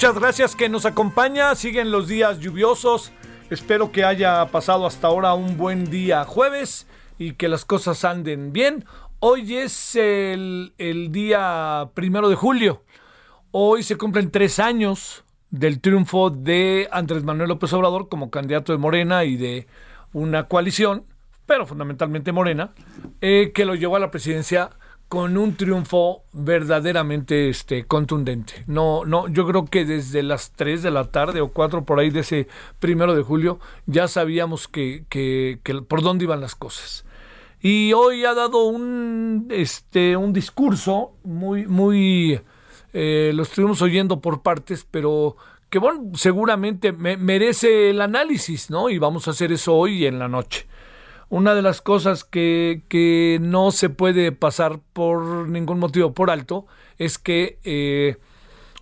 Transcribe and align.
Muchas 0.00 0.18
gracias 0.18 0.56
que 0.56 0.70
nos 0.70 0.86
acompaña. 0.86 1.54
Siguen 1.54 1.90
los 1.90 2.08
días 2.08 2.40
lluviosos. 2.40 3.12
Espero 3.50 3.92
que 3.92 4.02
haya 4.02 4.46
pasado 4.46 4.86
hasta 4.86 5.08
ahora 5.08 5.34
un 5.34 5.58
buen 5.58 5.90
día 5.90 6.24
jueves 6.24 6.86
y 7.18 7.34
que 7.34 7.48
las 7.48 7.66
cosas 7.66 8.02
anden 8.06 8.50
bien. 8.50 8.86
Hoy 9.18 9.56
es 9.56 9.96
el, 9.96 10.72
el 10.78 11.12
día 11.12 11.90
primero 11.92 12.30
de 12.30 12.34
julio. 12.34 12.82
Hoy 13.50 13.82
se 13.82 13.96
cumplen 13.96 14.30
tres 14.30 14.58
años 14.58 15.22
del 15.50 15.82
triunfo 15.82 16.30
de 16.30 16.88
Andrés 16.90 17.22
Manuel 17.22 17.50
López 17.50 17.70
Obrador 17.74 18.08
como 18.08 18.30
candidato 18.30 18.72
de 18.72 18.78
Morena 18.78 19.24
y 19.24 19.36
de 19.36 19.66
una 20.14 20.48
coalición, 20.48 21.04
pero 21.44 21.66
fundamentalmente 21.66 22.32
Morena, 22.32 22.72
eh, 23.20 23.52
que 23.54 23.66
lo 23.66 23.74
llevó 23.74 23.96
a 23.96 24.00
la 24.00 24.10
presidencia 24.10 24.70
con 25.10 25.36
un 25.36 25.56
triunfo 25.56 26.22
verdaderamente 26.32 27.48
este, 27.48 27.84
contundente. 27.84 28.62
No, 28.68 29.04
no, 29.04 29.26
yo 29.28 29.44
creo 29.46 29.64
que 29.66 29.84
desde 29.84 30.22
las 30.22 30.52
3 30.52 30.84
de 30.84 30.92
la 30.92 31.04
tarde 31.10 31.40
o 31.40 31.48
4 31.48 31.84
por 31.84 31.98
ahí 31.98 32.10
de 32.10 32.20
ese 32.20 32.46
primero 32.78 33.14
de 33.16 33.22
julio 33.22 33.58
ya 33.86 34.06
sabíamos 34.06 34.68
que, 34.68 35.04
que, 35.08 35.58
que 35.64 35.74
por 35.82 36.02
dónde 36.02 36.24
iban 36.26 36.40
las 36.40 36.54
cosas. 36.54 37.04
Y 37.60 37.92
hoy 37.92 38.24
ha 38.24 38.34
dado 38.34 38.64
un, 38.66 39.48
este, 39.50 40.16
un 40.16 40.32
discurso 40.32 41.10
muy, 41.24 41.66
muy, 41.66 42.40
eh, 42.92 43.32
lo 43.34 43.42
estuvimos 43.42 43.82
oyendo 43.82 44.20
por 44.20 44.42
partes, 44.42 44.86
pero 44.88 45.36
que 45.68 45.80
bueno, 45.80 46.04
seguramente 46.14 46.92
me- 46.92 47.16
merece 47.16 47.90
el 47.90 48.00
análisis, 48.00 48.70
¿no? 48.70 48.88
Y 48.90 48.98
vamos 48.98 49.26
a 49.26 49.32
hacer 49.32 49.50
eso 49.52 49.74
hoy 49.74 50.06
en 50.06 50.20
la 50.20 50.28
noche. 50.28 50.66
Una 51.30 51.54
de 51.54 51.62
las 51.62 51.80
cosas 51.80 52.24
que, 52.24 52.82
que 52.88 53.38
no 53.40 53.70
se 53.70 53.88
puede 53.88 54.32
pasar 54.32 54.80
por 54.92 55.48
ningún 55.48 55.78
motivo 55.78 56.12
por 56.12 56.30
alto 56.30 56.66
es 56.98 57.18
que 57.18 57.58
eh, 57.64 58.16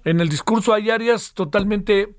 en 0.05 0.21
el 0.21 0.29
discurso 0.29 0.73
hay 0.73 0.91
áreas 0.91 1.35
totalmente 1.35 2.17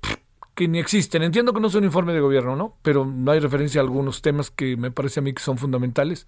que 0.54 0.68
ni 0.68 0.78
existen. 0.78 1.22
Entiendo 1.22 1.52
que 1.52 1.60
no 1.60 1.68
es 1.68 1.74
un 1.74 1.84
informe 1.84 2.12
de 2.12 2.20
gobierno, 2.20 2.54
¿no? 2.54 2.76
Pero 2.82 3.04
no 3.04 3.32
hay 3.32 3.40
referencia 3.40 3.80
a 3.80 3.84
algunos 3.84 4.22
temas 4.22 4.50
que 4.50 4.76
me 4.76 4.90
parece 4.90 5.20
a 5.20 5.22
mí 5.22 5.32
que 5.32 5.42
son 5.42 5.58
fundamentales. 5.58 6.26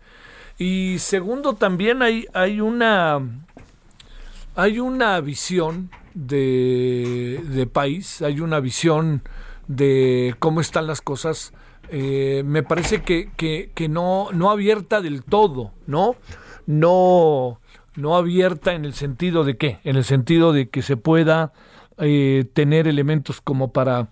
Y 0.58 0.98
segundo, 0.98 1.54
también 1.54 2.02
hay, 2.02 2.26
hay 2.34 2.60
una 2.60 3.20
hay 4.54 4.80
una 4.80 5.20
visión 5.20 5.90
de, 6.14 7.40
de 7.44 7.66
país, 7.66 8.20
hay 8.22 8.40
una 8.40 8.60
visión 8.60 9.22
de 9.66 10.34
cómo 10.38 10.60
están 10.60 10.86
las 10.86 11.00
cosas, 11.00 11.52
eh, 11.92 12.42
me 12.44 12.62
parece 12.62 13.02
que, 13.02 13.30
que, 13.36 13.70
que 13.74 13.88
no, 13.88 14.28
no 14.32 14.50
abierta 14.50 15.00
del 15.00 15.22
todo, 15.22 15.72
¿no? 15.86 16.16
No, 16.66 17.60
no 17.96 18.16
abierta 18.16 18.72
en 18.72 18.84
el 18.84 18.94
sentido 18.94 19.44
de 19.44 19.56
qué, 19.56 19.78
en 19.84 19.96
el 19.96 20.04
sentido 20.04 20.52
de 20.52 20.68
que 20.68 20.82
se 20.82 20.96
pueda 20.96 21.52
eh, 21.98 22.46
tener 22.54 22.88
elementos 22.88 23.40
como 23.40 23.72
para 23.72 24.08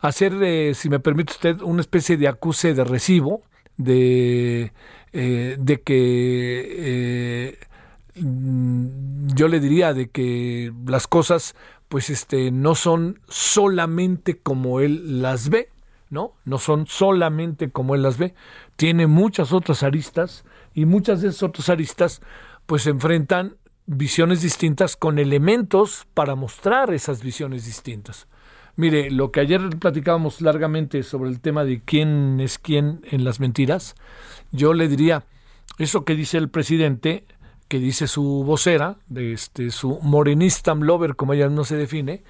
hacer, 0.00 0.34
eh, 0.42 0.74
si 0.74 0.88
me 0.88 0.98
permite 0.98 1.32
usted, 1.32 1.60
una 1.60 1.80
especie 1.80 2.16
de 2.16 2.28
acuse 2.28 2.74
de 2.74 2.84
recibo, 2.84 3.42
de, 3.76 4.72
eh, 5.12 5.56
de 5.58 5.80
que 5.82 6.66
eh, 6.68 7.58
yo 9.34 9.48
le 9.48 9.60
diría 9.60 9.94
de 9.94 10.08
que 10.10 10.72
las 10.86 11.06
cosas 11.06 11.54
pues 11.88 12.10
este 12.10 12.50
no 12.50 12.74
son 12.74 13.20
solamente 13.28 14.36
como 14.36 14.80
él 14.80 15.22
las 15.22 15.48
ve, 15.48 15.68
¿no? 16.10 16.34
No 16.44 16.58
son 16.58 16.86
solamente 16.86 17.70
como 17.70 17.94
él 17.94 18.02
las 18.02 18.18
ve, 18.18 18.34
tiene 18.76 19.06
muchas 19.06 19.52
otras 19.52 19.82
aristas 19.82 20.44
y 20.74 20.84
muchas 20.84 21.22
de 21.22 21.28
esas 21.28 21.44
otras 21.44 21.68
aristas 21.68 22.20
pues 22.66 22.86
enfrentan 22.86 23.56
visiones 23.86 24.42
distintas 24.42 24.96
con 24.96 25.18
elementos 25.18 26.06
para 26.14 26.34
mostrar 26.34 26.92
esas 26.92 27.22
visiones 27.22 27.64
distintas. 27.64 28.28
Mire, 28.76 29.10
lo 29.10 29.32
que 29.32 29.40
ayer 29.40 29.60
platicábamos 29.78 30.40
largamente 30.40 31.02
sobre 31.02 31.30
el 31.30 31.40
tema 31.40 31.64
de 31.64 31.82
quién 31.82 32.40
es 32.40 32.58
quién 32.58 33.00
en 33.10 33.24
las 33.24 33.40
mentiras, 33.40 33.94
yo 34.52 34.74
le 34.74 34.88
diría, 34.88 35.24
eso 35.78 36.04
que 36.04 36.14
dice 36.14 36.38
el 36.38 36.48
presidente, 36.48 37.24
que 37.68 37.78
dice 37.78 38.06
su 38.06 38.44
vocera, 38.44 38.96
de 39.08 39.32
este, 39.32 39.70
su 39.70 39.98
morenista 40.02 40.74
lover, 40.74 41.16
como 41.16 41.34
ella 41.34 41.48
no 41.48 41.64
se 41.64 41.76
define, 41.76 42.22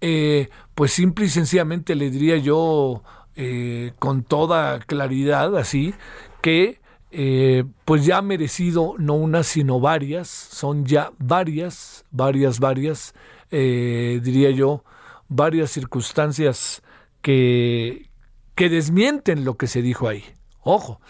eh, 0.00 0.48
pues 0.74 0.92
simple 0.92 1.26
y 1.26 1.28
sencillamente 1.28 1.94
le 1.96 2.10
diría 2.10 2.36
yo 2.36 3.02
eh, 3.40 3.92
con 4.00 4.24
toda 4.24 4.80
claridad, 4.80 5.56
así, 5.56 5.94
que 6.42 6.80
eh, 7.12 7.62
pues 7.84 8.04
ya 8.04 8.18
ha 8.18 8.22
merecido 8.22 8.96
no 8.98 9.14
una 9.14 9.44
sino 9.44 9.78
varias, 9.78 10.26
son 10.26 10.84
ya 10.86 11.12
varias, 11.18 12.04
varias, 12.10 12.58
varias, 12.58 13.14
eh, 13.52 14.18
diría 14.24 14.50
yo, 14.50 14.82
varias 15.28 15.70
circunstancias 15.70 16.82
que, 17.22 18.10
que 18.56 18.68
desmienten 18.68 19.44
lo 19.44 19.56
que 19.56 19.68
se 19.68 19.82
dijo 19.82 20.08
ahí. 20.08 20.24
Ojo, 20.64 21.00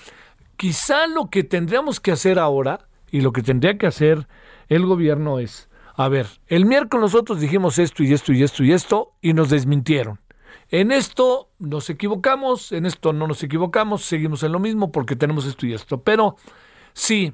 quizá 0.58 1.06
lo 1.06 1.31
que 1.31 1.44
tendríamos 1.44 1.99
que 1.99 2.12
hacer 2.12 2.38
ahora 2.38 2.88
y 3.11 3.23
lo 3.23 3.32
que 3.32 3.43
tendría 3.43 3.79
que 3.79 3.87
hacer 3.87 4.29
el 4.69 4.85
gobierno 4.85 5.38
es, 5.38 5.70
a 5.94 6.11
ver, 6.11 6.26
el 6.49 6.67
miércoles 6.67 7.05
nosotros 7.05 7.41
dijimos 7.41 7.79
esto 7.79 8.03
y 8.03 8.12
esto 8.12 8.35
y 8.35 8.43
esto 8.43 8.64
y 8.64 8.73
esto 8.73 9.12
y 9.23 9.32
nos 9.32 9.49
desmintieron. 9.49 10.20
En 10.70 10.93
esto 10.93 11.49
nos 11.59 11.88
equivocamos, 11.88 12.73
en 12.73 12.85
esto 12.85 13.12
no 13.12 13.26
nos 13.26 13.43
equivocamos, 13.43 14.05
seguimos 14.05 14.43
en 14.43 14.53
lo 14.53 14.59
mismo 14.59 14.93
porque 14.93 15.17
tenemos 15.17 15.47
esto 15.47 15.67
y 15.67 15.73
esto. 15.73 16.03
Pero 16.03 16.37
sí, 16.93 17.32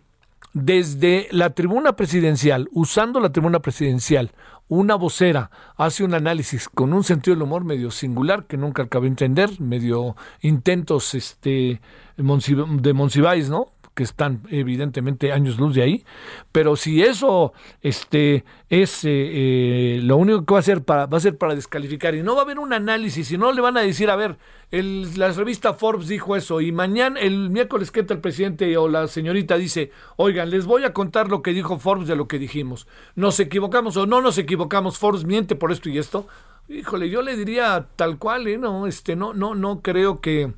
desde 0.52 1.26
la 1.32 1.50
tribuna 1.50 1.96
presidencial, 1.96 2.69
usando 2.72 3.19
la 3.19 3.32
tribuna 3.32 3.58
presidencial, 3.58 4.31
una 4.69 4.94
vocera 4.94 5.50
hace 5.76 6.04
un 6.04 6.14
análisis 6.14 6.69
con 6.69 6.92
un 6.92 7.02
sentido 7.02 7.34
del 7.34 7.42
humor 7.42 7.64
medio 7.64 7.90
singular 7.90 8.46
que 8.46 8.56
nunca 8.56 8.84
acabé 8.84 9.06
de 9.06 9.10
entender, 9.10 9.60
medio 9.60 10.16
intentos 10.40 11.14
este, 11.14 11.81
de 12.16 12.92
Monsiváis, 12.94 13.50
¿no? 13.50 13.73
Que 13.94 14.02
están 14.02 14.43
evidentemente 14.50 15.32
años 15.32 15.58
luz 15.58 15.75
de 15.75 15.82
ahí, 15.82 16.05
pero 16.52 16.76
si 16.76 17.02
eso 17.02 17.52
este, 17.81 18.44
es 18.69 19.05
eh, 19.05 19.08
eh, 19.12 20.00
lo 20.02 20.17
único 20.17 20.44
que 20.44 20.52
va 20.55 20.58
a 20.58 20.61
hacer 20.61 20.82
para, 20.82 21.06
va 21.06 21.19
a 21.19 21.20
ser 21.20 21.38
para 21.38 21.55
descalificar 21.55 22.14
y 22.14 22.23
no 22.23 22.35
va 22.35 22.43
a 22.43 22.44
haber 22.44 22.58
un 22.58 22.73
análisis, 22.73 23.31
y 23.31 23.38
no 23.38 23.52
le 23.52 23.61
van 23.61 23.76
a 23.76 23.82
decir, 23.82 24.11
a 24.11 24.17
ver, 24.17 24.37
la 24.70 25.31
revista 25.31 25.75
Forbes 25.75 26.08
dijo 26.08 26.35
eso 26.35 26.61
y 26.61 26.73
mañana, 26.73 27.20
el 27.20 27.50
miércoles 27.50 27.91
que 27.93 28.00
entra 28.00 28.17
el 28.17 28.20
presidente 28.20 28.76
o 28.76 28.88
la 28.88 29.06
señorita 29.06 29.56
dice, 29.56 29.93
oigan, 30.17 30.50
les 30.50 30.67
voy 30.67 30.85
a 30.85 30.93
contar 30.93 31.29
lo 31.29 31.43
que 31.43 31.52
dijo 31.52 31.79
Forbes 31.79 32.08
de 32.08 32.17
lo 32.17 32.26
que 32.26 32.41
dijimos, 32.41 32.88
nos 33.14 33.38
equivocamos 33.38 33.96
o 33.96 34.06
no 34.06 34.20
nos 34.20 34.38
equivocamos, 34.38 34.99
Forbes 34.99 35.25
miente 35.25 35.55
por 35.55 35.70
esto 35.70 35.88
y 35.88 35.99
esto, 35.99 36.26
híjole, 36.69 37.11
yo 37.11 37.23
le 37.23 37.37
diría 37.37 37.87
tal 37.94 38.19
cual, 38.19 38.49
¿eh? 38.49 38.58
no, 38.58 38.87
este, 38.87 39.14
no, 39.14 39.35
no, 39.35 39.55
no 39.55 39.81
creo 39.82 40.20
que 40.20 40.52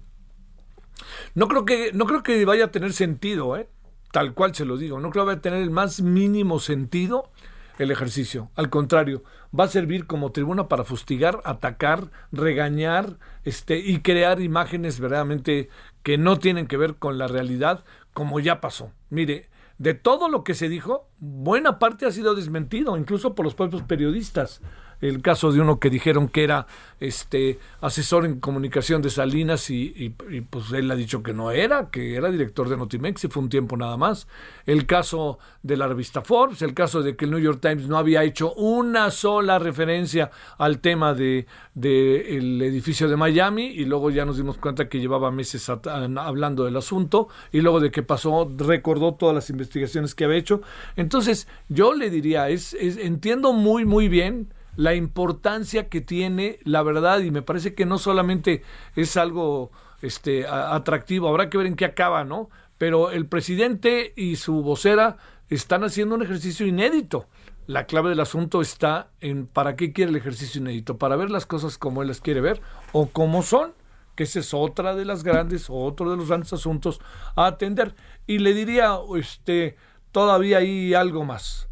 no 1.35 1.49
creo 1.49 1.64
que, 1.64 1.93
no 1.93 2.06
creo 2.06 2.23
que 2.23 2.44
vaya 2.44 2.67
a 2.67 2.70
tener 2.70 2.93
sentido, 2.93 3.56
¿eh? 3.56 3.69
tal 4.12 4.35
cual 4.35 4.55
se 4.55 4.64
lo 4.64 4.76
digo. 4.76 5.00
No 5.00 5.11
creo 5.11 5.25
que 5.25 5.29
vaya 5.29 5.38
a 5.38 5.43
tener 5.43 5.62
el 5.62 5.70
más 5.70 6.00
mínimo 6.00 6.58
sentido 6.58 7.31
el 7.79 7.91
ejercicio. 7.91 8.50
Al 8.55 8.70
contrario, 8.70 9.23
va 9.58 9.64
a 9.64 9.69
servir 9.69 10.06
como 10.06 10.32
tribuna 10.32 10.69
para 10.69 10.85
fustigar, 10.85 11.41
atacar, 11.44 12.11
regañar 12.32 13.19
este, 13.44 13.79
y 13.79 14.00
crear 14.00 14.41
imágenes 14.41 15.00
verdaderamente 15.00 15.69
que 16.03 16.19
no 16.19 16.38
tienen 16.38 16.67
que 16.67 16.76
ver 16.76 16.97
con 16.97 17.19
la 17.19 17.29
realidad, 17.29 17.85
como 18.14 18.41
ya 18.41 18.61
pasó. 18.61 18.93
Mire, 19.11 19.50
de 19.79 19.94
todo 19.94 20.29
lo 20.29 20.43
que 20.43 20.55
se 20.55 20.69
dijo, 20.69 21.09
buena 21.19 21.79
parte 21.79 22.06
ha 22.06 22.12
sido 22.12 22.35
desmentido, 22.35 22.97
incluso 22.97 23.35
por 23.35 23.44
los 23.44 23.55
propios 23.55 23.82
periodistas 23.82 24.62
el 25.00 25.22
caso 25.22 25.52
de 25.52 25.60
uno 25.60 25.78
que 25.78 25.90
dijeron 25.90 26.28
que 26.28 26.44
era 26.44 26.66
este 26.98 27.58
asesor 27.81 28.25
en 28.25 28.40
comunicación 28.40 29.02
de 29.02 29.10
Salinas 29.10 29.69
y, 29.70 30.14
pues 30.48 30.72
él 30.72 30.90
ha 30.90 30.96
dicho 30.96 31.22
que 31.22 31.34
no 31.34 31.50
era, 31.50 31.90
que 31.90 32.14
era 32.14 32.31
director 32.31 32.69
de 32.69 32.76
Notimex 32.76 33.25
y 33.25 33.28
fue 33.28 33.43
un 33.43 33.48
tiempo 33.48 33.76
nada 33.76 33.96
más. 33.96 34.26
El 34.64 34.87
caso 34.87 35.38
de 35.62 35.76
la 35.76 35.88
revista 35.88 36.22
Forbes, 36.22 36.62
el 36.62 36.72
caso 36.72 37.02
de 37.02 37.16
que 37.16 37.26
el 37.26 37.32
New 37.32 37.40
York 37.40 37.60
Times 37.60 37.88
no 37.88 37.98
había 37.98 38.25
hecho 38.25 38.54
una 38.54 39.10
sola 39.10 39.58
referencia 39.58 40.31
al 40.56 40.78
tema 40.78 41.12
de, 41.12 41.46
el 41.75 42.62
edificio 42.62 43.08
de 43.08 43.16
Miami 43.16 43.66
y 43.66 43.84
luego 43.84 44.10
ya 44.10 44.25
nos 44.25 44.38
dimos 44.38 44.56
cuenta 44.56 44.88
que 44.88 44.99
llevaba 44.99 45.31
meses 45.31 45.69
hablando 45.69 46.64
del 46.64 46.76
asunto 46.76 47.28
y 47.52 47.60
luego 47.60 47.81
de 47.81 47.90
que 47.90 48.02
pasó 48.02 48.50
recordó 48.56 49.14
todas 49.14 49.34
las 49.34 49.50
investigaciones 49.50 50.14
que 50.14 50.25
había 50.25 50.38
hecho. 50.38 50.62
Entonces 50.96 51.46
yo 51.69 51.92
le 51.92 52.08
diría, 52.08 52.49
es 52.49 52.75
entiendo 52.75 53.52
muy 53.52 53.84
muy 53.84 54.08
bien 54.08 54.49
la 54.76 54.94
importancia 54.94 55.88
que 55.88 56.00
tiene 56.00 56.58
la 56.64 56.82
verdad 56.82 57.20
y 57.20 57.31
me 57.31 57.43
parece 57.43 57.75
que 57.75 57.87
no 57.87 57.99
solamente 57.99 58.62
es 58.94 59.17
algo 59.17 59.70
este 60.02 60.46
atractivo, 60.46 61.28
habrá 61.28 61.50
que 61.50 61.58
ver 61.58 61.67
en 61.67 61.76
qué 61.76 61.87
acaba, 61.87 62.25
¿no? 62.25 62.50
Pero 62.78 63.11
el 63.11 63.26
presidente 63.26 64.12
y 64.17 64.37
su 64.37 64.62
vocera 64.62 65.17
están 65.49 65.84
haciendo 65.84 66.14
un 66.14 66.23
ejercicio 66.23 66.67
inédito. 66.67 67.26
La 67.67 67.87
clave 67.87 68.11
del 68.11 68.20
asunto 68.20 68.61
está 68.61 69.08
en 69.20 69.46
para 69.46 69.75
qué 69.75 69.93
quiere 69.93 70.11
el 70.11 70.17
ejercicio 70.17 70.61
inédito, 70.61 70.99
para 70.99 71.17
ver 71.17 71.31
las 71.31 71.46
cosas 71.46 71.78
como 71.78 72.02
él 72.02 72.08
las 72.08 72.20
quiere 72.20 72.40
ver 72.40 72.61
o 72.93 73.08
como 73.08 73.43
son, 73.43 73.73
que 74.14 74.25
esa 74.25 74.38
es 74.40 74.55
otra 74.55 74.94
de 74.94 75.05
las 75.05 75.25
grandes, 75.25 75.67
otro 75.69 76.11
de 76.11 76.17
los 76.17 76.28
grandes 76.28 76.52
asuntos 76.52 77.00
a 77.34 77.46
atender. 77.46 77.94
Y 78.26 78.38
le 78.38 78.55
diría, 78.55 78.99
este, 79.17 79.76
todavía 80.12 80.58
hay 80.58 80.94
algo 80.94 81.25
más. 81.25 81.69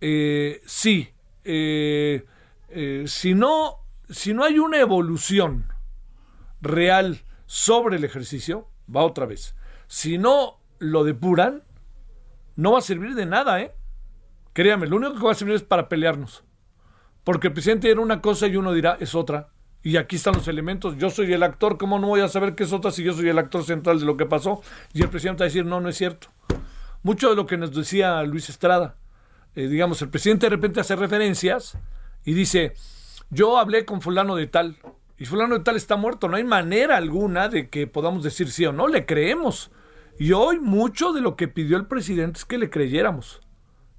Eh, 0.00 0.60
sí, 0.66 1.08
eh, 1.44 2.24
eh, 2.68 3.04
si, 3.06 3.34
no, 3.34 3.84
si 4.08 4.34
no 4.34 4.44
hay 4.44 4.58
una 4.58 4.78
evolución 4.78 5.72
real 6.60 7.22
sobre 7.46 7.96
el 7.96 8.04
ejercicio, 8.04 8.68
va 8.94 9.04
otra 9.04 9.26
vez. 9.26 9.54
Si 9.86 10.18
no 10.18 10.60
lo 10.78 11.04
depuran, 11.04 11.62
no 12.56 12.72
va 12.72 12.78
a 12.78 12.82
servir 12.82 13.14
de 13.14 13.26
nada, 13.26 13.60
¿eh? 13.60 13.74
Créame, 14.52 14.86
lo 14.86 14.96
único 14.96 15.14
que 15.14 15.24
va 15.24 15.32
a 15.32 15.34
servir 15.34 15.54
es 15.54 15.62
para 15.62 15.88
pelearnos. 15.88 16.44
Porque 17.24 17.48
el 17.48 17.52
presidente 17.52 17.90
era 17.90 18.00
una 18.00 18.20
cosa 18.20 18.46
y 18.46 18.56
uno 18.56 18.72
dirá, 18.72 18.96
es 19.00 19.14
otra. 19.14 19.50
Y 19.82 19.96
aquí 19.96 20.16
están 20.16 20.34
los 20.34 20.48
elementos. 20.48 20.96
Yo 20.98 21.10
soy 21.10 21.32
el 21.32 21.42
actor, 21.42 21.78
¿cómo 21.78 21.98
no 21.98 22.08
voy 22.08 22.20
a 22.20 22.28
saber 22.28 22.54
qué 22.54 22.64
es 22.64 22.72
otra 22.72 22.90
si 22.90 23.04
yo 23.04 23.12
soy 23.12 23.28
el 23.28 23.38
actor 23.38 23.64
central 23.64 24.00
de 24.00 24.06
lo 24.06 24.16
que 24.16 24.26
pasó? 24.26 24.60
Y 24.92 25.02
el 25.02 25.08
presidente 25.08 25.42
va 25.42 25.44
a 25.44 25.48
decir, 25.48 25.64
no, 25.64 25.80
no 25.80 25.88
es 25.88 25.96
cierto. 25.96 26.28
Mucho 27.02 27.30
de 27.30 27.36
lo 27.36 27.46
que 27.46 27.56
nos 27.56 27.74
decía 27.74 28.22
Luis 28.24 28.48
Estrada, 28.48 28.96
eh, 29.54 29.68
digamos, 29.68 30.02
el 30.02 30.08
presidente 30.08 30.46
de 30.46 30.50
repente 30.50 30.80
hace 30.80 30.96
referencias 30.96 31.78
y 32.28 32.34
dice, 32.34 32.74
yo 33.30 33.56
hablé 33.56 33.86
con 33.86 34.02
fulano 34.02 34.36
de 34.36 34.46
tal 34.46 34.76
y 35.16 35.24
fulano 35.24 35.56
de 35.56 35.64
tal 35.64 35.76
está 35.76 35.96
muerto, 35.96 36.28
no 36.28 36.36
hay 36.36 36.44
manera 36.44 36.98
alguna 36.98 37.48
de 37.48 37.70
que 37.70 37.86
podamos 37.86 38.22
decir 38.22 38.50
sí 38.50 38.66
o 38.66 38.72
no, 38.74 38.86
le 38.86 39.06
creemos. 39.06 39.70
Y 40.18 40.32
hoy 40.32 40.58
mucho 40.60 41.14
de 41.14 41.22
lo 41.22 41.36
que 41.36 41.48
pidió 41.48 41.78
el 41.78 41.86
presidente 41.86 42.40
es 42.40 42.44
que 42.44 42.58
le 42.58 42.68
creyéramos. 42.68 43.40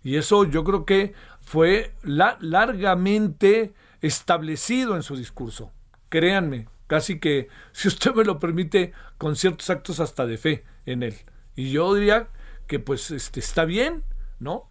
Y 0.03 0.17
eso 0.17 0.43
yo 0.43 0.63
creo 0.63 0.85
que 0.85 1.15
fue 1.41 1.95
largamente 2.03 3.73
establecido 4.01 4.95
en 4.95 5.01
su 5.01 5.17
discurso. 5.17 5.71
Créanme, 6.09 6.67
casi 6.85 7.19
que, 7.19 7.47
si 7.71 7.87
usted 7.87 8.13
me 8.13 8.25
lo 8.25 8.37
permite, 8.37 8.93
con 9.17 9.37
ciertos 9.37 9.71
actos 9.71 9.99
hasta 9.99 10.27
de 10.27 10.37
fe 10.37 10.65
en 10.85 11.01
él. 11.01 11.15
Y 11.55 11.71
yo 11.71 11.95
diría 11.95 12.27
que 12.67 12.77
pues 12.77 13.09
este, 13.09 13.39
está 13.39 13.65
bien, 13.65 14.03
¿no? 14.37 14.69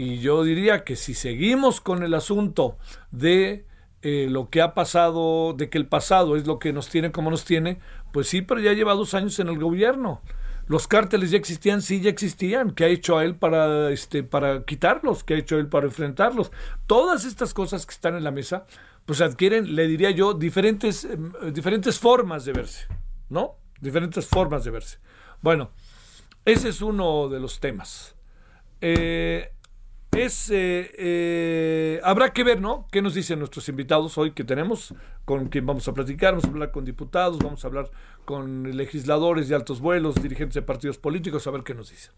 Y 0.00 0.18
yo 0.20 0.44
diría 0.44 0.82
que 0.82 0.96
si 0.96 1.12
seguimos 1.12 1.82
con 1.82 2.02
el 2.02 2.14
asunto 2.14 2.78
de 3.10 3.66
eh, 4.00 4.28
lo 4.30 4.48
que 4.48 4.62
ha 4.62 4.72
pasado, 4.72 5.52
de 5.52 5.68
que 5.68 5.76
el 5.76 5.88
pasado 5.88 6.36
es 6.36 6.46
lo 6.46 6.58
que 6.58 6.72
nos 6.72 6.88
tiene 6.88 7.12
como 7.12 7.30
nos 7.30 7.44
tiene, 7.44 7.80
pues 8.10 8.26
sí, 8.26 8.40
pero 8.40 8.62
ya 8.62 8.72
lleva 8.72 8.94
dos 8.94 9.12
años 9.12 9.38
en 9.40 9.48
el 9.48 9.58
gobierno. 9.58 10.22
Los 10.68 10.88
cárteles 10.88 11.32
ya 11.32 11.36
existían, 11.36 11.82
sí, 11.82 12.00
ya 12.00 12.08
existían. 12.08 12.70
¿Qué 12.70 12.84
ha 12.84 12.88
hecho 12.88 13.18
a 13.18 13.24
él 13.24 13.34
para, 13.34 13.90
este, 13.90 14.22
para 14.22 14.64
quitarlos? 14.64 15.22
¿Qué 15.22 15.34
ha 15.34 15.38
hecho 15.38 15.58
él 15.58 15.68
para 15.68 15.84
enfrentarlos? 15.84 16.50
Todas 16.86 17.26
estas 17.26 17.52
cosas 17.52 17.84
que 17.84 17.92
están 17.92 18.16
en 18.16 18.24
la 18.24 18.30
mesa, 18.30 18.64
pues 19.04 19.20
adquieren, 19.20 19.76
le 19.76 19.86
diría 19.86 20.12
yo, 20.12 20.32
diferentes, 20.32 21.04
em, 21.04 21.30
diferentes 21.52 21.98
formas 21.98 22.46
de 22.46 22.54
verse, 22.54 22.86
¿no? 23.28 23.56
Diferentes 23.82 24.26
formas 24.26 24.64
de 24.64 24.70
verse. 24.70 24.98
Bueno, 25.42 25.72
ese 26.46 26.70
es 26.70 26.80
uno 26.80 27.28
de 27.28 27.38
los 27.38 27.60
temas. 27.60 28.16
Eh, 28.80 29.52
es 30.12 30.50
eh, 30.50 30.90
eh, 30.98 32.00
habrá 32.02 32.32
que 32.32 32.42
ver, 32.42 32.60
¿no? 32.60 32.88
¿Qué 32.90 33.00
nos 33.00 33.14
dicen 33.14 33.38
nuestros 33.38 33.68
invitados 33.68 34.18
hoy 34.18 34.32
que 34.32 34.44
tenemos? 34.44 34.94
Con 35.24 35.48
quien 35.48 35.66
vamos 35.66 35.86
a 35.88 35.94
platicar, 35.94 36.32
vamos 36.32 36.46
a 36.46 36.48
hablar 36.48 36.70
con 36.72 36.84
diputados, 36.84 37.38
vamos 37.38 37.64
a 37.64 37.68
hablar 37.68 37.90
con 38.24 38.76
legisladores 38.76 39.48
de 39.48 39.54
altos 39.54 39.80
vuelos, 39.80 40.16
dirigentes 40.20 40.54
de 40.54 40.62
partidos 40.62 40.98
políticos, 40.98 41.46
a 41.46 41.50
ver 41.52 41.62
qué 41.62 41.74
nos 41.74 41.90
dicen. 41.90 42.12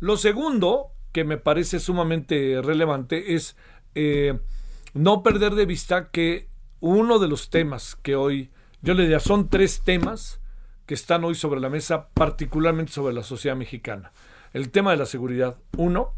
Lo 0.00 0.16
segundo, 0.16 0.92
que 1.12 1.24
me 1.24 1.36
parece 1.36 1.80
sumamente 1.80 2.60
relevante, 2.62 3.34
es 3.34 3.56
eh, 3.94 4.38
no 4.94 5.22
perder 5.22 5.54
de 5.54 5.66
vista 5.66 6.10
que 6.10 6.48
uno 6.80 7.18
de 7.18 7.28
los 7.28 7.50
temas 7.50 7.94
que 7.96 8.16
hoy, 8.16 8.50
yo 8.80 8.94
le 8.94 9.02
diría, 9.02 9.20
son 9.20 9.48
tres 9.48 9.82
temas 9.82 10.40
que 10.86 10.94
están 10.94 11.24
hoy 11.24 11.34
sobre 11.34 11.60
la 11.60 11.68
mesa, 11.68 12.08
particularmente 12.08 12.92
sobre 12.92 13.14
la 13.14 13.22
sociedad 13.22 13.56
mexicana. 13.56 14.12
El 14.52 14.70
tema 14.70 14.90
de 14.90 14.96
la 14.96 15.06
seguridad, 15.06 15.58
uno, 15.76 16.14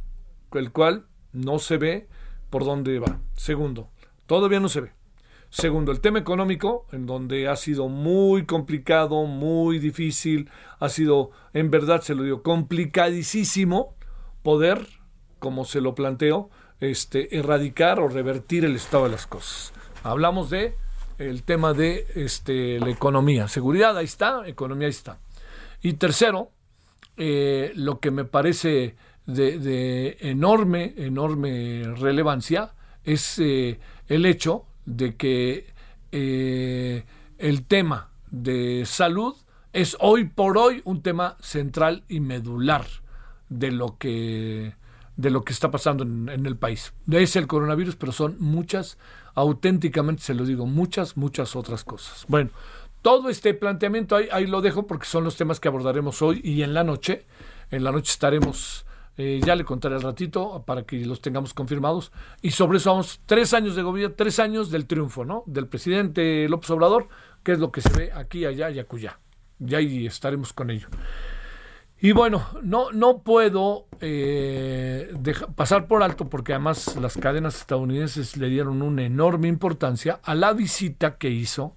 el 0.61 0.73
cual 0.73 1.07
no 1.33 1.59
se 1.59 1.77
ve 1.77 2.09
por 2.51 2.65
dónde 2.65 2.99
va. 2.99 3.21
Segundo, 3.35 3.91
todavía 4.27 4.61
no 4.61 4.69
se 4.69 4.81
ve. 4.83 4.93
Segundo, 5.51 5.93
el 5.93 6.01
tema 6.01 6.19
económico, 6.19 6.87
en 6.91 7.07
donde 7.07 7.47
ha 7.47 7.55
sido 7.55 7.89
muy 7.89 8.45
complicado, 8.45 9.25
muy 9.25 9.79
difícil, 9.79 10.51
ha 10.81 10.89
sido, 10.89 11.31
en 11.53 11.71
verdad 11.71 12.01
se 12.01 12.17
lo 12.17 12.25
digo, 12.25 12.43
complicadísimo 12.43 13.95
poder, 14.43 14.85
como 15.39 15.65
se 15.65 15.81
lo 15.81 15.95
planteo, 15.95 16.51
este, 16.81 17.39
erradicar 17.39 18.01
o 18.01 18.09
revertir 18.09 18.65
el 18.65 18.75
estado 18.75 19.05
de 19.05 19.11
las 19.11 19.29
cosas. 19.29 19.73
Hablamos 20.03 20.51
de 20.51 20.77
el 21.19 21.45
tema 21.45 21.73
de 21.73 22.07
este, 22.17 22.81
la 22.81 22.91
economía. 22.91 23.47
Seguridad, 23.47 23.97
ahí 23.97 24.07
está, 24.07 24.47
economía, 24.47 24.87
ahí 24.87 24.91
está. 24.91 25.19
Y 25.83 25.95
tercero, 25.95 26.51
eh, 27.17 27.73
lo 27.77 28.01
que 28.01 28.11
me 28.11 28.25
parece 28.25 28.97
de, 29.27 30.17
enorme, 30.21 30.95
enorme 30.97 31.85
relevancia 31.97 32.73
es 33.05 33.39
eh, 33.39 33.79
el 34.09 34.27
hecho 34.27 34.65
de 34.85 35.17
que 35.17 35.67
eh, 36.13 37.05
el 37.39 37.67
tema 37.67 38.11
de 38.31 38.85
salud 38.87 39.35
es 39.73 39.97
hoy 40.01 40.25
por 40.25 40.59
hoy 40.59 40.83
un 40.85 41.03
tema 41.03 41.37
central 41.41 42.05
y 42.09 42.21
medular 42.21 42.87
de 43.49 43.71
lo 43.71 43.99
que 43.99 44.75
de 45.17 45.31
lo 45.31 45.45
que 45.45 45.53
está 45.53 45.71
pasando 45.71 46.03
en, 46.03 46.45
el 46.45 46.57
país. 46.57 46.93
Es 47.09 47.37
el 47.37 47.47
coronavirus, 47.47 47.95
pero 47.95 48.11
son 48.11 48.37
muchas, 48.41 48.99
auténticamente 49.35 50.23
se 50.23 50.35
lo 50.35 50.45
digo, 50.45 50.67
muchas, 50.67 51.17
muchas 51.17 51.55
otras 51.55 51.85
cosas. 51.85 52.25
Bueno, 52.27 52.51
todo 53.01 53.29
este 53.29 53.55
planteamiento 53.55 54.17
ahí, 54.17 54.27
ahí 54.33 54.47
lo 54.47 54.61
dejo 54.61 54.89
porque 54.89 55.07
son 55.07 55.23
los 55.23 55.37
temas 55.37 55.61
que 55.61 55.69
abordaremos 55.69 56.21
hoy 56.21 56.41
y 56.43 56.63
en 56.63 56.75
la 56.75 56.83
noche. 56.83 57.27
En 57.71 57.85
la 57.85 57.93
noche 57.93 58.11
estaremos 58.11 58.85
eh, 59.17 59.41
ya 59.45 59.55
le 59.55 59.65
contaré 59.65 59.95
al 59.95 60.03
ratito 60.03 60.65
para 60.67 60.83
que 60.83 61.05
los 61.05 61.21
tengamos 61.21 61.55
confirmados. 61.55 62.13
Y 62.43 62.51
sobre 62.51 62.79
eso 62.79 62.91
vamos 62.91 63.21
tres 63.27 63.55
años 63.55 63.77
de 63.77 63.83
gobierno, 63.83 64.15
tres 64.17 64.39
años 64.39 64.71
del 64.71 64.87
triunfo, 64.87 65.25
¿no? 65.25 65.45
Del 65.47 65.67
presidente 65.67 66.49
López 66.49 66.71
Obrador, 66.71 67.09
que 67.43 67.53
es 67.53 67.59
lo 67.59 67.71
que 67.71 67.81
se 67.81 67.91
ve 67.91 68.13
aquí, 68.13 68.45
allá 68.45 68.71
y 68.71 68.79
acullá. 68.79 69.21
Ya 69.59 69.79
ahí 69.79 70.07
estaremos 70.07 70.53
con 70.53 70.71
ello. 70.71 70.89
Y 72.01 72.13
bueno, 72.13 72.45
no, 72.63 72.93
no 72.93 73.23
puedo 73.23 73.87
eh, 74.01 75.15
pasar 75.55 75.87
por 75.87 76.03
alto 76.03 76.29
porque 76.29 76.53
además 76.53 76.97
las 76.97 77.17
cadenas 77.17 77.57
estadounidenses 77.57 78.37
le 78.37 78.49
dieron 78.49 78.83
una 78.83 79.05
enorme 79.05 79.49
importancia 79.49 80.21
a 80.23 80.35
la 80.35 80.53
visita 80.53 81.17
que 81.17 81.31
hizo 81.31 81.77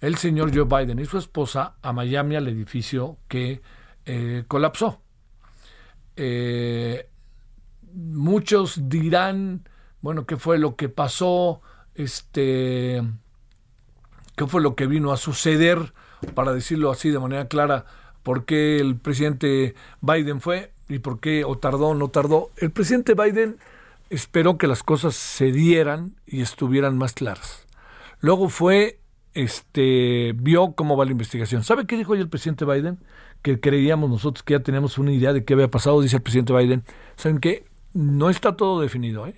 el 0.00 0.16
señor 0.16 0.54
Joe 0.54 0.64
Biden 0.64 0.98
y 0.98 1.06
su 1.06 1.18
esposa 1.18 1.74
a 1.82 1.92
Miami 1.92 2.36
al 2.36 2.46
edificio 2.46 3.16
que 3.26 3.62
eh, 4.04 4.44
colapsó. 4.46 5.00
Eh, 6.16 7.08
muchos 7.92 8.88
dirán, 8.88 9.68
bueno, 10.00 10.26
¿qué 10.26 10.36
fue 10.36 10.58
lo 10.58 10.76
que 10.76 10.88
pasó? 10.88 11.60
Este, 11.94 13.02
¿Qué 14.36 14.46
fue 14.46 14.60
lo 14.60 14.74
que 14.74 14.86
vino 14.86 15.12
a 15.12 15.16
suceder? 15.16 15.92
Para 16.34 16.52
decirlo 16.52 16.90
así 16.90 17.10
de 17.10 17.18
manera 17.18 17.48
clara, 17.48 17.84
¿por 18.22 18.44
qué 18.44 18.78
el 18.78 18.96
presidente 18.96 19.74
Biden 20.00 20.40
fue 20.40 20.72
y 20.88 20.98
por 20.98 21.20
qué 21.20 21.44
o 21.44 21.56
tardó 21.58 21.88
o 21.88 21.94
no 21.94 22.08
tardó? 22.08 22.50
El 22.56 22.70
presidente 22.70 23.14
Biden 23.14 23.58
esperó 24.10 24.58
que 24.58 24.66
las 24.66 24.82
cosas 24.82 25.14
se 25.14 25.52
dieran 25.52 26.16
y 26.26 26.40
estuvieran 26.40 26.96
más 26.98 27.12
claras. 27.12 27.66
Luego 28.20 28.48
fue, 28.48 29.00
este, 29.34 30.32
vio 30.36 30.72
cómo 30.72 30.96
va 30.96 31.04
la 31.04 31.12
investigación. 31.12 31.62
¿Sabe 31.62 31.86
qué 31.86 31.96
dijo 31.96 32.12
hoy 32.12 32.20
el 32.20 32.28
presidente 32.28 32.64
Biden? 32.64 32.98
Que 33.44 33.60
creíamos 33.60 34.10
nosotros 34.10 34.42
que 34.42 34.54
ya 34.54 34.60
teníamos 34.60 34.98
una 34.98 35.12
idea 35.12 35.32
de 35.32 35.44
qué 35.44 35.52
había 35.52 35.70
pasado, 35.70 36.00
dice 36.00 36.16
el 36.16 36.22
presidente 36.22 36.52
Biden. 36.52 36.82
¿Saben 37.14 37.38
qué? 37.38 37.64
No 37.92 38.30
está 38.30 38.56
todo 38.56 38.80
definido, 38.80 39.26
¿eh? 39.28 39.36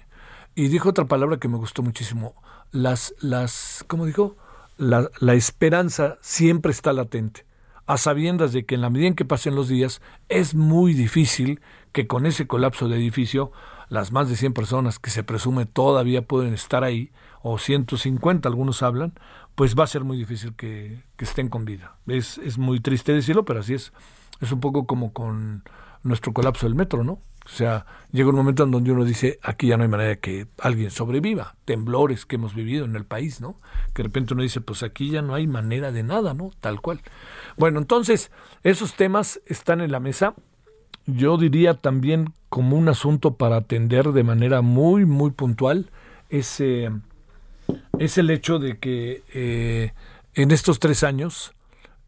Y 0.54 0.68
dijo 0.68 0.88
otra 0.88 1.06
palabra 1.06 1.38
que 1.38 1.48
me 1.48 1.58
gustó 1.58 1.82
muchísimo. 1.82 2.34
Las, 2.70 3.14
las, 3.20 3.84
¿cómo 3.88 4.06
dijo? 4.06 4.36
La, 4.78 5.10
la 5.20 5.34
esperanza 5.34 6.18
siempre 6.22 6.70
está 6.70 6.94
latente 6.94 7.44
a 7.86 7.98
sabiendas 7.98 8.52
de 8.52 8.64
que 8.64 8.76
en 8.76 8.80
la 8.80 8.90
medida 8.90 9.08
en 9.08 9.14
que 9.14 9.24
pasen 9.24 9.54
los 9.54 9.68
días 9.68 10.00
es 10.28 10.54
muy 10.54 10.94
difícil 10.94 11.60
que 11.92 12.06
con 12.06 12.26
ese 12.26 12.46
colapso 12.46 12.88
de 12.88 12.96
edificio 12.96 13.52
las 13.88 14.12
más 14.12 14.28
de 14.28 14.36
100 14.36 14.52
personas 14.52 14.98
que 14.98 15.10
se 15.10 15.22
presume 15.22 15.66
todavía 15.66 16.22
pueden 16.22 16.54
estar 16.54 16.82
ahí, 16.82 17.12
o 17.42 17.58
150 17.58 18.48
algunos 18.48 18.82
hablan, 18.82 19.12
pues 19.56 19.74
va 19.74 19.84
a 19.84 19.88
ser 19.88 20.04
muy 20.04 20.16
difícil 20.18 20.54
que, 20.54 21.02
estén 21.18 21.48
con 21.48 21.64
vida. 21.64 21.96
Es, 22.06 22.38
es 22.38 22.58
muy 22.58 22.78
triste 22.78 23.12
decirlo, 23.12 23.44
pero 23.44 23.60
así 23.60 23.74
es. 23.74 23.92
Es 24.40 24.52
un 24.52 24.60
poco 24.60 24.86
como 24.86 25.12
con 25.12 25.64
nuestro 26.02 26.32
colapso 26.32 26.66
del 26.66 26.76
metro, 26.76 27.02
¿no? 27.02 27.20
O 27.46 27.48
sea, 27.48 27.86
llega 28.10 28.28
un 28.28 28.34
momento 28.34 28.64
en 28.64 28.72
donde 28.72 28.90
uno 28.90 29.04
dice, 29.04 29.38
aquí 29.40 29.68
ya 29.68 29.76
no 29.76 29.84
hay 29.84 29.88
manera 29.88 30.10
de 30.10 30.18
que 30.18 30.48
alguien 30.58 30.90
sobreviva. 30.90 31.54
Temblores 31.64 32.26
que 32.26 32.36
hemos 32.36 32.54
vivido 32.54 32.84
en 32.84 32.96
el 32.96 33.04
país, 33.04 33.40
¿no? 33.40 33.56
Que 33.94 34.02
de 34.02 34.08
repente 34.08 34.34
uno 34.34 34.42
dice, 34.42 34.60
pues 34.60 34.82
aquí 34.82 35.10
ya 35.10 35.22
no 35.22 35.34
hay 35.34 35.46
manera 35.46 35.92
de 35.92 36.02
nada, 36.02 36.34
¿no? 36.34 36.50
Tal 36.60 36.80
cual. 36.80 37.00
Bueno, 37.56 37.78
entonces, 37.78 38.32
esos 38.62 38.94
temas 38.94 39.40
están 39.46 39.80
en 39.80 39.92
la 39.92 40.00
mesa. 40.00 40.34
Yo 41.06 41.38
diría 41.38 41.74
también 41.74 42.34
como 42.48 42.76
un 42.76 42.88
asunto 42.88 43.36
para 43.36 43.56
atender 43.56 44.12
de 44.12 44.24
manera 44.24 44.60
muy, 44.60 45.06
muy 45.06 45.30
puntual, 45.30 45.90
ese, 46.28 46.90
es 47.98 48.18
el 48.18 48.30
hecho 48.30 48.58
de 48.58 48.78
que 48.78 49.22
eh, 49.32 49.92
en 50.34 50.50
estos 50.50 50.78
tres 50.78 51.02
años 51.02 51.52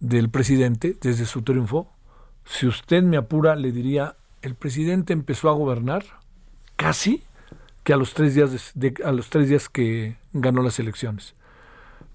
del 0.00 0.30
presidente, 0.30 0.96
desde 1.00 1.26
su 1.26 1.42
triunfo, 1.42 1.90
si 2.44 2.66
usted 2.66 3.02
me 3.02 3.16
apura, 3.16 3.56
le 3.56 3.72
diría, 3.72 4.16
el 4.42 4.54
presidente 4.54 5.12
empezó 5.12 5.48
a 5.48 5.52
gobernar 5.52 6.04
casi 6.76 7.22
que 7.84 7.92
a 7.92 7.96
los 7.96 8.14
tres 8.14 8.34
días, 8.34 8.74
a 9.04 9.12
los 9.12 9.30
tres 9.30 9.48
días 9.48 9.68
que 9.68 10.16
ganó 10.32 10.62
las 10.62 10.78
elecciones. 10.78 11.34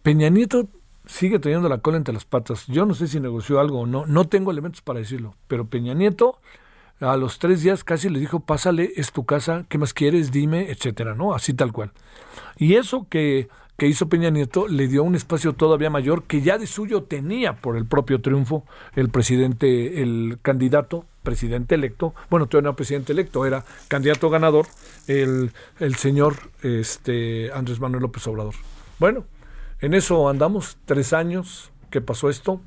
Peña 0.01 0.30
Nieto 0.30 0.68
sigue 1.06 1.39
teniendo 1.39 1.70
la 1.70 1.80
cola 1.80 1.98
entre 1.98 2.13
las 2.13 2.25
patas. 2.25 2.65
Yo 2.68 2.86
no 2.86 2.94
sé 2.94 3.08
si 3.08 3.20
negoció 3.20 3.60
algo 3.60 3.82
o 3.82 3.86
no, 3.86 4.06
no 4.06 4.27
tengo 4.27 4.51
elementos 4.51 4.82
para 4.82 5.00
decirlo, 5.00 5.36
pero 5.48 5.65
Peña 5.65 5.94
Nieto 5.94 6.39
a 7.00 7.18
los 7.18 7.39
tres 7.39 7.62
días 7.62 7.84
casi 7.84 8.10
le 8.10 8.20
dijo, 8.20 8.39
pásale, 8.39 8.94
es 8.96 9.12
tu 9.12 9.25
casa, 9.25 9.65
¿qué 9.68 9.77
más 9.77 9.94
quieres? 9.94 10.32
Dime, 10.32 10.70
etcétera, 10.70 11.15
¿no? 11.15 11.34
Así 11.34 11.53
tal 11.53 11.74
cual. 11.74 11.92
Y 12.58 12.75
eso 12.75 13.08
que 13.10 13.50
que 13.77 13.88
hizo 13.88 14.08
Peña 14.08 14.30
Nieto 14.30 14.68
le 14.68 14.88
dio 14.88 15.03
un 15.03 15.15
espacio 15.15 15.53
todavía 15.53 15.89
mayor 15.89 16.24
que 16.24 16.42
ya 16.42 16.58
de 16.58 16.68
suyo 16.68 17.03
tenía 17.03 17.56
por 17.56 17.75
el 17.75 17.86
propio 17.86 18.22
triunfo 18.22 18.65
el 18.96 19.10
presidente, 19.10 20.01
el 20.01 20.38
candidato, 20.42 21.06
presidente 21.24 21.75
electo, 21.75 22.13
bueno, 22.30 22.48
todavía 22.48 22.70
no 22.70 22.75
presidente 22.75 23.13
electo, 23.13 23.46
era 23.46 23.65
candidato 23.88 24.30
ganador, 24.30 24.68
el, 25.08 25.51
el 25.80 25.96
señor 25.96 26.36
este, 26.62 27.51
Andrés 27.51 27.80
Manuel 27.80 28.03
López 28.03 28.27
Obrador. 28.27 28.56
Bueno, 29.00 29.25
en 29.82 29.94
eso 29.94 30.30
andamos, 30.30 30.77
tres 30.86 31.13
años 31.13 31.72
que 31.89 32.01
pasó 32.01 32.30
esto, 32.30 32.62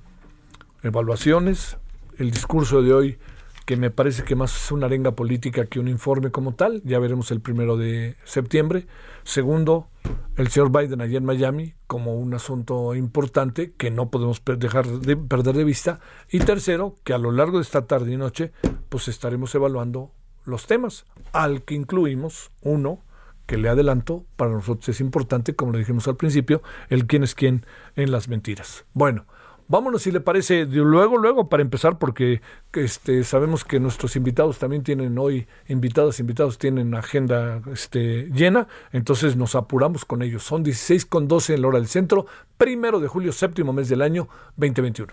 evaluaciones, 0.82 1.76
el 2.18 2.30
discurso 2.30 2.82
de 2.82 2.92
hoy 2.92 3.18
que 3.66 3.76
me 3.76 3.90
parece 3.90 4.22
que 4.22 4.36
más 4.36 4.54
es 4.54 4.70
una 4.70 4.86
arenga 4.86 5.10
política 5.10 5.66
que 5.66 5.80
un 5.80 5.88
informe 5.88 6.30
como 6.30 6.54
tal, 6.54 6.80
ya 6.84 7.00
veremos 7.00 7.32
el 7.32 7.40
primero 7.40 7.76
de 7.76 8.16
septiembre. 8.24 8.86
Segundo, 9.24 9.88
el 10.36 10.48
señor 10.48 10.70
Biden 10.70 11.00
allá 11.00 11.18
en 11.18 11.24
Miami 11.24 11.74
como 11.86 12.14
un 12.14 12.34
asunto 12.34 12.94
importante 12.94 13.72
que 13.72 13.90
no 13.90 14.10
podemos 14.10 14.42
dejar 14.58 14.86
de 14.86 15.16
perder 15.16 15.56
de 15.56 15.64
vista. 15.64 16.00
Y 16.30 16.40
tercero, 16.40 16.96
que 17.04 17.14
a 17.14 17.18
lo 17.18 17.32
largo 17.32 17.58
de 17.58 17.62
esta 17.62 17.86
tarde 17.86 18.12
y 18.12 18.16
noche, 18.16 18.52
pues 18.88 19.08
estaremos 19.08 19.54
evaluando 19.54 20.12
los 20.44 20.66
temas, 20.66 21.06
al 21.32 21.62
que 21.62 21.74
incluimos 21.74 22.50
uno 22.62 23.00
que 23.46 23.56
le 23.56 23.68
adelanto, 23.68 24.26
para 24.36 24.50
nosotros 24.50 24.88
es 24.88 25.00
importante, 25.00 25.54
como 25.54 25.72
lo 25.72 25.78
dijimos 25.78 26.08
al 26.08 26.16
principio, 26.16 26.62
el 26.88 27.06
quién 27.06 27.22
es 27.22 27.34
quién 27.34 27.64
en 27.94 28.10
las 28.10 28.28
mentiras. 28.28 28.84
Bueno, 28.92 29.26
Vámonos, 29.68 30.02
si 30.02 30.12
le 30.12 30.20
parece, 30.20 30.64
luego, 30.64 31.16
luego, 31.18 31.48
para 31.48 31.62
empezar, 31.62 31.98
porque 31.98 32.40
este, 32.72 33.24
sabemos 33.24 33.64
que 33.64 33.80
nuestros 33.80 34.14
invitados 34.14 34.58
también 34.58 34.84
tienen 34.84 35.18
hoy, 35.18 35.46
invitados, 35.68 36.20
invitados 36.20 36.58
tienen 36.58 36.94
agenda 36.94 37.60
este, 37.72 38.30
llena, 38.32 38.68
entonces 38.92 39.36
nos 39.36 39.56
apuramos 39.56 40.04
con 40.04 40.22
ellos. 40.22 40.44
Son 40.44 40.62
16 40.62 41.06
con 41.06 41.26
12 41.26 41.54
en 41.54 41.62
la 41.62 41.68
hora 41.68 41.78
del 41.78 41.88
centro, 41.88 42.26
primero 42.56 43.00
de 43.00 43.08
julio, 43.08 43.32
séptimo 43.32 43.72
mes 43.72 43.88
del 43.88 44.02
año 44.02 44.28
2021. 44.56 45.12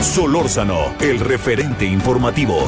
Solórzano, 0.00 0.94
el 1.00 1.20
referente 1.20 1.84
informativo. 1.84 2.66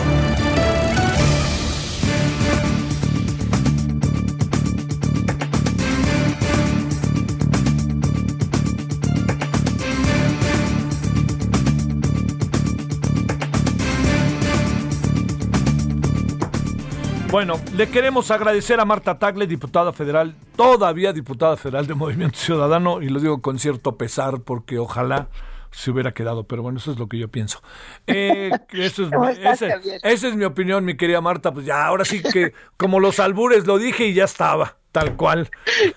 Bueno, 17.35 17.61
le 17.77 17.89
queremos 17.89 18.31
agradecer 18.31 18.79
a 18.79 18.85
Marta 18.85 19.19
Tagle, 19.19 19.49
diputada 19.49 19.93
federal, 19.93 20.37
todavía 20.55 21.13
diputada 21.13 21.57
federal 21.57 21.85
de 21.85 21.95
Movimiento 21.95 22.39
Ciudadano, 22.39 23.03
y 23.03 23.09
lo 23.09 23.19
digo 23.19 23.43
con 23.43 23.59
cierto 23.59 23.99
pesar 23.99 24.43
porque 24.43 24.79
ojalá 24.79 25.27
se 25.73 25.91
hubiera 25.91 26.15
quedado, 26.15 26.45
pero 26.45 26.63
bueno, 26.63 26.79
eso 26.79 26.93
es 26.93 26.99
lo 27.01 27.09
que 27.09 27.19
yo 27.19 27.27
pienso. 27.27 27.61
Eh, 28.07 28.53
eso 28.71 29.11
es, 29.29 29.59
esa 30.05 30.29
es 30.29 30.37
mi 30.37 30.45
opinión, 30.45 30.85
mi 30.85 30.97
querida 30.97 31.21
Marta. 31.21 31.53
Pues 31.53 31.67
ya, 31.67 31.85
ahora 31.85 32.05
sí 32.05 32.23
que 32.23 32.53
como 32.77 33.01
los 33.01 33.19
albures 33.19 33.67
lo 33.67 33.79
dije 33.79 34.07
y 34.07 34.15
ya 34.15 34.27
estaba, 34.27 34.77
tal 34.93 35.17
cual. 35.17 35.51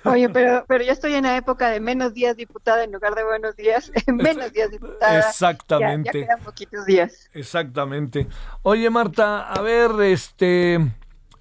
Oye, 0.06 0.30
pero, 0.34 0.66
pero 0.68 0.84
ya 0.84 0.94
estoy 0.94 1.14
en 1.14 1.26
la 1.26 1.38
época 1.38 1.70
de 1.70 1.80
menos 1.80 2.16
días 2.16 2.36
diputada 2.36 2.84
en 2.84 2.92
lugar 2.92 3.14
de 3.14 3.24
buenos 3.24 3.56
días, 3.56 3.92
menos 4.08 4.52
días 4.54 4.72
diputada. 4.72 5.20
Exactamente. 5.20 6.14
Ya, 6.14 6.20
ya 6.20 6.26
quedan 6.26 6.44
poquitos 6.44 6.84
días. 6.88 7.30
Exactamente. 7.36 8.26
Oye, 8.64 8.90
Marta, 8.90 9.54
a 9.54 9.62
ver, 9.62 9.92
este 10.02 10.80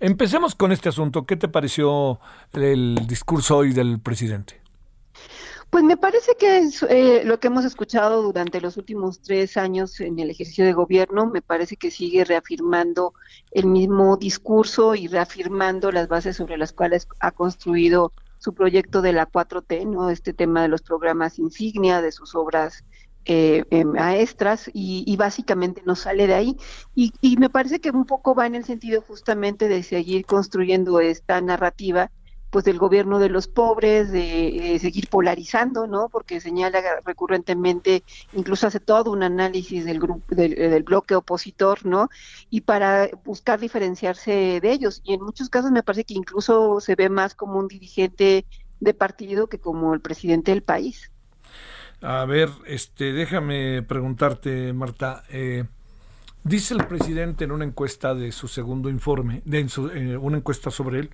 Empecemos 0.00 0.55
con 0.55 0.73
este 0.73 0.88
asunto. 0.88 1.25
¿Qué 1.25 1.37
te 1.37 1.49
pareció 1.49 2.21
el 2.53 3.07
discurso 3.07 3.59
hoy 3.59 3.73
del 3.73 3.99
presidente? 4.00 4.61
Pues 5.71 5.83
me 5.83 5.97
parece 5.97 6.37
que 6.38 6.69
eh, 6.88 7.23
lo 7.25 7.41
que 7.41 7.49
hemos 7.49 7.65
escuchado 7.65 8.23
durante 8.23 8.61
los 8.61 8.76
últimos 8.76 9.21
tres 9.21 9.57
años 9.57 10.00
en 10.00 10.19
el 10.19 10.31
ejercicio 10.31 10.65
de 10.65 10.73
gobierno, 10.73 11.26
me 11.26 11.43
parece 11.43 11.76
que 11.76 11.91
sigue 11.91 12.25
reafirmando 12.25 13.15
el 13.50 13.67
mismo 13.67 14.17
discurso 14.17 14.95
y 14.95 15.09
reafirmando 15.09 15.91
las 15.91 16.09
bases 16.09 16.37
sobre 16.37 16.57
las 16.57 16.73
cuales 16.73 17.09
ha 17.21 17.33
construido 17.33 18.12
su 18.38 18.55
proyecto 18.55 19.03
de 19.03 19.12
la 19.12 19.29
4T, 19.29 19.87
¿no? 19.87 20.09
Este 20.11 20.33
tema 20.33 20.62
de 20.62 20.69
los 20.69 20.83
programas 20.83 21.38
insignia, 21.38 22.00
de 22.00 22.12
sus 22.12 22.35
obras 22.35 22.85
eh, 23.28 23.64
eh, 23.71 23.85
maestras 23.85 24.71
y, 24.73 25.16
básicamente 25.16 25.83
no 25.85 25.97
sale 25.97 26.28
de 26.28 26.35
ahí. 26.35 26.56
Y, 26.95 27.37
me 27.38 27.50
parece 27.50 27.80
que 27.80 27.90
un 27.90 28.06
poco 28.06 28.37
va 28.37 28.47
en 28.47 28.54
el 28.54 28.64
sentido 28.64 29.02
justamente 29.02 29.66
de 29.66 29.83
seguir 29.83 30.25
construyendo 30.26 31.00
esta 31.00 31.40
narrativa 31.40 32.12
pues 32.50 32.64
del 32.64 32.78
gobierno 32.78 33.18
de 33.18 33.28
los 33.28 33.49
pobres, 33.49 34.12
de, 34.12 34.78
seguir 34.80 35.09
polarizando, 35.09 35.88
¿no? 35.88 36.09
Porque 36.09 36.40
señala 36.40 36.80
recurrentemente, 37.04 38.04
incluso 38.33 38.68
hace 38.68 38.78
todo 38.78 39.11
un 39.11 39.25
análisis 39.25 39.85
del 39.85 39.99
grupo, 39.99 40.23
del, 40.33 40.54
del, 40.54 40.83
bloque 40.85 41.16
opositor, 41.16 41.85
¿no? 41.85 42.09
Y 42.49 42.61
para 42.61 43.11
buscar 43.25 43.59
diferenciarse 43.59 44.61
de 44.61 44.71
ellos. 44.71 45.00
Y 45.04 45.14
en 45.14 45.23
muchos 45.23 45.50
casos 45.50 45.73
me 45.73 45.83
parece 45.83 46.04
que 46.04 46.14
incluso 46.14 46.80
se 46.80 46.95
ve 46.95 47.09
más 47.11 47.35
como 47.35 47.59
un 47.59 47.66
dirigente 47.66 48.47
de 48.78 48.95
partido 48.95 49.49
que 49.49 49.59
como 49.59 49.95
el 49.95 50.00
presidente 50.00 50.52
del 50.52 50.62
país. 50.62 51.11
A 52.03 52.25
ver, 52.25 52.50
este, 52.67 53.12
déjame 53.12 53.83
preguntarte, 53.83 54.73
Marta. 54.73 55.25
Eh, 55.31 55.65
Dice 56.47 56.75
el 56.75 56.87
presidente 56.87 57.43
en 57.43 57.50
una 57.50 57.65
encuesta 57.65 58.15
de 58.15 58.31
su 58.31 58.47
segundo 58.47 58.88
informe, 58.88 59.43
de 59.45 59.67
eh, 59.95 60.17
una 60.17 60.37
encuesta 60.37 60.71
sobre 60.71 61.00
él, 61.00 61.11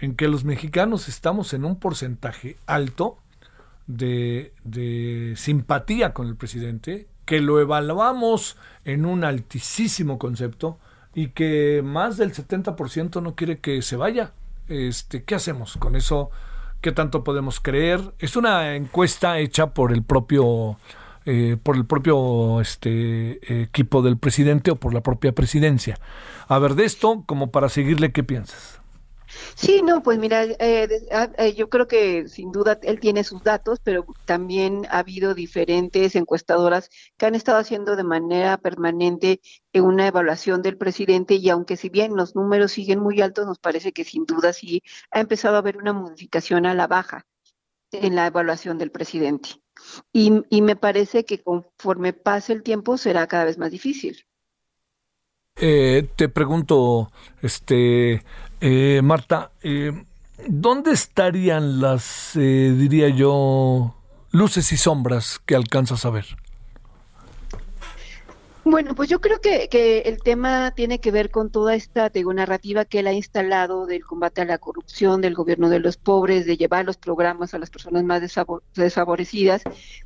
en 0.00 0.16
que 0.16 0.26
los 0.26 0.42
mexicanos 0.42 1.08
estamos 1.08 1.54
en 1.54 1.64
un 1.64 1.78
porcentaje 1.78 2.56
alto 2.66 3.16
de, 3.86 4.52
de 4.64 5.34
simpatía 5.36 6.12
con 6.12 6.26
el 6.26 6.34
presidente, 6.34 7.06
que 7.26 7.40
lo 7.40 7.60
evaluamos 7.60 8.56
en 8.84 9.06
un 9.06 9.22
altísimo 9.22 10.18
concepto 10.18 10.78
y 11.14 11.28
que 11.28 11.80
más 11.84 12.16
del 12.16 12.32
70% 12.32 13.22
no 13.22 13.36
quiere 13.36 13.60
que 13.60 13.82
se 13.82 13.94
vaya. 13.94 14.32
Este, 14.66 15.22
¿Qué 15.22 15.36
hacemos 15.36 15.76
con 15.76 15.94
eso? 15.94 16.32
¿Qué 16.82 16.90
tanto 16.90 17.22
podemos 17.22 17.60
creer? 17.60 18.00
Es 18.18 18.34
una 18.34 18.74
encuesta 18.74 19.38
hecha 19.38 19.68
por 19.68 19.92
el 19.92 20.02
propio 20.02 20.76
eh, 21.24 21.56
por 21.62 21.76
el 21.76 21.86
propio 21.86 22.60
este, 22.60 23.62
equipo 23.62 24.02
del 24.02 24.18
presidente 24.18 24.72
o 24.72 24.76
por 24.76 24.92
la 24.92 25.00
propia 25.00 25.30
presidencia. 25.30 25.96
A 26.48 26.58
ver, 26.58 26.74
de 26.74 26.84
esto, 26.84 27.22
como 27.24 27.52
para 27.52 27.68
seguirle, 27.68 28.10
¿qué 28.10 28.24
piensas? 28.24 28.81
Sí, 29.54 29.82
no, 29.82 30.02
pues 30.02 30.18
mira, 30.18 30.44
eh, 30.44 30.88
ah, 31.12 31.30
eh, 31.38 31.54
yo 31.54 31.68
creo 31.68 31.86
que 31.86 32.28
sin 32.28 32.52
duda 32.52 32.78
él 32.82 33.00
tiene 33.00 33.24
sus 33.24 33.42
datos, 33.42 33.80
pero 33.82 34.04
también 34.24 34.86
ha 34.90 34.98
habido 34.98 35.34
diferentes 35.34 36.16
encuestadoras 36.16 36.90
que 37.16 37.26
han 37.26 37.34
estado 37.34 37.58
haciendo 37.58 37.96
de 37.96 38.04
manera 38.04 38.58
permanente 38.58 39.40
una 39.74 40.06
evaluación 40.06 40.62
del 40.62 40.76
presidente 40.76 41.34
y 41.34 41.48
aunque 41.48 41.76
si 41.76 41.88
bien 41.88 42.16
los 42.16 42.34
números 42.36 42.72
siguen 42.72 43.00
muy 43.00 43.20
altos, 43.20 43.46
nos 43.46 43.58
parece 43.58 43.92
que 43.92 44.04
sin 44.04 44.24
duda 44.24 44.52
sí 44.52 44.82
ha 45.10 45.20
empezado 45.20 45.56
a 45.56 45.58
haber 45.58 45.76
una 45.78 45.92
modificación 45.92 46.66
a 46.66 46.74
la 46.74 46.86
baja 46.86 47.26
en 47.92 48.14
la 48.16 48.26
evaluación 48.26 48.78
del 48.78 48.90
presidente. 48.90 49.50
Y 50.12 50.62
me 50.62 50.76
parece 50.76 51.24
que 51.24 51.42
conforme 51.42 52.12
pase 52.12 52.52
el 52.52 52.62
tiempo 52.62 52.98
será 52.98 53.26
cada 53.26 53.44
vez 53.44 53.58
más 53.58 53.70
difícil. 53.70 54.26
Eh, 55.56 56.08
te 56.16 56.28
pregunto, 56.28 57.10
este, 57.42 58.22
eh, 58.60 59.00
Marta, 59.02 59.50
eh, 59.62 59.92
¿dónde 60.48 60.92
estarían 60.92 61.80
las, 61.80 62.34
eh, 62.36 62.74
diría 62.76 63.08
yo, 63.10 63.94
luces 64.30 64.72
y 64.72 64.76
sombras 64.76 65.40
que 65.44 65.54
alcanzas 65.54 66.04
a 66.04 66.10
ver? 66.10 66.26
Bueno, 68.64 68.94
pues 68.94 69.08
yo 69.08 69.20
creo 69.20 69.40
que, 69.40 69.68
que, 69.68 70.02
el 70.02 70.22
tema 70.22 70.70
tiene 70.70 71.00
que 71.00 71.10
ver 71.10 71.30
con 71.30 71.50
toda 71.50 71.74
esta 71.74 72.08
digo, 72.10 72.32
narrativa 72.32 72.84
que 72.84 73.00
él 73.00 73.08
ha 73.08 73.12
instalado 73.12 73.86
del 73.86 74.04
combate 74.04 74.40
a 74.40 74.44
la 74.44 74.58
corrupción, 74.58 75.20
del 75.20 75.34
gobierno 75.34 75.68
de 75.68 75.80
los 75.80 75.96
pobres, 75.96 76.46
de 76.46 76.56
llevar 76.56 76.84
los 76.84 76.96
programas 76.96 77.54
a 77.54 77.58
las 77.58 77.70
personas 77.70 78.04
más 78.04 78.22
desfavorecidas, 78.74 79.62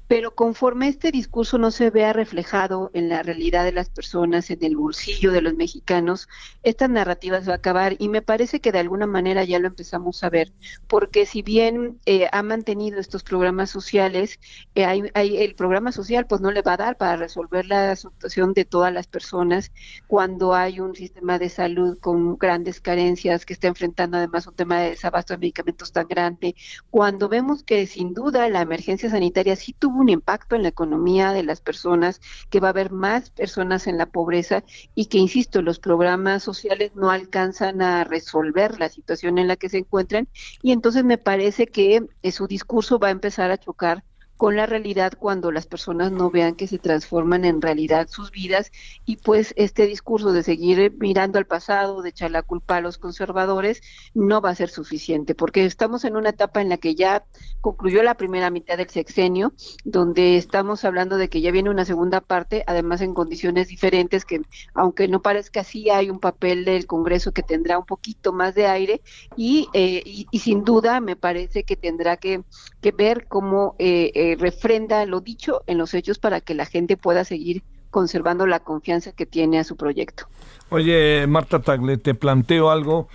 pero 0.08 0.34
conforme 0.34 0.88
este 0.88 1.10
discurso 1.10 1.58
no 1.58 1.70
se 1.70 1.90
vea 1.90 2.12
reflejado 2.12 2.90
en 2.94 3.08
la 3.08 3.22
realidad 3.22 3.64
de 3.64 3.72
las 3.72 3.90
personas, 3.90 4.50
en 4.50 4.64
el 4.64 4.76
bolsillo 4.76 5.32
de 5.32 5.40
los 5.40 5.54
mexicanos, 5.54 6.28
esta 6.62 6.86
narrativa 6.86 7.40
se 7.40 7.48
va 7.48 7.54
a 7.54 7.56
acabar. 7.56 7.96
Y 7.98 8.08
me 8.08 8.22
parece 8.22 8.60
que 8.60 8.72
de 8.72 8.78
alguna 8.78 9.06
manera 9.06 9.42
ya 9.44 9.58
lo 9.58 9.66
empezamos 9.66 10.22
a 10.22 10.30
ver, 10.30 10.52
porque 10.86 11.26
si 11.26 11.42
bien 11.42 11.98
eh, 12.06 12.28
ha 12.30 12.42
mantenido 12.42 13.00
estos 13.00 13.24
programas 13.24 13.70
sociales, 13.70 14.38
eh, 14.74 14.84
hay, 14.84 15.36
el 15.38 15.54
programa 15.54 15.90
social 15.92 16.26
pues 16.26 16.40
no 16.40 16.52
le 16.52 16.62
va 16.62 16.74
a 16.74 16.76
dar 16.76 16.96
para 16.96 17.16
resolver 17.16 17.66
la 17.66 17.96
situación 17.96 18.52
de 18.52 18.64
todas 18.64 18.92
las 18.92 19.06
personas 19.06 19.72
cuando 20.06 20.54
hay 20.54 20.80
un 20.80 20.94
sistema 20.94 21.38
de 21.38 21.48
salud 21.48 21.98
con 21.98 22.36
grandes 22.36 22.80
carencias 22.80 23.44
que 23.44 23.54
está 23.54 23.68
enfrentando 23.68 24.18
además 24.18 24.46
un 24.46 24.54
tema 24.54 24.80
de 24.80 24.90
desabasto 24.90 25.34
de 25.34 25.38
medicamentos 25.38 25.92
tan 25.92 26.06
grande, 26.06 26.54
cuando 26.90 27.28
vemos 27.28 27.64
que 27.64 27.86
sin 27.86 28.14
duda 28.14 28.48
la 28.48 28.60
emergencia 28.60 29.10
sanitaria 29.10 29.56
sí 29.56 29.72
tuvo 29.72 29.95
un 30.00 30.08
impacto 30.08 30.56
en 30.56 30.62
la 30.62 30.68
economía 30.68 31.32
de 31.32 31.42
las 31.42 31.60
personas, 31.60 32.20
que 32.50 32.60
va 32.60 32.68
a 32.68 32.70
haber 32.70 32.92
más 32.92 33.30
personas 33.30 33.86
en 33.86 33.98
la 33.98 34.06
pobreza 34.06 34.64
y 34.94 35.06
que, 35.06 35.18
insisto, 35.18 35.62
los 35.62 35.78
programas 35.78 36.42
sociales 36.42 36.92
no 36.94 37.10
alcanzan 37.10 37.82
a 37.82 38.04
resolver 38.04 38.78
la 38.78 38.88
situación 38.88 39.38
en 39.38 39.48
la 39.48 39.56
que 39.56 39.68
se 39.68 39.78
encuentran. 39.78 40.28
Y 40.62 40.72
entonces 40.72 41.04
me 41.04 41.18
parece 41.18 41.66
que 41.66 42.06
eh, 42.22 42.32
su 42.32 42.46
discurso 42.46 42.98
va 42.98 43.08
a 43.08 43.12
empezar 43.12 43.50
a 43.50 43.58
chocar 43.58 44.04
con 44.36 44.56
la 44.56 44.66
realidad 44.66 45.14
cuando 45.18 45.50
las 45.50 45.66
personas 45.66 46.12
no 46.12 46.30
vean 46.30 46.54
que 46.54 46.66
se 46.66 46.78
transforman 46.78 47.44
en 47.44 47.62
realidad 47.62 48.08
sus 48.08 48.30
vidas 48.30 48.70
y 49.04 49.16
pues 49.16 49.54
este 49.56 49.86
discurso 49.86 50.32
de 50.32 50.42
seguir 50.42 50.94
mirando 50.98 51.38
al 51.38 51.46
pasado, 51.46 52.02
de 52.02 52.10
echar 52.10 52.30
la 52.30 52.42
culpa 52.42 52.76
a 52.76 52.80
los 52.80 52.98
conservadores, 52.98 53.82
no 54.14 54.40
va 54.40 54.50
a 54.50 54.54
ser 54.54 54.68
suficiente 54.68 55.34
porque 55.34 55.64
estamos 55.64 56.04
en 56.04 56.16
una 56.16 56.30
etapa 56.30 56.60
en 56.60 56.68
la 56.68 56.76
que 56.76 56.94
ya 56.94 57.24
concluyó 57.60 58.02
la 58.02 58.14
primera 58.14 58.50
mitad 58.50 58.76
del 58.76 58.90
sexenio, 58.90 59.52
donde 59.84 60.36
estamos 60.36 60.84
hablando 60.84 61.16
de 61.16 61.28
que 61.28 61.40
ya 61.40 61.50
viene 61.50 61.70
una 61.70 61.84
segunda 61.84 62.20
parte, 62.20 62.62
además 62.66 63.00
en 63.00 63.14
condiciones 63.14 63.68
diferentes 63.68 64.24
que 64.24 64.42
aunque 64.74 65.08
no 65.08 65.22
parezca 65.22 65.60
así 65.60 65.90
hay 65.90 66.10
un 66.10 66.20
papel 66.20 66.64
del 66.64 66.86
Congreso 66.86 67.32
que 67.32 67.42
tendrá 67.42 67.78
un 67.78 67.86
poquito 67.86 68.32
más 68.32 68.54
de 68.54 68.66
aire 68.66 69.00
y, 69.36 69.68
eh, 69.72 70.02
y, 70.04 70.38
sin 70.38 70.64
duda 70.64 71.00
me 71.00 71.16
parece 71.16 71.64
que 71.64 71.76
tendrá 71.76 72.16
que, 72.16 72.42
que 72.80 72.92
ver 72.92 73.26
cómo 73.26 73.74
eh, 73.78 74.12
eh, 74.32 74.36
refrenda 74.38 75.04
lo 75.06 75.20
dicho 75.20 75.62
en 75.66 75.78
los 75.78 75.94
hechos 75.94 76.18
para 76.18 76.40
que 76.40 76.54
la 76.54 76.66
gente 76.66 76.96
pueda 76.96 77.24
seguir 77.24 77.62
conservando 77.90 78.46
la 78.46 78.60
confianza 78.60 79.12
que 79.12 79.26
tiene 79.26 79.58
a 79.58 79.64
su 79.64 79.76
proyecto. 79.76 80.26
Oye, 80.68 81.26
Marta 81.26 81.62
Tagle, 81.62 81.96
te 81.96 82.14
planteo 82.14 82.70
algo 82.70 83.08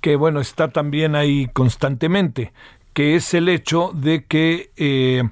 que, 0.00 0.16
bueno, 0.16 0.40
está 0.40 0.68
también 0.68 1.14
ahí 1.14 1.48
constantemente, 1.52 2.52
que 2.92 3.14
es 3.14 3.32
el 3.34 3.48
hecho 3.48 3.92
de 3.94 4.24
que 4.24 4.70
eh, 4.76 5.22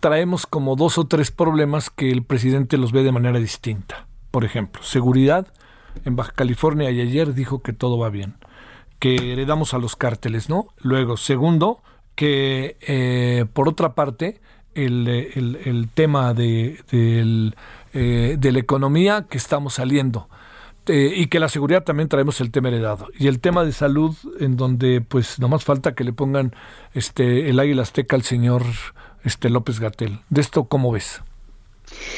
traemos 0.00 0.46
como 0.46 0.76
dos 0.76 0.98
o 0.98 1.06
tres 1.06 1.30
problemas 1.30 1.90
que 1.90 2.10
el 2.10 2.22
presidente 2.22 2.78
los 2.78 2.92
ve 2.92 3.02
de 3.02 3.12
manera 3.12 3.38
distinta. 3.38 4.06
Por 4.30 4.44
ejemplo, 4.44 4.82
seguridad. 4.82 5.52
En 6.04 6.14
Baja 6.14 6.32
California 6.32 6.90
y 6.90 7.00
ayer 7.00 7.34
dijo 7.34 7.60
que 7.62 7.72
todo 7.72 7.98
va 7.98 8.08
bien, 8.08 8.34
que 9.00 9.32
heredamos 9.32 9.74
a 9.74 9.78
los 9.78 9.96
cárteles, 9.96 10.48
¿no? 10.48 10.68
Luego, 10.78 11.16
segundo, 11.16 11.82
que 12.14 12.76
eh, 12.80 13.46
por 13.52 13.68
otra 13.68 13.94
parte, 13.94 14.40
el, 14.84 15.08
el, 15.64 15.88
tema 15.92 16.34
de, 16.34 16.78
eh, 16.90 18.36
de 18.38 18.52
la 18.52 18.58
economía 18.58 19.26
que 19.28 19.38
estamos 19.38 19.74
saliendo. 19.74 20.28
Eh, 20.88 21.12
y 21.16 21.26
que 21.26 21.38
la 21.38 21.50
seguridad 21.50 21.84
también 21.84 22.08
traemos 22.08 22.40
el 22.40 22.50
tema 22.50 22.68
heredado. 22.68 23.08
Y 23.18 23.26
el 23.26 23.40
tema 23.40 23.64
de 23.64 23.72
salud, 23.72 24.16
en 24.40 24.56
donde 24.56 25.02
pues 25.02 25.38
no 25.38 25.48
más 25.48 25.64
falta 25.64 25.94
que 25.94 26.02
le 26.02 26.14
pongan 26.14 26.54
este 26.94 27.50
el 27.50 27.60
águila 27.60 27.82
azteca 27.82 28.16
al 28.16 28.22
señor 28.22 28.62
este 29.22 29.50
López 29.50 29.80
Gatel. 29.80 30.20
¿De 30.30 30.40
esto 30.40 30.64
cómo 30.64 30.90
ves? 30.92 31.22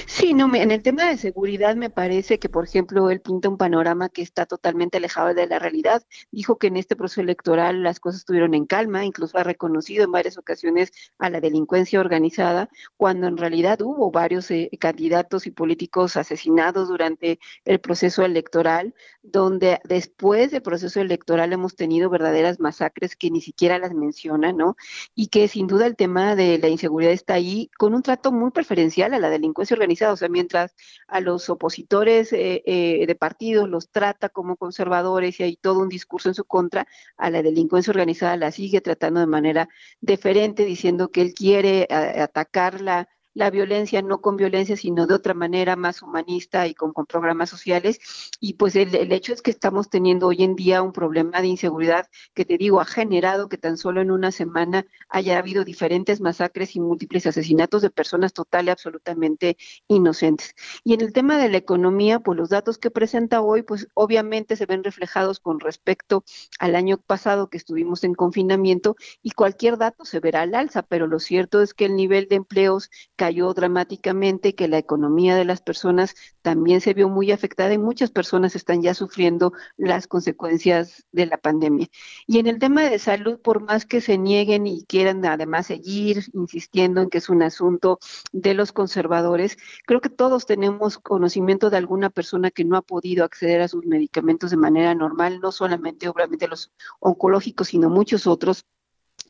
Sí, 0.07 0.35
no, 0.35 0.53
en 0.55 0.71
el 0.71 0.83
tema 0.83 1.05
de 1.09 1.17
seguridad 1.17 1.77
me 1.77 1.91
parece 1.91 2.39
que, 2.39 2.49
por 2.49 2.65
ejemplo, 2.65 3.11
él 3.11 3.21
pinta 3.21 3.49
un 3.49 3.57
panorama 3.57 4.09
que 4.09 4.23
está 4.23 4.47
totalmente 4.47 4.99
alejado 4.99 5.35
de 5.35 5.47
la 5.47 5.59
realidad. 5.59 6.03
Dijo 6.31 6.59
que 6.59 6.67
en 6.67 6.77
este 6.77 6.97
proceso 6.97 7.21
electoral 7.21 7.83
las 7.83 8.01
cosas 8.01 8.21
estuvieron 8.21 8.55
en 8.55 8.67
calma, 8.67 9.05
incluso 9.05 9.39
ha 9.39 9.45
reconocido 9.45 10.05
en 10.05 10.13
varias 10.13 10.39
ocasiones 10.39 10.93
a 11.19 11.31
la 11.31 11.41
delincuencia 11.41 12.01
organizada, 12.01 12.69
cuando 12.97 13.27
en 13.27 13.37
realidad 13.37 13.81
hubo 13.83 14.11
varios 14.11 14.51
eh, 14.51 14.71
candidatos 14.79 15.47
y 15.47 15.51
políticos 15.51 16.17
asesinados 16.17 16.89
durante 16.89 17.39
el 17.65 17.81
proceso 17.81 18.25
electoral, 18.25 18.95
donde 19.23 19.81
después 19.85 20.51
del 20.51 20.63
proceso 20.63 21.01
electoral 21.01 21.53
hemos 21.53 21.77
tenido 21.77 22.11
verdaderas 22.11 22.61
masacres 22.61 23.17
que 23.17 23.31
ni 23.31 23.41
siquiera 23.41 23.79
las 23.79 23.95
menciona, 23.95 24.53
¿no? 24.53 24.77
Y 25.15 25.29
que 25.29 25.49
sin 25.49 25.67
duda 25.67 25.87
el 25.87 25.97
tema 25.97 26.35
de 26.35 26.59
la 26.59 26.69
inseguridad 26.69 27.13
está 27.13 27.35
ahí 27.35 27.71
con 27.79 27.95
un 27.95 28.03
trato 28.03 28.33
muy 28.33 28.51
preferencial 28.51 29.15
a 29.15 29.19
la 29.19 29.31
delincuencia 29.31 29.60
organizada, 29.71 30.13
o 30.13 30.17
sea, 30.17 30.29
mientras 30.29 30.75
a 31.07 31.21
los 31.21 31.49
opositores 31.51 32.33
eh, 32.33 32.63
eh, 32.67 33.07
de 33.07 33.15
partidos 33.15 33.69
los 33.69 33.91
trata 33.91 34.29
como 34.29 34.57
conservadores 34.57 35.39
y 35.41 35.43
hay 35.43 35.57
todo 35.57 35.81
un 35.81 35.89
discurso 35.89 36.29
en 36.29 36.35
su 36.35 36.45
contra, 36.45 36.87
a 37.17 37.31
la 37.31 37.43
delincuencia 37.43 37.91
organizada 37.91 38.37
la 38.37 38.51
sigue 38.51 38.81
tratando 38.81 39.21
de 39.21 39.27
manera 39.27 39.69
diferente, 40.01 40.65
diciendo 40.65 41.11
que 41.11 41.23
él 41.23 41.35
quiere 41.35 41.87
eh, 41.91 42.21
atacarla 42.21 43.09
la 43.41 43.51
violencia 43.51 44.03
no 44.03 44.21
con 44.21 44.37
violencia, 44.37 44.77
sino 44.77 45.07
de 45.07 45.15
otra 45.15 45.33
manera 45.33 45.75
más 45.75 46.03
humanista 46.03 46.67
y 46.67 46.75
con, 46.75 46.93
programas 47.07 47.49
sociales. 47.49 47.99
Y 48.39 48.55
pues 48.55 48.77
el, 48.77 49.11
hecho 49.13 49.33
es 49.33 49.41
que 49.41 49.51
estamos 49.51 49.89
teniendo 49.89 50.27
hoy 50.27 50.43
en 50.43 50.55
día 50.57 50.83
un 50.83 50.93
problema 50.93 51.41
de 51.41 51.49
inseguridad 51.49 52.07
que 52.35 52.45
te 52.45 52.59
digo, 52.59 52.83
ha 52.83 52.85
generado 52.85 53.49
que 53.49 53.57
tan 53.57 53.79
solo 53.79 54.03
en 54.03 54.11
una 54.11 54.31
semana 54.31 54.87
haya 55.09 55.39
habido 55.39 55.65
diferentes 55.65 56.21
masacres 56.21 56.77
y 56.77 56.81
múltiples 56.81 57.27
asesinatos 57.27 57.81
de 57.81 57.89
personas 57.89 58.35
total 58.35 58.67
y 58.67 58.71
absolutamente 58.71 59.57
inocentes. 59.89 60.55
Y 60.85 60.93
en 60.93 61.01
el 61.01 61.15
tema 61.15 61.39
de 61.39 61.49
la 61.49 61.57
economía, 61.57 62.21
pues 62.21 62.37
los 62.37 62.51
datos 62.51 62.77
que 62.77 62.91
presenta 62.91 63.41
hoy, 63.41 63.63
pues 63.63 63.89
obviamente 63.95 64.55
se 64.55 64.67
ven 64.67 64.85
reflejados 64.85 65.41
con 65.41 65.61
respecto 65.61 66.25
al 66.59 66.77
año 66.77 66.99
pasado 66.99 67.49
que 67.49 67.57
estuvimos 67.57 68.05
en 68.05 68.15
confinamiento 68.15 68.97
y 69.23 69.31
cualquier 69.31 69.79
dato 69.79 70.05
se 70.05 70.21
verá 70.21 70.43
al 70.43 70.55
alza, 70.55 70.83
pero 70.83 71.07
lo 71.07 71.19
cierto 71.21 71.63
es 71.63 71.73
que 71.73 71.87
el 71.87 71.97
nivel 71.97 72.29
de 72.29 72.37
empleos 72.37 72.91
cayó 73.17 73.30
cayó 73.31 73.55
dramáticamente, 73.55 74.57
que 74.57 74.67
la 74.67 74.79
economía 74.79 75.37
de 75.37 75.45
las 75.45 75.61
personas 75.63 76.17
también 76.43 76.81
se 76.81 76.95
vio 76.95 77.09
muy 77.09 77.31
afectada 77.31 77.73
y 77.73 77.79
muchas 77.79 78.11
personas 78.11 78.57
están 78.57 78.83
ya 78.83 78.93
sufriendo 78.93 79.53
las 79.77 80.09
consecuencias 80.09 81.07
de 81.13 81.27
la 81.27 81.37
pandemia. 81.37 81.87
Y 82.27 82.41
en 82.41 82.49
el 82.49 82.59
tema 82.59 82.83
de 82.83 82.99
salud, 82.99 83.39
por 83.39 83.63
más 83.63 83.87
que 83.87 84.01
se 84.01 84.19
nieguen 84.19 84.67
y 84.67 84.85
quieran 84.85 85.25
además 85.25 85.69
seguir 85.69 86.25
insistiendo 86.33 87.03
en 87.03 87.09
que 87.09 87.19
es 87.19 87.29
un 87.29 87.45
asunto 87.45 88.01
de 88.33 88.55
los 88.55 88.73
conservadores, 88.73 89.57
creo 89.87 90.01
que 90.01 90.09
todos 90.09 90.45
tenemos 90.45 90.99
conocimiento 90.99 91.71
de 91.71 91.77
alguna 91.77 92.11
persona 92.11 92.51
que 92.51 92.65
no 92.65 92.77
ha 92.77 92.83
podido 92.83 93.25
acceder 93.25 93.61
a 93.61 93.69
sus 93.69 93.87
medicamentos 93.87 94.51
de 94.51 94.57
manera 94.57 94.93
normal, 94.97 95.39
no 95.41 95.53
solamente 95.53 96.09
obviamente 96.09 96.49
los 96.49 96.73
oncológicos, 96.99 97.69
sino 97.69 97.91
muchos 97.91 98.27
otros 98.27 98.67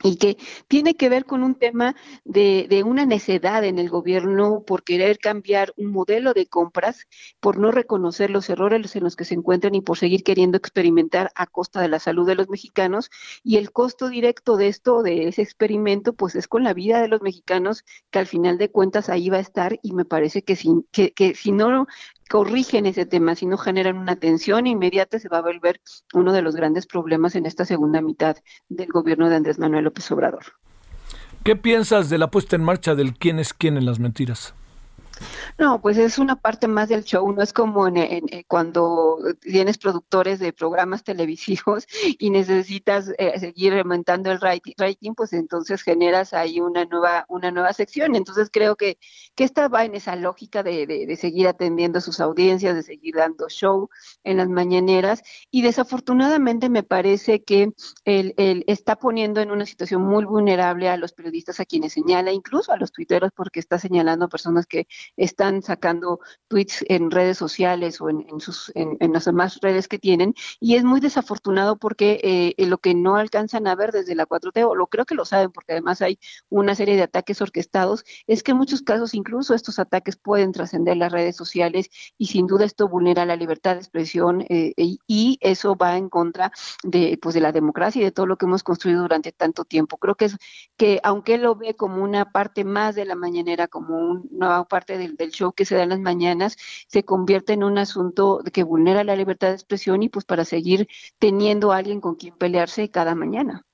y 0.03 0.17
que 0.17 0.39
tiene 0.69 0.95
que 0.95 1.09
ver 1.09 1.25
con 1.25 1.43
un 1.43 1.55
tema 1.55 1.95
de, 2.25 2.67
de, 2.69 2.83
una 2.83 3.05
necedad 3.05 3.65
en 3.65 3.79
el 3.79 3.91
gobierno 3.91 4.63
por 4.67 4.83
querer 4.83 5.19
cambiar 5.19 5.73
un 5.77 5.91
modelo 5.91 6.33
de 6.33 6.47
compras, 6.47 7.07
por 7.39 7.59
no 7.59 7.71
reconocer 7.71 8.31
los 8.31 8.49
errores 8.49 8.97
en 8.97 9.05
los 9.05 9.17
que 9.17 9.25
se 9.25 9.35
encuentran 9.35 9.75
y 9.75 9.83
por 9.83 9.99
seguir 9.99 10.23
queriendo 10.23 10.57
experimentar 10.57 11.31
a 11.35 11.47
costa 11.47 11.81
de 11.81 11.89
la 11.89 11.99
salud 11.99 12.27
de 12.27 12.35
los 12.35 12.49
mexicanos. 12.49 13.11
Y 13.43 13.57
el 13.57 13.73
costo 13.73 14.09
directo 14.09 14.57
de 14.57 14.69
esto, 14.69 15.03
de 15.03 15.29
ese 15.29 15.43
experimento, 15.43 16.15
pues 16.15 16.35
es 16.35 16.49
con 16.49 16.65
la 16.65 16.73
vida 16.73 17.01
de 17.01 17.09
los 17.09 17.21
mexicanos, 17.21 17.85
que 18.11 18.19
al 18.19 18.27
final 18.27 18.59
de 18.59 18.71
cuentas 18.71 19.09
ahí 19.09 19.29
va 19.29 19.37
a 19.37 19.41
estar 19.41 19.79
y 19.83 19.93
me 19.93 20.05
parece 20.05 20.43
que 20.43 20.57
si, 20.57 20.71
que, 20.93 21.13
que 21.13 21.35
si 21.35 21.53
no 21.53 21.87
corrigen 22.31 22.87
ese 22.87 23.07
tema, 23.07 23.35
si 23.35 23.45
no 23.45 23.59
generan 23.59 23.99
una 23.99 24.13
atención 24.13 24.69
inmediata, 24.69 25.19
se 25.19 25.29
va 25.29 25.39
a 25.39 25.43
volver 25.43 25.81
uno 26.15 26.33
de 26.33 26.43
los 26.43 26.55
grandes 26.55 26.87
problemas 26.87 27.35
en 27.35 27.45
esta 27.45 27.65
segunda 27.65 28.01
mitad 28.01 28.37
del 28.69 28.87
gobierno 28.87 29.29
de 29.29 29.35
Andrés 29.35 29.59
Manuel 29.59 29.83
López 29.83 30.09
Obrador. 30.13 30.45
¿Qué 31.43 31.57
piensas 31.57 32.09
de 32.09 32.19
la 32.19 32.31
puesta 32.31 32.55
en 32.55 32.63
marcha 32.63 32.95
del 32.95 33.15
quién 33.15 33.41
es 33.41 33.53
quién 33.53 33.77
en 33.77 33.85
las 33.85 33.99
mentiras? 33.99 34.55
No, 35.59 35.81
pues 35.81 35.99
es 35.99 36.19
una 36.19 36.37
parte 36.37 36.69
más 36.69 36.89
del 36.89 37.05
show, 37.05 37.31
no 37.33 37.43
es 37.43 37.53
como 37.53 37.87
en, 37.87 37.97
eh, 37.99 38.45
cuando 38.47 39.19
tienes 39.41 39.79
productores 39.79 40.39
de 40.39 40.53
programas 40.53 41.05
televisivos 41.05 41.87
y 42.19 42.31
necesitas 42.31 43.13
eh, 43.19 43.39
seguir 43.39 43.75
aumentando 43.75 44.31
el 44.31 44.41
rating, 44.41 45.15
pues 45.15 45.33
entonces 45.33 45.83
generas 45.83 46.33
ahí 46.33 46.61
una 46.61 46.85
nueva, 46.85 47.27
una 47.29 47.51
nueva 47.51 47.73
sección. 47.73 48.17
Entonces 48.17 48.49
creo 48.53 48.77
que, 48.77 48.99
que 49.35 49.45
esta 49.45 49.69
va 49.69 49.85
en 49.85 49.95
esa 49.95 50.17
lógica 50.17 50.63
de, 50.63 50.87
de, 50.87 51.17
seguir 51.17 51.49
atendiendo 51.49 51.99
a 51.99 52.03
sus 52.03 52.21
audiencias, 52.21 52.75
de 52.75 52.83
seguir 52.83 53.17
dando 53.17 53.49
show 53.49 53.91
en 54.25 54.39
las 54.39 54.49
mañaneras 54.49 55.23
y 55.51 55.63
desafortunadamente 55.63 56.71
me 56.71 56.83
parece 56.83 57.43
que 57.43 57.73
él, 58.05 58.35
él 58.37 58.65
está 58.67 58.97
poniendo 58.97 59.41
en 59.41 59.51
una 59.51 59.67
situación 59.67 60.03
muy 60.03 60.25
vulnerable 60.25 60.89
a 60.89 60.97
los 60.97 61.13
periodistas 61.13 61.61
a 61.61 61.65
quienes 61.65 61.93
señala, 61.93 62.33
incluso 62.33 62.73
a 62.73 62.77
los 62.77 62.93
tuiteros 62.93 63.31
porque 63.35 63.61
está 63.61 63.79
señalando 63.79 64.25
a 64.25 64.29
personas 64.29 64.67
que 64.67 64.87
están 65.17 65.63
sacando 65.63 66.21
tweets 66.49 66.85
en 66.89 67.11
redes 67.11 67.39
sociales 67.39 68.01
o 68.01 68.11
en, 68.11 68.41
sus, 68.41 68.73
en, 68.75 69.13
las 69.13 69.25
demás 69.25 69.59
redes 69.61 69.89
que 69.89 69.99
tienen, 69.99 70.35
y 70.61 70.77
es 70.77 70.85
muy 70.85 71.01
desafortunado 71.01 71.77
porque 71.77 72.55
eh, 72.57 72.67
lo 72.67 72.79
que 72.79 72.95
no 72.95 73.17
alcanzan 73.17 73.67
a 73.67 73.75
ver 73.75 73.93
desde 73.93 74.15
la 74.15 74.27
4T, 74.27 74.67
o 74.69 74.75
lo 74.75 74.87
creo 74.87 75.05
que 75.05 75.15
lo 75.15 75.25
saben 75.25 75.51
porque 75.53 75.73
además 75.73 76.03
hay 76.03 76.19
una 76.49 76.75
serie 76.75 76.97
de 76.97 77.03
ataques 77.03 77.41
orquestados, 77.41 78.05
es 78.27 78.43
que 78.43 78.53
en 78.53 78.59
muchos 78.59 78.83
casos 78.83 79.15
incluso 79.15 79.55
estos 79.55 79.79
ataques 79.79 80.17
pueden 80.17 80.53
trascender 80.53 80.97
las 80.97 81.13
redes 81.13 81.37
sociales 81.37 81.91
y 82.19 82.27
sin 82.27 82.47
duda 82.47 82.65
esto 82.65 82.89
vulnera 82.89 83.27
la 83.27 83.37
libertad 83.37 83.75
de 83.75 83.81
expresión 83.81 84.45
eh, 84.49 84.75
y 84.77 85.39
eso 85.41 85.77
va 85.77 85.97
en 85.97 86.09
contra 86.09 86.53
de, 86.83 87.19
pues, 87.21 87.35
de 87.35 87.41
la 87.41 87.53
democracia 87.53 88.01
y 88.01 88.05
de 88.05 88.13
todo 88.13 88.27
lo 88.27 88.37
que 88.37 88.47
hemos 88.47 88.63
construido 88.63 89.03
durante 89.03 89.33
tanto 89.33 89.65
tiempo. 89.65 89.99
Creo 89.99 90.15
que 90.15 90.27
es 90.27 90.37
que 90.77 91.01
aunque 91.03 91.39
lo 91.39 91.55
ve 91.57 91.75
como 91.75 92.03
una 92.03 92.33
parte 92.33 92.65
más 92.65 92.95
de 92.95 93.05
la 93.05 93.15
mañanera, 93.15 93.69
como 93.69 93.99
una 93.99 94.23
nueva 94.31 94.65
parte 94.65 94.99
del, 95.01 95.17
del, 95.17 95.31
show 95.31 95.53
que 95.53 95.65
se 95.65 95.75
da 95.75 95.83
en 95.83 95.89
las 95.89 96.01
mañanas 96.01 96.57
se 96.87 97.05
convierte 97.05 97.53
en 97.53 97.65
un 97.65 97.79
asunto 97.79 98.43
que 98.53 98.63
vulnera 98.63 99.05
la 99.05 99.17
libertad 99.17 99.49
de 99.49 99.55
expresión 99.55 100.03
y 100.03 100.09
pues 100.09 100.25
para 100.25 100.45
seguir 100.45 100.89
teniendo 101.19 101.73
a 101.73 101.79
alguien 101.79 102.01
con 102.01 102.15
quien 102.15 102.35
pelearse 102.37 102.91
cada 102.91 103.15
mañana. 103.15 103.65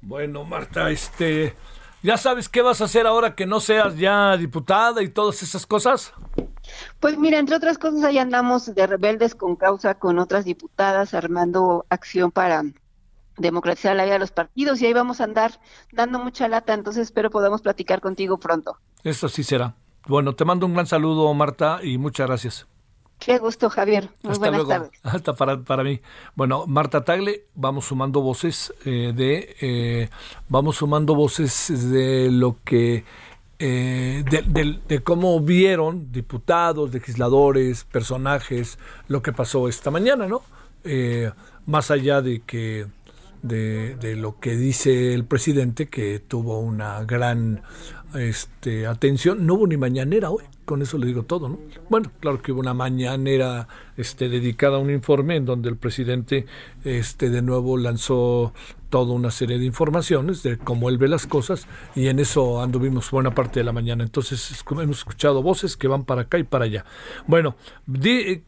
Bueno, 0.00 0.44
Marta, 0.44 0.90
este, 0.90 1.54
¿ya 2.02 2.16
sabes 2.16 2.48
qué 2.48 2.60
vas 2.60 2.80
a 2.80 2.84
hacer 2.84 3.06
ahora 3.06 3.34
que 3.34 3.46
no 3.46 3.60
seas 3.60 3.96
ya 3.96 4.36
diputada 4.36 5.02
y 5.02 5.08
todas 5.08 5.42
esas 5.42 5.66
cosas? 5.66 6.12
Pues 7.00 7.18
mira, 7.18 7.38
entre 7.38 7.56
otras 7.56 7.78
cosas, 7.78 8.04
ahí 8.04 8.18
andamos 8.18 8.74
de 8.74 8.86
rebeldes 8.86 9.34
con 9.34 9.56
causa 9.56 9.94
con 9.94 10.18
otras 10.18 10.44
diputadas 10.44 11.14
armando 11.14 11.86
acción 11.88 12.30
para 12.30 12.64
democratizar 13.36 13.96
la 13.96 14.04
vida 14.04 14.14
de 14.14 14.20
los 14.20 14.30
partidos 14.30 14.80
y 14.80 14.86
ahí 14.86 14.92
vamos 14.92 15.20
a 15.20 15.24
andar 15.24 15.60
dando 15.92 16.18
mucha 16.18 16.48
lata, 16.48 16.74
entonces 16.74 17.04
espero 17.04 17.30
podamos 17.30 17.62
platicar 17.62 18.00
contigo 18.00 18.38
pronto. 18.38 18.78
Eso 19.02 19.28
sí 19.28 19.42
será. 19.42 19.74
Bueno, 20.06 20.34
te 20.34 20.44
mando 20.44 20.66
un 20.66 20.74
gran 20.74 20.86
saludo, 20.86 21.32
Marta, 21.32 21.80
y 21.82 21.96
muchas 21.96 22.26
gracias. 22.26 22.66
Qué 23.18 23.38
gusto, 23.38 23.70
Javier. 23.70 24.10
Muy 24.22 24.32
Hasta 24.32 24.50
buenas 24.50 24.68
tardes. 24.68 24.90
Hasta 25.02 25.34
para, 25.34 25.62
para 25.62 25.82
mí. 25.82 26.00
Bueno, 26.34 26.66
Marta 26.66 27.04
Tagle, 27.04 27.44
vamos 27.54 27.86
sumando 27.86 28.20
voces 28.20 28.74
eh, 28.84 29.12
de 29.14 29.56
eh, 29.60 30.10
vamos 30.48 30.76
sumando 30.76 31.14
voces 31.14 31.90
de 31.90 32.30
lo 32.30 32.58
que 32.64 33.04
eh, 33.58 34.24
de, 34.28 34.80
de, 34.86 35.02
cómo 35.02 35.40
vieron 35.40 36.12
diputados, 36.12 36.92
legisladores, 36.92 37.84
personajes 37.84 38.78
lo 39.08 39.22
que 39.22 39.32
pasó 39.32 39.68
esta 39.68 39.90
mañana, 39.90 40.26
¿no? 40.26 40.42
más 41.64 41.90
allá 41.90 42.20
de 42.20 42.40
que 42.40 42.86
de, 43.40 43.94
de, 43.96 44.16
lo 44.16 44.38
que 44.38 44.54
dice 44.54 45.14
el 45.14 45.24
presidente, 45.24 45.88
que 45.88 46.18
tuvo 46.18 46.58
una 46.60 47.04
gran 47.04 47.62
este, 48.14 48.86
atención. 48.86 49.46
No 49.46 49.54
hubo 49.54 49.66
ni 49.66 49.76
mañanera 49.76 50.30
hoy, 50.30 50.44
con 50.64 50.82
eso 50.82 50.98
le 50.98 51.06
digo 51.06 51.24
todo, 51.24 51.48
¿no? 51.48 51.58
Bueno, 51.88 52.10
claro 52.20 52.40
que 52.40 52.52
hubo 52.52 52.60
una 52.60 52.74
mañanera 52.74 53.68
este, 53.96 54.28
dedicada 54.28 54.76
a 54.76 54.80
un 54.80 54.90
informe 54.90 55.36
en 55.36 55.44
donde 55.44 55.68
el 55.68 55.76
presidente 55.76 56.46
este, 56.84 57.30
de 57.30 57.42
nuevo 57.42 57.76
lanzó 57.76 58.52
toda 58.90 59.12
una 59.12 59.32
serie 59.32 59.58
de 59.58 59.64
informaciones 59.64 60.44
de 60.44 60.56
cómo 60.56 60.88
él 60.88 60.98
ve 60.98 61.08
las 61.08 61.26
cosas 61.26 61.66
y 61.96 62.06
en 62.06 62.20
eso 62.20 62.62
anduvimos 62.62 63.10
buena 63.10 63.34
parte 63.34 63.58
de 63.58 63.64
la 63.64 63.72
mañana. 63.72 64.04
Entonces 64.04 64.64
hemos 64.70 64.98
escuchado 64.98 65.42
voces 65.42 65.76
que 65.76 65.88
van 65.88 66.04
para 66.04 66.22
acá 66.22 66.38
y 66.38 66.44
para 66.44 66.66
allá. 66.66 66.84
Bueno, 67.26 67.56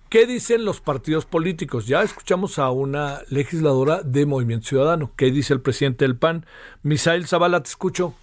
¿qué 0.09 0.26
dicen 0.26 0.64
los 0.64 0.81
partidos 0.81 1.26
políticos? 1.26 1.88
Ya 1.88 2.02
escuchamos 2.02 2.61
a 2.61 2.70
una 2.70 3.22
legisladora 3.29 4.02
de 4.02 4.24
Movimiento 4.24 4.68
Ciudadano. 4.68 5.11
¿Qué 5.16 5.33
dice 5.33 5.52
el 5.52 5.61
presidente 5.61 6.05
del 6.05 6.16
PAN? 6.16 6.46
Misael 6.85 7.26
Zavala, 7.26 7.62
te 7.62 7.70
escucho. 7.70 8.14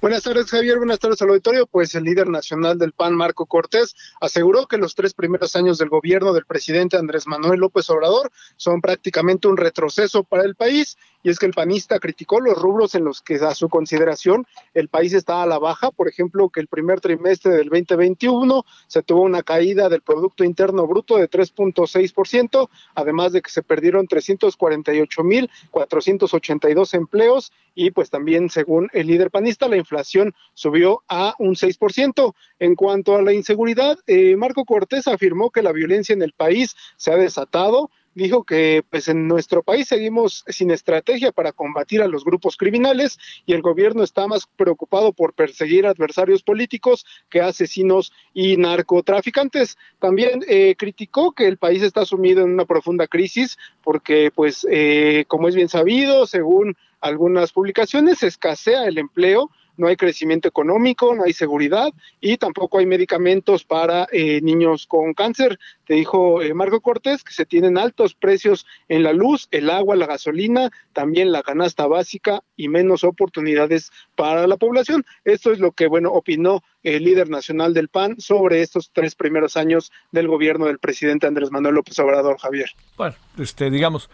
Buenas 0.00 0.22
tardes, 0.22 0.46
Javier. 0.46 0.78
Buenas 0.78 0.98
tardes 0.98 1.20
al 1.20 1.28
auditorio. 1.28 1.66
Pues 1.66 1.94
el 1.94 2.04
líder 2.04 2.26
nacional 2.26 2.78
del 2.78 2.92
PAN, 2.92 3.14
Marco 3.14 3.44
Cortés, 3.44 3.94
aseguró 4.18 4.66
que 4.66 4.78
los 4.78 4.94
tres 4.94 5.12
primeros 5.12 5.56
años 5.56 5.76
del 5.76 5.90
gobierno 5.90 6.32
del 6.32 6.46
presidente 6.46 6.96
Andrés 6.96 7.26
Manuel 7.26 7.60
López 7.60 7.90
Obrador 7.90 8.32
son 8.56 8.80
prácticamente 8.80 9.46
un 9.46 9.58
retroceso 9.58 10.24
para 10.24 10.44
el 10.44 10.54
país 10.54 10.96
y 11.22 11.30
es 11.30 11.38
que 11.38 11.46
el 11.46 11.52
panista 11.52 11.98
criticó 11.98 12.40
los 12.40 12.58
rubros 12.58 12.94
en 12.94 13.04
los 13.04 13.20
que 13.20 13.34
a 13.36 13.54
su 13.54 13.68
consideración 13.68 14.46
el 14.74 14.88
país 14.88 15.12
está 15.12 15.42
a 15.42 15.46
la 15.46 15.58
baja, 15.58 15.90
por 15.90 16.08
ejemplo, 16.08 16.48
que 16.48 16.60
el 16.60 16.66
primer 16.66 17.00
trimestre 17.00 17.52
del 17.52 17.68
2021 17.68 18.64
se 18.86 19.02
tuvo 19.02 19.22
una 19.22 19.42
caída 19.42 19.88
del 19.88 20.02
Producto 20.02 20.44
Interno 20.44 20.86
Bruto 20.86 21.16
de 21.16 21.28
3.6%, 21.28 22.68
además 22.94 23.32
de 23.32 23.42
que 23.42 23.50
se 23.50 23.62
perdieron 23.62 24.06
348.482 24.06 26.94
empleos 26.94 27.52
y 27.74 27.90
pues 27.90 28.10
también 28.10 28.50
según 28.50 28.88
el 28.92 29.06
líder 29.06 29.30
panista 29.30 29.68
la 29.68 29.76
inflación 29.76 30.34
subió 30.54 31.02
a 31.08 31.34
un 31.38 31.54
6%. 31.54 32.34
En 32.58 32.74
cuanto 32.74 33.16
a 33.16 33.22
la 33.22 33.32
inseguridad, 33.32 33.98
eh, 34.06 34.36
Marco 34.36 34.64
Cortés 34.64 35.08
afirmó 35.08 35.50
que 35.50 35.62
la 35.62 35.72
violencia 35.72 36.12
en 36.12 36.22
el 36.22 36.32
país 36.32 36.76
se 36.96 37.12
ha 37.12 37.16
desatado 37.16 37.90
dijo 38.14 38.44
que 38.44 38.84
pues 38.88 39.08
en 39.08 39.28
nuestro 39.28 39.62
país 39.62 39.88
seguimos 39.88 40.44
sin 40.48 40.70
estrategia 40.70 41.32
para 41.32 41.52
combatir 41.52 42.02
a 42.02 42.08
los 42.08 42.24
grupos 42.24 42.56
criminales 42.56 43.18
y 43.46 43.52
el 43.52 43.62
gobierno 43.62 44.02
está 44.02 44.26
más 44.26 44.46
preocupado 44.56 45.12
por 45.12 45.34
perseguir 45.34 45.86
adversarios 45.86 46.42
políticos 46.42 47.06
que 47.28 47.40
asesinos 47.40 48.12
y 48.34 48.56
narcotraficantes. 48.56 49.78
También 49.98 50.44
eh, 50.48 50.74
criticó 50.76 51.32
que 51.32 51.46
el 51.46 51.58
país 51.58 51.82
está 51.82 52.04
sumido 52.04 52.42
en 52.42 52.52
una 52.52 52.64
profunda 52.64 53.06
crisis 53.06 53.56
porque 53.82 54.30
pues 54.34 54.66
eh, 54.70 55.24
como 55.28 55.48
es 55.48 55.54
bien 55.54 55.68
sabido, 55.68 56.26
según 56.26 56.76
algunas 57.00 57.52
publicaciones, 57.52 58.22
escasea 58.22 58.84
el 58.84 58.98
empleo 58.98 59.50
no 59.76 59.88
hay 59.88 59.96
crecimiento 59.96 60.48
económico, 60.48 61.14
no 61.14 61.24
hay 61.24 61.32
seguridad 61.32 61.92
y 62.20 62.36
tampoco 62.36 62.78
hay 62.78 62.86
medicamentos 62.86 63.64
para 63.64 64.06
eh, 64.12 64.40
niños 64.42 64.86
con 64.86 65.14
cáncer. 65.14 65.58
Te 65.86 65.94
dijo 65.94 66.42
eh, 66.42 66.54
Marco 66.54 66.80
Cortés 66.80 67.24
que 67.24 67.32
se 67.32 67.46
tienen 67.46 67.78
altos 67.78 68.14
precios 68.14 68.66
en 68.88 69.02
la 69.02 69.12
luz, 69.12 69.48
el 69.50 69.70
agua, 69.70 69.96
la 69.96 70.06
gasolina, 70.06 70.70
también 70.92 71.32
la 71.32 71.42
canasta 71.42 71.86
básica 71.86 72.42
y 72.56 72.68
menos 72.68 73.04
oportunidades 73.04 73.90
para 74.14 74.46
la 74.46 74.56
población. 74.56 75.04
Esto 75.24 75.52
es 75.52 75.58
lo 75.58 75.72
que, 75.72 75.86
bueno, 75.86 76.10
opinó 76.12 76.62
el 76.82 77.04
líder 77.04 77.28
nacional 77.28 77.74
del 77.74 77.88
PAN 77.88 78.20
sobre 78.20 78.62
estos 78.62 78.90
tres 78.92 79.14
primeros 79.14 79.56
años 79.56 79.92
del 80.12 80.28
gobierno 80.28 80.66
del 80.66 80.78
presidente 80.78 81.26
Andrés 81.26 81.50
Manuel 81.50 81.74
López 81.74 81.98
Obrador, 81.98 82.38
Javier. 82.38 82.70
Bueno, 82.96 83.16
este, 83.38 83.70
digamos, 83.70 84.10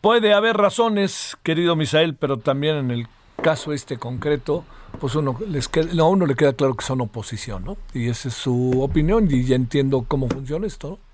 puede 0.00 0.32
haber 0.32 0.56
razones, 0.56 1.36
querido 1.42 1.76
Misael, 1.76 2.14
pero 2.14 2.38
también 2.38 2.76
en 2.76 2.90
el 2.90 3.06
caso 3.42 3.72
este 3.72 3.98
concreto, 3.98 4.64
pues 5.00 5.14
uno 5.14 5.38
les 5.48 5.68
queda, 5.68 6.02
a 6.02 6.06
uno 6.06 6.26
le 6.26 6.34
queda 6.34 6.52
claro 6.52 6.74
que 6.74 6.84
son 6.84 7.00
oposición, 7.00 7.64
¿no? 7.64 7.76
Y 7.94 8.08
esa 8.08 8.28
es 8.28 8.34
su 8.34 8.82
opinión 8.82 9.28
y 9.30 9.44
ya 9.44 9.56
entiendo 9.56 10.04
cómo 10.08 10.28
funciona 10.28 10.66
esto, 10.66 10.90
¿no? 10.90 11.05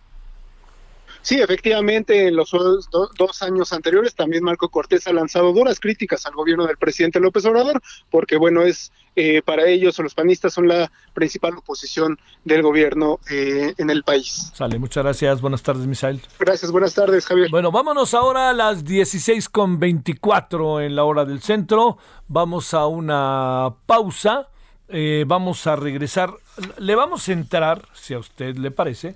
Sí, 1.23 1.41
efectivamente, 1.41 2.27
en 2.27 2.37
los 2.37 2.51
dos 2.51 3.43
años 3.43 3.73
anteriores 3.73 4.15
también 4.15 4.43
Marco 4.43 4.69
Cortés 4.69 5.07
ha 5.07 5.13
lanzado 5.13 5.53
duras 5.53 5.79
críticas 5.79 6.27
al 6.27 6.35
gobierno 6.35 6.67
del 6.67 6.77
presidente 6.77 7.21
López 7.21 7.47
Obrador, 7.47 7.81
porque 8.11 8.37
bueno, 8.37 8.63
es 8.63 8.91
eh, 9.15 9.41
para 9.43 9.67
ellos 9.67 9.99
los 10.01 10.15
panistas 10.15 10.55
son 10.55 10.67
la 10.67 10.91
principal 11.15 11.57
oposición 11.57 12.19
del 12.45 12.63
gobierno 12.63 13.21
eh, 13.31 13.73
en 13.79 13.91
el 13.91 14.03
país. 14.03 14.51
Sale, 14.53 14.81
muchas 14.81 15.05
gracias. 15.05 15.41
Buenas 15.41 15.63
tardes, 15.63 15.87
Misael. 15.87 16.21
Gracias, 16.41 16.73
buenas 16.73 16.95
tardes, 16.95 17.25
Javier. 17.27 17.51
Bueno, 17.51 17.71
vámonos 17.71 18.15
ahora 18.15 18.51
a 18.51 18.53
las 18.53 18.85
16.24 18.85 20.85
en 20.85 20.97
la 20.97 21.05
hora 21.05 21.25
del 21.25 21.41
centro. 21.41 21.99
Vamos 22.27 22.75
a 22.75 22.87
una 22.87 23.73
pausa. 23.87 24.49
Eh, 24.89 25.23
vamos 25.27 25.69
a 25.69 25.77
regresar. 25.77 26.35
Le 26.79 26.97
vamos 26.97 27.29
a 27.29 27.33
entrar, 27.33 27.87
si 27.95 28.15
a 28.15 28.19
usted 28.19 28.57
le 28.57 28.73
parece 28.73 29.15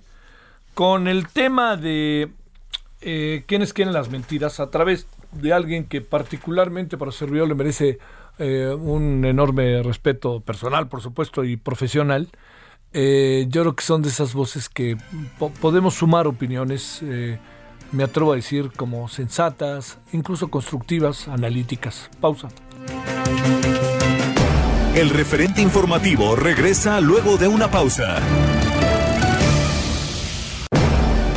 con 0.76 1.08
el 1.08 1.26
tema 1.28 1.78
de 1.78 2.28
eh, 3.00 3.44
quiénes 3.46 3.72
quieren 3.72 3.94
las 3.94 4.10
mentiras 4.10 4.60
a 4.60 4.68
través 4.68 5.06
de 5.32 5.54
alguien 5.54 5.86
que 5.86 6.02
particularmente 6.02 6.98
para 6.98 7.12
servidor 7.12 7.48
le 7.48 7.54
merece 7.54 7.98
eh, 8.38 8.76
un 8.78 9.24
enorme 9.24 9.82
respeto 9.82 10.40
personal, 10.40 10.86
por 10.88 11.00
supuesto, 11.00 11.44
y 11.44 11.56
profesional. 11.56 12.28
Eh, 12.92 13.46
yo 13.48 13.62
creo 13.62 13.74
que 13.74 13.84
son 13.84 14.02
de 14.02 14.10
esas 14.10 14.34
voces 14.34 14.68
que 14.68 14.98
podemos 15.62 15.94
sumar 15.94 16.26
opiniones, 16.26 17.02
me 17.90 18.04
atrevo 18.04 18.34
a 18.34 18.36
decir, 18.36 18.70
como 18.76 19.08
sensatas, 19.08 19.96
incluso 20.12 20.48
constructivas, 20.48 21.26
analíticas. 21.26 22.10
Pausa. 22.20 22.48
El 24.94 25.08
referente 25.08 25.62
informativo 25.62 26.36
regresa 26.36 27.00
luego 27.00 27.38
de 27.38 27.48
una 27.48 27.70
pausa. 27.70 28.20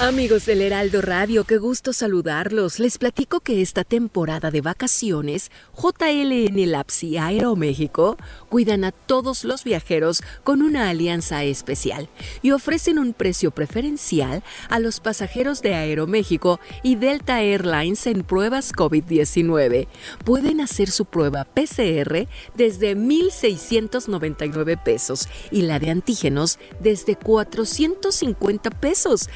Amigos 0.00 0.46
del 0.46 0.62
Heraldo 0.62 1.02
Radio, 1.02 1.42
qué 1.42 1.58
gusto 1.58 1.92
saludarlos. 1.92 2.78
Les 2.78 2.98
platico 2.98 3.40
que 3.40 3.60
esta 3.60 3.82
temporada 3.82 4.52
de 4.52 4.60
vacaciones, 4.60 5.50
JLN 5.76 6.70
Labs 6.70 7.02
y 7.02 7.16
Aeroméxico 7.18 8.16
cuidan 8.48 8.84
a 8.84 8.92
todos 8.92 9.42
los 9.42 9.64
viajeros 9.64 10.22
con 10.44 10.62
una 10.62 10.88
alianza 10.88 11.42
especial 11.42 12.08
y 12.42 12.52
ofrecen 12.52 13.00
un 13.00 13.12
precio 13.12 13.50
preferencial 13.50 14.44
a 14.68 14.78
los 14.78 15.00
pasajeros 15.00 15.62
de 15.62 15.74
Aeroméxico 15.74 16.60
y 16.84 16.94
Delta 16.94 17.42
Airlines 17.42 18.06
en 18.06 18.22
pruebas 18.22 18.72
COVID-19. 18.72 19.88
Pueden 20.24 20.60
hacer 20.60 20.92
su 20.92 21.06
prueba 21.06 21.44
PCR 21.44 22.28
desde 22.54 22.96
1.699 22.96 24.80
pesos 24.80 25.28
y 25.50 25.62
la 25.62 25.80
de 25.80 25.90
antígenos 25.90 26.60
desde 26.78 27.16
450 27.16 28.70
pesos 28.70 29.28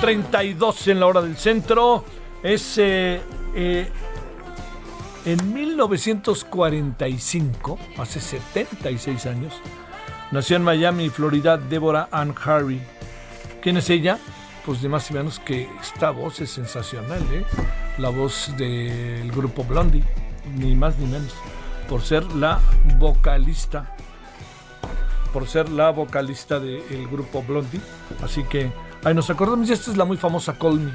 32 0.00 0.88
en 0.88 0.98
la 1.00 1.06
hora 1.06 1.22
del 1.22 1.36
centro. 1.36 2.04
Es 2.42 2.78
eh, 2.78 3.20
eh, 3.54 3.88
en 5.24 5.54
1945, 5.54 7.78
hace 7.98 8.20
76 8.20 9.26
años, 9.26 9.54
nació 10.30 10.56
en 10.56 10.62
Miami, 10.62 11.08
Florida, 11.10 11.56
Deborah 11.56 12.08
Ann 12.10 12.34
Harvey. 12.42 12.80
¿Quién 13.60 13.76
es 13.76 13.90
ella? 13.90 14.18
Pues 14.64 14.80
de 14.82 14.88
más 14.88 15.10
y 15.10 15.14
menos 15.14 15.40
que 15.40 15.68
esta 15.80 16.10
voz 16.10 16.40
es 16.40 16.50
sensacional, 16.50 17.22
¿eh? 17.32 17.44
La 17.98 18.10
voz 18.10 18.52
del 18.56 19.32
grupo 19.32 19.64
Blondie, 19.64 20.04
ni 20.56 20.74
más 20.74 20.98
ni 20.98 21.06
menos, 21.06 21.34
por 21.88 22.02
ser 22.02 22.24
la 22.34 22.60
vocalista, 22.98 23.96
por 25.32 25.48
ser 25.48 25.70
la 25.70 25.90
vocalista 25.90 26.60
del 26.60 27.08
grupo 27.08 27.42
Blondie. 27.42 27.80
Así 28.22 28.44
que 28.44 28.70
Ahí 29.04 29.14
nos 29.14 29.30
acordamos, 29.30 29.68
y 29.68 29.72
esta 29.72 29.90
es 29.90 29.96
la 29.96 30.04
muy 30.04 30.16
famosa 30.16 30.52
Call. 30.58 30.90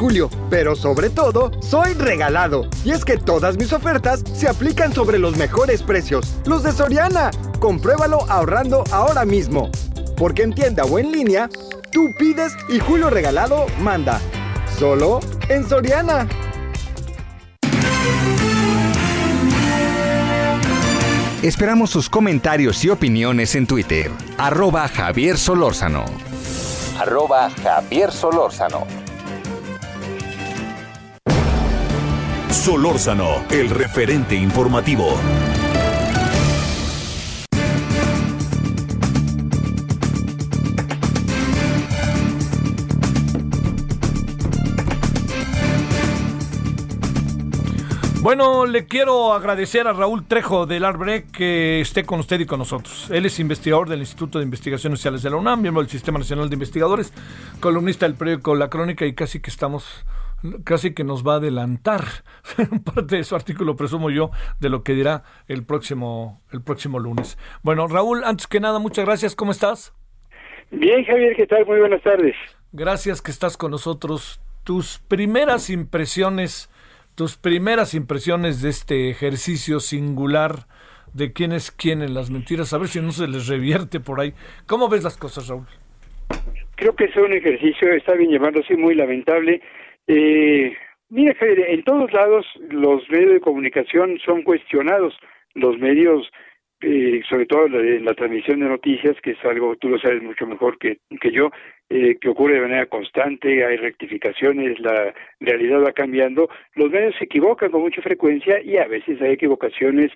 julio, 0.00 0.30
pero 0.48 0.74
sobre 0.74 1.10
todo, 1.10 1.50
soy 1.60 1.92
regalado. 1.92 2.66
Y 2.86 2.92
es 2.92 3.04
que 3.04 3.18
todas 3.18 3.58
mis 3.58 3.70
ofertas 3.74 4.24
se 4.32 4.48
aplican 4.48 4.94
sobre 4.94 5.18
los 5.18 5.36
mejores 5.36 5.82
precios, 5.82 6.38
los 6.46 6.62
de 6.62 6.72
Soriana. 6.72 7.30
Compruébalo 7.60 8.20
ahorrando 8.30 8.82
ahora 8.90 9.26
mismo. 9.26 9.70
Porque 10.16 10.42
en 10.42 10.54
tienda 10.54 10.84
o 10.84 10.98
en 10.98 11.12
línea, 11.12 11.50
tú 11.92 12.08
pides 12.18 12.54
y 12.70 12.80
Julio 12.80 13.10
Regalado 13.10 13.66
manda. 13.78 14.18
Solo 14.78 15.20
en 15.50 15.68
Soriana. 15.68 16.26
Esperamos 21.42 21.90
sus 21.90 22.08
comentarios 22.08 22.82
y 22.84 22.88
opiniones 22.88 23.54
en 23.54 23.66
Twitter. 23.66 24.10
Arroba 24.38 24.88
Javier 24.88 25.36
Solórzano. 25.36 26.06
Javier 27.62 28.12
Solórzano. 28.12 29.09
Solórzano, 32.60 33.46
el 33.48 33.70
referente 33.70 34.34
informativo. 34.34 35.18
Bueno, 48.20 48.66
le 48.66 48.84
quiero 48.84 49.32
agradecer 49.32 49.88
a 49.88 49.94
Raúl 49.94 50.26
Trejo 50.26 50.66
del 50.66 50.84
Arbrec 50.84 51.30
que 51.30 51.80
esté 51.80 52.04
con 52.04 52.20
usted 52.20 52.40
y 52.40 52.44
con 52.44 52.58
nosotros. 52.58 53.06
Él 53.08 53.24
es 53.24 53.40
investigador 53.40 53.88
del 53.88 54.00
Instituto 54.00 54.38
de 54.38 54.44
Investigaciones 54.44 54.98
Sociales 54.98 55.22
de 55.22 55.30
la 55.30 55.36
UNAM, 55.36 55.62
miembro 55.62 55.82
del 55.82 55.90
Sistema 55.90 56.18
Nacional 56.18 56.50
de 56.50 56.56
Investigadores, 56.56 57.14
columnista 57.58 58.04
del 58.04 58.16
periódico 58.16 58.54
La 58.54 58.68
Crónica 58.68 59.06
y 59.06 59.14
casi 59.14 59.40
que 59.40 59.48
estamos 59.48 60.04
casi 60.64 60.94
que 60.94 61.04
nos 61.04 61.26
va 61.26 61.34
a 61.34 61.36
adelantar 61.36 62.02
parte 62.94 63.16
de 63.16 63.24
su 63.24 63.34
artículo, 63.34 63.76
presumo 63.76 64.10
yo, 64.10 64.30
de 64.60 64.68
lo 64.68 64.82
que 64.82 64.94
dirá 64.94 65.22
el 65.48 65.64
próximo, 65.64 66.40
el 66.52 66.62
próximo 66.62 66.98
lunes. 66.98 67.38
Bueno, 67.62 67.86
Raúl, 67.86 68.24
antes 68.24 68.46
que 68.46 68.60
nada, 68.60 68.78
muchas 68.78 69.04
gracias. 69.04 69.36
¿Cómo 69.36 69.52
estás? 69.52 69.92
Bien, 70.70 71.04
Javier, 71.04 71.36
¿qué 71.36 71.46
tal? 71.46 71.66
Muy 71.66 71.80
buenas 71.80 72.02
tardes. 72.02 72.34
Gracias 72.72 73.22
que 73.22 73.30
estás 73.30 73.56
con 73.56 73.70
nosotros. 73.70 74.40
Tus 74.64 74.98
primeras 74.98 75.70
impresiones 75.70 76.70
tus 77.20 77.36
primeras 77.36 77.92
impresiones 77.92 78.62
de 78.62 78.70
este 78.70 79.10
ejercicio 79.10 79.80
singular 79.80 80.66
de 81.12 81.34
quién 81.34 81.52
es 81.52 81.70
quién 81.70 82.00
en 82.00 82.14
las 82.14 82.30
mentiras, 82.30 82.72
a 82.72 82.78
ver 82.78 82.88
si 82.88 83.00
no 83.00 83.12
se 83.12 83.28
les 83.28 83.46
revierte 83.46 84.00
por 84.00 84.20
ahí. 84.20 84.32
¿Cómo 84.66 84.88
ves 84.88 85.04
las 85.04 85.18
cosas, 85.18 85.48
Raúl? 85.48 85.66
Creo 86.76 86.96
que 86.96 87.04
es 87.04 87.16
un 87.16 87.32
ejercicio, 87.34 87.92
está 87.92 88.14
bien 88.14 88.30
llamarlo 88.30 88.60
así, 88.60 88.74
muy 88.74 88.94
lamentable. 88.94 89.60
Eh, 90.12 90.76
mira, 91.08 91.36
en 91.40 91.84
todos 91.84 92.12
lados 92.12 92.44
los 92.68 93.08
medios 93.10 93.34
de 93.34 93.40
comunicación 93.40 94.18
son 94.24 94.42
cuestionados. 94.42 95.16
Los 95.54 95.78
medios 95.78 96.28
eh, 96.80 97.22
sobre 97.28 97.46
todo 97.46 97.66
en 97.66 98.04
la, 98.04 98.14
transmisión 98.14 98.58
de 98.58 98.66
noticias, 98.66 99.14
que 99.22 99.32
es 99.32 99.44
algo, 99.44 99.76
tú 99.76 99.88
lo 99.88 99.98
sabes 100.00 100.20
mucho 100.22 100.46
mejor 100.46 100.78
que, 100.78 100.98
que 101.20 101.30
yo, 101.30 101.50
eh, 101.90 102.16
que 102.20 102.28
ocurre 102.28 102.54
de 102.54 102.62
manera 102.62 102.86
constante, 102.86 103.64
hay 103.64 103.76
rectificaciones, 103.76 104.80
la 104.80 105.14
realidad 105.40 105.84
va 105.84 105.92
cambiando, 105.92 106.48
los 106.74 106.90
medios 106.90 107.14
se 107.18 107.26
equivocan 107.26 107.70
con 107.70 107.82
mucha 107.82 108.00
frecuencia 108.00 108.62
y 108.62 108.78
a 108.78 108.86
veces 108.86 109.20
hay 109.20 109.32
equivocaciones 109.32 110.10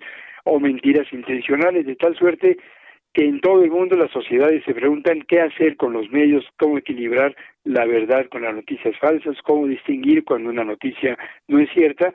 o 0.45 0.59
mentiras 0.59 1.07
intencionales, 1.13 1.87
de 1.87 1.97
tal 1.97 2.17
suerte 2.17 2.57
que 3.15 3.25
en 3.25 3.41
todo 3.41 3.63
el 3.63 3.71
mundo 3.71 3.97
las 3.97 4.11
sociedades 4.11 4.63
se 4.65 4.75
preguntan 4.75 5.23
qué 5.23 5.41
hacer 5.41 5.77
con 5.77 5.93
los 5.93 6.11
medios, 6.11 6.45
cómo 6.59 6.79
equilibrar 6.79 7.35
la 7.63 7.87
verdad 7.87 8.27
con 8.29 8.43
las 8.43 8.55
noticias 8.55 8.99
falsas, 8.99 9.41
cómo 9.43 9.67
distinguir 9.67 10.25
cuando 10.25 10.51
una 10.51 10.65
noticia 10.65 11.17
no 11.49 11.61
es 11.61 11.71
cierta, 11.71 12.13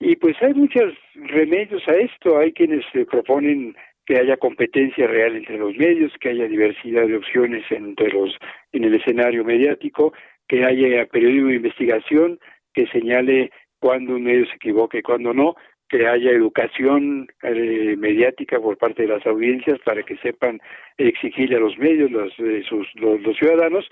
y 0.00 0.16
pues 0.16 0.34
hay 0.40 0.54
muchos 0.54 0.94
remedios 1.14 1.86
a 1.86 1.92
esto. 1.92 2.38
Hay 2.38 2.52
quienes 2.52 2.84
se 2.90 3.04
proponen 3.04 3.76
que 4.06 4.18
haya 4.18 4.38
competencia 4.38 5.06
real 5.06 5.36
entre 5.36 5.58
los 5.58 5.76
medios, 5.76 6.10
que 6.18 6.30
haya 6.30 6.48
diversidad 6.48 7.06
de 7.06 7.18
opciones 7.18 7.64
entre 7.70 8.08
los 8.10 8.34
en 8.72 8.84
el 8.84 8.94
escenario 8.94 9.44
mediático, 9.44 10.14
que 10.48 10.64
haya 10.64 11.04
periodismo 11.06 11.48
de 11.48 11.56
investigación 11.56 12.40
que 12.72 12.86
señale 12.86 13.50
cuándo 13.78 14.16
un 14.16 14.24
medio 14.24 14.46
se 14.46 14.56
equivoca 14.56 14.98
y 14.98 15.02
cuándo 15.02 15.34
no, 15.34 15.54
que 15.90 16.06
haya 16.06 16.30
educación 16.30 17.28
eh, 17.42 17.96
mediática 17.98 18.60
por 18.60 18.78
parte 18.78 19.02
de 19.02 19.08
las 19.08 19.26
audiencias 19.26 19.78
para 19.84 20.02
que 20.04 20.16
sepan 20.18 20.60
exigirle 20.96 21.56
a 21.56 21.60
los 21.60 21.76
medios, 21.78 22.10
los, 22.10 22.32
eh, 22.38 22.62
los, 22.70 23.20
los 23.22 23.36
ciudadanos, 23.36 23.88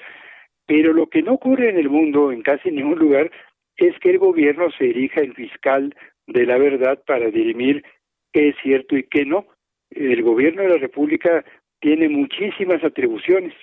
pero 0.67 0.93
lo 0.93 1.09
que 1.09 1.23
no 1.23 1.33
ocurre 1.33 1.71
en 1.71 1.77
el 1.77 1.91
mundo, 1.91 2.31
en 2.31 2.43
casi 2.43 2.71
ningún 2.71 2.99
lugar, 2.99 3.31
es 3.77 3.99
que 3.99 4.11
el 4.11 4.19
gobierno 4.19 4.71
se 4.79 4.91
erija 4.91 5.23
en 5.23 5.35
fiscal 5.35 5.95
de 6.27 6.47
la 6.47 6.57
verdad 6.59 7.03
para 7.05 7.31
dirimir 7.31 7.85
qué 8.33 8.51
es 8.51 8.57
cierto 8.63 8.97
y 8.97 9.03
qué 9.05 9.25
no. 9.25 9.47
El 9.91 10.23
gobierno 10.23 10.63
de 10.63 10.69
la 10.69 10.77
República 10.77 11.45
tiene 11.81 12.09
muchísimas 12.09 12.85
atribuciones, 12.85 13.55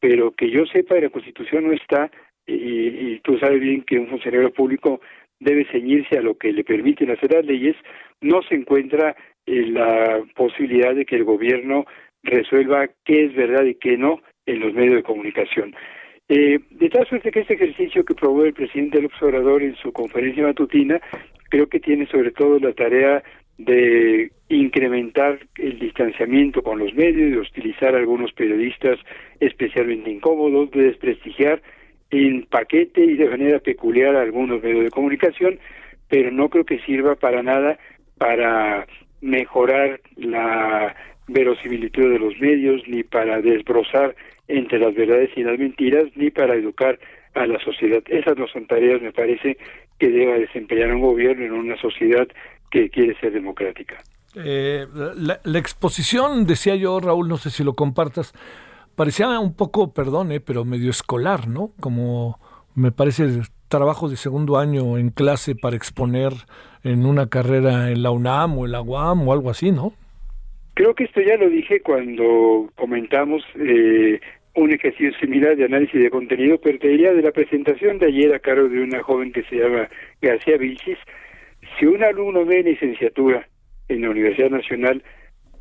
pero 0.00 0.32
que 0.32 0.50
yo 0.50 0.66
sepa, 0.66 0.96
la 0.96 1.10
Constitución 1.10 1.64
no 1.64 1.72
está, 1.72 2.10
y, 2.46 3.20
tú 3.20 3.38
sabes 3.38 3.60
bien 3.60 3.82
que 3.82 3.98
un 3.98 4.08
funcionario 4.08 4.52
público 4.52 5.00
debe 5.44 5.66
ceñirse 5.70 6.18
a 6.18 6.22
lo 6.22 6.36
que 6.36 6.52
le 6.52 6.64
permiten 6.64 7.10
hacer 7.10 7.32
las 7.32 7.44
leyes, 7.44 7.76
no 8.20 8.42
se 8.42 8.54
encuentra 8.54 9.14
en 9.46 9.74
la 9.74 10.22
posibilidad 10.34 10.94
de 10.94 11.04
que 11.04 11.16
el 11.16 11.24
gobierno 11.24 11.84
resuelva 12.22 12.88
qué 13.04 13.26
es 13.26 13.34
verdad 13.34 13.64
y 13.64 13.74
qué 13.74 13.96
no 13.96 14.20
en 14.46 14.60
los 14.60 14.72
medios 14.74 14.96
de 14.96 15.02
comunicación. 15.02 15.74
Eh, 16.28 16.58
de 16.70 16.88
tal 16.88 17.06
suerte 17.06 17.30
que 17.30 17.40
este 17.40 17.54
ejercicio 17.54 18.02
que 18.02 18.14
probó 18.14 18.44
el 18.44 18.54
presidente 18.54 18.96
del 18.96 19.06
observador 19.06 19.62
en 19.62 19.76
su 19.76 19.92
conferencia 19.92 20.42
matutina, 20.42 21.00
creo 21.50 21.66
que 21.68 21.80
tiene 21.80 22.06
sobre 22.06 22.30
todo 22.30 22.58
la 22.58 22.72
tarea 22.72 23.22
de 23.58 24.32
incrementar 24.48 25.38
el 25.58 25.78
distanciamiento 25.78 26.62
con 26.62 26.78
los 26.78 26.94
medios, 26.94 27.30
de 27.30 27.38
hostilizar 27.38 27.94
a 27.94 27.98
algunos 27.98 28.32
periodistas 28.32 28.98
especialmente 29.38 30.10
incómodos, 30.10 30.70
de 30.70 30.84
desprestigiar 30.84 31.62
en 32.10 32.46
paquete 32.46 33.02
y 33.04 33.14
de 33.14 33.28
manera 33.28 33.58
peculiar 33.58 34.16
a 34.16 34.22
algunos 34.22 34.62
medios 34.62 34.84
de 34.84 34.90
comunicación, 34.90 35.58
pero 36.08 36.30
no 36.30 36.48
creo 36.48 36.64
que 36.64 36.80
sirva 36.80 37.16
para 37.16 37.42
nada 37.42 37.78
para 38.18 38.86
mejorar 39.20 40.00
la 40.16 40.94
verosimilitud 41.26 42.12
de 42.12 42.18
los 42.18 42.38
medios 42.38 42.82
ni 42.86 43.02
para 43.02 43.40
desbrozar 43.40 44.14
entre 44.46 44.78
las 44.78 44.94
verdades 44.94 45.30
y 45.36 45.42
las 45.42 45.58
mentiras, 45.58 46.04
ni 46.16 46.30
para 46.30 46.54
educar 46.54 46.98
a 47.34 47.46
la 47.46 47.58
sociedad. 47.60 48.02
Esas 48.06 48.36
no 48.36 48.46
son 48.46 48.66
tareas, 48.66 49.00
me 49.00 49.12
parece, 49.12 49.56
que 49.98 50.10
deba 50.10 50.34
desempeñar 50.34 50.94
un 50.94 51.00
gobierno 51.00 51.44
en 51.44 51.52
una 51.52 51.76
sociedad 51.80 52.28
que 52.70 52.90
quiere 52.90 53.18
ser 53.20 53.32
democrática. 53.32 53.96
Eh, 54.36 54.86
la, 55.16 55.58
exposición, 55.58 56.44
decía 56.44 56.74
yo, 56.74 56.98
Raúl, 56.98 57.28
no 57.28 57.36
sé 57.36 57.50
si 57.50 57.62
lo 57.62 57.74
compartas, 57.74 58.34
parecía 58.94 59.38
un 59.38 59.54
poco, 59.54 59.92
perdón, 59.92 60.32
eh, 60.32 60.40
pero 60.40 60.64
medio 60.64 60.90
escolar, 60.90 61.48
¿no? 61.48 61.72
Como 61.80 62.38
me 62.74 62.92
parece 62.92 63.24
trabajo 63.68 64.08
de 64.08 64.16
segundo 64.16 64.58
año 64.58 64.98
en 64.98 65.10
clase 65.10 65.54
para 65.54 65.76
exponer 65.76 66.32
en 66.84 67.06
una 67.06 67.28
carrera 67.28 67.90
en 67.90 68.02
la 68.02 68.10
UNAM 68.10 68.58
o 68.58 68.66
en 68.66 68.72
la 68.72 68.82
UAM 68.82 69.26
o 69.26 69.32
algo 69.32 69.50
así, 69.50 69.72
¿no? 69.72 69.92
Creo 70.74 70.94
que 70.94 71.04
esto 71.04 71.20
ya 71.20 71.36
lo 71.36 71.48
dije 71.48 71.80
cuando 71.80 72.68
comentamos 72.76 73.42
eh, 73.54 74.20
un 74.54 74.72
ejercicio 74.72 75.12
similar 75.18 75.56
de 75.56 75.64
análisis 75.64 76.00
de 76.00 76.10
contenido, 76.10 76.58
pero 76.60 76.78
te 76.78 76.88
diría 76.88 77.12
de 77.12 77.22
la 77.22 77.32
presentación 77.32 77.98
de 77.98 78.06
ayer 78.06 78.34
a 78.34 78.38
cargo 78.38 78.68
de 78.68 78.82
una 78.82 79.02
joven 79.02 79.32
que 79.32 79.42
se 79.44 79.56
llama 79.56 79.88
García 80.20 80.56
Vilchis, 80.56 80.98
si 81.78 81.86
un 81.86 82.02
alumno 82.02 82.44
de 82.44 82.62
licenciatura 82.62 83.48
en 83.88 84.02
la 84.02 84.10
Universidad 84.10 84.50
Nacional 84.50 85.02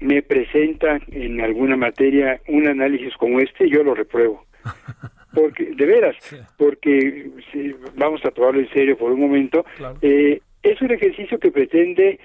me 0.04 0.22
presenta 0.22 1.00
en 1.12 1.40
alguna 1.40 1.78
materia 1.78 2.42
un 2.48 2.68
análisis 2.68 3.16
como 3.16 3.40
este, 3.40 3.70
yo 3.70 3.84
lo 3.84 3.96
repruebo. 3.96 4.46
Porque, 5.34 5.72
de 5.76 5.86
veras, 5.88 6.16
porque 6.60 7.32
si 7.52 7.74
vamos 7.96 8.24
a 8.24 8.30
tomarlo 8.30 8.60
en 8.60 8.70
serio 8.70 8.96
por 8.96 9.12
un 9.12 9.20
momento, 9.20 9.66
eh, 10.04 10.40
es 10.62 10.80
un 10.80 10.92
ejercicio 10.92 11.40
que 11.40 11.50
pretende 11.50 12.20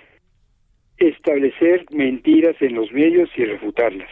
establecer 0.98 1.86
mentiras 1.90 2.54
en 2.60 2.74
los 2.74 2.92
medios 2.92 3.30
y 3.34 3.46
refutarlas. 3.46 4.10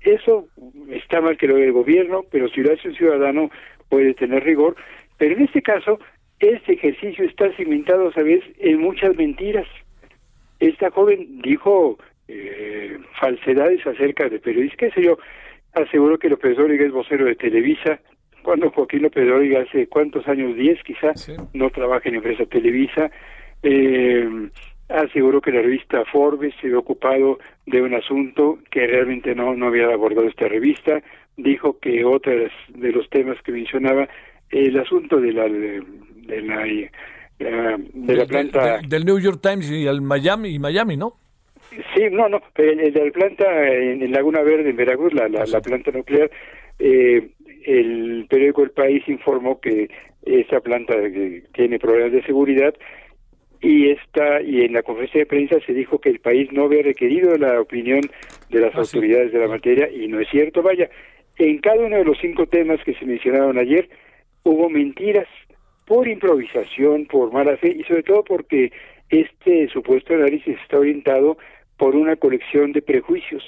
Eso 0.00 0.48
está 0.90 1.20
mal 1.20 1.36
que 1.36 1.46
lo 1.46 1.54
haga 1.54 1.66
el 1.66 1.72
gobierno, 1.72 2.24
pero 2.28 2.48
si 2.48 2.60
lo 2.60 2.72
hace 2.72 2.88
un 2.88 2.96
ciudadano 2.96 3.50
puede 3.88 4.14
tener 4.14 4.42
rigor. 4.42 4.74
Pero 5.16 5.36
en 5.36 5.44
este 5.44 5.62
caso, 5.62 6.00
este 6.40 6.72
ejercicio 6.72 7.24
está 7.24 7.52
cimentado, 7.52 8.10
¿sabes?, 8.10 8.42
en 8.58 8.80
muchas 8.80 9.14
mentiras. 9.16 9.68
Esta 10.58 10.90
joven 10.90 11.40
dijo 11.40 11.98
eh, 12.28 12.98
falsedades 13.20 13.86
acerca 13.86 14.28
de 14.28 14.38
periodistas, 14.38 14.78
qué 14.78 14.90
sé 14.90 15.02
yo, 15.02 15.18
aseguró 15.74 16.18
que 16.18 16.28
López 16.28 16.56
Dóriga 16.56 16.84
es 16.84 16.92
vocero 16.92 17.24
de 17.24 17.34
Televisa, 17.34 18.00
cuando 18.42 18.70
Joaquín 18.70 19.02
López 19.02 19.26
Dóriga 19.26 19.62
hace 19.62 19.86
cuántos 19.88 20.26
años, 20.28 20.54
diez 20.56 20.78
quizás, 20.84 21.30
no 21.52 21.70
trabaja 21.70 22.08
en 22.08 22.16
empresa 22.16 22.46
Televisa, 22.46 23.10
eh, 23.62 24.48
aseguró 24.88 25.40
que 25.40 25.52
la 25.52 25.62
revista 25.62 26.04
Forbes 26.06 26.54
se 26.60 26.68
había 26.68 26.78
ocupado 26.78 27.38
de 27.66 27.82
un 27.82 27.94
asunto 27.94 28.58
que 28.70 28.86
realmente 28.86 29.34
no, 29.34 29.54
no 29.54 29.66
había 29.66 29.92
abordado 29.92 30.28
esta 30.28 30.48
revista, 30.48 31.02
dijo 31.36 31.78
que 31.78 32.04
otro 32.04 32.32
de 32.32 32.92
los 32.92 33.08
temas 33.10 33.36
que 33.42 33.52
mencionaba, 33.52 34.08
el 34.50 34.78
asunto 34.78 35.20
de 35.20 35.32
la 35.32 35.44
de, 35.44 35.82
la 36.42 36.62
de 37.38 38.16
la 38.16 38.26
planta 38.26 38.80
del, 38.86 39.04
New 39.04 39.18
York 39.18 39.40
Times 39.42 39.70
y 39.70 39.86
el 39.86 40.00
Miami 40.00 40.50
y 40.50 40.58
Miami, 40.58 40.96
¿no? 40.96 41.14
Sí, 41.94 42.04
no, 42.10 42.28
no, 42.28 42.40
la 42.56 43.10
planta 43.12 43.68
en, 43.68 44.10
Laguna 44.12 44.42
Verde 44.42 44.70
en 44.70 44.76
Veracruz, 44.76 45.12
la, 45.12 45.28
la, 45.28 45.44
la 45.44 45.60
planta 45.60 45.90
nuclear, 45.90 46.30
eh, 46.78 47.28
el 47.64 48.26
periódico 48.28 48.62
El 48.62 48.70
País 48.70 49.02
informó 49.06 49.60
que 49.60 49.88
esa 50.24 50.60
planta 50.60 50.94
tiene 51.52 51.78
problemas 51.78 52.12
de 52.12 52.22
seguridad 52.22 52.74
y 53.60 53.90
esta 53.90 54.40
y 54.40 54.62
en 54.62 54.72
la 54.72 54.82
conferencia 54.82 55.20
de 55.20 55.26
prensa 55.26 55.56
se 55.66 55.72
dijo 55.74 56.00
que 56.00 56.10
el 56.10 56.20
país 56.20 56.50
no 56.52 56.64
había 56.64 56.82
requerido 56.82 57.36
la 57.36 57.60
opinión 57.60 58.02
de 58.50 58.60
las 58.60 58.74
Ah, 58.74 58.84
sí. 58.84 58.96
autoridades 58.96 59.32
de 59.32 59.38
la 59.38 59.48
materia 59.48 59.90
y 59.90 60.06
no 60.08 60.20
es 60.20 60.28
cierto. 60.30 60.62
Vaya, 60.62 60.88
en 61.36 61.58
cada 61.58 61.84
uno 61.84 61.96
de 61.96 62.04
los 62.04 62.18
cinco 62.20 62.46
temas 62.46 62.82
que 62.84 62.94
se 62.94 63.04
mencionaron 63.04 63.58
ayer 63.58 63.88
hubo 64.44 64.70
mentiras 64.70 65.26
por 65.86 66.06
improvisación, 66.06 67.06
por 67.06 67.32
mala 67.32 67.56
fe 67.56 67.76
y 67.78 67.82
sobre 67.84 68.02
todo 68.04 68.22
porque 68.24 68.70
este 69.10 69.68
supuesto 69.68 70.14
análisis 70.14 70.56
está 70.62 70.78
orientado 70.78 71.38
por 71.78 71.96
una 71.96 72.16
colección 72.16 72.72
de 72.72 72.82
prejuicios. 72.82 73.44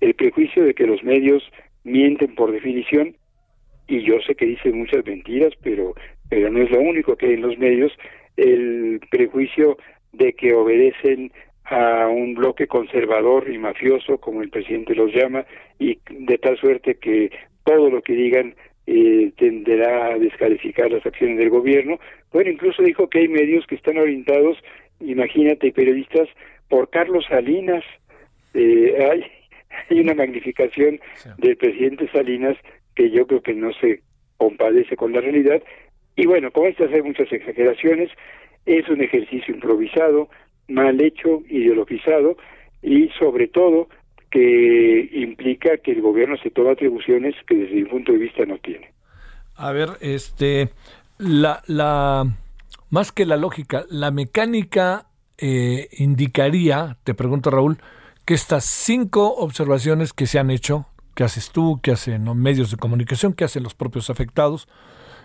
El 0.00 0.14
prejuicio 0.14 0.64
de 0.64 0.74
que 0.74 0.86
los 0.86 1.02
medios 1.02 1.42
mienten 1.82 2.34
por 2.34 2.52
definición 2.52 3.16
y 3.88 4.02
yo 4.02 4.20
sé 4.20 4.34
que 4.34 4.46
dicen 4.46 4.78
muchas 4.78 5.04
mentiras, 5.04 5.54
pero 5.62 5.94
pero 6.28 6.50
no 6.50 6.62
es 6.62 6.70
lo 6.70 6.80
único 6.80 7.16
que 7.16 7.26
hay 7.26 7.34
en 7.34 7.42
los 7.42 7.58
medios, 7.58 7.92
el 8.36 9.00
prejuicio 9.10 9.78
de 10.12 10.32
que 10.34 10.52
obedecen 10.54 11.32
a 11.64 12.08
un 12.08 12.34
bloque 12.34 12.66
conservador 12.66 13.50
y 13.50 13.58
mafioso, 13.58 14.18
como 14.18 14.42
el 14.42 14.50
presidente 14.50 14.94
los 14.94 15.12
llama, 15.12 15.44
y 15.78 15.98
de 16.10 16.38
tal 16.38 16.56
suerte 16.58 16.96
que 16.96 17.30
todo 17.64 17.90
lo 17.90 18.02
que 18.02 18.14
digan 18.14 18.54
eh, 18.86 19.32
tenderá 19.36 20.14
a 20.14 20.18
descalificar 20.18 20.90
las 20.90 21.04
acciones 21.04 21.38
del 21.38 21.50
gobierno. 21.50 21.98
Bueno, 22.32 22.50
incluso 22.50 22.82
dijo 22.82 23.08
que 23.08 23.18
hay 23.20 23.28
medios 23.28 23.66
que 23.66 23.74
están 23.74 23.98
orientados, 23.98 24.56
imagínate, 25.00 25.72
periodistas, 25.72 26.28
por 26.68 26.90
Carlos 26.90 27.24
Salinas. 27.28 27.84
Eh, 28.54 28.96
hay, 29.10 29.24
hay 29.90 30.00
una 30.00 30.14
magnificación 30.14 31.00
del 31.38 31.56
presidente 31.56 32.10
Salinas 32.10 32.56
que 32.94 33.10
yo 33.10 33.26
creo 33.26 33.42
que 33.42 33.54
no 33.54 33.72
se 33.74 34.02
compadece 34.36 34.96
con 34.96 35.12
la 35.12 35.20
realidad. 35.20 35.62
Y 36.16 36.26
bueno, 36.26 36.50
con 36.50 36.66
estas 36.66 36.92
hay 36.92 37.02
muchas 37.02 37.32
exageraciones, 37.32 38.10
es 38.66 38.88
un 38.88 39.00
ejercicio 39.02 39.54
improvisado, 39.54 40.28
mal 40.68 41.00
hecho, 41.00 41.42
ideologizado 41.48 42.36
y 42.82 43.08
sobre 43.18 43.48
todo 43.48 43.88
que 44.30 45.08
implica 45.12 45.78
que 45.78 45.92
el 45.92 46.02
gobierno 46.02 46.36
se 46.42 46.50
toma 46.50 46.72
atribuciones 46.72 47.34
que 47.46 47.54
desde 47.54 47.74
mi 47.74 47.84
punto 47.84 48.12
de 48.12 48.18
vista 48.18 48.44
no 48.44 48.58
tiene. 48.58 48.90
A 49.56 49.72
ver, 49.72 49.90
este, 50.00 50.68
la, 51.18 51.62
la, 51.66 52.24
más 52.90 53.12
que 53.12 53.24
la 53.24 53.36
lógica, 53.36 53.84
la 53.90 54.10
mecánica 54.10 55.06
eh, 55.38 55.88
indicaría, 55.92 56.98
te 57.04 57.14
pregunto 57.14 57.50
Raúl, 57.50 57.78
que 58.24 58.34
estas 58.34 58.64
cinco 58.64 59.34
observaciones 59.36 60.12
que 60.12 60.26
se 60.26 60.38
han 60.38 60.50
hecho, 60.50 60.86
que 61.14 61.24
haces 61.24 61.50
tú, 61.50 61.80
que 61.82 61.92
hacen 61.92 62.24
los 62.24 62.36
medios 62.36 62.70
de 62.70 62.76
comunicación, 62.76 63.32
que 63.32 63.44
hacen 63.44 63.62
los 63.62 63.74
propios 63.74 64.10
afectados, 64.10 64.68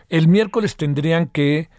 el 0.09 0.27
miércoles 0.27 0.77
tendrían 0.77 1.27
que 1.27 1.69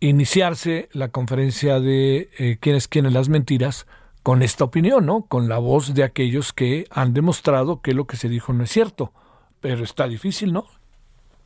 iniciarse 0.00 0.88
la 0.92 1.08
conferencia 1.08 1.80
de 1.80 2.28
eh, 2.38 2.56
quiénes 2.60 2.88
quieren 2.88 3.14
las 3.14 3.28
mentiras 3.28 3.86
con 4.22 4.42
esta 4.42 4.64
opinión, 4.64 5.06
¿no? 5.06 5.26
Con 5.26 5.48
la 5.48 5.58
voz 5.58 5.94
de 5.94 6.02
aquellos 6.02 6.52
que 6.52 6.84
han 6.90 7.12
demostrado 7.12 7.82
que 7.82 7.94
lo 7.94 8.06
que 8.06 8.16
se 8.16 8.28
dijo 8.28 8.52
no 8.52 8.64
es 8.64 8.70
cierto. 8.70 9.12
Pero 9.60 9.84
está 9.84 10.08
difícil, 10.08 10.52
¿no? 10.52 10.64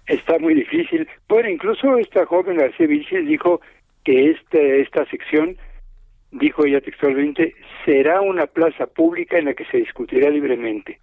Está 0.07 0.39
muy 0.39 0.55
difícil. 0.55 1.07
Bueno, 1.29 1.49
incluso 1.51 1.99
esta 1.99 2.25
joven 2.25 2.57
García 2.57 2.87
Vilches 2.87 3.27
dijo 3.27 3.61
que 4.05 4.31
este, 4.31 4.81
esta 4.81 5.05
sección, 5.07 5.57
dijo 6.31 6.65
ella 6.65 6.81
textualmente, 6.81 7.55
será 7.85 8.21
una 8.21 8.47
plaza 8.47 8.87
pública 8.87 9.39
en 9.39 9.47
la 9.47 9.55
que 9.55 9.65
se 9.67 9.79
discutirá 9.79 10.31
libremente. 10.31 11.01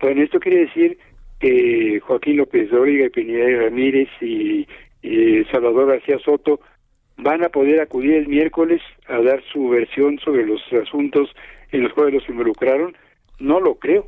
Bueno, 0.00 0.22
esto 0.22 0.40
quiere 0.40 0.66
decir 0.66 0.98
que 1.40 2.00
Joaquín 2.00 2.38
López 2.38 2.70
Dóriga, 2.70 3.08
Pineda 3.10 3.64
Ramírez 3.64 4.08
y, 4.20 4.66
y 5.02 5.44
Salvador 5.52 5.88
García 5.88 6.18
Soto 6.18 6.60
van 7.16 7.44
a 7.44 7.48
poder 7.48 7.80
acudir 7.80 8.14
el 8.14 8.28
miércoles 8.28 8.82
a 9.06 9.20
dar 9.20 9.42
su 9.52 9.68
versión 9.68 10.18
sobre 10.18 10.46
los 10.46 10.60
asuntos 10.72 11.30
en 11.70 11.82
los 11.82 11.92
cuales 11.92 12.14
los 12.14 12.28
involucraron. 12.28 12.96
No 13.38 13.60
lo 13.60 13.76
creo, 13.76 14.06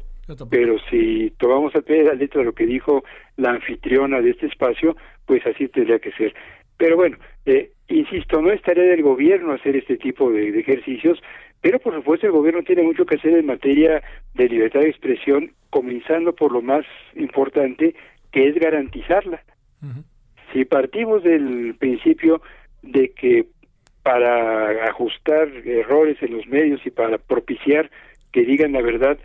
pero 0.50 0.76
si 0.90 1.32
tomamos 1.38 1.74
al 1.74 1.84
pie 1.84 1.98
de 1.98 2.04
la 2.04 2.14
letra 2.14 2.42
lo 2.42 2.52
que 2.52 2.66
dijo 2.66 3.04
la 3.36 3.50
anfitriona 3.50 4.20
de 4.20 4.30
este 4.30 4.46
espacio, 4.46 4.96
pues 5.24 5.44
así 5.46 5.68
tendría 5.68 5.98
que 5.98 6.12
ser. 6.12 6.34
Pero 6.76 6.96
bueno, 6.96 7.16
eh, 7.44 7.70
insisto, 7.88 8.40
no 8.40 8.50
es 8.50 8.62
tarea 8.62 8.84
del 8.84 9.02
gobierno 9.02 9.52
hacer 9.52 9.76
este 9.76 9.96
tipo 9.96 10.30
de, 10.30 10.52
de 10.52 10.60
ejercicios, 10.60 11.20
pero 11.60 11.78
por 11.78 11.94
supuesto 11.94 12.26
el 12.26 12.32
gobierno 12.32 12.62
tiene 12.62 12.82
mucho 12.82 13.06
que 13.06 13.16
hacer 13.16 13.36
en 13.36 13.46
materia 13.46 14.02
de 14.34 14.48
libertad 14.48 14.80
de 14.80 14.90
expresión, 14.90 15.52
comenzando 15.70 16.34
por 16.34 16.52
lo 16.52 16.62
más 16.62 16.84
importante, 17.14 17.94
que 18.32 18.48
es 18.48 18.54
garantizarla. 18.54 19.42
Si 20.52 20.64
partimos 20.64 21.22
del 21.22 21.74
principio 21.78 22.40
de 22.82 23.10
que 23.10 23.46
para 24.02 24.86
ajustar 24.86 25.48
errores 25.64 26.16
en 26.22 26.36
los 26.36 26.46
medios 26.46 26.80
y 26.86 26.90
para 26.90 27.18
propiciar 27.18 27.90
que 28.32 28.42
digan 28.42 28.72
la 28.72 28.82
verdad, 28.82 29.18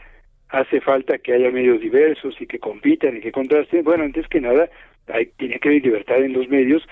hace 0.49 0.81
falta 0.81 1.19
que 1.19 1.33
haya 1.33 1.51
medios 1.51 1.79
diversos 1.79 2.35
y 2.39 2.47
que 2.47 2.59
compitan 2.59 3.17
y 3.17 3.21
que 3.21 3.31
contrasten. 3.31 3.83
Bueno, 3.83 4.03
antes 4.03 4.27
que 4.27 4.41
nada, 4.41 4.69
hay, 5.07 5.27
tiene 5.37 5.59
que 5.59 5.69
haber 5.69 5.83
libertad 5.83 6.23
en 6.23 6.33
los 6.33 6.49
medios 6.49 6.83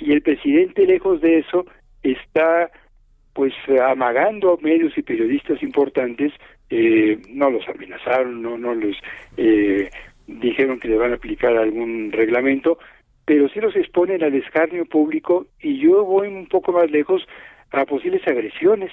y 0.00 0.12
el 0.12 0.22
presidente, 0.22 0.86
lejos 0.86 1.20
de 1.20 1.38
eso, 1.38 1.66
está 2.02 2.70
pues 3.32 3.52
amagando 3.80 4.54
a 4.54 4.62
medios 4.62 4.96
y 4.98 5.02
periodistas 5.02 5.62
importantes, 5.62 6.32
eh, 6.68 7.20
no 7.28 7.50
los 7.50 7.68
amenazaron, 7.68 8.42
no, 8.42 8.58
no 8.58 8.74
los 8.74 8.96
eh, 9.36 9.88
dijeron 10.26 10.80
que 10.80 10.88
le 10.88 10.96
van 10.96 11.12
a 11.12 11.16
aplicar 11.16 11.56
algún 11.56 12.10
reglamento, 12.12 12.78
pero 13.24 13.48
sí 13.48 13.60
los 13.60 13.76
exponen 13.76 14.24
al 14.24 14.34
escarnio 14.34 14.84
público 14.86 15.46
y 15.60 15.78
yo 15.78 16.04
voy 16.04 16.28
un 16.28 16.46
poco 16.46 16.72
más 16.72 16.90
lejos 16.90 17.26
a 17.70 17.84
posibles 17.84 18.26
agresiones, 18.26 18.90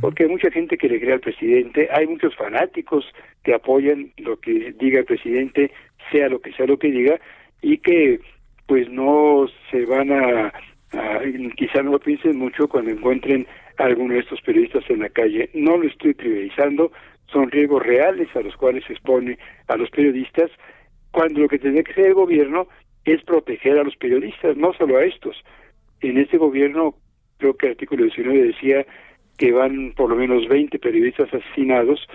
porque 0.00 0.22
hay 0.22 0.30
mucha 0.30 0.50
gente 0.50 0.78
que 0.78 0.88
le 0.88 1.00
cree 1.00 1.14
al 1.14 1.20
presidente, 1.20 1.88
hay 1.92 2.06
muchos 2.06 2.34
fanáticos 2.36 3.04
que 3.42 3.52
apoyan 3.52 4.12
lo 4.16 4.38
que 4.38 4.72
diga 4.78 5.00
el 5.00 5.04
presidente, 5.04 5.72
sea 6.10 6.28
lo 6.28 6.40
que 6.40 6.52
sea 6.52 6.66
lo 6.66 6.78
que 6.78 6.90
diga, 6.90 7.20
y 7.60 7.78
que 7.78 8.20
pues 8.66 8.88
no 8.90 9.46
se 9.70 9.84
van 9.86 10.12
a, 10.12 10.52
quizá 11.56 11.82
no 11.82 11.92
lo 11.92 12.00
piensen 12.00 12.38
mucho 12.38 12.68
cuando 12.68 12.90
encuentren 12.90 13.46
a 13.78 13.84
alguno 13.84 14.14
de 14.14 14.20
estos 14.20 14.40
periodistas 14.42 14.84
en 14.88 15.00
la 15.00 15.08
calle. 15.08 15.50
No 15.54 15.76
lo 15.76 15.88
estoy 15.88 16.14
trivializando, 16.14 16.92
son 17.26 17.50
riesgos 17.50 17.82
reales 17.82 18.28
a 18.36 18.40
los 18.40 18.56
cuales 18.56 18.84
se 18.86 18.92
expone 18.92 19.38
a 19.68 19.76
los 19.76 19.90
periodistas, 19.90 20.50
cuando 21.10 21.40
lo 21.40 21.48
que 21.48 21.58
tendría 21.58 21.84
que 21.84 21.92
hacer 21.92 22.06
el 22.06 22.14
gobierno 22.14 22.68
es 23.04 23.22
proteger 23.24 23.78
a 23.78 23.84
los 23.84 23.96
periodistas, 23.96 24.56
no 24.56 24.72
solo 24.74 24.96
a 24.96 25.04
estos. 25.04 25.36
En 26.00 26.18
este 26.18 26.38
gobierno, 26.38 26.94
creo 27.38 27.54
que 27.54 27.66
el 27.66 27.72
artículo 27.72 28.04
19 28.04 28.42
decía 28.44 28.86
que 29.38 29.52
van 29.52 29.92
por 29.96 30.10
lo 30.10 30.16
menos 30.16 30.48
20 30.48 30.78
periodistas 30.78 31.32
asesinados. 31.32 32.06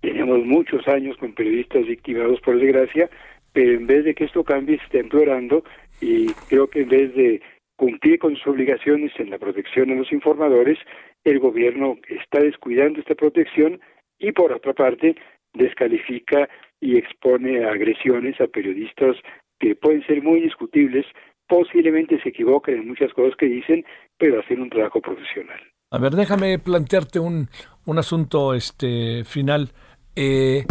Tenemos 0.00 0.44
muchos 0.44 0.86
años 0.86 1.16
con 1.16 1.34
periodistas 1.34 1.86
victimados, 1.86 2.40
por 2.40 2.58
desgracia, 2.58 3.10
pero 3.52 3.72
en 3.72 3.86
vez 3.86 4.04
de 4.04 4.14
que 4.14 4.24
esto 4.24 4.44
cambie, 4.44 4.76
está 4.76 4.98
empeorando 4.98 5.64
y 6.00 6.26
creo 6.48 6.68
que 6.68 6.82
en 6.82 6.88
vez 6.88 7.14
de 7.14 7.40
cumplir 7.76 8.18
con 8.18 8.34
sus 8.36 8.48
obligaciones 8.48 9.12
en 9.18 9.30
la 9.30 9.38
protección 9.38 9.90
a 9.90 9.94
los 9.94 10.12
informadores, 10.12 10.78
el 11.24 11.38
gobierno 11.38 11.96
está 12.08 12.40
descuidando 12.40 13.00
esta 13.00 13.14
protección 13.14 13.80
y 14.18 14.32
por 14.32 14.52
otra 14.52 14.72
parte 14.72 15.16
descalifica 15.54 16.48
y 16.80 16.96
expone 16.96 17.64
agresiones 17.64 18.40
a 18.40 18.46
periodistas 18.46 19.16
que 19.58 19.74
pueden 19.74 20.04
ser 20.06 20.22
muy 20.22 20.40
discutibles, 20.40 21.06
posiblemente 21.48 22.20
se 22.22 22.28
equivoquen 22.28 22.78
en 22.78 22.88
muchas 22.88 23.12
cosas 23.12 23.34
que 23.36 23.46
dicen, 23.46 23.84
pero 24.16 24.40
hacen 24.40 24.60
un 24.60 24.70
trabajo 24.70 25.00
profesional. 25.00 25.60
A 25.90 25.98
ver, 25.98 26.12
déjame 26.12 26.58
plantearte 26.58 27.18
un, 27.18 27.48
un 27.86 27.98
asunto 27.98 28.54
este 28.54 29.24
final. 29.24 29.70
Eh, 30.14 30.64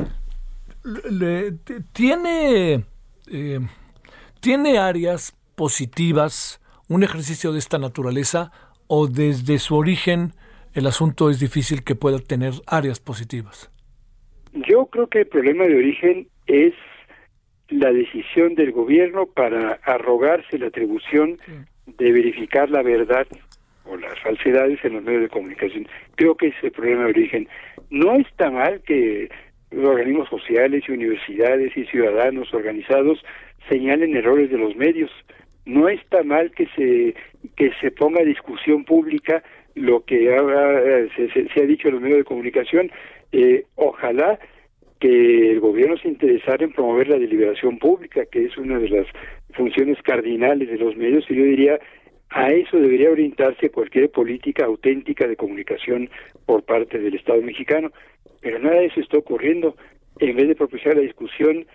le, 1.11 1.53
tiene, 1.93 2.83
eh, 3.31 3.59
¿Tiene 4.39 4.77
áreas 4.77 5.35
positivas 5.55 6.61
un 6.87 7.03
ejercicio 7.03 7.51
de 7.51 7.59
esta 7.59 7.79
naturaleza 7.79 8.51
o 8.87 9.07
desde 9.07 9.57
su 9.57 9.75
origen 9.75 10.31
el 10.73 10.85
asunto 10.85 11.29
es 11.29 11.39
difícil 11.39 11.83
que 11.83 11.95
pueda 11.95 12.19
tener 12.19 12.53
áreas 12.67 12.99
positivas? 12.99 13.71
Yo 14.53 14.85
creo 14.85 15.07
que 15.07 15.19
el 15.19 15.27
problema 15.27 15.65
de 15.65 15.75
origen 15.75 16.27
es 16.45 16.73
la 17.69 17.91
decisión 17.91 18.55
del 18.55 18.71
gobierno 18.71 19.25
para 19.25 19.79
arrogarse 19.83 20.57
la 20.57 20.67
atribución 20.67 21.39
de 21.85 22.11
verificar 22.11 22.69
la 22.69 22.81
verdad 22.83 23.27
o 23.85 23.97
las 23.97 24.19
falsedades 24.21 24.79
en 24.85 24.93
los 24.93 25.03
medios 25.03 25.23
de 25.23 25.29
comunicación. 25.29 25.87
Creo 26.15 26.35
que 26.35 26.47
ese 26.47 26.57
es 26.57 26.63
el 26.65 26.71
problema 26.71 27.03
de 27.03 27.09
origen. 27.09 27.49
No 27.89 28.15
está 28.15 28.49
mal 28.51 28.81
que 28.81 29.29
organismos 29.71 30.29
sociales 30.29 30.83
y 30.87 30.91
universidades 30.91 31.75
y 31.75 31.85
ciudadanos 31.85 32.53
organizados 32.53 33.23
señalen 33.69 34.15
errores 34.15 34.49
de 34.49 34.57
los 34.57 34.75
medios. 34.75 35.11
No 35.65 35.89
está 35.89 36.23
mal 36.23 36.51
que 36.51 36.67
se 36.75 37.15
que 37.55 37.71
se 37.81 37.91
ponga 37.91 38.21
a 38.21 38.25
discusión 38.25 38.85
pública 38.85 39.43
lo 39.75 40.03
que 40.05 40.29
se, 41.15 41.29
se, 41.29 41.49
se, 41.49 41.61
ha 41.61 41.65
dicho 41.65 41.87
en 41.87 41.95
los 41.95 42.03
medios 42.03 42.19
de 42.19 42.23
comunicación. 42.23 42.91
Eh, 43.31 43.65
ojalá 43.75 44.39
que 44.99 45.51
el 45.51 45.59
gobierno 45.59 45.97
se 45.97 46.07
interesara 46.07 46.63
en 46.63 46.71
promover 46.71 47.09
la 47.09 47.19
deliberación 47.19 47.77
pública, 47.77 48.25
que 48.25 48.45
es 48.45 48.57
una 48.57 48.79
de 48.79 48.89
las 48.89 49.07
funciones 49.53 50.01
cardinales 50.01 50.69
de 50.69 50.77
los 50.77 50.95
medios, 50.95 51.25
y 51.29 51.35
yo 51.35 51.43
diría, 51.43 51.79
A 52.29 52.49
eso 52.49 52.77
debería 52.77 53.09
orientarse 53.09 53.69
cualquier 53.69 54.11
política 54.11 54.65
auténtica 54.65 55.27
de 55.27 55.35
comunicación 55.35 56.09
por 56.45 56.63
parte 56.63 56.99
del 56.99 57.15
Estado 57.15 57.41
mexicano, 57.41 57.91
pero 58.41 58.59
nada 58.59 58.79
de 58.79 58.87
eso 58.87 58.99
está 58.99 59.17
ocurriendo. 59.17 59.75
En 60.19 60.35
vez 60.35 60.47
de 60.47 60.55
propiciar 60.55 60.95
la 60.95 61.01
discusión, 61.01 61.65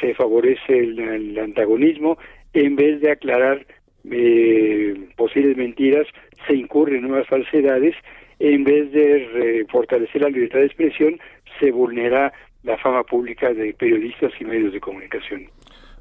se 0.00 0.14
favorece 0.14 0.78
el, 0.78 1.38
antagonismo, 1.38 2.18
en 2.52 2.76
vez 2.76 3.00
de 3.00 3.10
aclarar 3.10 3.66
eh, 4.10 4.94
posibles 5.16 5.56
mentiras, 5.56 6.06
se 6.46 6.54
incurre 6.54 6.98
en 6.98 7.08
nuevas 7.08 7.28
falsedades, 7.28 7.94
en 8.38 8.64
vez 8.64 8.90
de 8.92 9.64
fortalecer 9.70 10.22
la 10.22 10.30
libertad 10.30 10.58
de 10.58 10.66
expresión, 10.66 11.20
se 11.60 11.70
vulnera 11.70 12.32
la 12.64 12.76
fama 12.78 13.04
pública 13.04 13.52
de 13.52 13.72
periodistas 13.74 14.32
y 14.40 14.44
medios 14.44 14.72
de 14.72 14.80
comunicación. 14.80 15.48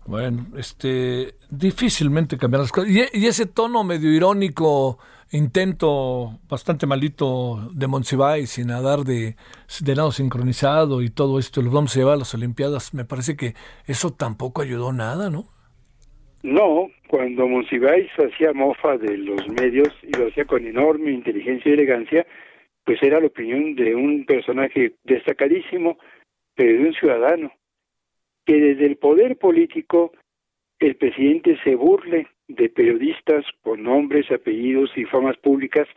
Bueno, 0.06 0.48
este, 0.58 1.36
difícilmente 1.50 2.38
cambiar 2.38 2.62
las 2.62 2.72
cosas. 2.72 2.90
Y, 2.90 3.28
ese 3.28 3.46
tono 3.46 3.84
medio 3.84 4.12
irónico, 4.12 4.98
intento 5.32 6.40
bastante 6.50 6.88
malito 6.88 7.70
de 7.74 7.88
Monsiváis 7.88 8.50
sin 8.50 8.68
nadar 8.68 9.00
de, 9.00 9.36
de 9.82 9.96
lado 9.96 10.12
sincronizado 10.12 11.02
y 11.02 11.10
todo 11.10 11.38
esto, 11.38 11.62
los 11.62 11.72
vamos 11.72 11.96
a 11.96 12.00
llevar 12.00 12.16
a 12.16 12.18
las 12.18 12.34
Olimpiadas, 12.34 12.94
me 12.94 13.06
parece 13.06 13.38
que 13.38 13.54
eso 13.86 14.12
tampoco 14.12 14.62
ayudó 14.62 14.92
nada, 14.92 15.30
¿no? 15.30 15.46
No, 16.44 16.88
cuando 17.08 17.48
Monsiváis 17.48 18.10
hacía 18.18 18.52
mofa 18.52 18.98
de 18.98 19.16
los 19.16 19.48
medios 19.50 19.90
y 20.02 20.18
lo 20.18 20.28
hacía 20.28 20.46
con 20.46 20.66
enorme 20.66 21.12
inteligencia 21.12 21.70
y 21.70 21.74
elegancia, 21.74 22.26
pues 22.84 22.98
era 23.04 23.20
la 23.20 23.28
opinión 23.28 23.76
de 23.76 23.94
un 23.94 24.26
personaje 24.26 24.96
destacadísimo, 25.04 26.00
pero 26.56 26.82
de 26.82 26.88
un 26.88 26.94
ciudadano 26.94 27.52
que 28.52 28.60
desde 28.60 28.86
el 28.86 28.98
poder 28.98 29.38
político 29.38 30.12
el 30.80 30.98
presidente 30.98 31.58
se 31.64 31.74
burle 31.74 32.28
de 32.50 32.68
periodistas 32.68 33.46
con 33.62 33.82
nombres, 33.84 34.30
apellidos 34.30 34.92
y 34.98 35.06
famas 35.06 35.38
públicas, 35.38 35.88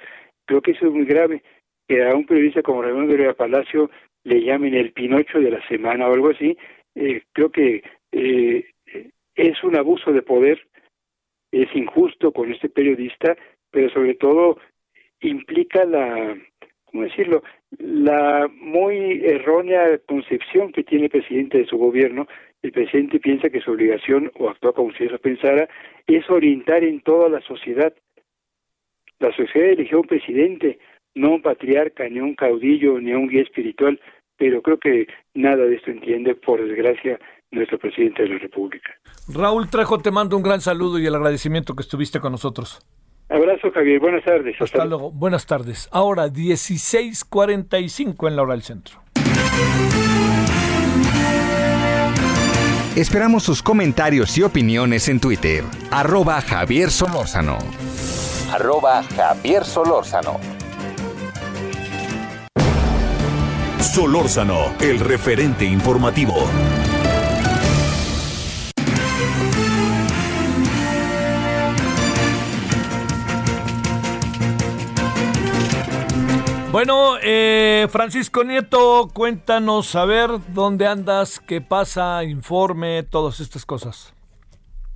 creo 0.45 0.63
que 0.63 0.71
eso 0.71 0.87
es 0.87 0.93
muy 0.93 1.05
grave. 1.05 1.43
Que 1.89 2.05
a 2.05 2.15
un 2.15 2.27
periodista 2.27 2.63
como 2.63 2.83
Ramón 2.83 3.09
Guerrero 3.09 3.35
Palacio 3.35 3.91
le 4.23 4.41
llamen 4.45 4.75
el 4.75 4.93
Pinocho 4.93 5.41
de 5.41 5.51
la 5.51 5.67
semana 5.67 6.07
o 6.07 6.15
algo 6.15 6.31
así, 6.31 6.57
eh, 6.95 7.23
creo 7.33 7.51
que 7.51 7.83
eh, 8.13 8.71
es 9.35 9.65
un 9.65 9.77
abuso 9.77 10.13
de 10.13 10.23
poder, 10.23 10.65
es 11.51 11.75
injusto 11.75 12.31
con 12.31 12.53
este 12.53 12.69
periodista, 12.69 13.37
pero 13.73 13.91
sobre 13.91 14.15
todo 14.15 14.59
implica 15.23 15.85
la, 15.85 16.39
¿cómo 16.85 17.03
decirlo?, 17.03 17.43
la 17.79 18.49
muy 18.61 19.23
errónea 19.25 19.99
concepción 20.07 20.73
que 20.73 20.85
tiene 20.85 21.05
el 21.05 21.11
presidente 21.11 21.59
de 21.59 21.67
su 21.67 21.77
gobierno. 21.77 22.27
El 22.63 22.73
presidente 22.73 23.21
piensa 23.21 23.51
que 23.51 23.61
su 23.61 23.73
obligación, 23.73 24.31
o 24.39 24.49
actúa 24.49 24.73
como 24.73 24.93
si 24.93 25.05
eso 25.05 25.19
pensara, 25.19 25.69
es 26.07 26.29
orientar 26.31 26.83
en 26.85 27.01
toda 27.01 27.29
la 27.29 27.41
sociedad. 27.43 27.93
La 29.19 29.35
sociedad 29.37 29.71
eligió 29.71 30.01
un 30.01 30.07
presidente, 30.07 30.79
no 31.15 31.35
un 31.35 31.43
patriarca, 31.43 32.09
ni 32.09 32.21
un 32.21 32.35
caudillo, 32.35 33.01
ni 33.01 33.13
un 33.13 33.29
guía 33.29 33.43
espiritual, 33.43 34.01
pero 34.37 34.63
creo 34.63 34.79
que 34.79 35.07
nada 35.35 35.65
de 35.65 35.77
esto 35.77 35.91
entiende, 35.91 36.35
por 36.35 36.67
desgracia, 36.67 37.19
nuestro 37.51 37.79
presidente 37.79 38.23
de 38.25 38.31
la 38.31 38.39
República. 38.39 38.91
Raúl 39.33 39.71
Trejo, 39.71 39.99
te 39.99 40.11
mando 40.11 40.37
un 40.37 40.43
gran 40.43 40.61
saludo 40.61 40.99
y 40.99 41.07
el 41.07 41.15
agradecimiento 41.15 41.75
que 41.75 41.83
estuviste 41.83 42.19
con 42.21 42.33
nosotros. 42.33 42.85
Abrazo, 43.29 43.71
Javier. 43.73 44.01
Buenas 44.01 44.25
tardes. 44.25 44.55
Hasta, 44.61 44.85
luego. 44.85 45.11
Buenas 45.11 45.47
tardes. 45.47 45.89
Ahora 45.91 46.29
16:45 46.29 48.29
en 48.29 48.37
la 48.37 48.43
hora 48.43 48.55
del 48.55 48.63
centro. 48.63 49.01
Esperamos 52.97 53.43
sus 53.43 53.63
comentarios 53.63 54.39
y 54.39 54.43
opiniones 54.43 55.09
en 55.09 55.19
Twitter. 55.19 55.65
Arroba 55.91 56.41
Javier 56.41 56.91
Solórzano. 56.91 57.59
Arroba 58.53 59.03
Javier 59.03 59.65
Solórzano. 59.65 60.39
Solórzano, 63.81 64.73
el 64.81 65.01
referente 65.01 65.65
informativo. 65.65 66.35
Bueno, 76.75 77.19
eh, 77.23 77.87
Francisco 77.89 78.43
Nieto, 78.43 79.07
cuéntanos 79.15 79.95
a 79.95 80.07
ver 80.07 80.29
dónde 80.53 80.89
andas, 80.89 81.39
qué 81.39 81.61
pasa, 81.61 82.25
informe, 82.25 83.05
todas 83.05 83.39
estas 83.39 83.65
cosas. 83.65 84.13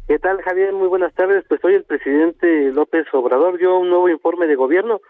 ¿Qué 0.08 0.18
tal, 0.18 0.42
Javier? 0.42 0.72
Muy 0.72 0.88
buenas 0.88 1.14
tardes. 1.14 1.44
Pues 1.48 1.64
hoy 1.64 1.74
el 1.74 1.84
presidente 1.84 2.72
López 2.72 3.06
Obrador 3.12 3.58
dio 3.58 3.78
un 3.78 3.90
nuevo 3.90 4.08
informe 4.08 4.48
de 4.48 4.56
gobierno 4.56 5.00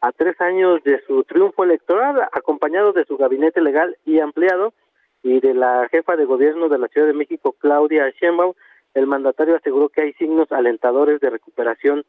a 0.00 0.10
tres 0.10 0.40
años 0.40 0.82
de 0.82 1.00
su 1.06 1.22
triunfo 1.22 1.62
electoral, 1.62 2.20
acompañado 2.32 2.92
de 2.92 3.04
su 3.04 3.16
gabinete 3.16 3.60
legal 3.60 3.96
y 4.04 4.18
ampliado 4.18 4.74
y 5.22 5.38
de 5.38 5.54
la 5.54 5.86
jefa 5.92 6.16
de 6.16 6.24
gobierno 6.24 6.68
de 6.68 6.78
la 6.78 6.88
Ciudad 6.88 7.06
de 7.06 7.14
México, 7.14 7.54
Claudia 7.56 8.10
Sheinbaum. 8.20 8.54
El 8.94 9.06
mandatario 9.06 9.54
aseguró 9.54 9.90
que 9.90 10.00
hay 10.00 10.12
signos 10.14 10.50
alentadores 10.50 11.20
de 11.20 11.30
recuperación 11.30 12.04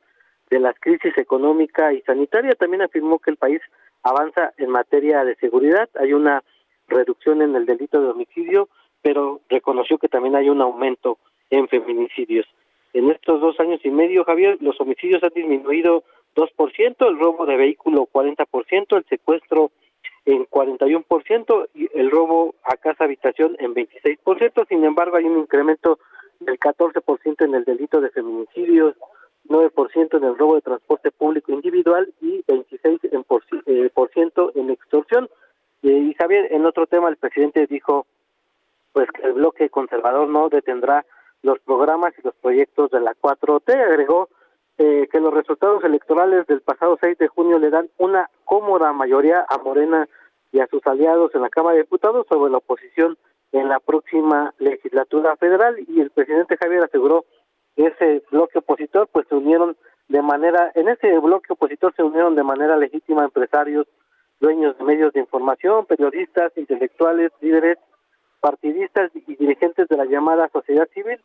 de 0.50 0.60
las 0.60 0.74
crisis 0.80 1.16
económica 1.20 1.94
y 1.94 2.02
sanitaria. 2.02 2.56
También 2.56 2.82
afirmó 2.82 3.20
que 3.20 3.30
el 3.30 3.38
país 3.38 3.62
avanza 4.04 4.54
en 4.58 4.70
materia 4.70 5.24
de 5.24 5.36
seguridad, 5.36 5.90
hay 6.00 6.14
una 6.14 6.44
reducción 6.88 7.42
en 7.42 7.56
el 7.56 7.66
delito 7.66 8.02
de 8.02 8.10
homicidio, 8.10 8.70
pero 9.02 9.42
reconoció 9.50 9.98
que 9.98 10.08
también 10.08 10.36
hay 10.36 10.50
un 10.50 10.62
aumento 10.62 11.18
en 11.50 11.68
feminicidios. 11.68 12.46
En 12.94 13.12
estos 13.12 13.42
dos 13.42 13.60
años 13.60 13.80
y 13.84 13.90
medio, 13.90 14.24
Javier, 14.24 14.58
los 14.62 14.80
homicidios 14.80 15.24
han 15.24 15.32
disminuido 15.36 16.04
2%, 16.36 17.08
el 17.08 17.20
robo 17.20 17.46
de 17.46 17.58
vehículo 17.58 18.08
40%, 18.12 18.98
el 18.98 19.06
secuestro 19.06 19.72
en 20.26 20.46
41% 20.46 21.70
y 21.74 21.90
el 21.98 22.12
robo 22.12 22.56
a 22.64 22.76
casa 22.78 23.06
habitación 23.06 23.56
en 23.60 23.74
26%. 23.74 24.68
Sin 24.68 24.84
embargo, 24.84 25.18
hay 25.18 25.26
un 25.26 25.40
incremento 25.40 26.00
del 26.40 26.60
14% 26.60 27.46
en 27.46 27.56
el 27.56 27.64
delito 27.64 28.02
de 28.02 28.10
feminicidios, 28.10 28.96
9% 29.48 30.18
en 30.18 30.24
el 30.24 30.38
robo 30.38 30.56
de 30.56 30.62
transporte 30.62 31.12
público 31.12 31.52
individual 31.52 32.14
y 32.22 32.44
26% 32.44 33.10
en, 33.12 33.24
por, 33.24 33.44
eh, 33.66 33.90
por 33.94 34.10
ciento 34.12 34.52
en 34.56 34.70
extorsión. 34.70 35.30
Eh, 35.84 35.90
y 35.90 36.14
Javier, 36.14 36.48
en 36.52 36.66
otro 36.66 36.88
tema, 36.88 37.10
el 37.10 37.18
presidente 37.18 37.68
dijo 37.68 38.06
pues 38.94 39.10
que 39.12 39.28
el 39.28 39.34
bloque 39.34 39.70
conservador 39.70 40.28
no 40.28 40.50
detendrá 40.50 41.06
los 41.44 41.60
programas 41.60 42.14
y 42.18 42.22
los 42.24 42.34
proyectos 42.36 42.90
de 42.92 43.00
la 43.00 43.14
4T. 43.14 43.74
Agregó 43.74 44.30
eh, 44.80 45.08
que 45.12 45.20
los 45.20 45.34
resultados 45.34 45.84
electorales 45.84 46.48
del 46.48 46.62
pasado 46.62 46.98
6 47.00 47.18
de 47.18 47.28
junio 47.28 47.60
le 47.60 47.70
dan 47.70 47.90
una 47.98 48.30
cómoda 48.46 48.94
mayoría 48.94 49.46
a 49.50 49.58
Morena 49.60 50.08
y 50.52 50.60
a 50.60 50.68
sus 50.68 50.86
aliados 50.88 51.34
en 51.36 51.42
la 51.42 51.50
Cámara 51.50 51.76
de 51.76 51.84
Diputados 51.84 52.26
sobre 52.30 52.52
la 52.52 52.58
oposición 52.58 53.18
en 53.52 53.70
la 53.70 53.80
próxima 53.80 54.54
legislatura 54.60 55.36
federal 55.38 55.78
y 55.88 56.02
el 56.02 56.10
presidente 56.10 56.58
Javier 56.58 56.84
aseguró 56.84 57.26
ese 57.86 58.24
bloque 58.32 58.60
opositor, 58.60 59.08
pues 59.12 59.28
se 59.28 59.36
unieron 59.36 59.78
de 60.08 60.22
manera, 60.22 60.72
en 60.76 60.88
ese 60.88 61.18
bloque 61.20 61.54
opositor 61.54 61.94
se 61.96 62.04
unieron 62.04 62.36
de 62.36 62.44
manera 62.44 62.78
legítima 62.78 63.24
empresarios, 63.24 63.88
dueños 64.40 64.78
de 64.78 64.84
medios 64.84 65.14
de 65.14 65.20
información, 65.20 65.86
periodistas, 65.86 66.52
intelectuales, 66.58 67.32
líderes, 67.42 67.78
partidistas 68.40 69.12
y 69.14 69.36
dirigentes 69.36 69.88
de 69.88 69.98
la 69.98 70.06
llamada 70.06 70.50
sociedad 70.50 70.88
civil, 70.94 71.20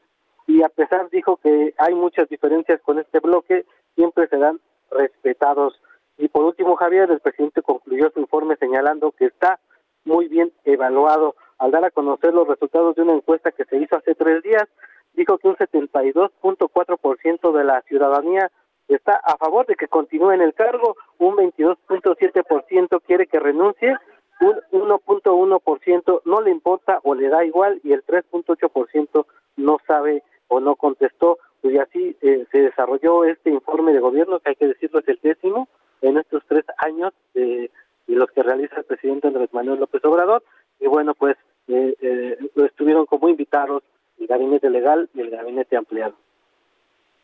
y 0.46 0.62
a 0.62 0.68
pesar 0.68 1.09
dijo 1.11 1.36
que 1.36 1.74
hay 1.78 1.94
muchas 1.94 2.28
diferencias 2.28 2.80
con 2.82 2.98
este 2.98 3.20
bloque, 3.20 3.64
siempre 3.94 4.26
serán 4.28 4.61
respetados. 4.90 5.80
Y 6.18 6.28
por 6.28 6.44
último, 6.44 6.76
Javier, 6.76 7.11
el 7.11 7.20
presidente 7.20 7.62
concluyó 7.62 8.11
su 8.11 8.20
informe 8.20 8.57
señalando 8.57 9.12
que 9.12 9.26
está 9.26 9.61
muy 10.05 10.28
bien 10.28 10.53
evaluado 10.64 11.36
al 11.59 11.70
dar 11.70 11.84
a 11.84 11.90
conocer 11.90 12.34
los 12.34 12.48
resultados 12.48 12.96
de 12.96 13.03
una 13.03 13.14
encuesta 13.14 13.53
que 13.53 13.64
se 13.64 13.76
hizo 13.76 13.96
hace 13.96 14.14
tres 14.14 14.42
días 14.42 14.68
dijo 15.14 15.38
que 15.38 15.48
un 15.48 15.56
72.4% 15.56 17.52
de 17.52 17.64
la 17.64 17.80
ciudadanía 17.82 18.50
está 18.88 19.20
a 19.24 19.36
favor 19.36 19.66
de 19.66 19.76
que 19.76 19.88
continúe 19.88 20.32
en 20.32 20.42
el 20.42 20.54
cargo, 20.54 20.96
un 21.18 21.36
22.7% 21.36 23.00
quiere 23.06 23.26
que 23.26 23.40
renuncie, 23.40 23.96
un 24.40 24.60
1.1% 24.72 26.22
no 26.24 26.40
le 26.40 26.50
importa 26.50 27.00
o 27.04 27.14
le 27.14 27.28
da 27.28 27.44
igual 27.44 27.80
y 27.84 27.92
el 27.92 28.04
3.8% 28.04 29.26
no 29.56 29.78
sabe 29.86 30.22
o 30.48 30.60
no 30.60 30.76
contestó. 30.76 31.38
Y 31.62 31.78
así 31.78 32.16
eh, 32.22 32.44
se 32.50 32.58
desarrolló 32.58 33.24
este 33.24 33.50
informe 33.50 33.92
de 33.92 34.00
gobierno, 34.00 34.40
que 34.40 34.50
hay 34.50 34.56
que 34.56 34.66
decirlo 34.66 34.98
es 34.98 35.08
el 35.08 35.20
décimo 35.22 35.68
en 36.00 36.18
estos 36.18 36.42
tres 36.48 36.64
años 36.78 37.12
de, 37.34 37.70
los 38.08 38.30
que 38.32 38.42
realiza 38.42 38.76
el 38.76 38.84
presidente 38.84 39.28
Andrés 39.28 39.48
Manuel 39.52 39.80
López 39.80 40.04
Obrador. 40.04 40.42
Y 40.80 40.88
bueno, 40.88 41.14
pues 41.14 41.36
eh, 41.68 41.94
eh, 42.00 42.36
estuvieron 42.56 43.06
como 43.06 43.28
invitados 43.28 43.84
el 44.22 44.28
gabinete 44.28 44.70
legal 44.70 45.08
y 45.14 45.20
el 45.20 45.30
gabinete 45.30 45.76
ampliado. 45.76 46.14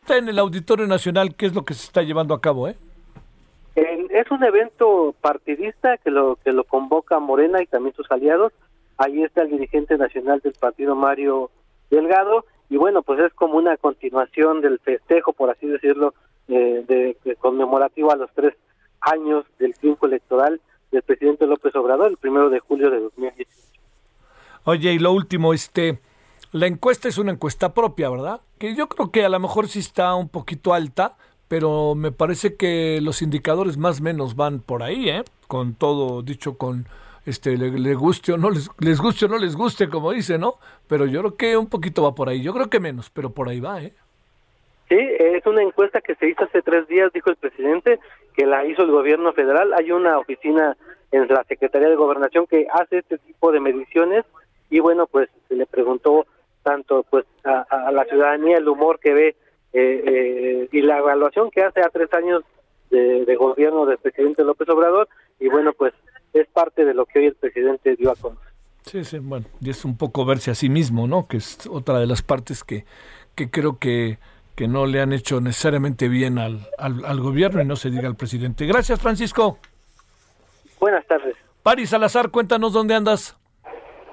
Está 0.00 0.16
en 0.16 0.28
el 0.28 0.38
Auditorio 0.38 0.86
Nacional, 0.86 1.34
¿qué 1.34 1.46
es 1.46 1.54
lo 1.54 1.64
que 1.64 1.74
se 1.74 1.84
está 1.84 2.02
llevando 2.02 2.34
a 2.34 2.40
cabo? 2.40 2.68
Eh? 2.68 2.76
es 4.10 4.28
un 4.32 4.42
evento 4.42 5.14
partidista 5.20 5.98
que 5.98 6.10
lo 6.10 6.36
que 6.42 6.52
lo 6.52 6.64
convoca 6.64 7.20
Morena 7.20 7.62
y 7.62 7.66
también 7.66 7.94
sus 7.94 8.10
aliados. 8.10 8.52
Ahí 8.96 9.22
está 9.22 9.42
el 9.42 9.50
dirigente 9.50 9.96
nacional 9.96 10.40
del 10.40 10.54
partido 10.54 10.96
Mario 10.96 11.50
Delgado 11.88 12.44
y 12.68 12.76
bueno, 12.76 13.02
pues 13.02 13.20
es 13.20 13.32
como 13.34 13.56
una 13.56 13.76
continuación 13.76 14.60
del 14.60 14.80
festejo, 14.80 15.32
por 15.32 15.50
así 15.50 15.66
decirlo, 15.66 16.14
eh, 16.48 16.84
de, 16.88 17.36
conmemorativo 17.36 18.10
a 18.10 18.16
los 18.16 18.30
tres 18.32 18.54
años 19.00 19.44
del 19.58 19.74
triunfo 19.74 20.06
electoral 20.06 20.60
del 20.90 21.02
presidente 21.02 21.46
López 21.46 21.74
Obrador, 21.76 22.10
el 22.10 22.16
primero 22.16 22.50
de 22.50 22.58
julio 22.58 22.90
de 22.90 23.00
2018. 23.00 23.50
Oye, 24.64 24.92
y 24.92 24.98
lo 24.98 25.12
último, 25.12 25.54
este, 25.54 26.00
la 26.52 26.66
encuesta 26.66 27.08
es 27.08 27.18
una 27.18 27.32
encuesta 27.32 27.74
propia, 27.74 28.10
¿verdad? 28.10 28.40
Que 28.58 28.74
yo 28.74 28.88
creo 28.88 29.10
que 29.10 29.24
a 29.24 29.28
lo 29.28 29.38
mejor 29.38 29.68
sí 29.68 29.78
está 29.80 30.14
un 30.14 30.28
poquito 30.28 30.74
alta, 30.74 31.16
pero 31.48 31.94
me 31.94 32.12
parece 32.12 32.56
que 32.56 33.00
los 33.02 33.22
indicadores 33.22 33.76
más 33.76 34.00
o 34.00 34.04
menos 34.04 34.36
van 34.36 34.60
por 34.60 34.82
ahí, 34.82 35.08
¿eh? 35.10 35.24
Con 35.46 35.74
todo 35.74 36.22
dicho 36.22 36.56
con 36.56 36.86
este 37.26 37.56
le, 37.58 37.94
guste 37.94 38.32
o 38.32 38.38
no 38.38 38.50
les, 38.50 38.70
les 38.80 39.00
guste 39.00 39.26
o 39.26 39.28
no 39.28 39.38
les 39.38 39.54
guste, 39.56 39.88
como 39.88 40.12
dice, 40.12 40.38
¿no? 40.38 40.54
Pero 40.86 41.06
yo 41.06 41.20
creo 41.20 41.36
que 41.36 41.56
un 41.56 41.68
poquito 41.68 42.02
va 42.02 42.14
por 42.14 42.28
ahí. 42.28 42.42
Yo 42.42 42.54
creo 42.54 42.70
que 42.70 42.80
menos, 42.80 43.10
pero 43.10 43.30
por 43.30 43.48
ahí 43.48 43.60
va, 43.60 43.82
¿eh? 43.82 43.92
Sí, 44.88 44.96
es 44.98 45.44
una 45.44 45.62
encuesta 45.62 46.00
que 46.00 46.14
se 46.14 46.30
hizo 46.30 46.44
hace 46.44 46.62
tres 46.62 46.88
días, 46.88 47.12
dijo 47.12 47.28
el 47.28 47.36
presidente, 47.36 47.98
que 48.34 48.46
la 48.46 48.64
hizo 48.64 48.82
el 48.82 48.90
gobierno 48.90 49.34
federal. 49.34 49.74
Hay 49.74 49.92
una 49.92 50.18
oficina 50.18 50.76
en 51.12 51.28
la 51.28 51.44
Secretaría 51.44 51.88
de 51.88 51.96
Gobernación 51.96 52.46
que 52.46 52.66
hace 52.72 52.98
este 52.98 53.18
tipo 53.18 53.52
de 53.52 53.60
mediciones 53.60 54.24
y 54.70 54.80
bueno, 54.80 55.06
pues 55.06 55.28
se 55.48 55.56
le 55.56 55.66
preguntó 55.66 56.26
tanto 56.62 57.04
pues 57.10 57.24
a, 57.44 57.90
la 57.92 58.04
ciudadanía 58.04 58.58
el 58.58 58.68
humor 58.68 59.00
que 59.00 59.12
ve 59.12 59.28
eh, 59.28 60.04
eh, 60.06 60.68
y 60.72 60.80
la 60.82 60.98
evaluación 60.98 61.50
que 61.50 61.62
hace 61.62 61.80
a 61.80 61.90
tres 61.90 62.12
años 62.12 62.42
de, 62.90 63.24
de 63.24 63.36
gobierno 63.36 63.86
del 63.86 63.98
presidente 63.98 64.44
López 64.44 64.68
Obrador 64.68 65.08
y 65.38 65.48
bueno, 65.48 65.72
pues 65.72 65.94
es 66.32 66.46
parte 66.48 66.84
de 66.84 66.94
lo 66.94 67.06
que 67.06 67.20
hoy 67.20 67.26
el 67.26 67.34
presidente 67.34 67.96
dio 67.96 68.10
a 68.10 68.16
conocer. 68.16 68.48
Sí, 68.82 69.04
sí, 69.04 69.18
bueno, 69.18 69.46
y 69.60 69.70
es 69.70 69.84
un 69.84 69.96
poco 69.96 70.24
verse 70.24 70.50
a 70.50 70.54
sí 70.54 70.68
mismo, 70.68 71.06
¿no? 71.06 71.26
Que 71.28 71.38
es 71.38 71.66
otra 71.66 71.98
de 71.98 72.06
las 72.06 72.22
partes 72.22 72.64
que, 72.64 72.86
que 73.34 73.50
creo 73.50 73.78
que, 73.78 74.18
que 74.54 74.66
no 74.66 74.86
le 74.86 75.00
han 75.00 75.12
hecho 75.12 75.40
necesariamente 75.40 76.08
bien 76.08 76.38
al, 76.38 76.66
al, 76.78 77.20
gobierno 77.20 77.60
y 77.60 77.66
no 77.66 77.76
se 77.76 77.90
diga 77.90 78.08
al 78.08 78.16
presidente. 78.16 78.66
Gracias, 78.66 79.00
Francisco. 79.00 79.58
Buenas 80.80 81.06
tardes. 81.06 81.36
Paris 81.62 81.90
Salazar, 81.90 82.30
cuéntanos 82.30 82.72
dónde 82.72 82.94
andas. 82.94 83.36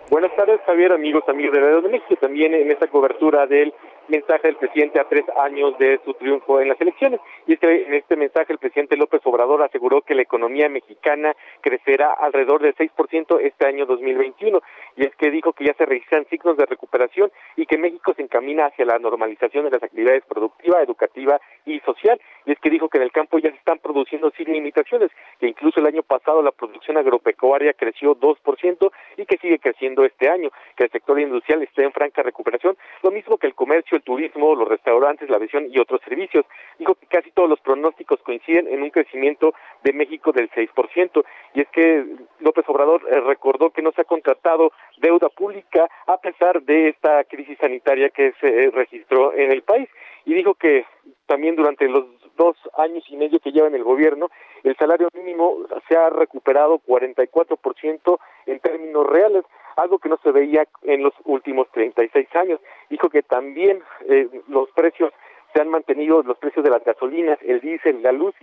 Buenas 0.09 0.35
tardes, 0.35 0.61
Javier, 0.67 0.91
amigos, 0.93 1.23
amigos 1.27 1.53
de 1.53 1.61
Radio 1.61 1.81
de 1.81 1.89
México. 1.89 2.15
También 2.21 2.53
en 2.53 2.69
esta 2.69 2.87
cobertura 2.87 3.47
del 3.47 3.73
mensaje 4.07 4.47
del 4.47 4.57
presidente 4.57 4.99
a 4.99 5.07
tres 5.07 5.25
años 5.37 5.77
de 5.77 5.99
su 6.05 6.13
triunfo 6.13 6.59
en 6.61 6.69
las 6.69 6.79
elecciones. 6.81 7.19
Y 7.47 7.53
es 7.53 7.63
en 7.63 7.93
este 7.93 8.15
mensaje 8.15 8.53
el 8.53 8.59
presidente 8.59 8.97
López 8.97 9.21
Obrador 9.25 9.63
aseguró 9.63 10.01
que 10.01 10.15
la 10.15 10.21
economía 10.21 10.69
mexicana 10.69 11.35
crecerá 11.61 12.13
alrededor 12.13 12.61
del 12.61 12.75
6% 12.75 13.39
este 13.41 13.67
año 13.67 13.85
2021. 13.85 14.61
Y 14.97 15.05
es 15.05 15.15
que 15.15 15.31
dijo 15.31 15.53
que 15.53 15.65
ya 15.65 15.73
se 15.73 15.85
registran 15.85 16.25
signos 16.29 16.57
de 16.57 16.65
recuperación 16.65 17.31
y 17.55 17.65
que 17.65 17.77
México 17.77 18.13
se 18.15 18.21
encamina 18.21 18.67
hacia 18.67 18.85
la 18.85 18.99
normalización 18.99 19.65
de 19.65 19.71
las 19.71 19.83
actividades 19.83 20.23
productiva, 20.25 20.81
educativa 20.81 21.39
y 21.65 21.79
social. 21.81 22.19
Y 22.45 22.51
es 22.51 22.59
que 22.59 22.69
dijo 22.69 22.89
que 22.89 22.97
en 22.97 23.03
el 23.03 23.11
campo 23.11 23.39
ya 23.39 23.49
se 23.49 23.57
están 23.57 23.79
produciendo 23.79 24.31
sin 24.31 24.51
limitaciones, 24.51 25.11
que 25.39 25.47
incluso 25.47 25.79
el 25.79 25.87
año 25.87 26.03
pasado 26.03 26.41
la 26.41 26.51
producción 26.51 26.97
agropecuaria 26.97 27.73
creció 27.73 28.15
2% 28.15 28.91
y 29.17 29.25
que 29.25 29.37
sigue 29.37 29.59
creciendo 29.59 30.05
este 30.05 30.29
año, 30.29 30.49
que 30.75 30.85
el 30.85 30.91
sector 30.91 31.19
industrial 31.19 31.63
está 31.63 31.83
en 31.83 31.91
franca 31.91 32.23
recuperación, 32.23 32.77
lo 33.01 33.11
mismo 33.11 33.37
que 33.37 33.47
el 33.47 33.55
comercio 33.55 33.94
el 33.95 34.03
turismo, 34.03 34.55
los 34.55 34.67
restaurantes, 34.67 35.29
la 35.29 35.37
aviación 35.37 35.67
y 35.71 35.79
otros 35.79 36.01
servicios. 36.01 36.45
Dijo 36.79 36.95
que 36.95 37.07
casi 37.07 37.31
todos 37.31 37.49
los 37.49 37.59
pronósticos 37.59 38.21
coinciden 38.21 38.67
en 38.67 38.83
un 38.83 38.89
crecimiento 38.89 39.53
de 39.83 39.93
México 39.93 40.31
del 40.31 40.49
6%. 40.51 41.23
Y 41.53 41.61
es 41.61 41.67
que 41.69 42.05
López 42.39 42.65
Obrador 42.67 43.01
eh, 43.09 43.19
recordó 43.21 43.71
que 43.71 43.81
no 43.81 43.91
se 43.91 44.01
ha 44.01 44.05
contratado 44.05 44.71
deuda 44.97 45.29
pública 45.29 45.89
a 46.07 46.17
pesar 46.17 46.61
de 46.63 46.89
esta 46.89 47.23
crisis 47.25 47.57
sanitaria 47.59 48.09
que 48.09 48.33
se 48.39 48.69
registró 48.71 49.33
en 49.33 49.51
el 49.51 49.63
país. 49.63 49.89
Y 50.25 50.33
dijo 50.33 50.55
que 50.55 50.85
también 51.27 51.55
durante 51.55 51.87
los 51.87 52.05
dos 52.35 52.57
años 52.77 53.03
y 53.09 53.17
medio 53.17 53.39
que 53.39 53.51
lleva 53.51 53.67
en 53.67 53.75
el 53.75 53.83
gobierno, 53.83 54.29
el 54.63 54.75
salario 54.77 55.09
mínimo 55.13 55.57
se 55.87 55.95
ha 55.95 56.09
recuperado 56.09 56.79
44% 56.79 58.19
en 58.47 58.59
términos 58.59 59.07
reales 59.07 59.43
algo 59.77 59.99
que 59.99 60.09
no 60.09 60.17
se 60.23 60.31
veía 60.31 60.65
en 60.83 61.03
los 61.03 61.13
últimos 61.23 61.67
36 61.71 62.27
años. 62.35 62.59
Dijo 62.89 63.09
que 63.09 63.23
también 63.23 63.81
eh, 64.07 64.27
los 64.47 64.69
precios 64.71 65.11
se 65.53 65.61
han 65.61 65.69
mantenido, 65.69 66.21
los 66.23 66.37
precios 66.37 66.63
de 66.63 66.71
las 66.71 66.83
gasolinas, 66.83 67.39
el 67.41 67.61
diésel, 67.61 68.01
la 68.03 68.11
luz. 68.11 68.35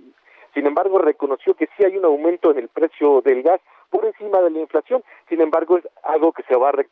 Sin 0.54 0.66
embargo, 0.66 0.98
reconoció 0.98 1.54
que 1.54 1.68
sí 1.76 1.84
hay 1.84 1.96
un 1.96 2.04
aumento 2.04 2.50
en 2.50 2.58
el 2.58 2.68
precio 2.68 3.22
del 3.22 3.42
gas 3.42 3.60
por 3.90 4.04
encima 4.04 4.40
de 4.40 4.50
la 4.50 4.60
inflación. 4.60 5.02
Sin 5.28 5.40
embargo, 5.40 5.78
es 5.78 5.88
algo 6.02 6.32
que 6.32 6.42
se 6.44 6.56
va 6.56 6.70
a, 6.70 6.80
eh, 6.80 6.86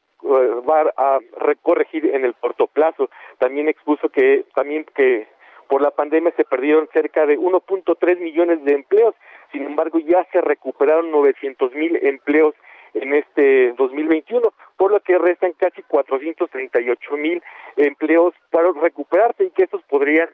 va 0.68 0.92
a 0.96 1.18
recorregir 1.38 2.06
en 2.06 2.24
el 2.24 2.34
corto 2.34 2.66
plazo. 2.66 3.10
También 3.38 3.68
expuso 3.68 4.08
que 4.08 4.44
también 4.54 4.84
que 4.94 5.26
por 5.68 5.82
la 5.82 5.92
pandemia 5.92 6.32
se 6.36 6.44
perdieron 6.44 6.88
cerca 6.92 7.26
de 7.26 7.38
1.3 7.38 8.18
millones 8.18 8.64
de 8.64 8.74
empleos. 8.74 9.14
Sin 9.52 9.62
embargo, 9.62 9.98
ya 10.00 10.26
se 10.32 10.40
recuperaron 10.40 11.10
900 11.10 11.74
mil 11.74 11.96
empleos 12.02 12.54
en 12.94 13.14
este 13.14 13.72
2021, 13.72 14.52
por 14.76 14.92
lo 14.92 15.00
que 15.00 15.18
restan 15.18 15.52
casi 15.52 15.82
438 15.82 17.16
mil 17.16 17.42
empleos 17.76 18.34
para 18.50 18.72
recuperarse 18.72 19.44
y 19.44 19.50
que 19.50 19.64
estos 19.64 19.82
podrían 19.84 20.28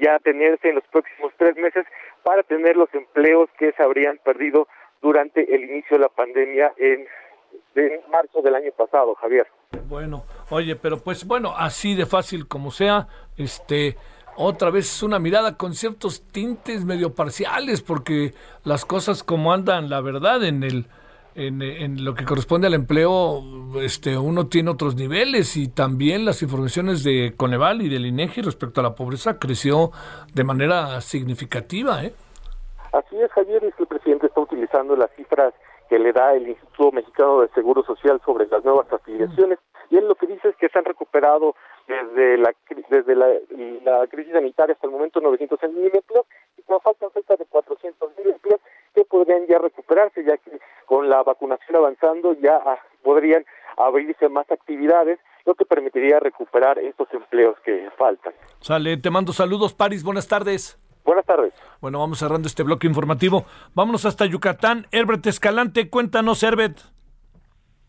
ya 0.00 0.18
tenerse 0.20 0.68
en 0.68 0.76
los 0.76 0.84
próximos 0.84 1.32
tres 1.36 1.56
meses 1.56 1.86
para 2.22 2.42
tener 2.42 2.76
los 2.76 2.92
empleos 2.94 3.48
que 3.58 3.72
se 3.72 3.82
habrían 3.82 4.18
perdido 4.18 4.68
durante 5.00 5.54
el 5.54 5.64
inicio 5.64 5.96
de 5.96 6.02
la 6.02 6.08
pandemia 6.08 6.72
en, 6.76 7.06
en 7.74 8.00
marzo 8.10 8.40
del 8.42 8.54
año 8.54 8.70
pasado, 8.76 9.14
Javier. 9.16 9.46
Bueno, 9.88 10.24
oye, 10.50 10.76
pero 10.76 10.98
pues 10.98 11.26
bueno, 11.26 11.54
así 11.56 11.94
de 11.94 12.06
fácil 12.06 12.46
como 12.48 12.70
sea, 12.70 13.08
este 13.36 13.96
otra 14.36 14.70
vez 14.70 14.86
es 14.86 15.02
una 15.02 15.18
mirada 15.18 15.58
con 15.58 15.74
ciertos 15.74 16.26
tintes 16.28 16.84
medio 16.84 17.14
parciales, 17.14 17.82
porque 17.82 18.32
las 18.64 18.86
cosas 18.86 19.22
como 19.22 19.52
andan, 19.52 19.90
la 19.90 20.00
verdad, 20.00 20.42
en 20.44 20.62
el 20.62 20.86
en, 21.34 22.04
lo 22.04 22.14
que 22.14 22.24
corresponde 22.24 22.66
al 22.66 22.74
empleo, 22.74 23.42
este, 23.80 24.18
uno 24.18 24.48
tiene 24.48 24.70
otros 24.70 24.96
niveles 24.96 25.56
y 25.56 25.68
también 25.68 26.24
las 26.24 26.42
informaciones 26.42 27.04
de 27.04 27.34
Coneval 27.36 27.82
y 27.82 27.88
del 27.88 28.06
INEGI 28.06 28.42
respecto 28.42 28.80
a 28.80 28.84
la 28.84 28.94
pobreza 28.94 29.38
creció 29.38 29.90
de 30.34 30.44
manera 30.44 31.00
significativa. 31.00 32.04
¿eh? 32.04 32.12
Así 32.92 33.20
es, 33.20 33.30
Javier, 33.32 33.64
es 33.64 33.74
que 33.74 33.84
el 33.84 33.88
presidente 33.88 34.26
está 34.26 34.40
utilizando 34.40 34.96
las 34.96 35.10
cifras 35.16 35.54
que 35.88 35.98
le 35.98 36.12
da 36.12 36.34
el 36.34 36.48
Instituto 36.48 36.92
Mexicano 36.92 37.40
de 37.40 37.48
Seguro 37.48 37.82
Social 37.84 38.20
sobre 38.24 38.46
las 38.46 38.64
nuevas 38.64 38.90
afiliaciones 38.92 39.58
y 39.90 39.98
él 39.98 40.08
lo 40.08 40.14
que 40.14 40.26
dice 40.26 40.48
es 40.48 40.56
que 40.56 40.70
se 40.70 40.78
han 40.78 40.86
recuperado 40.86 41.54
desde 41.86 42.38
la 42.38 42.54
desde 42.88 43.14
la, 43.14 43.26
la 43.84 44.06
crisis 44.06 44.32
sanitaria 44.32 44.72
hasta 44.72 44.86
el 44.86 44.92
momento 44.92 45.20
900 45.20 45.58
mil 45.74 45.94
empleos 45.94 46.26
y 46.56 46.62
nos 46.66 46.82
faltan 46.82 47.10
cerca 47.10 47.36
de 47.36 47.44
400 47.44 48.16
mil 48.16 48.30
empleos 48.30 48.60
que 48.94 49.04
podrían 49.04 49.46
ya 49.48 49.58
recuperarse 49.58 50.24
ya 50.24 50.36
que 50.36 50.58
con 50.86 51.08
la 51.08 51.22
vacunación 51.22 51.76
avanzando 51.76 52.34
ya 52.34 52.56
ah, 52.64 52.78
podrían 53.02 53.44
abrirse 53.76 54.28
más 54.28 54.50
actividades, 54.50 55.18
lo 55.46 55.54
que 55.54 55.64
permitiría 55.64 56.20
recuperar 56.20 56.78
estos 56.78 57.08
empleos 57.12 57.56
que 57.64 57.88
faltan. 57.96 58.32
Sale, 58.60 58.96
te 58.96 59.10
mando 59.10 59.32
saludos, 59.32 59.74
Paris, 59.74 60.04
buenas 60.04 60.28
tardes. 60.28 60.78
Buenas 61.04 61.26
tardes. 61.26 61.52
Bueno, 61.80 61.98
vamos 61.98 62.18
cerrando 62.18 62.46
este 62.46 62.62
bloque 62.62 62.86
informativo. 62.86 63.44
Vámonos 63.74 64.04
hasta 64.04 64.24
Yucatán. 64.24 64.86
Herbert 64.92 65.26
Escalante, 65.26 65.90
cuéntanos, 65.90 66.42
Herbert. 66.42 66.78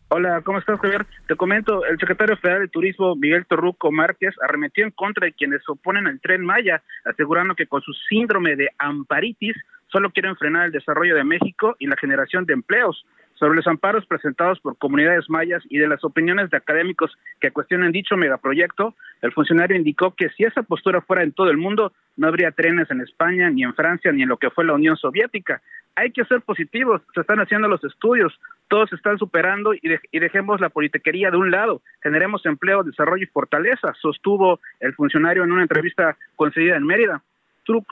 Hola, 0.08 0.42
¿cómo 0.42 0.58
estás, 0.58 0.78
Javier? 0.80 1.06
Te 1.26 1.34
comento, 1.34 1.84
el 1.86 1.98
secretario 1.98 2.36
federal 2.36 2.62
de 2.62 2.68
Turismo, 2.68 3.16
Miguel 3.16 3.46
Torruco 3.46 3.90
Márquez, 3.90 4.34
arremetió 4.46 4.84
en 4.84 4.90
contra 4.90 5.26
de 5.26 5.32
quienes 5.32 5.62
se 5.64 5.72
oponen 5.72 6.06
al 6.06 6.20
tren 6.20 6.44
Maya, 6.44 6.82
asegurando 7.04 7.54
que 7.54 7.66
con 7.66 7.80
su 7.82 7.92
síndrome 8.08 8.54
de 8.54 8.68
amparitis 8.78 9.56
solo 9.94 10.10
quieren 10.10 10.34
frenar 10.34 10.66
el 10.66 10.72
desarrollo 10.72 11.14
de 11.14 11.22
México 11.22 11.76
y 11.78 11.86
la 11.86 11.96
generación 11.96 12.46
de 12.46 12.52
empleos. 12.52 13.06
Sobre 13.34 13.54
los 13.54 13.66
amparos 13.68 14.04
presentados 14.06 14.58
por 14.58 14.76
comunidades 14.76 15.30
mayas 15.30 15.62
y 15.68 15.78
de 15.78 15.86
las 15.86 16.02
opiniones 16.02 16.50
de 16.50 16.56
académicos 16.56 17.16
que 17.40 17.52
cuestionan 17.52 17.92
dicho 17.92 18.16
megaproyecto, 18.16 18.94
el 19.22 19.32
funcionario 19.32 19.76
indicó 19.76 20.12
que 20.16 20.30
si 20.30 20.42
esa 20.42 20.64
postura 20.64 21.00
fuera 21.00 21.22
en 21.22 21.30
todo 21.30 21.48
el 21.48 21.58
mundo, 21.58 21.92
no 22.16 22.26
habría 22.26 22.50
trenes 22.50 22.90
en 22.90 23.02
España, 23.02 23.50
ni 23.50 23.62
en 23.62 23.74
Francia, 23.74 24.10
ni 24.10 24.22
en 24.22 24.28
lo 24.28 24.36
que 24.36 24.50
fue 24.50 24.64
la 24.64 24.74
Unión 24.74 24.96
Soviética. 24.96 25.62
Hay 25.94 26.10
que 26.10 26.24
ser 26.24 26.42
positivos, 26.42 27.00
se 27.14 27.20
están 27.20 27.38
haciendo 27.38 27.68
los 27.68 27.84
estudios, 27.84 28.36
todos 28.66 28.90
se 28.90 28.96
están 28.96 29.16
superando 29.18 29.74
y, 29.74 29.80
y 30.10 30.18
dejemos 30.18 30.60
la 30.60 30.70
politiquería 30.70 31.30
de 31.30 31.36
un 31.36 31.52
lado, 31.52 31.82
generemos 32.02 32.44
empleo, 32.46 32.82
desarrollo 32.82 33.22
y 33.22 33.26
fortaleza, 33.26 33.94
sostuvo 34.02 34.58
el 34.80 34.92
funcionario 34.94 35.44
en 35.44 35.52
una 35.52 35.62
entrevista 35.62 36.16
concedida 36.34 36.74
en 36.76 36.84
Mérida. 36.84 37.22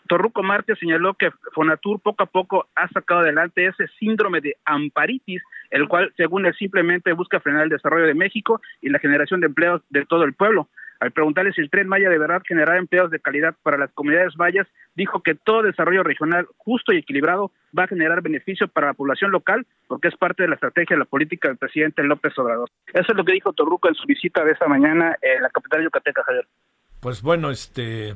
Torruco 0.09 0.43
Marte 0.43 0.77
señaló 0.77 1.14
que 1.14 1.31
Fonatur 1.55 2.01
poco 2.01 2.23
a 2.23 2.27
poco 2.27 2.66
ha 2.75 2.89
sacado 2.89 3.20
adelante 3.20 3.66
ese 3.66 3.87
síndrome 3.99 4.41
de 4.41 4.57
amparitis, 4.64 5.43
el 5.70 5.89
cual, 5.89 6.12
según 6.16 6.47
él, 6.47 6.55
simplemente 6.55 7.12
busca 7.12 7.41
frenar 7.41 7.64
el 7.64 7.70
desarrollo 7.70 8.07
de 8.07 8.14
México 8.14 8.61
y 8.81 8.91
la 8.91 8.99
generación 8.99 9.41
de 9.41 9.47
empleos 9.47 9.83
de 9.91 10.05
todo 10.05 10.25
el 10.25 10.35
pueblo. 10.35 10.68
Al 11.03 11.11
preguntarle 11.11 11.53
si 11.53 11.61
el 11.61 11.68
tren 11.68 11.89
Maya 11.89 12.09
de 12.09 12.18
verdad 12.18 12.43
generará 12.47 12.79
empleos 12.79 13.11
de 13.11 13.18
calidad 13.18 13.57
para 13.64 13.77
las 13.77 13.91
comunidades 13.91 14.37
mayas, 14.37 14.68
dijo 14.95 15.20
que 15.20 15.35
todo 15.35 15.62
desarrollo 15.62 16.05
regional 16.05 16.47
justo 16.59 16.93
y 16.93 16.99
equilibrado 16.99 17.51
va 17.77 17.85
a 17.85 17.89
generar 17.89 18.23
beneficio 18.23 18.68
para 18.68 18.87
la 18.87 18.95
población 18.95 19.33
local 19.33 19.66
porque 19.89 20.07
es 20.07 20.16
parte 20.16 20.45
de 20.45 20.51
la 20.51 20.55
estrategia 20.55 20.95
de 20.95 21.01
la 21.01 21.05
política 21.07 21.49
del 21.49 21.57
presidente 21.57 22.05
López 22.05 22.39
Obrador. 22.39 22.68
Eso 22.95 23.11
es 23.11 23.16
lo 23.16 23.25
que 23.25 23.33
dijo 23.33 23.53
Torruco 23.53 23.89
en 23.89 23.97
su 23.97 24.07
visita 24.07 24.45
de 24.45 24.53
esta 24.53 24.68
mañana 24.68 25.16
en 25.23 25.43
la 25.43 25.51
capital 25.51 25.83
yucateca, 25.83 26.23
Javier. 26.23 26.47
Pues 27.01 27.20
bueno, 27.20 27.51
este 27.51 28.14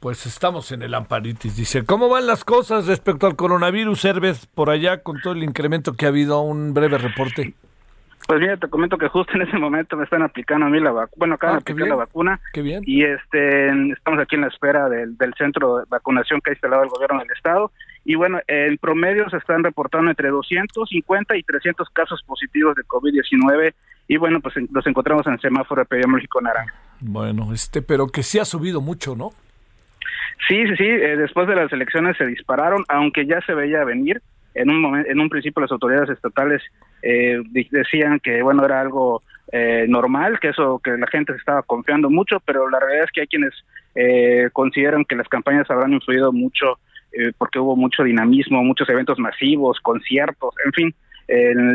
Pues 0.00 0.26
estamos 0.26 0.70
en 0.72 0.82
el 0.82 0.94
Amparitis. 0.94 1.56
Dice, 1.56 1.84
¿cómo 1.84 2.08
van 2.08 2.26
las 2.26 2.44
cosas 2.44 2.86
respecto 2.86 3.26
al 3.26 3.34
coronavirus, 3.36 4.04
Herbes, 4.04 4.46
por 4.46 4.70
allá 4.70 5.02
con 5.02 5.20
todo 5.20 5.32
el 5.32 5.42
incremento 5.42 5.94
que 5.94 6.04
ha 6.04 6.08
habido? 6.08 6.40
Un 6.42 6.74
breve 6.74 6.98
reporte. 6.98 7.54
Pues 8.28 8.40
mira, 8.40 8.56
te 8.56 8.68
comento 8.68 8.98
que 8.98 9.08
justo 9.08 9.34
en 9.34 9.42
ese 9.42 9.56
momento 9.56 9.96
me 9.96 10.02
están 10.04 10.22
aplicando 10.22 10.66
a 10.66 10.68
mí 10.68 10.80
la 10.80 10.90
vacuna. 10.90 11.14
Bueno, 11.16 11.34
acaban 11.36 11.56
Ah, 11.56 11.58
de 11.64 11.72
aplicar 11.72 11.88
la 11.88 11.94
vacuna. 11.94 12.40
Qué 12.52 12.60
bien. 12.60 12.82
Y 12.84 13.04
este, 13.04 13.68
estamos 13.92 14.20
aquí 14.20 14.34
en 14.34 14.40
la 14.42 14.48
espera 14.48 14.88
del, 14.88 15.16
del 15.16 15.32
centro 15.34 15.78
de 15.78 15.84
vacunación 15.88 16.40
que 16.40 16.50
ha 16.50 16.54
instalado 16.54 16.82
el 16.82 16.88
gobierno 16.88 17.20
del 17.20 17.30
estado. 17.30 17.70
Y 18.04 18.16
bueno, 18.16 18.40
en 18.48 18.78
promedio 18.78 19.30
se 19.30 19.36
están 19.36 19.62
reportando 19.64 20.10
entre 20.10 20.28
250 20.28 21.36
y 21.36 21.42
300 21.44 21.88
casos 21.90 22.22
positivos 22.24 22.74
de 22.74 22.82
COVID-19. 22.82 23.74
Y 24.08 24.16
bueno, 24.18 24.40
pues 24.40 24.56
los 24.72 24.86
encontramos 24.86 25.26
en 25.28 25.34
el 25.34 25.40
semáforo 25.40 25.82
epidemiológico 25.82 26.40
naranja. 26.40 26.74
Bueno, 27.00 27.52
este, 27.52 27.80
pero 27.80 28.08
que 28.08 28.22
sí 28.24 28.38
ha 28.40 28.44
subido 28.44 28.80
mucho, 28.80 29.14
¿no? 29.16 29.30
Sí, 30.48 30.66
sí, 30.68 30.76
sí. 30.76 30.84
eh, 30.84 31.16
después 31.16 31.48
de 31.48 31.56
las 31.56 31.72
elecciones 31.72 32.16
se 32.16 32.26
dispararon, 32.26 32.84
aunque 32.88 33.26
ya 33.26 33.40
se 33.42 33.54
veía 33.54 33.84
venir. 33.84 34.22
En 34.54 34.70
un 34.70 34.80
momento, 34.80 35.10
en 35.10 35.20
un 35.20 35.28
principio 35.28 35.60
las 35.60 35.72
autoridades 35.72 36.08
estatales 36.08 36.62
eh, 37.02 37.42
decían 37.70 38.20
que 38.20 38.42
bueno 38.42 38.64
era 38.64 38.80
algo 38.80 39.22
eh, 39.52 39.86
normal, 39.88 40.40
que 40.40 40.48
eso 40.48 40.80
que 40.82 40.96
la 40.96 41.06
gente 41.06 41.32
se 41.32 41.38
estaba 41.38 41.62
confiando 41.62 42.10
mucho, 42.10 42.40
pero 42.40 42.68
la 42.68 42.80
realidad 42.80 43.04
es 43.04 43.12
que 43.12 43.20
hay 43.20 43.26
quienes 43.28 43.54
eh, 43.94 44.48
consideran 44.52 45.04
que 45.04 45.14
las 45.14 45.28
campañas 45.28 45.70
habrán 45.70 45.92
influido 45.92 46.32
mucho 46.32 46.78
eh, 47.12 47.32
porque 47.38 47.60
hubo 47.60 47.76
mucho 47.76 48.02
dinamismo, 48.02 48.64
muchos 48.64 48.88
eventos 48.88 49.20
masivos, 49.20 49.78
conciertos, 49.80 50.52
en 50.64 50.72
fin, 50.72 50.94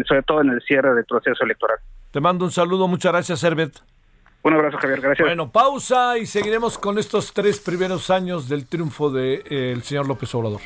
sobre 0.06 0.24
todo 0.24 0.42
en 0.42 0.50
el 0.50 0.62
cierre 0.62 0.94
del 0.94 1.06
proceso 1.06 1.44
electoral. 1.44 1.78
Te 2.12 2.20
mando 2.20 2.46
un 2.46 2.52
saludo, 2.52 2.88
muchas 2.88 3.12
gracias, 3.14 3.44
Herbert. 3.44 3.76
Un 4.44 4.54
abrazo, 4.54 4.78
Javier, 4.78 5.02
gracias. 5.02 5.28
Bueno, 5.28 5.52
pausa 5.52 6.18
y 6.18 6.26
seguiremos 6.26 6.78
con 6.78 6.98
estos 6.98 7.32
tres 7.34 7.60
primeros 7.60 8.10
años 8.10 8.50
del 8.50 8.66
triunfo 8.66 9.12
del 9.12 9.84
señor 9.84 10.08
López 10.08 10.34
Obrador. 10.34 10.62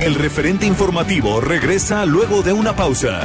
El 0.00 0.14
referente 0.14 0.66
informativo 0.66 1.40
regresa 1.40 2.04
luego 2.06 2.42
de 2.42 2.52
una 2.52 2.76
pausa. 2.76 3.24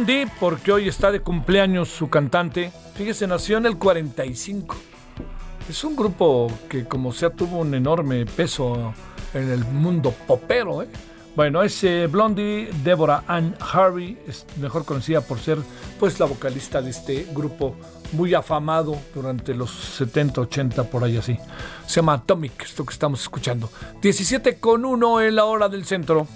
A 0.00 0.04
Blondie 0.04 0.26
porque 0.38 0.72
hoy 0.72 0.88
está 0.88 1.10
de 1.10 1.20
cumpleaños 1.20 1.88
su 1.88 2.08
cantante. 2.08 2.72
Fíjese, 2.94 3.26
nació 3.26 3.58
en 3.58 3.66
el 3.66 3.76
45. 3.76 4.76
Es 5.68 5.84
un 5.84 5.94
grupo 5.94 6.50
que 6.68 6.84
como 6.84 7.12
sea 7.12 7.30
tuvo 7.30 7.58
un 7.58 7.74
enorme 7.74 8.24
peso 8.26 8.94
en 9.34 9.50
el 9.50 9.64
mundo 9.64 10.14
popero. 10.26 10.82
¿eh? 10.82 10.88
Bueno, 11.36 11.62
es 11.62 11.84
eh, 11.84 12.06
Blondie 12.06 12.70
Deborah 12.82 13.24
Ann 13.26 13.54
Harvey, 13.60 14.18
es 14.26 14.46
mejor 14.58 14.84
conocida 14.84 15.20
por 15.20 15.38
ser 15.38 15.58
pues 15.98 16.18
la 16.18 16.26
vocalista 16.26 16.80
de 16.80 16.90
este 16.90 17.26
grupo 17.32 17.76
muy 18.12 18.34
afamado 18.34 18.96
durante 19.14 19.54
los 19.54 19.70
70, 19.70 20.40
80, 20.40 20.84
por 20.84 21.04
ahí 21.04 21.16
así. 21.16 21.38
Se 21.86 21.96
llama 21.96 22.14
Atomic, 22.14 22.62
esto 22.62 22.84
que 22.84 22.92
estamos 22.92 23.20
escuchando. 23.20 23.70
17 24.00 24.58
con 24.58 24.84
1 24.84 25.20
en 25.20 25.34
la 25.36 25.44
hora 25.44 25.68
del 25.68 25.84
centro. 25.84 26.26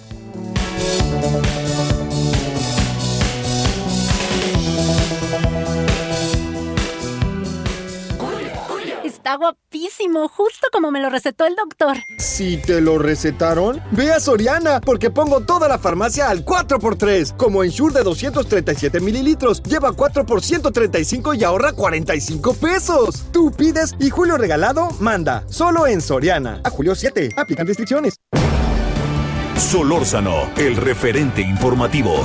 Está 9.34 9.46
guapísimo, 9.46 10.28
justo 10.28 10.68
como 10.70 10.92
me 10.92 11.00
lo 11.00 11.10
recetó 11.10 11.44
el 11.44 11.56
doctor. 11.56 11.96
Si 12.18 12.56
te 12.56 12.80
lo 12.80 12.98
recetaron, 12.98 13.82
ve 13.90 14.12
a 14.12 14.20
Soriana, 14.20 14.80
porque 14.80 15.10
pongo 15.10 15.40
toda 15.40 15.66
la 15.66 15.76
farmacia 15.76 16.30
al 16.30 16.44
4x3. 16.44 17.36
Como 17.36 17.64
en 17.64 17.70
Shure 17.70 17.94
de 17.94 18.04
237 18.04 19.00
mililitros, 19.00 19.60
lleva 19.64 19.92
4 19.92 20.24
por 20.24 20.40
135 20.40 21.34
y 21.34 21.42
ahorra 21.42 21.72
45 21.72 22.54
pesos. 22.54 23.24
Tú 23.32 23.50
pides 23.50 23.96
y 23.98 24.08
Julio 24.08 24.36
Regalado 24.36 24.90
manda. 25.00 25.42
Solo 25.48 25.88
en 25.88 26.00
Soriana. 26.00 26.60
A 26.62 26.70
Julio 26.70 26.94
7. 26.94 27.30
Aplican 27.36 27.66
restricciones. 27.66 28.14
Solórzano, 29.56 30.48
el 30.56 30.76
referente 30.76 31.40
informativo. 31.40 32.24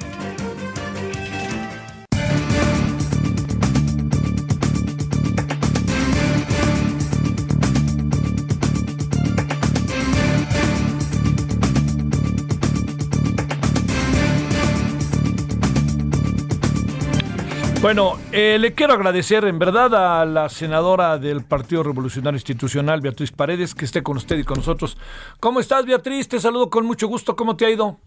Bueno, 17.81 18.11
eh, 18.31 18.57
le 18.59 18.75
quiero 18.75 18.93
agradecer 18.93 19.43
en 19.45 19.57
verdad 19.57 20.21
a 20.21 20.23
la 20.23 20.49
senadora 20.49 21.17
del 21.17 21.43
Partido 21.43 21.81
Revolucionario 21.81 22.35
Institucional, 22.35 23.01
Beatriz 23.01 23.31
Paredes, 23.31 23.73
que 23.73 23.85
esté 23.85 24.03
con 24.03 24.17
usted 24.17 24.37
y 24.37 24.43
con 24.43 24.57
nosotros. 24.57 24.99
¿Cómo 25.39 25.59
estás, 25.59 25.87
Beatriz? 25.87 26.29
Te 26.29 26.39
saludo 26.39 26.69
con 26.69 26.85
mucho 26.85 27.07
gusto. 27.07 27.35
¿Cómo 27.35 27.57
te 27.57 27.65
ha 27.65 27.71
ido? 27.71 27.97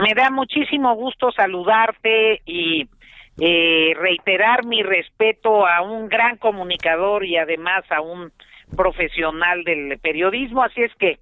Me 0.00 0.14
da 0.14 0.30
muchísimo 0.30 0.96
gusto 0.96 1.30
saludarte 1.30 2.42
y 2.44 2.88
eh, 3.38 3.94
reiterar 3.96 4.66
mi 4.66 4.82
respeto 4.82 5.64
a 5.64 5.80
un 5.80 6.08
gran 6.08 6.36
comunicador 6.36 7.24
y 7.24 7.36
además 7.36 7.84
a 7.90 8.00
un 8.00 8.32
profesional 8.76 9.62
del 9.62 9.96
periodismo. 10.00 10.64
Así 10.64 10.82
es 10.82 10.92
que 10.96 11.20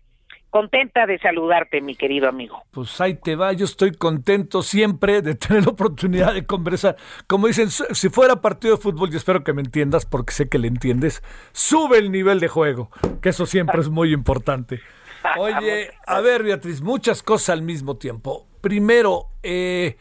contenta 0.50 1.06
de 1.06 1.18
saludarte, 1.18 1.80
mi 1.80 1.94
querido 1.94 2.28
amigo. 2.28 2.62
Pues 2.70 3.00
ahí 3.00 3.14
te 3.14 3.36
va, 3.36 3.52
yo 3.52 3.64
estoy 3.64 3.92
contento 3.92 4.62
siempre 4.62 5.22
de 5.22 5.34
tener 5.34 5.64
la 5.64 5.72
oportunidad 5.72 6.34
de 6.34 6.46
conversar. 6.46 6.96
Como 7.26 7.46
dicen, 7.46 7.70
si 7.70 8.08
fuera 8.08 8.40
partido 8.40 8.76
de 8.76 8.82
fútbol, 8.82 9.10
yo 9.10 9.18
espero 9.18 9.44
que 9.44 9.52
me 9.52 9.62
entiendas 9.62 10.06
porque 10.06 10.32
sé 10.32 10.48
que 10.48 10.58
le 10.58 10.68
entiendes, 10.68 11.22
sube 11.52 11.98
el 11.98 12.10
nivel 12.10 12.40
de 12.40 12.48
juego, 12.48 12.90
que 13.20 13.30
eso 13.30 13.46
siempre 13.46 13.80
es 13.80 13.88
muy 13.88 14.12
importante. 14.12 14.80
Oye, 15.38 15.90
a 16.06 16.20
ver, 16.20 16.42
Beatriz, 16.42 16.80
muchas 16.80 17.22
cosas 17.22 17.50
al 17.50 17.62
mismo 17.62 17.96
tiempo. 17.96 18.46
Primero, 18.60 19.26
eh, 19.42 19.96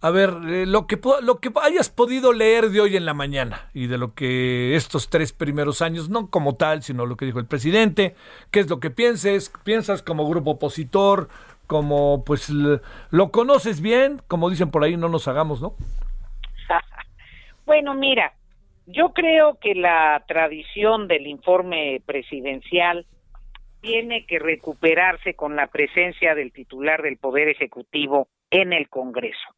a 0.00 0.10
ver, 0.10 0.30
eh, 0.46 0.66
lo, 0.66 0.86
que, 0.86 0.98
lo 1.22 1.40
que 1.40 1.50
hayas 1.60 1.90
podido 1.90 2.32
leer 2.32 2.70
de 2.70 2.80
hoy 2.80 2.96
en 2.96 3.04
la 3.04 3.14
mañana 3.14 3.68
y 3.74 3.88
de 3.88 3.98
lo 3.98 4.14
que 4.14 4.76
estos 4.76 5.10
tres 5.10 5.32
primeros 5.32 5.82
años, 5.82 6.08
no 6.08 6.30
como 6.30 6.54
tal, 6.54 6.82
sino 6.82 7.04
lo 7.04 7.16
que 7.16 7.24
dijo 7.24 7.40
el 7.40 7.46
presidente, 7.46 8.14
qué 8.52 8.60
es 8.60 8.70
lo 8.70 8.78
que 8.78 8.90
pienses, 8.90 9.52
piensas 9.64 10.02
como 10.02 10.28
grupo 10.28 10.52
opositor, 10.52 11.28
como 11.66 12.24
pues 12.24 12.48
lo 12.48 13.30
conoces 13.30 13.80
bien, 13.80 14.22
como 14.28 14.50
dicen 14.50 14.70
por 14.70 14.84
ahí, 14.84 14.96
no 14.96 15.08
nos 15.08 15.28
hagamos, 15.28 15.60
¿no? 15.60 15.74
Bueno, 17.66 17.92
mira, 17.92 18.32
yo 18.86 19.10
creo 19.10 19.58
que 19.60 19.74
la 19.74 20.24
tradición 20.26 21.06
del 21.06 21.26
informe 21.26 22.00
presidencial 22.06 23.04
tiene 23.82 24.24
que 24.24 24.38
recuperarse 24.38 25.34
con 25.34 25.54
la 25.54 25.66
presencia 25.66 26.34
del 26.34 26.50
titular 26.50 27.02
del 27.02 27.18
Poder 27.18 27.48
Ejecutivo 27.48 28.28
en 28.50 28.72
el 28.72 28.88
Congreso. 28.88 29.54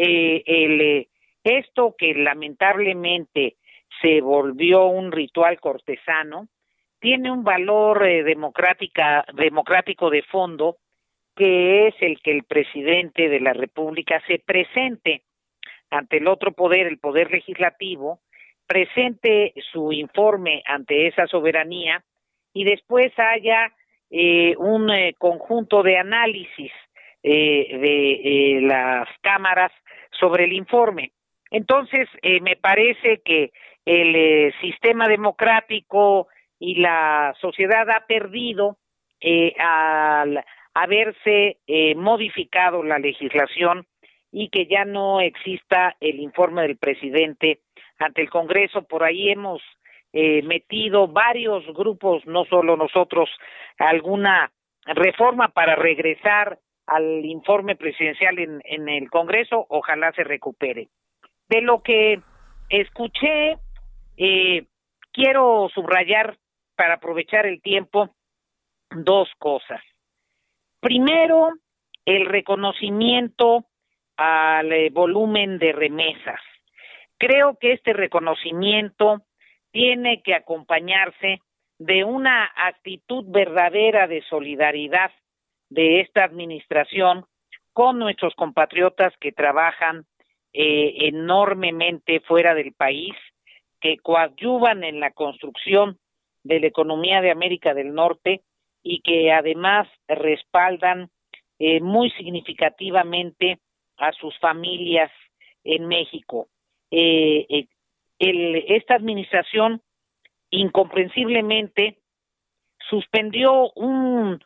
Eh, 0.00 0.44
el, 0.46 1.08
esto 1.42 1.96
que 1.98 2.14
lamentablemente 2.14 3.56
se 4.00 4.20
volvió 4.20 4.86
un 4.86 5.10
ritual 5.10 5.58
cortesano, 5.58 6.46
tiene 7.00 7.32
un 7.32 7.42
valor 7.42 8.06
eh, 8.06 8.22
democrática, 8.22 9.24
democrático 9.34 10.08
de 10.08 10.22
fondo, 10.22 10.76
que 11.34 11.88
es 11.88 11.94
el 12.00 12.20
que 12.20 12.30
el 12.30 12.44
presidente 12.44 13.28
de 13.28 13.40
la 13.40 13.54
República 13.54 14.22
se 14.28 14.38
presente 14.38 15.22
ante 15.90 16.18
el 16.18 16.28
otro 16.28 16.52
poder, 16.52 16.86
el 16.86 16.98
poder 16.98 17.32
legislativo, 17.32 18.20
presente 18.68 19.52
su 19.72 19.92
informe 19.92 20.62
ante 20.64 21.08
esa 21.08 21.26
soberanía 21.26 22.04
y 22.52 22.62
después 22.62 23.12
haya 23.18 23.72
eh, 24.10 24.54
un 24.58 24.90
eh, 24.90 25.14
conjunto 25.18 25.82
de 25.82 25.98
análisis 25.98 26.72
eh, 27.22 27.78
de 27.78 28.60
las 28.62 29.08
cámaras 29.22 29.72
sobre 30.18 30.44
el 30.44 30.52
informe. 30.52 31.12
Entonces, 31.50 32.08
me 32.42 32.56
parece 32.56 33.22
que 33.24 33.52
el 33.86 34.52
sistema 34.60 35.08
democrático 35.08 36.28
y 36.58 36.76
la 36.76 37.34
sociedad 37.40 37.88
ha 37.90 38.06
perdido 38.06 38.76
al 39.58 40.44
haberse 40.74 41.58
modificado 41.96 42.82
la 42.82 42.98
legislación 42.98 43.86
y 44.30 44.48
que 44.50 44.66
ya 44.66 44.84
no 44.84 45.20
exista 45.20 45.96
el 46.00 46.20
informe 46.20 46.62
del 46.62 46.76
presidente 46.76 47.60
ante 47.98 48.22
el 48.22 48.30
Congreso. 48.30 48.82
Por 48.82 49.04
ahí 49.04 49.30
hemos 49.30 49.62
eh, 50.12 50.42
metido 50.42 51.08
varios 51.08 51.66
grupos, 51.74 52.24
no 52.26 52.44
solo 52.44 52.76
nosotros, 52.76 53.30
alguna 53.78 54.50
reforma 54.86 55.48
para 55.48 55.76
regresar 55.76 56.58
al 56.88 57.24
informe 57.24 57.76
presidencial 57.76 58.38
en, 58.38 58.88
el 58.88 59.10
Congreso. 59.10 59.66
Ojalá 59.68 60.12
se 60.12 60.24
recupere. 60.24 60.88
De 61.48 61.60
lo 61.60 61.82
que 61.82 62.20
escuché, 62.68 63.58
eh, 64.16 64.66
quiero 65.12 65.68
subrayar 65.74 66.36
para 66.76 66.94
aprovechar 66.94 67.46
el 67.46 67.60
tiempo 67.60 68.10
dos 68.90 69.28
cosas. 69.38 69.80
Primero, 70.80 71.52
el 72.04 72.26
reconocimiento 72.26 73.66
al 74.16 74.72
eh, 74.72 74.90
volumen 74.90 75.58
de 75.58 75.72
remesas. 75.72 76.40
Creo 77.18 77.58
que 77.58 77.72
este 77.72 77.92
reconocimiento 77.92 79.22
tiene 79.70 80.22
que 80.22 80.34
acompañarse 80.34 81.40
de 81.78 82.04
una 82.04 82.50
actitud 82.56 83.24
verdadera 83.28 84.06
de 84.06 84.22
solidaridad 84.22 85.10
de 85.70 86.00
esta 86.00 86.24
administración 86.24 87.24
con 87.72 87.98
nuestros 87.98 88.34
compatriotas 88.34 89.12
que 89.20 89.32
trabajan 89.32 90.06
eh, 90.52 91.08
enormemente 91.08 92.20
fuera 92.20 92.54
del 92.54 92.72
país, 92.72 93.14
que 93.80 93.98
coadyuvan 93.98 94.82
en 94.84 95.00
la 95.00 95.12
construcción 95.12 95.98
de 96.42 96.60
la 96.60 96.66
economía 96.66 97.20
de 97.20 97.30
América 97.30 97.74
del 97.74 97.94
Norte 97.94 98.42
y 98.82 99.00
que 99.02 99.32
además 99.32 99.88
respaldan 100.08 101.10
eh, 101.58 101.80
muy 101.80 102.10
significativamente 102.12 103.58
a 103.98 104.12
sus 104.12 104.36
familias 104.38 105.10
en 105.64 105.86
México. 105.86 106.48
Eh, 106.90 107.46
eh, 107.50 108.64
esta 108.68 108.94
administración 108.94 109.82
incomprensiblemente 110.50 111.98
suspendió 112.88 113.70
un 113.74 114.42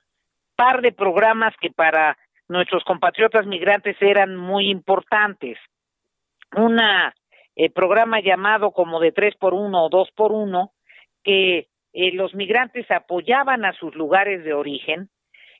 par 0.56 0.82
de 0.82 0.92
programas 0.92 1.54
que 1.60 1.70
para 1.70 2.16
nuestros 2.48 2.84
compatriotas 2.84 3.46
migrantes 3.46 3.96
eran 4.00 4.36
muy 4.36 4.70
importantes. 4.70 5.58
Un 6.56 6.78
eh, 7.56 7.70
programa 7.70 8.20
llamado 8.20 8.72
como 8.72 9.00
de 9.00 9.12
tres 9.12 9.34
por 9.36 9.54
uno 9.54 9.84
o 9.84 9.88
dos 9.88 10.10
por 10.12 10.32
uno, 10.32 10.72
que 11.24 11.68
los 11.94 12.34
migrantes 12.34 12.90
apoyaban 12.90 13.64
a 13.64 13.72
sus 13.74 13.94
lugares 13.94 14.44
de 14.44 14.54
origen 14.54 15.10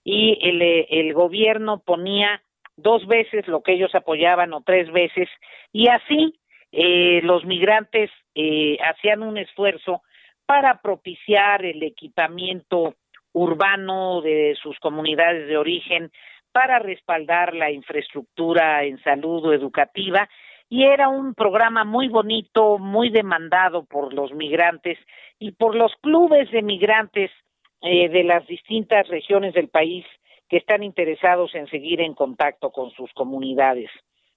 y 0.03 0.39
el, 0.41 0.63
el 0.63 1.15
gobierno 1.15 1.81
ponía 1.85 2.43
dos 2.77 3.07
veces 3.07 3.47
lo 3.49 3.63
que 3.63 3.73
ellos 3.75 3.95
apoyaban 3.95 4.53
o 4.53 4.63
tres 4.63 4.91
veces 4.91 5.29
y 5.73 5.89
así 5.89 6.39
eh, 6.73 7.21
los 7.23 7.45
migrantes 7.45 8.11
eh, 8.35 8.79
hacían 8.83 9.23
un 9.23 9.37
esfuerzo 9.37 10.03
para 10.47 10.81
propiciar 10.81 11.65
el 11.65 11.83
equipamiento 11.83 12.95
urbano 13.33 14.21
de 14.21 14.57
sus 14.63 14.79
comunidades 14.79 15.49
de 15.49 15.57
origen, 15.57 16.11
para 16.53 16.79
respaldar 16.79 17.55
la 17.55 17.71
infraestructura 17.71 18.85
en 18.85 19.03
salud 19.03 19.47
o 19.47 19.53
educativa 19.53 20.29
y 20.69 20.85
era 20.85 21.09
un 21.09 21.35
programa 21.35 21.85
muy 21.85 22.09
bonito, 22.09 22.79
muy 22.79 23.11
demandado 23.11 23.85
por 23.85 24.15
los 24.15 24.33
migrantes 24.33 24.99
y 25.39 25.53
por 25.53 25.75
los 25.75 25.93
clubes 26.01 26.51
de 26.51 26.63
migrantes 26.63 27.31
eh, 27.83 28.09
de 28.09 28.25
las 28.25 28.47
distintas 28.47 29.07
regiones 29.09 29.53
del 29.53 29.69
país 29.69 30.07
que 30.49 30.57
están 30.57 30.83
interesados 30.83 31.55
en 31.55 31.67
seguir 31.67 32.01
en 32.01 32.15
contacto 32.15 32.71
con 32.71 32.91
sus 32.93 33.13
comunidades. 33.13 33.91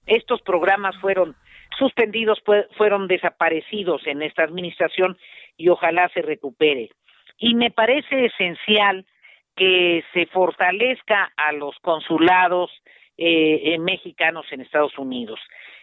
Estos 0.06 0.42
programas 0.42 0.94
fueron 1.00 1.36
suspendidos, 1.78 2.42
fueron 2.76 3.08
desaparecidos 3.08 4.06
en 4.06 4.20
esta 4.20 4.44
administración 4.44 5.16
y 5.56 5.70
ojalá 5.70 6.10
se 6.10 6.20
recupere. 6.20 6.90
Y 7.38 7.54
me 7.54 7.70
parece 7.70 8.26
esencial 8.26 9.06
que 9.54 10.04
se 10.12 10.26
fortalezca 10.26 11.32
a 11.36 11.52
los 11.52 11.78
consulados 11.80 12.70
eh, 13.16 13.78
mexicanos 13.78 14.46
en 14.50 14.60
Estados 14.60 14.96
Unidos. 14.98 15.40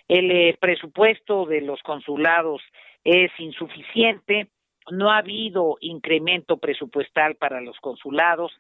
El 0.08 0.32
eh, 0.32 0.58
presupuesto 0.60 1.45
de 1.45 1.62
los 1.62 1.82
consulados 1.82 2.62
es 3.04 3.32
insuficiente, 3.39 4.47
no 4.91 5.12
ha 5.12 5.18
habido 5.18 5.78
incremento 5.80 6.58
presupuestal 6.58 7.36
para 7.36 7.62
los 7.62 7.80
consulados 7.80 8.51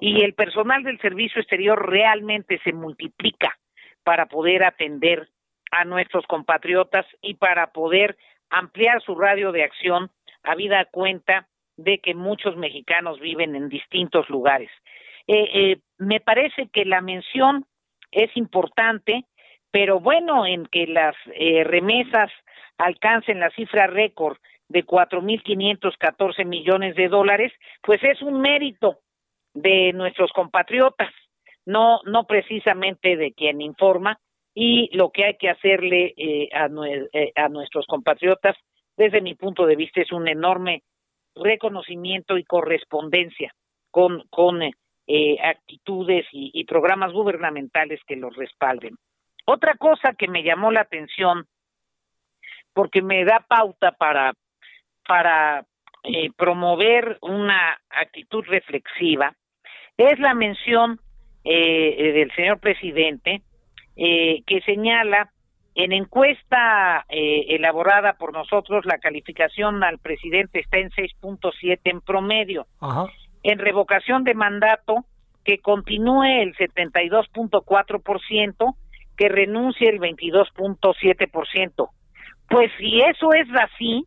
y 0.00 0.22
el 0.22 0.34
personal 0.34 0.82
del 0.82 0.98
servicio 1.00 1.40
exterior 1.40 1.88
realmente 1.88 2.58
se 2.64 2.72
multiplica 2.72 3.58
para 4.04 4.26
poder 4.26 4.64
atender 4.64 5.28
a 5.70 5.84
nuestros 5.84 6.26
compatriotas 6.26 7.06
y 7.20 7.34
para 7.34 7.72
poder 7.72 8.16
ampliar 8.50 9.02
su 9.02 9.14
radio 9.16 9.52
de 9.52 9.64
acción 9.64 10.10
habida 10.42 10.84
cuenta 10.86 11.48
de 11.76 11.98
que 11.98 12.14
muchos 12.14 12.56
mexicanos 12.56 13.20
viven 13.20 13.54
en 13.54 13.68
distintos 13.68 14.28
lugares. 14.30 14.70
Eh, 15.26 15.48
eh, 15.54 15.76
me 15.98 16.20
parece 16.20 16.68
que 16.72 16.84
la 16.84 17.00
mención 17.00 17.66
es 18.10 18.34
importante, 18.36 19.24
pero 19.70 20.00
bueno, 20.00 20.46
en 20.46 20.66
que 20.66 20.86
las 20.86 21.14
eh, 21.34 21.64
remesas 21.64 22.30
alcancen 22.78 23.40
la 23.40 23.50
cifra 23.50 23.86
récord 23.86 24.38
de 24.68 24.84
4.514 24.84 26.44
millones 26.44 26.96
de 26.96 27.08
dólares, 27.08 27.52
pues 27.82 28.02
es 28.02 28.20
un 28.22 28.40
mérito 28.40 28.98
de 29.54 29.92
nuestros 29.92 30.30
compatriotas, 30.32 31.12
no, 31.64 32.00
no 32.04 32.24
precisamente 32.26 33.16
de 33.16 33.32
quien 33.32 33.60
informa, 33.60 34.18
y 34.54 34.88
lo 34.96 35.10
que 35.10 35.24
hay 35.24 35.36
que 35.36 35.50
hacerle 35.50 36.14
eh, 36.16 36.48
a, 36.52 36.68
eh, 37.12 37.32
a 37.36 37.48
nuestros 37.48 37.86
compatriotas, 37.86 38.56
desde 38.96 39.20
mi 39.20 39.34
punto 39.34 39.66
de 39.66 39.76
vista, 39.76 40.00
es 40.00 40.12
un 40.12 40.28
enorme 40.28 40.82
reconocimiento 41.36 42.38
y 42.38 42.44
correspondencia 42.44 43.54
con, 43.90 44.24
con 44.30 44.62
eh, 44.62 45.36
actitudes 45.42 46.26
y, 46.32 46.64
programas 46.64 47.12
gubernamentales 47.12 48.00
que 48.06 48.16
los 48.16 48.34
respalden. 48.36 48.96
Otra 49.44 49.74
cosa 49.76 50.14
que 50.14 50.28
me 50.28 50.42
llamó 50.42 50.72
la 50.72 50.80
atención, 50.80 51.46
porque 52.72 53.02
me 53.02 53.24
da 53.24 53.44
pauta 53.48 53.92
para, 53.92 54.32
para 55.06 55.64
eh, 56.02 56.30
promover 56.36 57.18
una 57.22 57.78
actitud 57.88 58.44
reflexiva, 58.46 59.34
es 59.96 60.18
la 60.18 60.34
mención 60.34 61.00
eh, 61.44 62.12
del 62.12 62.34
señor 62.34 62.58
presidente 62.58 63.42
eh, 63.96 64.42
que 64.46 64.60
señala 64.62 65.30
en 65.76 65.92
encuesta 65.92 67.06
eh, 67.10 67.44
elaborada 67.50 68.14
por 68.14 68.32
nosotros 68.32 68.86
la 68.86 68.96
calificación 68.96 69.84
al 69.84 69.98
presidente 69.98 70.60
está 70.60 70.78
en 70.78 70.88
6.7 70.90 71.80
en 71.84 72.00
promedio. 72.00 72.66
En 73.42 73.58
revocación 73.58 74.24
de 74.24 74.32
mandato 74.32 75.04
que 75.44 75.58
continúe 75.58 76.24
el 76.24 76.56
72.4%, 76.56 78.74
que 79.18 79.28
renuncie 79.28 79.90
el 79.90 80.00
22.7%. 80.00 81.90
Pues 82.48 82.72
si 82.78 83.02
eso 83.02 83.34
es 83.34 83.46
así, 83.54 84.06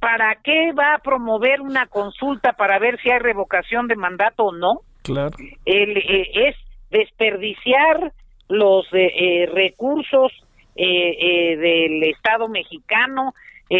¿para 0.00 0.34
qué 0.42 0.72
va 0.72 0.94
a 0.94 0.98
promover 0.98 1.60
una 1.60 1.86
consulta 1.86 2.54
para 2.54 2.80
ver 2.80 3.00
si 3.00 3.10
hay 3.10 3.20
revocación 3.20 3.86
de 3.86 3.94
mandato 3.94 4.46
o 4.46 4.52
no? 4.52 4.80
Claro. 5.04 5.36
El, 5.64 5.98
eh, 5.98 6.48
es 6.48 6.56
desperdiciar 6.90 8.12
los 8.48 8.88
eh, 8.92 9.46
eh, 10.76 11.56
recursos 11.56 11.56
del 11.56 12.02
Estado 12.04 12.48
mexicano, 12.48 13.34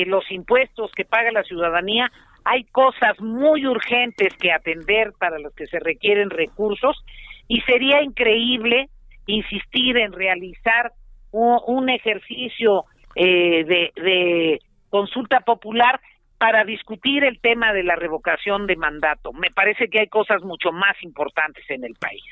los 0.06 0.30
impuestos 0.30 0.92
que 0.92 1.04
paga 1.04 1.32
la 1.32 1.42
ciudadanía, 1.42 2.12
hay 2.44 2.64
cosas 2.64 3.20
muy 3.20 3.66
urgentes 3.66 4.34
que 4.36 4.52
atender 4.52 5.12
para 5.18 5.38
las 5.38 5.52
que 5.54 5.66
se 5.66 5.80
requieren 5.80 6.30
recursos 6.30 7.04
y 7.48 7.60
sería 7.62 8.02
increíble 8.02 8.88
insistir 9.26 9.96
en 9.96 10.12
realizar 10.12 10.92
un, 11.32 11.88
ejercicio 11.88 12.84
eh, 13.14 13.64
de 13.94 14.60
consulta 14.88 15.40
popular 15.40 16.00
para 16.38 16.64
discutir 16.64 17.22
el 17.24 17.40
tema 17.40 17.72
de 17.72 17.82
la 17.82 17.96
revocación 17.96 18.66
de 18.66 18.76
mandato. 18.76 19.32
Me 19.32 19.50
parece 19.50 19.88
que 19.88 20.00
hay 20.00 20.08
cosas 20.08 20.42
mucho 20.42 20.72
más 20.72 20.96
importantes 21.02 21.64
en 21.68 21.84
el 21.84 21.94
país. 21.94 22.24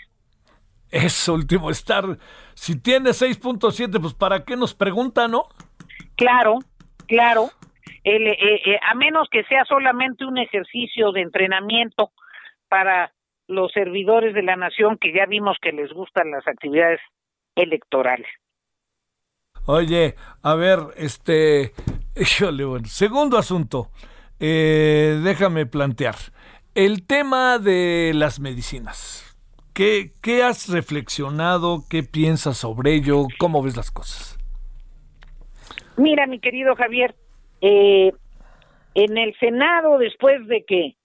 Es 0.91 1.29
último 1.29 1.71
estar. 1.71 2.05
Si 2.55 2.81
tiene 2.81 3.11
6.7, 3.11 4.01
pues 4.01 4.15
¿para 4.15 4.45
qué 4.45 4.57
nos 4.57 4.75
pregunta, 4.75 5.29
no? 5.29 5.49
Claro, 6.17 6.59
claro. 7.07 7.51
Eh, 8.05 8.17
eh, 8.17 8.79
a 8.83 8.95
menos 8.95 9.29
que 9.31 9.45
sea 9.45 9.65
solamente 9.65 10.25
un 10.25 10.39
ejercicio 10.39 11.13
de 11.13 11.23
entrenamiento 11.23 12.11
para 12.69 13.13
los 13.49 13.73
servidores 13.73 14.35
de 14.35 14.43
la 14.43 14.57
nación 14.57 14.99
que 14.99 15.13
ya 15.13 15.27
vimos 15.27 15.57
que 15.61 15.73
les 15.73 15.93
gustan 15.93 16.31
las 16.31 16.47
actividades 16.47 17.01
electorales. 17.55 18.29
Oye, 19.67 20.15
a 20.43 20.55
ver, 20.55 20.79
este, 20.97 21.73
bueno, 22.41 22.87
segundo 22.87 23.37
asunto, 23.37 23.91
eh, 24.41 25.21
déjame 25.23 25.67
plantear 25.67 26.15
el 26.75 27.07
tema 27.07 27.59
de 27.59 28.13
las 28.15 28.41
medicinas. 28.41 29.28
¿Qué, 29.79 30.11
¿Qué 30.21 30.43
has 30.43 30.69
reflexionado? 30.69 31.85
¿Qué 31.89 32.03
piensas 32.03 32.57
sobre 32.57 32.97
ello? 32.97 33.29
¿Cómo 33.39 33.63
ves 33.63 33.77
las 33.77 33.93
cosas? 33.93 34.37
Mira, 35.97 36.27
mi 36.27 36.41
querido 36.41 36.75
Javier, 36.75 37.15
eh, 37.61 38.11
en 38.95 39.17
el 39.17 39.39
Senado, 39.39 39.99
después 39.99 40.45
de 40.49 40.65
que 40.65 40.97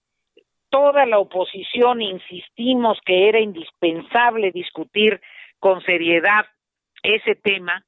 toda 0.70 1.06
la 1.06 1.20
oposición 1.20 2.02
insistimos 2.02 2.98
que 3.06 3.28
era 3.28 3.38
indispensable 3.38 4.50
discutir 4.50 5.20
con 5.60 5.80
seriedad 5.82 6.44
ese 7.04 7.36
tema, 7.36 7.86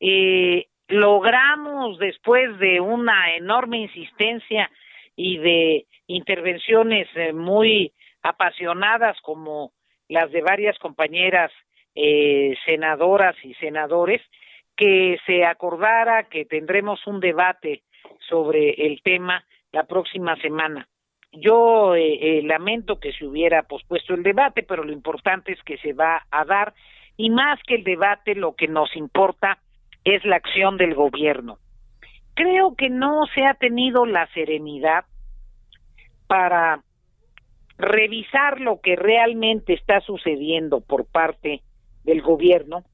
eh, 0.00 0.68
logramos 0.88 1.98
después 1.98 2.58
de 2.58 2.80
una 2.80 3.36
enorme 3.36 3.80
insistencia 3.82 4.70
y 5.14 5.36
de 5.36 5.86
intervenciones 6.06 7.06
eh, 7.16 7.34
muy 7.34 7.92
apasionadas 8.22 9.20
como 9.20 9.72
las 10.12 10.30
de 10.30 10.42
varias 10.42 10.78
compañeras 10.78 11.50
eh, 11.94 12.54
senadoras 12.66 13.34
y 13.42 13.54
senadores, 13.54 14.20
que 14.76 15.18
se 15.26 15.44
acordara 15.44 16.24
que 16.24 16.44
tendremos 16.44 17.06
un 17.06 17.18
debate 17.20 17.82
sobre 18.28 18.70
el 18.86 19.02
tema 19.02 19.44
la 19.72 19.84
próxima 19.84 20.36
semana. 20.36 20.86
Yo 21.32 21.94
eh, 21.94 22.38
eh, 22.38 22.42
lamento 22.42 23.00
que 23.00 23.12
se 23.12 23.26
hubiera 23.26 23.62
pospuesto 23.62 24.12
el 24.12 24.22
debate, 24.22 24.62
pero 24.62 24.84
lo 24.84 24.92
importante 24.92 25.52
es 25.52 25.62
que 25.62 25.78
se 25.78 25.94
va 25.94 26.26
a 26.30 26.44
dar 26.44 26.74
y 27.16 27.30
más 27.30 27.58
que 27.66 27.76
el 27.76 27.84
debate 27.84 28.34
lo 28.34 28.54
que 28.54 28.68
nos 28.68 28.94
importa 28.96 29.58
es 30.04 30.24
la 30.26 30.36
acción 30.36 30.76
del 30.76 30.94
gobierno. 30.94 31.58
Creo 32.34 32.74
que 32.76 32.90
no 32.90 33.24
se 33.34 33.46
ha 33.46 33.54
tenido 33.54 34.04
la 34.04 34.26
serenidad 34.34 35.04
para 36.26 36.82
revisar 37.78 38.60
lo 38.60 38.80
que 38.80 38.96
realmente 38.96 39.74
está 39.74 40.00
sucediendo 40.00 40.80
por 40.80 41.06
parte 41.06 41.62
del 42.04 42.22
gobierno 42.22 42.84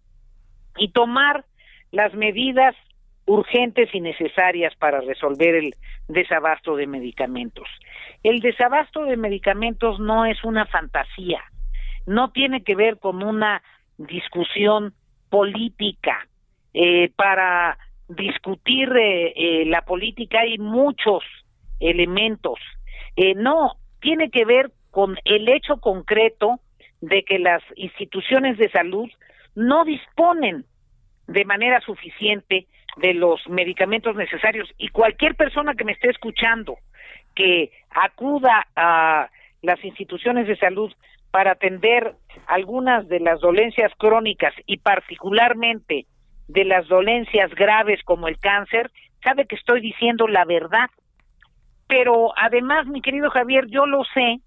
y 0.77 0.91
tomar 0.91 1.45
las 1.91 2.15
medidas 2.15 2.75
urgentes 3.27 3.91
y 3.93 4.01
necesarias 4.01 4.75
para 4.77 5.01
resolver 5.01 5.55
el 5.55 5.77
desabasto 6.09 6.77
de 6.77 6.87
medicamentos. 6.87 7.69
El 8.23 8.41
desabasto 8.41 9.05
de 9.05 9.17
medicamentos 9.17 10.01
no 10.01 10.25
es 10.25 10.43
una 10.45 10.67
fantasía, 10.67 11.43
no 12.07 12.31
tiene 12.31 12.63
que 12.63 12.75
ver 12.75 12.99
con 12.99 13.23
una 13.23 13.63
discusión 13.99 14.95
política. 15.29 16.27
Eh, 16.73 17.11
para 17.17 17.79
discutir 18.09 18.91
eh, 18.97 19.33
eh, 19.37 19.65
la 19.67 19.83
política 19.83 20.41
hay 20.41 20.59
muchos 20.59 21.23
elementos. 21.81 22.59
no, 23.37 23.73
tiene 24.01 24.31
que 24.31 24.45
ver 24.45 24.71
con 24.91 25.17
el 25.25 25.49
hecho 25.49 25.79
concreto 25.79 26.61
de 27.01 27.23
que 27.25 27.39
las 27.39 27.63
instituciones 27.77 28.59
de 28.59 28.71
salud 28.71 29.09
no 29.55 29.85
disponen 29.85 30.65
de 31.27 31.45
manera 31.45 31.81
suficiente 31.81 32.67
de 32.97 33.15
los 33.15 33.47
medicamentos 33.49 34.17
necesarios 34.17 34.69
y 34.79 34.89
cualquier 34.89 35.35
persona 35.35 35.75
que 35.75 35.85
me 35.85 35.93
esté 35.93 36.11
escuchando 36.11 36.79
que 37.35 37.71
acuda 37.91 38.67
a 38.75 39.31
las 39.63 39.85
instituciones 39.85 40.47
de 40.49 40.57
salud 40.57 40.93
para 41.31 41.53
atender 41.53 42.15
algunas 42.47 43.09
de 43.09 43.21
las 43.21 43.41
dolencias 43.41 43.93
crónicas 43.99 44.55
y 44.67 44.79
particularmente 44.79 46.07
de 46.49 46.65
las 46.65 46.89
dolencias 46.89 47.55
graves 47.55 48.01
como 48.05 48.29
el 48.29 48.39
cáncer, 48.39 48.91
sabe 49.23 49.47
que 49.47 49.57
estoy 49.57 49.81
diciendo 49.81 50.27
la 50.27 50.45
verdad. 50.45 50.89
Pero 51.89 52.33
además, 52.37 52.87
mi 52.87 53.01
querido 53.01 53.31
Javier, 53.31 53.67
yo 53.69 53.87
lo 53.87 54.05
sé 54.15 54.41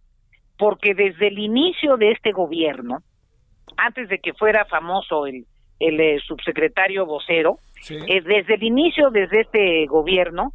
porque 0.58 0.94
desde 0.94 1.28
el 1.28 1.40
inicio 1.40 1.98
de 1.98 2.12
este 2.12 2.32
gobierno, 2.32 3.00
antes 3.78 4.08
de 4.10 4.20
que 4.20 4.34
fuera 4.34 4.66
famoso 4.66 5.26
el 5.26 5.46
el 5.82 6.00
eh, 6.00 6.20
subsecretario 6.26 7.06
vocero, 7.06 7.58
eh, 7.90 8.22
desde 8.22 8.54
el 8.54 8.64
inicio, 8.64 9.10
desde 9.10 9.42
este 9.42 9.86
gobierno, 9.88 10.54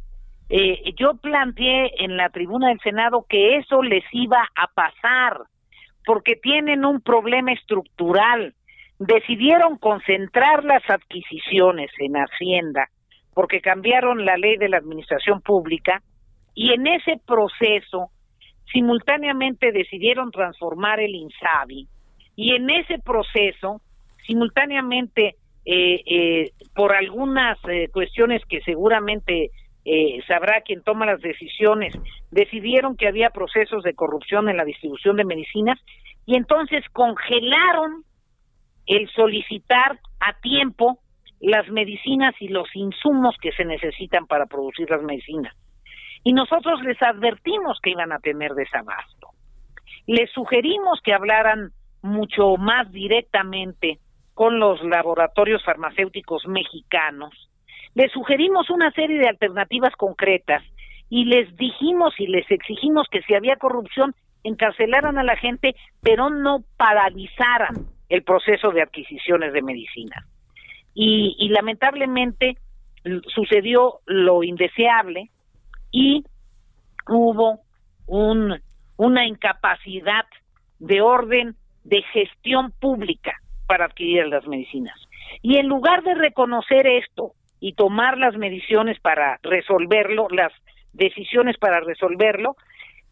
eh, 0.49 0.93
yo 0.97 1.15
planteé 1.15 2.03
en 2.03 2.15
la 2.15 2.29
tribuna 2.29 2.69
del 2.69 2.79
Senado 2.79 3.25
que 3.27 3.57
eso 3.57 3.83
les 3.83 4.03
iba 4.13 4.47
a 4.55 4.67
pasar, 4.67 5.41
porque 6.05 6.37
tienen 6.37 6.85
un 6.85 7.01
problema 7.01 7.51
estructural. 7.51 8.53
Decidieron 8.99 9.77
concentrar 9.77 10.63
las 10.63 10.89
adquisiciones 10.89 11.91
en 11.99 12.15
Hacienda, 12.15 12.87
porque 13.33 13.59
cambiaron 13.59 14.25
la 14.25 14.37
ley 14.37 14.55
de 14.55 14.69
la 14.69 14.77
administración 14.77 15.41
pública, 15.41 16.01
y 16.59 16.73
en 16.73 16.87
ese 16.87 17.21
proceso 17.23 18.09
simultáneamente 18.73 19.71
decidieron 19.71 20.31
transformar 20.31 20.99
el 20.99 21.13
INSABI, 21.13 21.87
y 22.35 22.55
en 22.55 22.71
ese 22.71 22.97
proceso 22.97 23.79
simultáneamente 24.25 25.35
eh, 25.65 26.01
eh, 26.03 26.51
por 26.73 26.93
algunas 26.93 27.59
eh, 27.69 27.89
cuestiones 27.93 28.41
que 28.49 28.61
seguramente 28.61 29.51
sabrá 30.27 30.59
quien 30.65 30.83
toma 30.83 31.05
las 31.05 31.21
decisiones, 31.21 31.93
decidieron 32.29 32.97
que 32.97 33.07
había 33.07 33.29
procesos 33.29 33.83
de 33.83 33.93
corrupción 33.93 34.49
en 34.49 34.57
la 34.57 34.65
distribución 34.65 35.15
de 35.15 35.23
medicinas 35.23 35.79
y 36.25 36.35
entonces 36.35 36.83
congelaron 36.91 38.03
el 38.85 39.07
solicitar 39.11 39.97
a 40.19 40.33
tiempo 40.41 40.99
las 41.39 41.69
medicinas 41.69 42.35
y 42.41 42.49
los 42.49 42.67
insumos 42.75 43.37
que 43.41 43.53
se 43.53 43.63
necesitan 43.63 44.27
para 44.27 44.45
producir 44.47 44.89
las 44.89 45.01
medicinas. 45.03 45.55
Y 46.27 46.33
nosotros 46.33 46.81
les 46.83 47.01
advertimos 47.01 47.79
que 47.81 47.91
iban 47.91 48.11
a 48.11 48.19
tener 48.19 48.51
desabasto. 48.51 49.29
Les 50.07 50.29
sugerimos 50.31 50.99
que 51.01 51.13
hablaran 51.13 51.71
mucho 52.01 52.57
más 52.57 52.91
directamente 52.91 53.99
con 54.33 54.59
los 54.59 54.83
laboratorios 54.83 55.63
farmacéuticos 55.63 56.45
mexicanos, 56.45 57.31
les 57.95 58.11
sugerimos 58.11 58.69
una 58.69 58.91
serie 58.91 59.19
de 59.19 59.29
alternativas 59.29 59.95
concretas 59.95 60.61
y 61.09 61.23
les 61.23 61.55
dijimos 61.55 62.13
y 62.17 62.27
les 62.27 62.51
exigimos 62.51 63.07
que 63.09 63.21
si 63.21 63.33
había 63.33 63.55
corrupción 63.55 64.13
encarcelaran 64.43 65.17
a 65.17 65.23
la 65.23 65.37
gente, 65.37 65.77
pero 66.01 66.29
no 66.29 66.59
paralizaran 66.75 67.87
el 68.09 68.23
proceso 68.23 68.71
de 68.71 68.81
adquisiciones 68.81 69.53
de 69.53 69.61
medicinas. 69.61 70.25
Y, 70.93 71.47
lamentablemente 71.51 72.57
sucedió 73.33 74.01
lo 74.07 74.43
indeseable 74.43 75.29
y 75.91 76.23
hubo 77.07 77.61
un, 78.07 78.59
una 78.97 79.25
incapacidad 79.25 80.25
de 80.79 81.01
orden 81.01 81.55
de 81.83 82.01
gestión 82.13 82.71
pública 82.79 83.33
para 83.67 83.85
adquirir 83.85 84.27
las 84.27 84.45
medicinas. 84.47 84.95
Y 85.41 85.57
en 85.57 85.67
lugar 85.67 86.03
de 86.03 86.15
reconocer 86.15 86.87
esto 86.87 87.31
y 87.59 87.73
tomar 87.73 88.17
las 88.17 88.35
mediciones 88.37 88.99
para 88.99 89.39
resolverlo, 89.43 90.27
las 90.29 90.51
decisiones 90.93 91.57
para 91.57 91.79
resolverlo, 91.79 92.55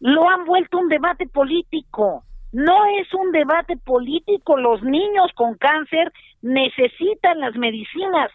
lo 0.00 0.28
han 0.28 0.44
vuelto 0.44 0.78
un 0.78 0.88
debate 0.88 1.26
político. 1.26 2.24
No 2.52 2.86
es 3.00 3.12
un 3.14 3.32
debate 3.32 3.76
político. 3.76 4.56
Los 4.56 4.82
niños 4.82 5.30
con 5.34 5.56
cáncer 5.56 6.12
necesitan 6.42 7.40
las 7.40 7.56
medicinas. 7.56 8.30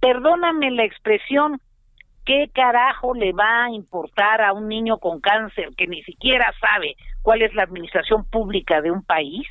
Perdóname 0.00 0.70
la 0.70 0.84
expresión, 0.84 1.60
¿qué 2.24 2.50
carajo 2.52 3.14
le 3.14 3.32
va 3.32 3.64
a 3.64 3.70
importar 3.70 4.42
a 4.42 4.52
un 4.52 4.68
niño 4.68 4.98
con 4.98 5.20
cáncer 5.20 5.70
que 5.76 5.86
ni 5.86 6.02
siquiera 6.02 6.52
sabe 6.60 6.96
cuál 7.22 7.42
es 7.42 7.54
la 7.54 7.62
administración 7.62 8.24
pública 8.24 8.80
de 8.80 8.90
un 8.90 9.02
país? 9.02 9.46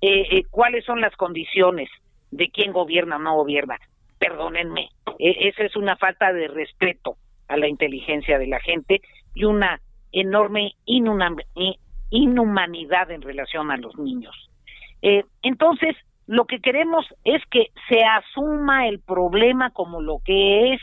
Eh, 0.00 0.26
eh, 0.30 0.44
cuáles 0.50 0.84
son 0.84 1.00
las 1.00 1.14
condiciones 1.16 1.88
de 2.30 2.48
quién 2.48 2.72
gobierna 2.72 3.16
o 3.16 3.18
no 3.20 3.36
gobierna. 3.36 3.78
Perdónenme, 4.18 4.88
e, 5.18 5.48
esa 5.48 5.62
es 5.64 5.76
una 5.76 5.96
falta 5.96 6.32
de 6.32 6.48
respeto 6.48 7.16
a 7.48 7.56
la 7.56 7.68
inteligencia 7.68 8.38
de 8.38 8.46
la 8.46 8.60
gente 8.60 9.00
y 9.34 9.44
una 9.44 9.80
enorme 10.10 10.72
inhumanidad 12.10 13.10
en 13.10 13.22
relación 13.22 13.70
a 13.70 13.76
los 13.76 13.96
niños. 13.98 14.50
Eh, 15.02 15.24
entonces, 15.42 15.96
lo 16.26 16.46
que 16.46 16.60
queremos 16.60 17.04
es 17.24 17.42
que 17.50 17.68
se 17.88 18.02
asuma 18.04 18.86
el 18.88 19.00
problema 19.00 19.70
como 19.70 20.00
lo 20.00 20.18
que 20.24 20.74
es 20.74 20.80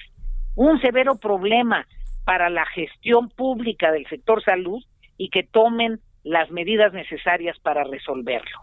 un 0.60 0.82
severo 0.82 1.16
problema 1.16 1.88
para 2.26 2.50
la 2.50 2.66
gestión 2.66 3.30
pública 3.30 3.94
del 3.94 4.06
sector 4.08 4.44
salud 4.44 4.84
y 5.18 5.30
que 5.30 5.44
tomen 5.44 6.02
las 6.24 6.52
medidas 6.52 6.92
necesarias 6.92 7.58
para 7.60 7.86
resolverlo. 7.86 8.60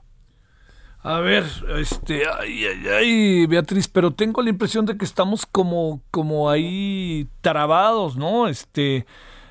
A 1.02 1.20
ver, 1.20 1.44
este, 1.78 2.24
ay, 2.38 2.66
ay, 2.66 2.88
ay, 2.88 3.46
Beatriz, 3.46 3.88
pero 3.88 4.10
tengo 4.10 4.42
la 4.42 4.50
impresión 4.50 4.84
de 4.84 4.98
que 4.98 5.06
estamos 5.06 5.46
como, 5.46 6.02
como 6.10 6.50
ahí 6.50 7.28
trabados, 7.40 8.18
¿no? 8.18 8.46
Este, 8.46 9.06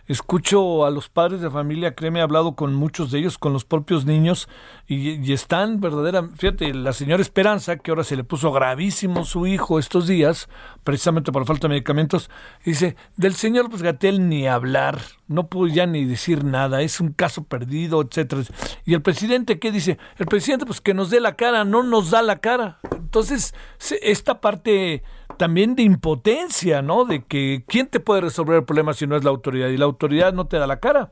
escucho 0.07 0.85
a 0.85 0.91
los 0.91 1.09
padres 1.09 1.41
de 1.41 1.49
familia, 1.49 1.95
créeme, 1.95 2.19
he 2.19 2.23
hablado 2.23 2.55
con 2.55 2.73
muchos 2.73 3.11
de 3.11 3.19
ellos, 3.19 3.37
con 3.37 3.53
los 3.53 3.65
propios 3.65 4.05
niños, 4.05 4.47
y, 4.87 5.33
están 5.33 5.79
verdadera, 5.79 6.29
fíjate, 6.37 6.73
la 6.73 6.93
señora 6.93 7.21
Esperanza, 7.21 7.77
que 7.77 7.91
ahora 7.91 8.03
se 8.03 8.15
le 8.15 8.23
puso 8.23 8.51
gravísimo 8.51 9.25
su 9.25 9.47
hijo 9.47 9.79
estos 9.79 10.07
días, 10.07 10.47
precisamente 10.83 11.31
por 11.31 11.45
falta 11.45 11.67
de 11.67 11.73
medicamentos, 11.73 12.29
dice, 12.63 12.95
del 13.17 13.33
señor 13.33 13.69
pues 13.69 13.81
Gatel 13.81 14.29
ni 14.29 14.47
hablar, 14.47 14.99
no 15.27 15.47
pudo 15.47 15.67
ya 15.67 15.85
ni 15.85 16.05
decir 16.05 16.43
nada, 16.43 16.81
es 16.81 16.99
un 16.99 17.11
caso 17.11 17.43
perdido, 17.43 18.01
etcétera. 18.01 18.43
Y 18.85 18.93
el 18.93 19.01
presidente, 19.01 19.59
¿qué 19.59 19.71
dice? 19.71 19.97
El 20.17 20.27
presidente, 20.27 20.65
pues 20.65 20.81
que 20.81 20.93
nos 20.93 21.09
dé 21.09 21.19
la 21.19 21.35
cara, 21.35 21.65
no 21.65 21.83
nos 21.83 22.11
da 22.11 22.21
la 22.21 22.37
cara. 22.37 22.79
Entonces, 22.91 23.55
esta 24.01 24.41
parte 24.41 25.03
también 25.35 25.75
de 25.75 25.83
impotencia, 25.83 26.81
¿no? 26.81 27.05
De 27.05 27.23
que 27.25 27.63
quién 27.67 27.89
te 27.89 27.99
puede 27.99 28.21
resolver 28.21 28.57
el 28.57 28.65
problema 28.65 28.93
si 28.93 29.07
no 29.07 29.15
es 29.15 29.23
la 29.23 29.29
autoridad 29.29 29.69
y 29.69 29.77
la 29.77 29.85
autoridad 29.85 30.33
no 30.33 30.47
te 30.47 30.57
da 30.57 30.67
la 30.67 30.79
cara. 30.79 31.11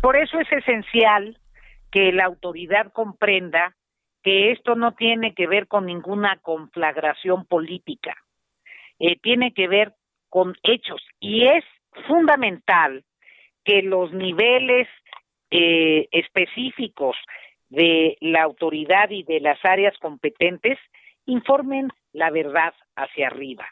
Por 0.00 0.16
eso 0.16 0.38
es 0.38 0.50
esencial 0.50 1.38
que 1.90 2.12
la 2.12 2.24
autoridad 2.24 2.92
comprenda 2.92 3.74
que 4.22 4.52
esto 4.52 4.74
no 4.74 4.92
tiene 4.92 5.34
que 5.34 5.46
ver 5.46 5.66
con 5.66 5.86
ninguna 5.86 6.38
conflagración 6.42 7.46
política, 7.46 8.16
eh, 8.98 9.16
tiene 9.20 9.52
que 9.52 9.66
ver 9.66 9.94
con 10.28 10.54
hechos 10.62 11.02
y 11.18 11.46
es 11.46 11.64
fundamental 12.06 13.04
que 13.64 13.82
los 13.82 14.12
niveles 14.12 14.88
eh, 15.50 16.08
específicos 16.12 17.16
de 17.68 18.16
la 18.20 18.42
autoridad 18.42 19.10
y 19.10 19.22
de 19.22 19.40
las 19.40 19.58
áreas 19.64 19.96
competentes 19.98 20.78
informen 21.26 21.88
la 22.12 22.30
verdad 22.30 22.74
hacia 22.96 23.28
arriba. 23.28 23.66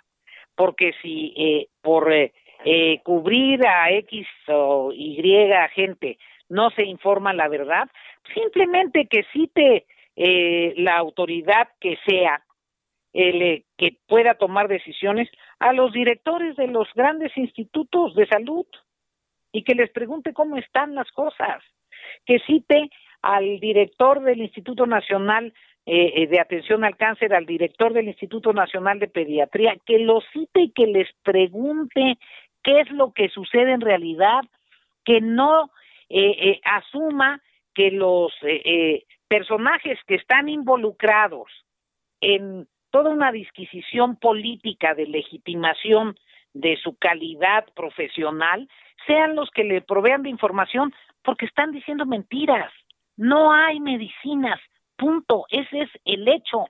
Porque 0.54 0.92
si 1.02 1.34
eh, 1.36 1.68
por 1.80 2.12
eh, 2.12 2.32
eh, 2.64 3.00
cubrir 3.04 3.66
a 3.66 3.90
X 3.92 4.26
o 4.48 4.92
Y 4.92 5.22
gente 5.74 6.18
no 6.48 6.70
se 6.70 6.84
informa 6.84 7.32
la 7.32 7.48
verdad, 7.48 7.88
simplemente 8.34 9.06
que 9.06 9.24
cite 9.32 9.86
la 10.16 10.96
autoridad 10.96 11.68
que 11.78 11.96
sea 12.04 12.42
el, 13.12 13.64
que 13.76 13.96
pueda 14.08 14.34
tomar 14.34 14.66
decisiones 14.66 15.28
a 15.60 15.72
los 15.72 15.92
directores 15.92 16.56
de 16.56 16.66
los 16.66 16.88
grandes 16.94 17.36
institutos 17.36 18.16
de 18.16 18.26
salud 18.26 18.66
y 19.52 19.62
que 19.62 19.74
les 19.74 19.90
pregunte 19.90 20.32
cómo 20.32 20.56
están 20.56 20.94
las 20.94 21.10
cosas, 21.12 21.62
que 22.26 22.38
cite 22.40 22.90
al 23.22 23.60
director 23.60 24.20
del 24.22 24.40
Instituto 24.40 24.86
Nacional 24.86 25.52
eh, 25.90 26.12
eh, 26.16 26.26
de 26.26 26.38
Atención 26.38 26.84
al 26.84 26.98
Cáncer, 26.98 27.32
al 27.32 27.46
director 27.46 27.94
del 27.94 28.08
Instituto 28.08 28.52
Nacional 28.52 28.98
de 28.98 29.08
Pediatría, 29.08 29.74
que 29.86 29.98
los 29.98 30.22
cite 30.34 30.60
y 30.60 30.70
que 30.72 30.86
les 30.86 31.08
pregunte 31.22 32.18
qué 32.62 32.80
es 32.80 32.90
lo 32.90 33.14
que 33.14 33.30
sucede 33.30 33.72
en 33.72 33.80
realidad, 33.80 34.42
que 35.02 35.22
no 35.22 35.70
eh, 36.10 36.60
asuma 36.62 37.40
que 37.74 37.90
los 37.90 38.34
personajes 39.28 39.98
que 40.06 40.16
están 40.16 40.50
involucrados 40.50 41.50
en 42.20 42.68
toda 42.90 43.08
una 43.08 43.32
disquisición 43.32 44.16
política 44.16 44.94
de 44.94 45.06
legitimación 45.06 46.18
de 46.52 46.76
su 46.76 46.98
calidad 46.98 47.64
profesional 47.74 48.68
sean 49.06 49.34
los 49.34 49.48
que 49.52 49.64
le 49.64 49.80
provean 49.80 50.22
de 50.22 50.28
información 50.28 50.92
porque 51.22 51.46
están 51.46 51.72
diciendo 51.72 52.04
mentiras. 52.04 52.70
No 53.16 53.54
hay 53.54 53.80
medicinas, 53.80 54.60
punto. 54.98 55.46
Ese 55.50 55.82
es 55.82 55.90
el 56.04 56.28
hecho. 56.28 56.66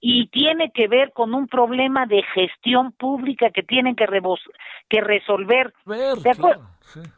Y 0.00 0.28
tiene 0.28 0.70
que 0.70 0.88
ver 0.88 1.12
con 1.12 1.34
un 1.34 1.46
problema 1.46 2.06
de 2.06 2.22
gestión 2.34 2.92
pública 2.92 3.50
que 3.50 3.62
tienen 3.62 3.96
que, 3.96 4.06
que 4.88 5.00
resolver. 5.00 5.74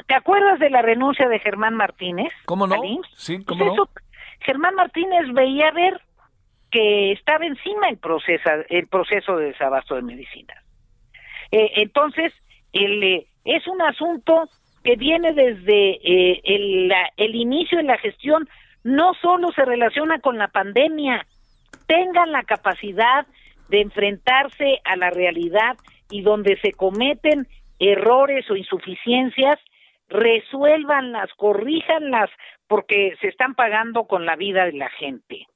¿Te, 0.06 0.14
acuerdas 0.14 0.58
de 0.58 0.70
la 0.70 0.82
renuncia 0.82 1.28
de 1.28 1.38
Germán 1.38 1.74
Martínez? 1.74 2.32
¿Cómo 2.46 2.66
no? 2.66 2.76
Sí, 3.14 3.38
pues. 3.38 3.58
Germán 4.40 4.74
Martínez 4.74 5.32
veía 5.32 5.70
ver 5.70 6.00
que 6.72 7.12
estaba 7.12 7.44
encima 7.46 7.88
el 7.88 7.98
proceso, 7.98 8.50
el 8.68 8.88
proceso 8.88 9.36
de 9.36 9.46
desabasto 9.46 9.94
de 9.94 10.02
medicinas. 10.02 10.58
Eh, 11.52 11.70
entonces, 11.76 12.32
el, 12.72 13.02
eh, 13.04 13.26
es 13.44 13.66
un 13.68 13.80
asunto 13.82 14.48
que 14.82 14.96
viene 14.96 15.32
desde 15.34 15.90
eh, 16.02 16.40
el, 16.44 16.92
el 17.16 17.34
inicio 17.34 17.78
de 17.78 17.84
la 17.84 17.98
gestión 17.98 18.48
no 18.84 19.14
solo 19.14 19.52
se 19.52 19.64
relaciona 19.64 20.20
con 20.20 20.38
la 20.38 20.48
pandemia, 20.48 21.26
tengan 21.86 22.32
la 22.32 22.42
capacidad 22.42 23.26
de 23.68 23.80
enfrentarse 23.80 24.80
a 24.84 24.96
la 24.96 25.10
realidad 25.10 25.76
y 26.10 26.22
donde 26.22 26.58
se 26.60 26.72
cometen 26.72 27.48
errores 27.78 28.48
o 28.50 28.56
insuficiencias, 28.56 29.58
resuélvanlas, 30.08 31.30
corríjanlas, 31.36 32.30
porque 32.66 33.16
se 33.20 33.28
están 33.28 33.54
pagando 33.54 34.04
con 34.04 34.26
la 34.26 34.36
vida 34.36 34.64
de 34.64 34.72
la 34.72 34.90
gente. 34.90 35.46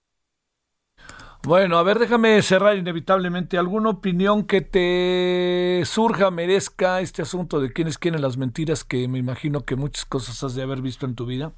Bueno, 1.46 1.78
a 1.78 1.84
ver, 1.84 2.00
déjame 2.00 2.42
cerrar 2.42 2.76
inevitablemente. 2.76 3.56
¿Alguna 3.56 3.90
opinión 3.90 4.48
que 4.48 4.62
te 4.62 5.80
surja, 5.84 6.32
merezca 6.32 7.00
este 7.00 7.22
asunto 7.22 7.60
de 7.60 7.72
quiénes 7.72 7.98
quieren 7.98 8.20
las 8.20 8.36
mentiras 8.36 8.82
que 8.82 9.06
me 9.06 9.18
imagino 9.18 9.60
que 9.60 9.76
muchas 9.76 10.04
cosas 10.06 10.42
has 10.42 10.56
de 10.56 10.62
haber 10.62 10.82
visto 10.82 11.06
en 11.06 11.14
tu 11.14 11.24
vida? 11.24 11.52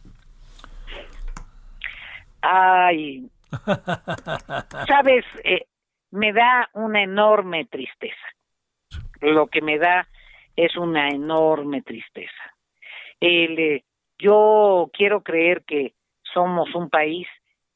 Ay, 2.41 3.28
sabes, 4.86 5.24
eh, 5.45 5.66
me 6.11 6.32
da 6.32 6.68
una 6.74 7.03
enorme 7.03 7.64
tristeza. 7.66 8.16
Lo 9.20 9.49
que 9.49 9.61
me 9.61 9.78
da 9.78 10.09
es 10.57 10.76
una 10.76 11.09
enorme 11.09 11.82
tristeza. 11.82 12.55
Eh, 13.20 13.82
yo 14.18 14.91
quiero 14.93 15.22
creer 15.22 15.64
que 15.64 15.95
somos 16.22 16.74
un 16.74 16.89
país 16.89 17.26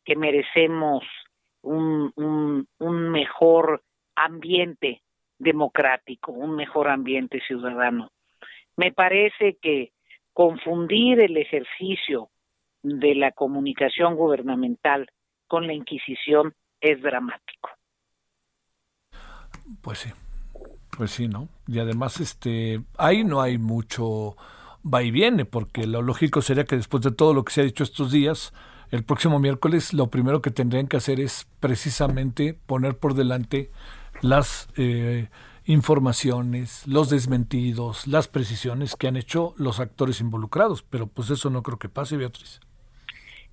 que 0.04 0.16
merecemos 0.16 1.04
un, 1.62 2.12
un, 2.16 2.66
un 2.78 3.10
mejor 3.10 3.82
ambiente 4.16 5.02
democrático, 5.38 6.32
un 6.32 6.56
mejor 6.56 6.88
ambiente 6.88 7.40
ciudadano. 7.46 8.10
Me 8.76 8.92
parece 8.92 9.58
que 9.60 9.92
confundir 10.32 11.20
el 11.20 11.36
ejercicio 11.36 12.30
de 12.82 13.14
la 13.14 13.32
comunicación 13.32 14.16
gubernamental 14.16 15.08
con 15.46 15.66
la 15.66 15.72
Inquisición 15.72 16.54
es 16.80 17.00
dramático. 17.02 17.68
Pues 19.80 19.98
sí, 19.98 20.10
pues 20.96 21.10
sí, 21.12 21.28
¿no? 21.28 21.48
Y 21.66 21.78
además, 21.78 22.20
este, 22.20 22.80
ahí 22.98 23.24
no 23.24 23.40
hay 23.40 23.58
mucho 23.58 24.36
va 24.82 25.02
y 25.02 25.10
viene, 25.10 25.44
porque 25.44 25.86
lo 25.86 26.02
lógico 26.02 26.42
sería 26.42 26.64
que 26.64 26.76
después 26.76 27.02
de 27.02 27.12
todo 27.12 27.34
lo 27.34 27.44
que 27.44 27.52
se 27.52 27.60
ha 27.60 27.64
dicho 27.64 27.84
estos 27.84 28.10
días, 28.10 28.52
el 28.90 29.04
próximo 29.04 29.38
miércoles 29.38 29.92
lo 29.92 30.08
primero 30.08 30.42
que 30.42 30.50
tendrían 30.50 30.88
que 30.88 30.96
hacer 30.96 31.20
es 31.20 31.46
precisamente 31.60 32.54
poner 32.66 32.98
por 32.98 33.14
delante 33.14 33.70
las 34.20 34.68
eh, 34.76 35.28
informaciones, 35.64 36.86
los 36.86 37.10
desmentidos, 37.10 38.06
las 38.08 38.26
precisiones 38.26 38.96
que 38.96 39.06
han 39.06 39.16
hecho 39.16 39.54
los 39.56 39.78
actores 39.78 40.20
involucrados, 40.20 40.82
pero 40.82 41.06
pues 41.06 41.30
eso 41.30 41.48
no 41.48 41.62
creo 41.62 41.78
que 41.78 41.88
pase, 41.88 42.16
Beatriz 42.16 42.60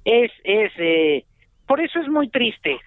es, 0.06 0.32
es 0.44 0.72
eh, 0.78 1.26
por 1.68 1.82
eso 1.82 2.00
es 2.00 2.08
muy 2.08 2.30
triste. 2.30 2.78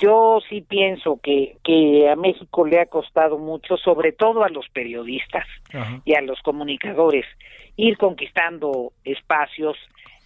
Yo 0.00 0.38
sí 0.48 0.60
pienso 0.60 1.18
que, 1.20 1.56
que 1.64 2.08
a 2.08 2.14
México 2.14 2.64
le 2.64 2.78
ha 2.78 2.86
costado 2.86 3.36
mucho, 3.36 3.76
sobre 3.76 4.12
todo 4.12 4.44
a 4.44 4.48
los 4.48 4.68
periodistas 4.68 5.44
y 6.04 6.14
a 6.14 6.20
los 6.20 6.40
comunicadores, 6.40 7.26
ir 7.76 7.98
conquistando 7.98 8.92
espacios, 9.04 9.76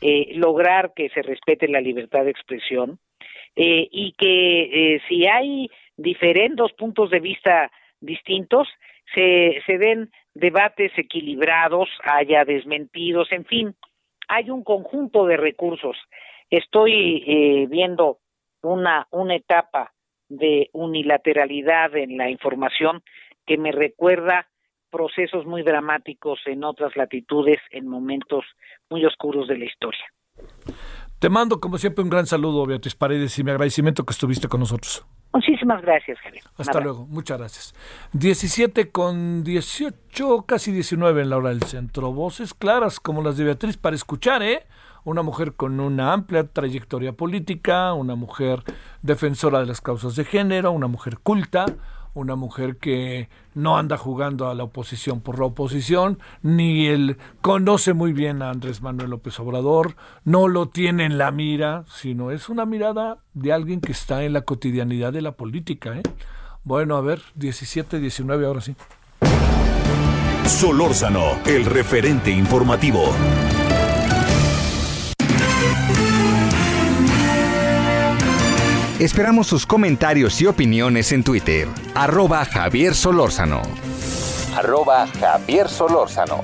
eh, 0.02 0.32
lograr 0.34 0.92
que 0.94 1.08
se 1.08 1.22
respete 1.22 1.68
la 1.68 1.80
libertad 1.80 2.24
de 2.24 2.32
expresión 2.32 2.98
eh, 3.56 3.88
y 3.90 4.12
que 4.12 5.00
si 5.08 5.26
hay 5.26 5.70
diferentes 5.96 6.70
puntos 6.74 7.08
de 7.08 7.20
vista 7.20 7.70
distintos, 8.00 8.68
se, 9.14 9.62
se 9.64 9.78
den 9.78 10.10
debates 10.34 10.92
equilibrados, 10.98 11.88
haya 12.04 12.44
desmentidos, 12.44 13.32
en 13.32 13.46
fin, 13.46 13.74
hay 14.28 14.50
un 14.50 14.64
conjunto 14.64 15.26
de 15.26 15.36
recursos 15.36 15.96
Estoy 16.50 17.24
eh, 17.26 17.66
viendo 17.68 18.18
una, 18.62 19.08
una 19.10 19.34
etapa 19.34 19.92
de 20.28 20.70
unilateralidad 20.72 21.96
en 21.96 22.16
la 22.16 22.30
información 22.30 23.02
que 23.46 23.58
me 23.58 23.72
recuerda 23.72 24.48
procesos 24.90 25.44
muy 25.44 25.62
dramáticos 25.62 26.40
en 26.46 26.64
otras 26.64 26.96
latitudes 26.96 27.58
en 27.70 27.88
momentos 27.88 28.44
muy 28.88 29.04
oscuros 29.04 29.48
de 29.48 29.58
la 29.58 29.64
historia. 29.64 30.04
Te 31.18 31.28
mando, 31.28 31.60
como 31.60 31.78
siempre, 31.78 32.04
un 32.04 32.10
gran 32.10 32.26
saludo, 32.26 32.66
Beatriz 32.66 32.94
Paredes, 32.94 33.38
y 33.38 33.44
mi 33.44 33.50
agradecimiento 33.50 34.04
que 34.04 34.12
estuviste 34.12 34.48
con 34.48 34.60
nosotros. 34.60 35.06
Muchísimas 35.32 35.82
gracias, 35.82 36.18
Javier. 36.20 36.42
Hasta 36.56 36.80
luego, 36.80 37.06
muchas 37.06 37.38
gracias. 37.38 37.74
17 38.12 38.90
con 38.90 39.44
18, 39.44 40.46
casi 40.46 40.72
19 40.72 41.22
en 41.22 41.30
la 41.30 41.36
hora 41.36 41.50
del 41.50 41.62
centro. 41.62 42.12
Voces 42.12 42.54
claras 42.54 43.00
como 43.00 43.22
las 43.22 43.36
de 43.36 43.44
Beatriz 43.44 43.76
para 43.76 43.96
escuchar, 43.96 44.42
¿eh? 44.42 44.66
Una 45.04 45.22
mujer 45.22 45.52
con 45.52 45.78
una 45.78 46.12
amplia 46.12 46.44
trayectoria 46.48 47.12
política, 47.12 47.92
una 47.92 48.14
mujer 48.14 48.62
defensora 49.02 49.60
de 49.60 49.66
las 49.66 49.80
causas 49.80 50.16
de 50.16 50.24
género, 50.24 50.72
una 50.72 50.88
mujer 50.88 51.18
culta, 51.18 51.66
una 52.16 52.34
mujer 52.34 52.78
que 52.78 53.28
no 53.55 53.76
anda 53.76 53.98
jugando 53.98 54.48
a 54.48 54.55
la 54.55 54.64
oposición 54.64 55.20
por 55.20 55.38
la 55.38 55.44
oposición, 55.44 56.18
ni 56.43 56.86
él 56.86 57.18
conoce 57.43 57.93
muy 57.93 58.12
bien 58.12 58.43
a 58.43 58.51
Andrés 58.51 58.80
Manuel 58.80 59.10
López 59.10 59.38
Obrador, 59.38 59.97
no 60.24 60.48
lo 60.48 60.68
tiene 60.68 61.05
en 61.05 61.18
la 61.18 61.30
mira, 61.30 61.84
sino 61.88 62.30
es 62.30 62.48
una 62.48 62.64
mirada 62.64 63.18
de 63.34 63.52
alguien 63.52 63.80
que 63.80 63.93
está 63.93 64.24
en 64.24 64.32
la 64.32 64.40
cotidianidad 64.40 65.12
de 65.12 65.20
la 65.20 65.32
política. 65.32 65.98
¿eh? 65.98 66.02
Bueno, 66.64 66.97
a 66.97 67.02
ver, 67.02 67.20
17, 67.34 68.01
19, 68.01 68.47
ahora 68.47 68.62
sí. 68.62 68.74
Solórzano, 70.47 71.38
el 71.44 71.66
referente 71.66 72.30
informativo. 72.30 73.12
Esperamos 78.98 79.47
sus 79.47 79.66
comentarios 79.66 80.40
y 80.40 80.47
opiniones 80.47 81.12
en 81.12 81.23
Twitter. 81.23 81.68
Arroba 81.94 82.47
Javier 82.47 82.94
Solórzano. 82.94 83.60
Arroba 84.56 85.06
Javier 85.20 85.68
Solórzano. 85.68 86.43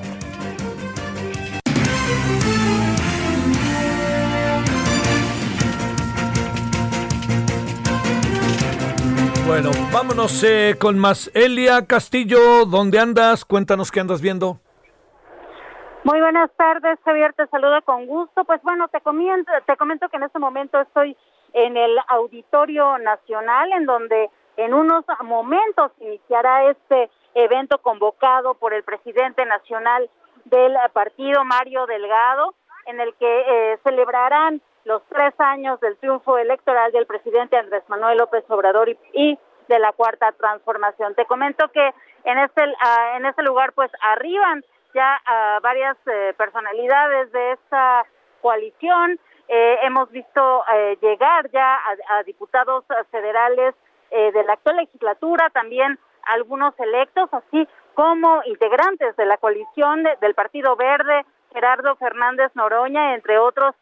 Bueno, 9.47 9.71
vámonos 9.91 10.43
eh, 10.43 10.75
con 10.79 10.99
más. 10.99 11.31
Elia 11.33 11.87
Castillo, 11.87 12.65
¿dónde 12.65 12.99
andas? 12.99 13.45
Cuéntanos 13.45 13.91
qué 13.91 13.99
andas 13.99 14.21
viendo. 14.21 14.59
Muy 16.03 16.19
buenas 16.19 16.51
tardes, 16.55 16.99
Javier, 17.03 17.33
te 17.33 17.47
saludo 17.47 17.81
con 17.83 18.05
gusto. 18.05 18.43
Pues 18.43 18.61
bueno, 18.61 18.89
te 18.89 19.01
comento, 19.01 19.51
te 19.65 19.75
comento 19.75 20.07
que 20.09 20.17
en 20.17 20.23
este 20.23 20.37
momento 20.37 20.79
estoy 20.79 21.17
en 21.53 21.77
el 21.77 21.97
Auditorio 22.07 22.97
Nacional, 22.97 23.71
en 23.73 23.85
donde 23.85 24.29
en 24.57 24.73
unos 24.73 25.05
momentos 25.23 25.91
iniciará 25.99 26.69
este 26.69 27.09
evento 27.33 27.77
convocado 27.79 28.55
por 28.55 28.73
el 28.73 28.83
presidente 28.83 29.45
nacional 29.45 30.09
del 30.45 30.75
partido, 30.91 31.43
Mario 31.45 31.85
Delgado, 31.85 32.53
en 32.85 32.99
el 32.99 33.13
que 33.15 33.41
eh, 33.73 33.79
celebrarán 33.83 34.61
los 34.85 35.01
tres 35.07 35.33
años 35.39 35.79
del 35.79 35.97
triunfo 35.97 36.37
electoral 36.37 36.91
del 36.91 37.05
presidente 37.05 37.57
Andrés 37.57 37.83
Manuel 37.87 38.17
López 38.17 38.43
Obrador 38.49 38.89
y, 39.13 39.39
de 39.69 39.79
la 39.79 39.93
cuarta 39.93 40.31
transformación. 40.33 41.15
Te 41.15 41.25
comento 41.25 41.69
que 41.69 41.93
en 42.25 42.37
este 42.37 42.63
ah, 42.81 43.17
este 43.23 43.43
lugar 43.43 43.71
pues 43.71 43.89
arriban 44.01 44.63
ya 44.93 45.21
ah, 45.25 45.59
varias 45.63 45.95
eh, 46.05 46.33
personalidades 46.37 47.31
de 47.31 47.53
esta 47.53 48.05
coalición 48.41 49.19
eh, 49.55 49.77
hemos 49.83 50.09
visto 50.09 50.63
eh, 50.73 50.97
llegar 50.99 51.47
ya 51.51 51.79
a, 52.09 52.23
diputados 52.23 52.83
federales 53.11 53.75
eh, 54.09 54.31
de 54.31 54.43
la 54.45 54.53
actual 54.53 54.77
legislatura, 54.77 55.47
también 55.51 55.99
algunos 56.23 56.73
electos, 56.79 57.29
así 57.31 57.67
como 57.93 58.41
integrantes 58.45 59.15
de 59.15 59.27
la 59.27 59.37
coalición 59.37 60.05
del 60.21 60.33
Partido 60.33 60.75
Verde, 60.75 61.23
Gerardo 61.53 61.95
Fernández 61.97 62.49
Noroña, 62.55 63.13
entre 63.13 63.37
otros, 63.37 63.75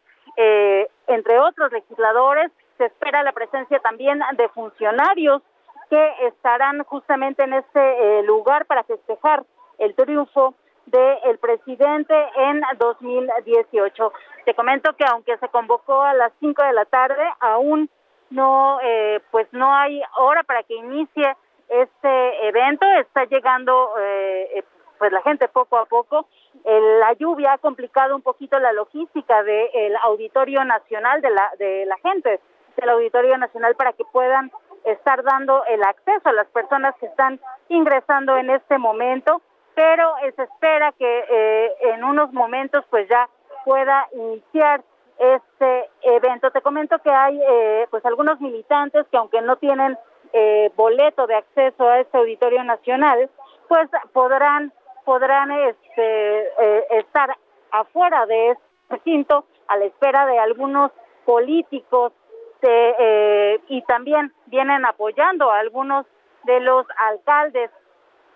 entre 1.06 1.38
otros 1.38 1.72
legisladores. 1.72 2.52
Se 2.76 2.84
espera 2.84 3.22
la 3.22 3.32
presencia 3.32 3.78
también 3.78 4.20
de 4.34 4.48
funcionarios 4.50 5.40
que 5.88 6.26
estarán 6.26 6.84
justamente 6.84 7.44
en 7.44 7.54
este 7.54 8.22
lugar 8.24 8.66
para 8.66 8.82
festejar 8.82 9.44
el 9.78 9.94
triunfo 9.94 10.54
del 10.86 11.38
presidente 11.38 12.14
en 12.36 12.62
2018. 12.78 14.12
Te 14.44 14.54
comento 14.54 14.94
que 14.94 15.04
aunque 15.04 15.36
se 15.38 15.48
convocó 15.48 16.02
a 16.02 16.14
las 16.14 16.32
5 16.40 16.62
de 16.62 16.72
la 16.72 16.84
tarde, 16.84 17.22
aún 17.40 17.88
no, 18.30 18.80
eh, 18.82 19.20
pues 19.30 19.46
no 19.52 19.74
hay 19.74 20.02
hora 20.18 20.42
para 20.42 20.62
que 20.62 20.74
inicie 20.74 21.36
este 21.68 22.48
evento. 22.48 22.86
Está 23.00 23.24
llegando, 23.24 23.92
eh, 23.98 24.48
eh, 24.56 24.64
pues 24.98 25.12
la 25.12 25.22
gente 25.22 25.48
poco 25.48 25.76
a 25.78 25.86
poco. 25.86 26.26
la 26.64 27.12
lluvia 27.14 27.54
ha 27.54 27.58
complicado 27.58 28.14
un 28.14 28.22
poquito 28.22 28.58
la 28.58 28.72
logística 28.72 29.42
del 29.42 29.96
Auditorio 30.04 30.64
Nacional 30.64 31.20
de 31.20 31.30
la 31.30 31.50
de 31.58 31.86
la 31.86 31.96
gente 31.98 32.40
del 32.76 32.88
Auditorio 32.90 33.36
Nacional 33.36 33.74
para 33.74 33.92
que 33.94 34.04
puedan 34.04 34.52
estar 34.84 35.22
dando 35.22 35.64
el 35.64 35.82
acceso 35.82 36.28
a 36.28 36.32
las 36.32 36.46
personas 36.48 36.94
que 37.00 37.06
están 37.06 37.40
ingresando 37.68 38.36
en 38.36 38.50
este 38.50 38.78
momento 38.78 39.42
pero 39.74 40.14
se 40.36 40.42
espera 40.42 40.92
que 40.92 41.24
eh, 41.30 41.72
en 41.94 42.04
unos 42.04 42.32
momentos 42.32 42.84
pues 42.90 43.08
ya 43.08 43.28
pueda 43.64 44.08
iniciar 44.12 44.82
este 45.18 45.90
evento. 46.02 46.50
Te 46.50 46.60
comento 46.62 46.98
que 46.98 47.10
hay 47.10 47.40
eh, 47.40 47.86
pues 47.90 48.04
algunos 48.04 48.40
militantes 48.40 49.06
que 49.10 49.16
aunque 49.16 49.40
no 49.40 49.56
tienen 49.56 49.96
eh, 50.32 50.70
boleto 50.76 51.26
de 51.26 51.36
acceso 51.36 51.88
a 51.88 52.00
este 52.00 52.18
auditorio 52.18 52.64
nacional, 52.64 53.30
pues 53.68 53.88
podrán 54.12 54.72
podrán 55.04 55.50
este, 55.50 56.98
estar 56.98 57.36
afuera 57.72 58.24
de 58.26 58.50
este 58.50 58.64
recinto 58.88 59.44
a 59.66 59.76
la 59.76 59.86
espera 59.86 60.26
de 60.26 60.38
algunos 60.38 60.92
políticos 61.24 62.12
y 63.66 63.82
también 63.82 64.32
vienen 64.46 64.84
apoyando 64.84 65.50
a 65.50 65.58
algunos 65.58 66.06
de 66.44 66.60
los 66.60 66.86
alcaldes 66.98 67.70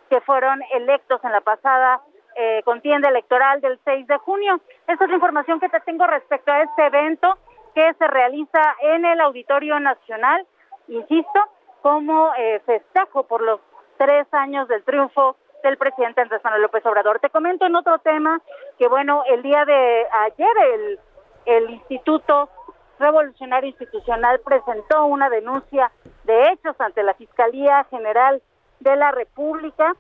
que 0.09 0.21
fueron 0.21 0.61
electos 0.73 1.23
en 1.25 1.33
la 1.33 1.41
pasada 1.41 2.01
eh, 2.37 2.63
contienda 2.65 3.09
electoral 3.09 3.61
del 3.61 3.79
6 3.85 4.07
de 4.07 4.19
junio. 4.19 4.61
Esa 4.87 5.05
es 5.05 5.11
la 5.11 5.17
información 5.17 5.59
que 5.59 5.69
te 5.69 5.81
tengo 5.81 6.07
respecto 6.07 6.53
a 6.53 6.63
este 6.63 6.87
evento 6.87 7.39
que 7.75 7.95
se 7.95 8.07
realiza 8.07 8.61
en 8.83 9.05
el 9.05 9.21
Auditorio 9.21 9.79
Nacional, 9.81 10.47
insisto, 10.89 11.41
como 11.83 12.33
eh, 12.37 12.61
festejo 12.67 13.25
por 13.25 13.43
los 13.43 13.61
tres 13.99 14.27
años 14.33 14.69
del 14.69 14.83
triunfo 14.85 15.37
del 15.63 15.77
presidente 15.79 16.21
Andrés 16.21 16.43
Manuel 16.45 16.63
López 16.63 16.85
Obrador. 16.87 17.21
Te 17.21 17.31
comento 17.31 17.67
en 17.67 17.75
otro 17.75 17.99
tema 17.99 18.41
que, 18.79 18.89
bueno, 18.89 19.25
el 19.29 19.43
día 19.43 19.65
de 19.65 20.07
ayer 20.27 20.57
el, 20.75 21.01
el 21.47 21.71
Instituto 21.71 22.49
Revolucionario 22.99 23.69
Institucional 23.69 24.41
presentó 24.41 25.07
una 25.07 25.29
denuncia 25.29 25.91
de 26.25 26.51
hechos 26.51 26.77
ante 26.81 27.03
la 27.03 27.15
Fiscalía 27.15 27.85
General 27.91 28.43
de 28.81 28.97
la 28.97 29.11
República 29.11 29.97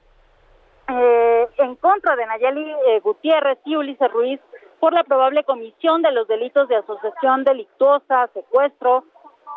eh, 0.88 1.48
en 1.58 1.74
contra 1.76 2.14
de 2.14 2.26
Nayeli 2.26 2.72
eh, 2.86 3.00
Gutiérrez 3.00 3.58
y 3.64 3.74
Ulises 3.74 4.10
Ruiz 4.12 4.40
por 4.78 4.92
la 4.92 5.02
probable 5.02 5.42
comisión 5.42 6.00
de 6.02 6.12
los 6.12 6.28
delitos 6.28 6.68
de 6.68 6.76
asociación 6.76 7.42
delictuosa, 7.42 8.28
secuestro, 8.32 9.04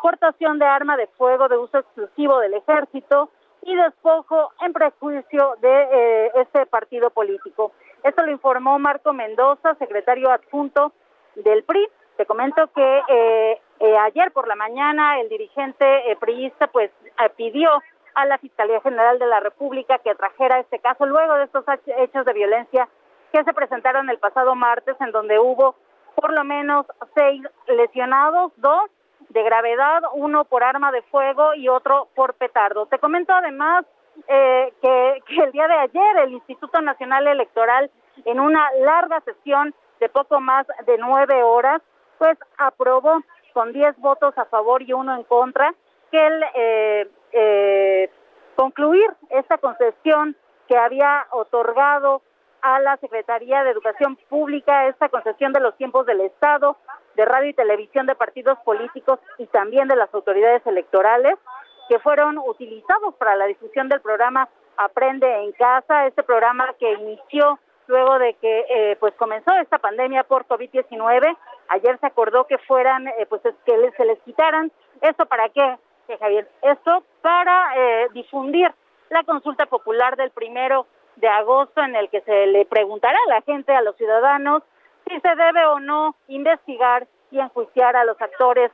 portación 0.02 0.58
de 0.58 0.64
arma 0.64 0.96
de 0.96 1.06
fuego 1.06 1.48
de 1.48 1.56
uso 1.56 1.78
exclusivo 1.78 2.40
del 2.40 2.54
ejército 2.54 3.30
y 3.62 3.76
despojo 3.76 4.50
en 4.62 4.72
prejuicio 4.72 5.54
de 5.60 5.82
eh, 5.92 6.32
este 6.36 6.66
partido 6.66 7.10
político. 7.10 7.72
Esto 8.02 8.24
lo 8.24 8.32
informó 8.32 8.78
Marco 8.80 9.12
Mendoza, 9.12 9.76
secretario 9.76 10.30
adjunto 10.32 10.92
del 11.36 11.62
PRI. 11.62 11.86
Te 12.16 12.26
comento 12.26 12.66
que 12.74 13.60
ayer 14.04 14.32
por 14.32 14.48
la 14.48 14.56
mañana 14.56 15.20
el 15.20 15.28
dirigente 15.28 16.16
priista 16.18 16.66
pues 16.66 16.90
pidió 17.36 17.70
a 18.14 18.26
la 18.26 18.38
Fiscalía 18.38 18.80
General 18.80 19.18
de 19.18 19.26
la 19.26 19.40
República 19.40 19.98
que 19.98 20.14
trajera 20.14 20.58
este 20.58 20.78
caso 20.78 21.06
luego 21.06 21.34
de 21.34 21.44
estos 21.44 21.64
hechos 21.86 22.24
de 22.24 22.32
violencia 22.32 22.88
que 23.32 23.44
se 23.44 23.52
presentaron 23.52 24.10
el 24.10 24.18
pasado 24.18 24.54
martes, 24.54 24.96
en 25.00 25.12
donde 25.12 25.38
hubo 25.38 25.76
por 26.14 26.32
lo 26.32 26.44
menos 26.44 26.86
seis 27.14 27.42
lesionados, 27.68 28.52
dos 28.56 28.90
de 29.28 29.42
gravedad, 29.42 30.02
uno 30.14 30.44
por 30.44 30.64
arma 30.64 30.90
de 30.90 31.02
fuego 31.02 31.54
y 31.54 31.68
otro 31.68 32.08
por 32.14 32.34
petardo. 32.34 32.86
Te 32.86 32.98
comento 32.98 33.32
además 33.32 33.84
eh, 34.26 34.72
que, 34.82 35.22
que 35.26 35.44
el 35.44 35.52
día 35.52 35.68
de 35.68 35.74
ayer 35.74 36.16
el 36.24 36.32
Instituto 36.32 36.80
Nacional 36.80 37.26
Electoral, 37.26 37.90
en 38.24 38.40
una 38.40 38.70
larga 38.80 39.20
sesión 39.20 39.74
de 40.00 40.08
poco 40.08 40.40
más 40.40 40.66
de 40.86 40.98
nueve 40.98 41.42
horas, 41.42 41.80
pues 42.18 42.36
aprobó 42.58 43.22
con 43.52 43.72
diez 43.72 43.96
votos 43.98 44.36
a 44.36 44.44
favor 44.46 44.82
y 44.82 44.92
uno 44.92 45.14
en 45.14 45.24
contra 45.24 45.72
que 46.10 46.26
el 46.26 46.44
eh, 46.54 47.10
eh, 47.32 48.10
concluir 48.56 49.06
esta 49.30 49.58
concesión 49.58 50.36
que 50.68 50.76
había 50.76 51.26
otorgado 51.30 52.22
a 52.62 52.78
la 52.80 52.96
Secretaría 52.98 53.64
de 53.64 53.70
Educación 53.70 54.16
Pública, 54.28 54.86
esta 54.86 55.08
concesión 55.08 55.52
de 55.52 55.60
los 55.60 55.76
tiempos 55.76 56.06
del 56.06 56.20
Estado, 56.20 56.76
de 57.16 57.24
radio 57.24 57.50
y 57.50 57.54
televisión 57.54 58.06
de 58.06 58.14
partidos 58.14 58.58
políticos 58.64 59.18
y 59.38 59.46
también 59.46 59.88
de 59.88 59.96
las 59.96 60.12
autoridades 60.14 60.64
electorales, 60.66 61.34
que 61.88 61.98
fueron 61.98 62.38
utilizados 62.38 63.14
para 63.16 63.34
la 63.34 63.46
difusión 63.46 63.88
del 63.88 64.00
programa 64.00 64.48
Aprende 64.76 65.26
en 65.42 65.52
Casa, 65.52 66.06
este 66.06 66.22
programa 66.22 66.72
que 66.78 66.92
inició 66.92 67.58
luego 67.86 68.18
de 68.18 68.34
que 68.34 68.64
eh, 68.70 68.96
pues 69.00 69.12
comenzó 69.14 69.52
esta 69.56 69.78
pandemia 69.78 70.22
por 70.24 70.46
COVID-19. 70.46 71.36
Ayer 71.68 71.98
se 71.98 72.06
acordó 72.06 72.46
que 72.46 72.58
fueran, 72.58 73.08
eh, 73.08 73.26
pues 73.28 73.42
que 73.42 73.92
se 73.96 74.04
les 74.04 74.18
quitaran. 74.20 74.70
¿Esto 75.00 75.26
para 75.26 75.48
qué, 75.48 75.76
Javier? 76.18 76.48
Esto 76.62 77.02
para 77.22 77.72
eh, 77.76 78.08
difundir 78.12 78.72
la 79.10 79.24
consulta 79.24 79.66
popular 79.66 80.16
del 80.16 80.30
primero 80.30 80.86
de 81.16 81.28
agosto 81.28 81.82
en 81.82 81.96
el 81.96 82.08
que 82.08 82.20
se 82.22 82.46
le 82.46 82.64
preguntará 82.64 83.18
a 83.26 83.30
la 83.30 83.42
gente, 83.42 83.72
a 83.72 83.82
los 83.82 83.96
ciudadanos, 83.96 84.62
si 85.06 85.20
se 85.20 85.34
debe 85.34 85.66
o 85.66 85.80
no 85.80 86.16
investigar 86.28 87.06
y 87.30 87.38
enjuiciar 87.38 87.96
a 87.96 88.04
los 88.04 88.20
actores 88.20 88.70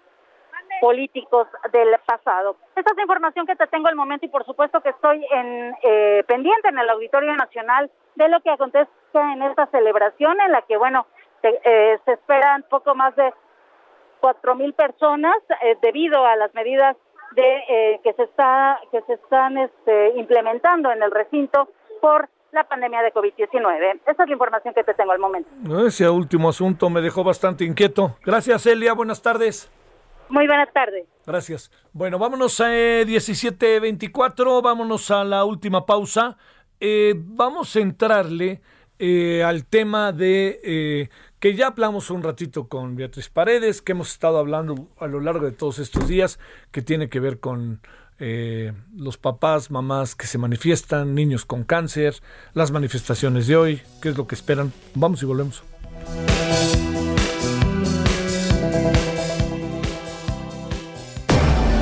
políticos 0.80 1.46
del 1.72 1.88
pasado. 2.04 2.56
Esta 2.74 2.90
es 2.90 2.96
la 2.96 3.02
información 3.02 3.46
que 3.46 3.56
te 3.56 3.66
tengo 3.68 3.88
al 3.88 3.96
momento 3.96 4.26
y 4.26 4.28
por 4.28 4.44
supuesto 4.44 4.80
que 4.80 4.90
estoy 4.90 5.24
en 5.30 5.74
eh, 5.82 6.24
pendiente 6.26 6.68
en 6.68 6.78
el 6.78 6.90
Auditorio 6.90 7.34
Nacional 7.34 7.90
de 8.14 8.28
lo 8.28 8.40
que 8.40 8.50
acontece 8.50 8.90
en 9.14 9.42
esta 9.42 9.66
celebración 9.66 10.40
en 10.40 10.52
la 10.52 10.62
que, 10.62 10.76
bueno, 10.76 11.06
se, 11.40 11.60
eh, 11.64 11.98
se 12.04 12.12
esperan 12.12 12.64
poco 12.68 12.94
más 12.94 13.14
de 13.16 13.32
cuatro 14.20 14.54
mil 14.54 14.74
personas 14.74 15.36
eh, 15.62 15.76
debido 15.80 16.26
a 16.26 16.36
las 16.36 16.52
medidas 16.54 16.96
de 17.32 18.00
que 18.02 18.12
se 18.14 18.22
está 18.22 18.78
que 18.90 19.02
se 19.02 19.14
están 19.14 19.58
este, 19.58 20.16
implementando 20.16 20.90
en 20.90 21.02
el 21.02 21.10
recinto 21.10 21.68
por 22.00 22.28
la 22.52 22.64
pandemia 22.64 23.02
de 23.02 23.12
COVID-19. 23.12 24.00
Esa 24.06 24.22
es 24.22 24.28
la 24.28 24.32
información 24.32 24.72
que 24.72 24.84
te 24.84 24.94
tengo 24.94 25.12
al 25.12 25.18
momento. 25.18 25.50
Ese 25.86 26.08
último 26.08 26.48
asunto 26.48 26.88
me 26.88 27.00
dejó 27.00 27.22
bastante 27.22 27.64
inquieto. 27.64 28.16
Gracias, 28.24 28.66
Elia. 28.66 28.94
Buenas 28.94 29.20
tardes. 29.20 29.70
Muy 30.28 30.46
buenas 30.46 30.72
tardes. 30.72 31.06
Gracias. 31.24 31.70
Bueno, 31.92 32.18
vámonos 32.18 32.60
a 32.60 32.70
17.24, 32.70 34.62
vámonos 34.62 35.10
a 35.10 35.22
la 35.24 35.44
última 35.44 35.86
pausa. 35.86 36.36
Eh, 36.80 37.14
vamos 37.16 37.76
a 37.76 37.80
entrarle 37.80 38.60
eh, 38.98 39.44
al 39.44 39.66
tema 39.66 40.12
de 40.12 40.60
eh, 40.64 41.08
que 41.40 41.54
ya 41.54 41.68
hablamos 41.68 42.10
un 42.10 42.22
ratito 42.22 42.68
con 42.68 42.96
Beatriz 42.96 43.28
Paredes, 43.28 43.82
que 43.82 43.92
hemos 43.92 44.10
estado 44.10 44.38
hablando 44.38 44.88
a 44.98 45.06
lo 45.06 45.20
largo 45.20 45.44
de 45.44 45.52
todos 45.52 45.78
estos 45.78 46.08
días, 46.08 46.38
que 46.70 46.82
tiene 46.82 47.08
que 47.08 47.20
ver 47.20 47.40
con 47.40 47.80
los 48.18 49.18
papás, 49.18 49.70
mamás 49.70 50.14
que 50.14 50.26
se 50.26 50.38
manifiestan, 50.38 51.14
niños 51.14 51.44
con 51.44 51.64
cáncer, 51.64 52.14
las 52.54 52.70
manifestaciones 52.70 53.46
de 53.46 53.56
hoy, 53.56 53.82
qué 54.00 54.08
es 54.08 54.16
lo 54.16 54.26
que 54.26 54.34
esperan. 54.34 54.72
Vamos 54.94 55.22
y 55.22 55.26
volvemos. 55.26 55.62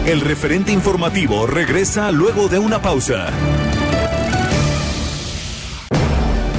El 0.07 0.21
referente 0.21 0.73
informativo 0.73 1.47
regresa 1.47 2.11
luego 2.11 2.49
de 2.49 2.59
una 2.59 2.83
pausa. 2.83 3.29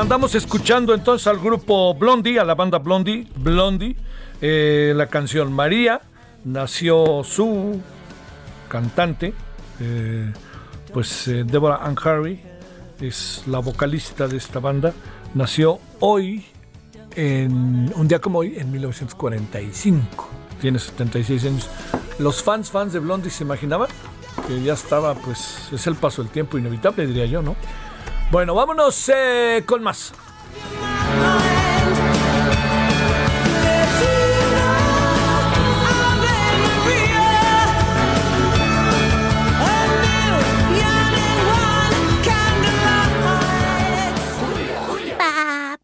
Andamos 0.00 0.34
escuchando 0.36 0.94
entonces 0.94 1.26
al 1.26 1.38
grupo 1.38 1.92
Blondie, 1.94 2.38
a 2.38 2.44
la 2.44 2.54
banda 2.54 2.78
Blondie, 2.78 3.26
Blondie, 3.36 3.96
eh, 4.40 4.92
la 4.94 5.06
canción 5.06 5.52
María, 5.52 6.00
nació 6.44 7.22
su 7.24 7.80
cantante, 8.68 9.34
eh, 9.80 10.32
pues 10.92 11.26
eh, 11.28 11.44
Deborah 11.44 11.80
Ann 11.82 11.96
Harvey, 12.02 12.40
es 13.00 13.42
la 13.46 13.58
vocalista 13.58 14.28
de 14.28 14.36
esta 14.36 14.60
banda, 14.60 14.92
nació 15.34 15.80
hoy, 15.98 16.44
en 17.16 17.92
un 17.94 18.06
día 18.06 18.20
como 18.20 18.38
hoy, 18.40 18.56
en 18.56 18.70
1945, 18.70 20.28
tiene 20.60 20.78
76 20.78 21.44
años. 21.44 21.68
Los 22.20 22.42
fans, 22.42 22.70
fans 22.70 22.92
de 22.92 23.00
Blondie 23.00 23.30
se 23.30 23.42
imaginaban 23.42 23.88
que 24.46 24.62
ya 24.62 24.74
estaba, 24.74 25.14
pues 25.14 25.68
es 25.72 25.86
el 25.88 25.96
paso 25.96 26.22
del 26.22 26.30
tiempo 26.30 26.56
inevitable, 26.56 27.06
diría 27.06 27.26
yo, 27.26 27.42
¿no? 27.42 27.56
Bueno, 28.30 28.54
vámonos 28.54 29.08
eh, 29.08 29.62
con 29.64 29.82
más. 29.82 30.12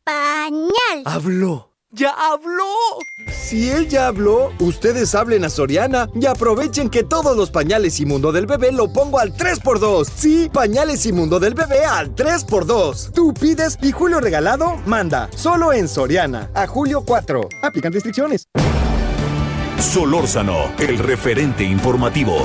Papañal. 0.05 1.03
Habló. 1.07 1.74
¡Ya 1.95 2.11
habló! 2.11 2.65
Si 3.31 3.71
él 3.71 3.89
ya 3.89 4.09
habló, 4.09 4.51
ustedes 4.59 5.15
hablen 5.15 5.45
a 5.45 5.49
Soriana 5.49 6.09
y 6.21 6.27
aprovechen 6.27 6.91
que 6.91 7.05
todos 7.05 7.37
los 7.37 7.53
pañales 7.53 8.01
y 8.01 8.07
mundo 8.07 8.33
del 8.33 8.47
bebé 8.47 8.73
lo 8.73 8.93
pongo 8.93 9.21
al 9.21 9.33
3x2. 9.33 10.09
Sí, 10.17 10.51
pañales 10.53 11.07
y 11.07 11.13
mundo 11.13 11.39
del 11.39 11.55
bebé 11.55 11.85
al 11.85 12.13
3x2. 12.17 13.13
Tú 13.13 13.33
pides 13.33 13.79
y 13.81 13.93
Julio 13.93 14.19
Regalado 14.19 14.77
manda. 14.87 15.29
Solo 15.37 15.73
en 15.73 15.87
Soriana. 15.87 16.51
A 16.55 16.67
julio 16.67 17.03
4. 17.03 17.49
Aplican 17.63 17.93
restricciones. 17.93 18.49
Solórzano, 19.79 20.73
el 20.79 20.99
referente 20.99 21.63
informativo. 21.63 22.45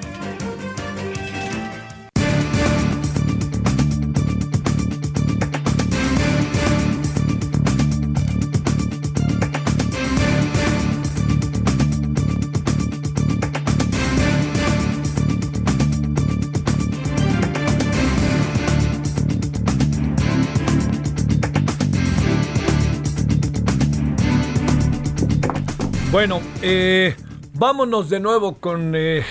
Bueno, 26.11 26.41
eh, 26.61 27.15
vámonos 27.53 28.09
de 28.09 28.19
nuevo 28.19 28.57
con 28.57 28.93
eh, 28.97 29.23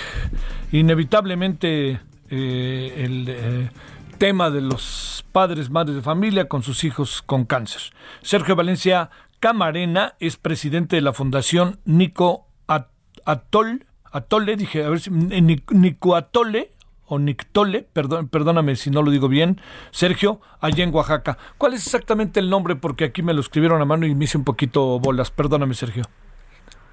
inevitablemente 0.72 2.00
eh, 2.30 2.94
el 2.96 3.26
eh, 3.28 3.70
tema 4.16 4.48
de 4.48 4.62
los 4.62 5.22
padres, 5.30 5.68
madres 5.68 5.96
de 5.96 6.00
familia 6.00 6.48
con 6.48 6.62
sus 6.62 6.82
hijos 6.84 7.20
con 7.20 7.44
cáncer. 7.44 7.82
Sergio 8.22 8.56
Valencia 8.56 9.10
Camarena 9.40 10.14
es 10.20 10.38
presidente 10.38 10.96
de 10.96 11.02
la 11.02 11.12
Fundación 11.12 11.80
Nico 11.84 12.46
Atol, 12.66 13.84
Atole, 14.10 14.56
dije, 14.56 14.82
a 14.82 14.88
ver 14.88 15.00
si, 15.00 15.10
Nico 15.10 16.16
Atole, 16.16 16.70
o 17.04 17.18
Nictole, 17.18 17.86
perdón, 17.92 18.28
perdóname 18.28 18.74
si 18.76 18.90
no 18.90 19.02
lo 19.02 19.10
digo 19.10 19.28
bien, 19.28 19.60
Sergio, 19.90 20.40
allá 20.60 20.82
en 20.82 20.94
Oaxaca. 20.94 21.36
¿Cuál 21.58 21.74
es 21.74 21.84
exactamente 21.84 22.40
el 22.40 22.48
nombre? 22.48 22.74
Porque 22.74 23.04
aquí 23.04 23.22
me 23.22 23.34
lo 23.34 23.40
escribieron 23.40 23.82
a 23.82 23.84
mano 23.84 24.06
y 24.06 24.14
me 24.14 24.24
hice 24.24 24.38
un 24.38 24.44
poquito 24.44 24.98
bolas. 24.98 25.30
Perdóname, 25.30 25.74
Sergio. 25.74 26.04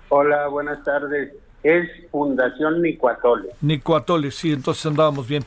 Hola, 0.09 0.47
buenas 0.47 0.83
tardes. 0.83 1.33
Es 1.63 1.89
Fundación 2.11 2.81
Nicoatole. 2.81 3.49
Nicoatole, 3.61 4.31
sí, 4.31 4.53
entonces 4.53 4.85
andábamos 4.85 5.27
bien. 5.27 5.43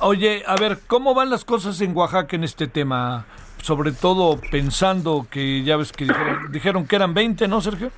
Oye, 0.00 0.42
a 0.46 0.56
ver, 0.56 0.78
¿cómo 0.86 1.14
van 1.14 1.28
las 1.28 1.44
cosas 1.44 1.80
en 1.82 1.94
Oaxaca 1.94 2.36
en 2.36 2.44
este 2.44 2.68
tema? 2.68 3.26
Sobre 3.60 3.92
todo 3.92 4.40
pensando 4.50 5.26
que 5.30 5.62
ya 5.64 5.76
ves 5.76 5.92
que 5.92 6.04
dijeron, 6.04 6.38
dijeron 6.52 6.86
que 6.86 6.96
eran 6.96 7.12
20, 7.12 7.48
¿no, 7.48 7.60
Sergio? 7.60 7.90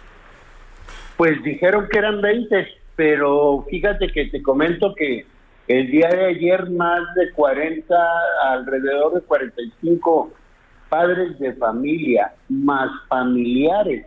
Pues 1.16 1.40
dijeron 1.44 1.86
que 1.88 1.98
eran 1.98 2.20
20, 2.20 2.66
pero 2.96 3.64
fíjate 3.70 4.08
que 4.08 4.26
te 4.26 4.42
comento 4.42 4.94
que 4.96 5.26
el 5.68 5.90
día 5.92 6.08
de 6.08 6.26
ayer 6.26 6.68
más 6.70 7.14
de 7.14 7.30
40, 7.30 7.94
alrededor 8.50 9.14
de 9.14 9.20
45 9.20 10.32
padres 10.88 11.38
de 11.38 11.52
familia, 11.52 12.32
más 12.48 12.90
familiares, 13.08 14.06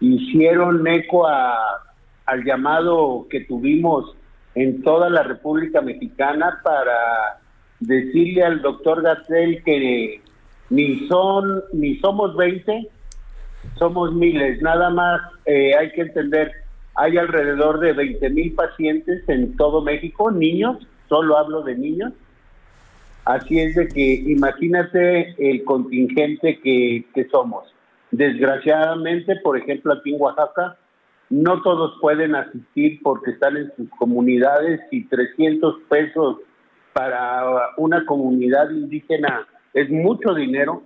hicieron 0.00 0.86
eco 0.86 1.26
al 1.26 2.44
llamado 2.44 3.26
que 3.30 3.40
tuvimos 3.40 4.14
en 4.54 4.82
toda 4.82 5.10
la 5.10 5.22
República 5.22 5.80
Mexicana 5.80 6.60
para 6.62 7.38
decirle 7.80 8.42
al 8.42 8.62
doctor 8.62 9.02
Gatel 9.02 9.62
que 9.64 10.20
ni 10.70 11.06
son 11.08 11.62
ni 11.72 11.96
somos 11.98 12.36
20, 12.36 12.88
somos 13.78 14.12
miles. 14.14 14.60
Nada 14.62 14.90
más 14.90 15.20
eh, 15.44 15.74
hay 15.76 15.92
que 15.92 16.02
entender 16.02 16.52
hay 16.96 17.18
alrededor 17.18 17.78
de 17.80 17.92
20 17.92 18.30
mil 18.30 18.54
pacientes 18.54 19.22
en 19.28 19.54
todo 19.56 19.82
México, 19.82 20.30
niños, 20.30 20.78
solo 21.08 21.36
hablo 21.36 21.62
de 21.62 21.76
niños. 21.76 22.12
Así 23.26 23.60
es 23.60 23.74
de 23.74 23.88
que 23.88 24.14
imagínate 24.14 25.34
el 25.38 25.62
contingente 25.64 26.58
que, 26.60 27.04
que 27.14 27.28
somos. 27.28 27.64
Desgraciadamente, 28.10 29.36
por 29.42 29.58
ejemplo, 29.58 29.92
aquí 29.92 30.14
en 30.14 30.20
Oaxaca, 30.20 30.76
no 31.28 31.60
todos 31.62 31.98
pueden 32.00 32.34
asistir 32.34 33.00
porque 33.02 33.32
están 33.32 33.56
en 33.56 33.72
sus 33.76 33.88
comunidades 33.98 34.80
y 34.90 35.04
300 35.06 35.80
pesos 35.88 36.38
para 36.92 37.70
una 37.76 38.06
comunidad 38.06 38.70
indígena 38.70 39.46
es 39.74 39.90
mucho 39.90 40.34
dinero. 40.34 40.82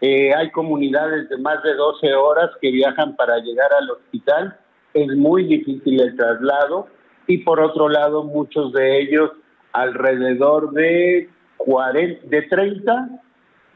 Eh, 0.00 0.32
hay 0.34 0.50
comunidades 0.50 1.28
de 1.28 1.38
más 1.38 1.62
de 1.62 1.74
12 1.74 2.14
horas 2.14 2.50
que 2.60 2.70
viajan 2.70 3.16
para 3.16 3.38
llegar 3.38 3.70
al 3.78 3.90
hospital 3.90 4.58
es 4.94 5.08
muy 5.16 5.44
difícil 5.44 6.00
el 6.00 6.16
traslado 6.16 6.86
y 7.26 7.38
por 7.38 7.60
otro 7.60 7.88
lado 7.88 8.24
muchos 8.24 8.72
de 8.72 9.00
ellos 9.00 9.30
alrededor 9.72 10.72
de 10.72 11.30
40, 11.56 12.26
de 12.26 12.42
30 12.42 13.08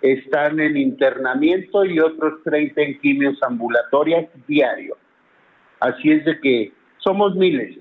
están 0.03 0.61
en 0.61 0.77
internamiento 0.77 1.85
y 1.85 1.99
otros 1.99 2.43
30 2.45 2.81
en 2.81 3.01
quimios 3.01 3.43
ambulatorias 3.43 4.27
diario. 4.47 4.97
Así 5.81 6.11
es 6.11 6.25
de 6.25 6.41
que 6.41 6.73
somos 6.99 7.35
miles. 7.35 7.79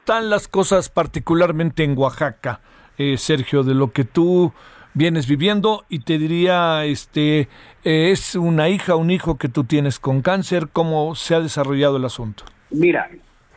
Están 0.00 0.30
las 0.30 0.48
cosas 0.48 0.88
particularmente 0.88 1.84
en 1.84 1.96
Oaxaca, 1.96 2.60
eh, 2.96 3.16
Sergio, 3.18 3.62
de 3.62 3.74
lo 3.74 3.92
que 3.92 4.04
tú 4.04 4.52
vienes 4.94 5.28
viviendo 5.28 5.84
y 5.88 6.00
te 6.00 6.18
diría, 6.18 6.84
este, 6.84 7.40
eh, 7.40 8.10
es 8.10 8.34
una 8.34 8.68
hija, 8.68 8.96
un 8.96 9.10
hijo 9.10 9.38
que 9.38 9.48
tú 9.48 9.64
tienes 9.64 10.00
con 10.00 10.22
cáncer, 10.22 10.68
¿cómo 10.72 11.14
se 11.14 11.34
ha 11.34 11.40
desarrollado 11.40 11.98
el 11.98 12.04
asunto? 12.04 12.44
Mira, 12.70 13.10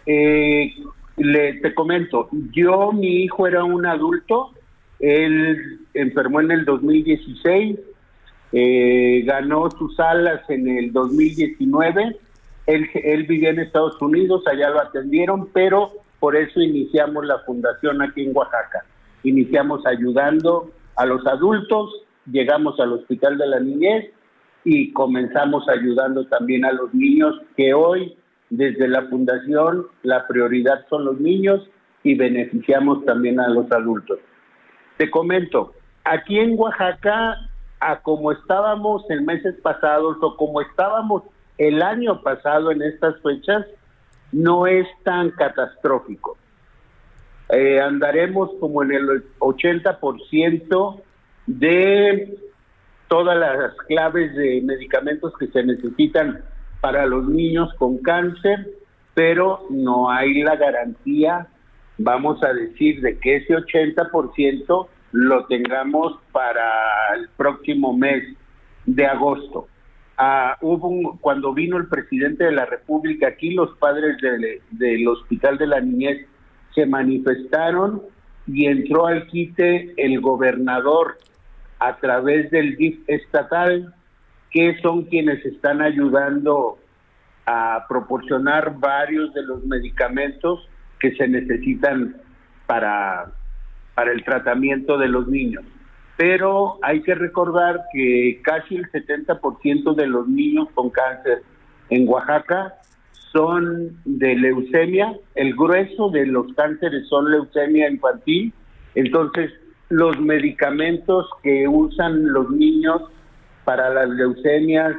eh, 0.05 0.73
le, 1.17 1.53
te 1.53 1.73
comento, 1.73 2.29
yo, 2.51 2.91
mi 2.91 3.23
hijo 3.23 3.47
era 3.47 3.63
un 3.63 3.85
adulto, 3.85 4.53
él 5.01 5.79
enfermó 5.93 6.41
en 6.41 6.51
el 6.51 6.65
2016, 6.65 7.79
eh, 8.53 9.23
ganó 9.25 9.69
sus 9.71 9.99
alas 9.99 10.41
en 10.49 10.67
el 10.67 10.93
2019, 10.93 12.17
él, 12.67 12.89
él 12.93 13.23
vivía 13.23 13.49
en 13.49 13.59
Estados 13.59 13.99
Unidos, 14.01 14.43
allá 14.47 14.69
lo 14.69 14.79
atendieron, 14.79 15.49
pero 15.53 15.91
por 16.19 16.35
eso 16.35 16.61
iniciamos 16.61 17.25
la 17.25 17.39
fundación 17.39 18.01
aquí 18.01 18.23
en 18.23 18.37
Oaxaca. 18.37 18.85
Iniciamos 19.23 19.85
ayudando 19.87 20.71
a 20.95 21.05
los 21.05 21.25
adultos, 21.25 22.03
llegamos 22.31 22.79
al 22.79 22.93
Hospital 22.93 23.39
de 23.39 23.47
la 23.47 23.59
Niñez 23.59 24.11
y 24.63 24.93
comenzamos 24.93 25.67
ayudando 25.67 26.25
también 26.27 26.63
a 26.63 26.71
los 26.71 26.93
niños 26.93 27.41
que 27.57 27.73
hoy 27.73 28.15
desde 28.51 28.87
la 28.87 29.07
fundación 29.07 29.87
la 30.03 30.27
prioridad 30.27 30.85
son 30.89 31.05
los 31.05 31.19
niños 31.19 31.67
y 32.03 32.15
beneficiamos 32.15 33.03
también 33.05 33.39
a 33.39 33.47
los 33.47 33.71
adultos. 33.71 34.19
Te 35.01 35.09
comento, 35.09 35.73
aquí 36.03 36.37
en 36.37 36.53
Oaxaca, 36.59 37.35
a 37.79 38.01
como 38.03 38.31
estábamos 38.33 39.03
en 39.09 39.25
meses 39.25 39.55
pasados 39.63 40.17
o 40.21 40.37
como 40.37 40.61
estábamos 40.61 41.23
el 41.57 41.81
año 41.81 42.21
pasado 42.21 42.69
en 42.69 42.83
estas 42.83 43.19
fechas, 43.23 43.65
no 44.31 44.67
es 44.67 44.85
tan 45.03 45.31
catastrófico. 45.31 46.37
Eh, 47.49 47.81
andaremos 47.81 48.51
como 48.59 48.83
en 48.83 48.91
el 48.91 49.23
80% 49.39 51.01
de 51.47 52.37
todas 53.07 53.39
las 53.39 53.73
claves 53.87 54.35
de 54.35 54.61
medicamentos 54.61 55.33
que 55.39 55.47
se 55.47 55.63
necesitan 55.63 56.43
para 56.79 57.07
los 57.07 57.27
niños 57.27 57.73
con 57.79 57.97
cáncer, 58.03 58.69
pero 59.15 59.65
no 59.71 60.11
hay 60.11 60.43
la 60.43 60.57
garantía, 60.57 61.47
vamos 62.03 62.43
a 62.43 62.53
decir, 62.53 63.01
de 63.01 63.17
que 63.17 63.37
ese 63.37 63.55
80% 63.55 64.87
lo 65.11 65.45
tengamos 65.45 66.17
para 66.31 67.15
el 67.15 67.29
próximo 67.35 67.95
mes 67.95 68.23
de 68.85 69.05
agosto. 69.05 69.67
Ah, 70.17 70.57
hubo 70.61 71.17
cuando 71.19 71.53
vino 71.53 71.77
el 71.77 71.87
presidente 71.87 72.43
de 72.43 72.51
la 72.51 72.65
República 72.65 73.27
aquí, 73.27 73.51
los 73.51 73.75
padres 73.77 74.17
del 74.71 75.07
Hospital 75.07 75.57
de 75.57 75.67
la 75.67 75.81
Niñez 75.81 76.27
se 76.75 76.85
manifestaron 76.85 78.01
y 78.47 78.65
entró 78.67 79.07
al 79.07 79.27
quite 79.27 79.93
el 79.97 80.19
gobernador 80.21 81.17
a 81.79 81.97
través 81.97 82.51
del 82.51 82.75
DIF 82.77 82.99
estatal, 83.07 83.93
que 84.51 84.77
son 84.81 85.03
quienes 85.05 85.43
están 85.45 85.81
ayudando 85.81 86.77
a 87.45 87.85
proporcionar 87.89 88.79
varios 88.79 89.33
de 89.33 89.43
los 89.43 89.63
medicamentos 89.65 90.67
que 91.01 91.11
se 91.15 91.27
necesitan 91.27 92.15
para, 92.67 93.31
para 93.95 94.11
el 94.11 94.23
tratamiento 94.23 94.97
de 94.97 95.07
los 95.07 95.27
niños. 95.27 95.63
Pero 96.17 96.77
hay 96.83 97.01
que 97.01 97.15
recordar 97.15 97.81
que 97.91 98.39
casi 98.43 98.75
el 98.75 98.89
70% 98.91 99.95
de 99.95 100.07
los 100.07 100.27
niños 100.27 100.67
con 100.75 100.91
cáncer 100.91 101.41
en 101.89 102.07
Oaxaca 102.07 102.75
son 103.31 103.97
de 104.05 104.35
leucemia, 104.35 105.13
el 105.35 105.55
grueso 105.55 106.09
de 106.09 106.25
los 106.27 106.53
cánceres 106.53 107.07
son 107.07 107.31
leucemia 107.31 107.89
infantil, 107.89 108.53
entonces 108.93 109.51
los 109.89 110.19
medicamentos 110.19 111.27
que 111.41 111.67
usan 111.67 112.31
los 112.31 112.49
niños 112.51 113.01
para 113.63 113.89
las 113.89 114.09
leucemias 114.09 114.95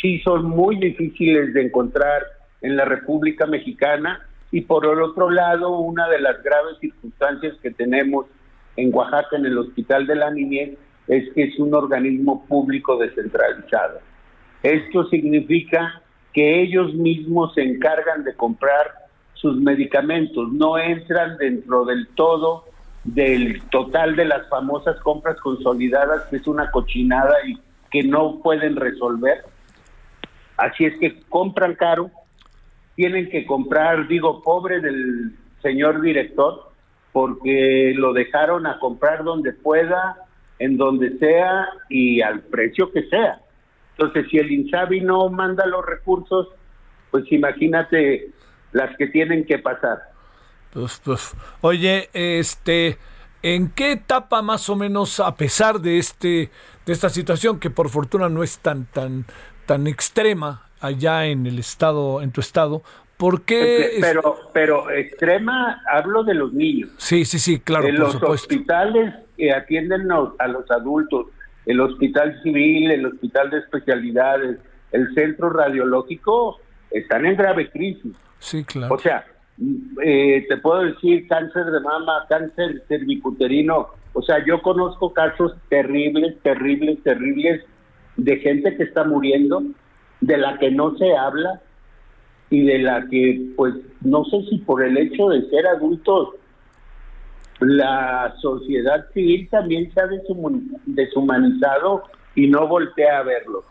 sí 0.00 0.20
son 0.20 0.44
muy 0.44 0.76
difíciles 0.76 1.52
de 1.52 1.66
encontrar 1.66 2.22
en 2.62 2.76
la 2.76 2.84
República 2.84 3.46
Mexicana 3.46 4.27
y 4.50 4.62
por 4.62 4.86
el 4.86 5.02
otro 5.02 5.30
lado 5.30 5.78
una 5.78 6.08
de 6.08 6.20
las 6.20 6.42
graves 6.42 6.78
circunstancias 6.80 7.56
que 7.62 7.70
tenemos 7.70 8.26
en 8.76 8.94
Oaxaca 8.94 9.36
en 9.36 9.46
el 9.46 9.58
Hospital 9.58 10.06
de 10.06 10.16
la 10.16 10.30
Niñez 10.30 10.78
es 11.06 11.32
que 11.34 11.44
es 11.44 11.58
un 11.58 11.74
organismo 11.74 12.44
público 12.46 12.96
descentralizado. 12.96 14.00
Esto 14.62 15.04
significa 15.08 16.02
que 16.32 16.62
ellos 16.62 16.94
mismos 16.94 17.54
se 17.54 17.62
encargan 17.62 18.24
de 18.24 18.34
comprar 18.34 18.92
sus 19.34 19.60
medicamentos, 19.60 20.52
no 20.52 20.78
entran 20.78 21.36
dentro 21.38 21.84
del 21.84 22.08
todo 22.08 22.64
del 23.04 23.62
total 23.70 24.16
de 24.16 24.26
las 24.26 24.48
famosas 24.48 24.98
compras 25.00 25.36
consolidadas, 25.40 26.24
que 26.26 26.36
es 26.36 26.46
una 26.46 26.70
cochinada 26.70 27.34
y 27.46 27.58
que 27.90 28.02
no 28.02 28.40
pueden 28.42 28.76
resolver. 28.76 29.44
Así 30.56 30.84
es 30.84 30.98
que 30.98 31.20
compran 31.28 31.74
caro, 31.74 32.10
tienen 32.98 33.30
que 33.30 33.46
comprar, 33.46 34.08
digo, 34.08 34.42
pobre 34.42 34.80
del 34.80 35.32
señor 35.62 36.00
director, 36.00 36.72
porque 37.12 37.92
lo 37.94 38.12
dejaron 38.12 38.66
a 38.66 38.80
comprar 38.80 39.22
donde 39.22 39.52
pueda, 39.52 40.16
en 40.58 40.76
donde 40.76 41.16
sea 41.18 41.68
y 41.88 42.20
al 42.22 42.40
precio 42.40 42.90
que 42.90 43.04
sea. 43.04 43.40
Entonces, 43.92 44.26
si 44.28 44.38
el 44.38 44.50
INSABI 44.50 45.02
no 45.02 45.28
manda 45.28 45.64
los 45.66 45.86
recursos, 45.86 46.48
pues 47.12 47.22
imagínate 47.30 48.32
las 48.72 48.96
que 48.96 49.06
tienen 49.06 49.46
que 49.46 49.60
pasar. 49.60 50.00
Uf, 50.74 51.06
uf. 51.06 51.34
Oye, 51.60 52.10
este, 52.12 52.98
¿en 53.42 53.70
qué 53.70 53.92
etapa 53.92 54.42
más 54.42 54.68
o 54.68 54.74
menos, 54.74 55.20
a 55.20 55.36
pesar 55.36 55.80
de 55.80 55.98
este, 55.98 56.50
de 56.84 56.92
esta 56.92 57.10
situación 57.10 57.60
que 57.60 57.70
por 57.70 57.90
fortuna 57.90 58.28
no 58.28 58.42
es 58.42 58.58
tan, 58.58 58.86
tan, 58.86 59.24
tan 59.66 59.86
extrema 59.86 60.67
allá 60.80 61.26
en 61.26 61.46
el 61.46 61.58
estado, 61.58 62.22
en 62.22 62.30
tu 62.32 62.40
estado, 62.40 62.82
¿por 63.16 63.42
qué? 63.42 63.98
Pero, 64.00 64.36
pero 64.52 64.90
extrema, 64.90 65.82
hablo 65.90 66.24
de 66.24 66.34
los 66.34 66.52
niños. 66.52 66.90
Sí, 66.98 67.24
sí, 67.24 67.38
sí, 67.38 67.60
claro, 67.60 67.88
En 67.88 67.98
los 67.98 68.12
supuesto. 68.12 68.32
hospitales 68.34 69.14
que 69.36 69.52
atienden 69.52 70.08
a 70.10 70.48
los 70.48 70.70
adultos, 70.70 71.26
el 71.66 71.80
hospital 71.80 72.40
civil, 72.42 72.90
el 72.90 73.06
hospital 73.06 73.50
de 73.50 73.58
especialidades, 73.58 74.58
el 74.92 75.14
centro 75.14 75.50
radiológico, 75.50 76.58
están 76.90 77.26
en 77.26 77.36
grave 77.36 77.70
crisis. 77.70 78.14
Sí, 78.38 78.64
claro. 78.64 78.94
O 78.94 78.98
sea, 78.98 79.24
eh, 80.02 80.46
te 80.48 80.56
puedo 80.58 80.82
decir 80.82 81.26
cáncer 81.28 81.66
de 81.66 81.80
mama, 81.80 82.24
cáncer 82.28 82.82
cervicuterino. 82.88 83.88
O 84.14 84.22
sea, 84.22 84.44
yo 84.44 84.62
conozco 84.62 85.12
casos 85.12 85.54
terribles, 85.68 86.36
terribles, 86.42 87.02
terribles 87.02 87.62
de 88.16 88.36
gente 88.38 88.76
que 88.76 88.84
está 88.84 89.04
muriendo, 89.04 89.62
de 90.20 90.36
la 90.36 90.58
que 90.58 90.70
no 90.70 90.96
se 90.96 91.16
habla 91.16 91.60
y 92.50 92.64
de 92.64 92.78
la 92.78 93.06
que, 93.08 93.52
pues, 93.56 93.74
no 94.00 94.24
sé 94.24 94.42
si 94.48 94.58
por 94.58 94.82
el 94.82 94.96
hecho 94.96 95.28
de 95.28 95.48
ser 95.50 95.66
adultos, 95.66 96.30
la 97.60 98.34
sociedad 98.40 99.06
civil 99.12 99.48
también 99.50 99.92
se 99.92 100.00
ha 100.00 100.06
deshuman- 100.06 100.80
deshumanizado 100.86 102.04
y 102.34 102.46
no 102.46 102.66
voltea 102.68 103.18
a 103.18 103.22
verlo. 103.22 103.64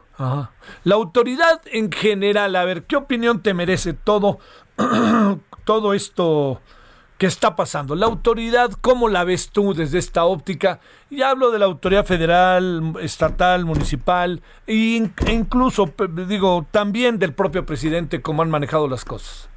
La 0.83 0.95
autoridad 0.95 1.61
en 1.71 1.91
general, 1.91 2.55
a 2.55 2.65
ver, 2.65 2.83
¿qué 2.83 2.95
opinión 2.95 3.41
te 3.43 3.53
merece 3.53 3.93
todo, 3.93 4.39
todo 5.63 5.93
esto 5.93 6.59
que 7.17 7.25
está 7.25 7.55
pasando? 7.55 7.95
La 7.95 8.05
autoridad, 8.05 8.71
¿cómo 8.81 9.09
la 9.09 9.23
ves 9.23 9.49
tú 9.49 9.73
desde 9.73 9.97
esta 9.97 10.25
óptica? 10.25 10.79
Y 11.09 11.21
hablo 11.21 11.51
de 11.51 11.59
la 11.59 11.65
autoridad 11.65 12.05
federal, 12.05 12.93
estatal, 13.01 13.65
municipal 13.65 14.41
e 14.65 15.09
e 15.25 15.31
incluso, 15.31 15.93
digo, 16.27 16.65
también 16.71 17.19
del 17.19 17.33
propio 17.33 17.65
presidente, 17.65 18.21
cómo 18.21 18.41
han 18.41 18.49
manejado 18.49 18.87
las 18.87 19.03
cosas. 19.03 19.49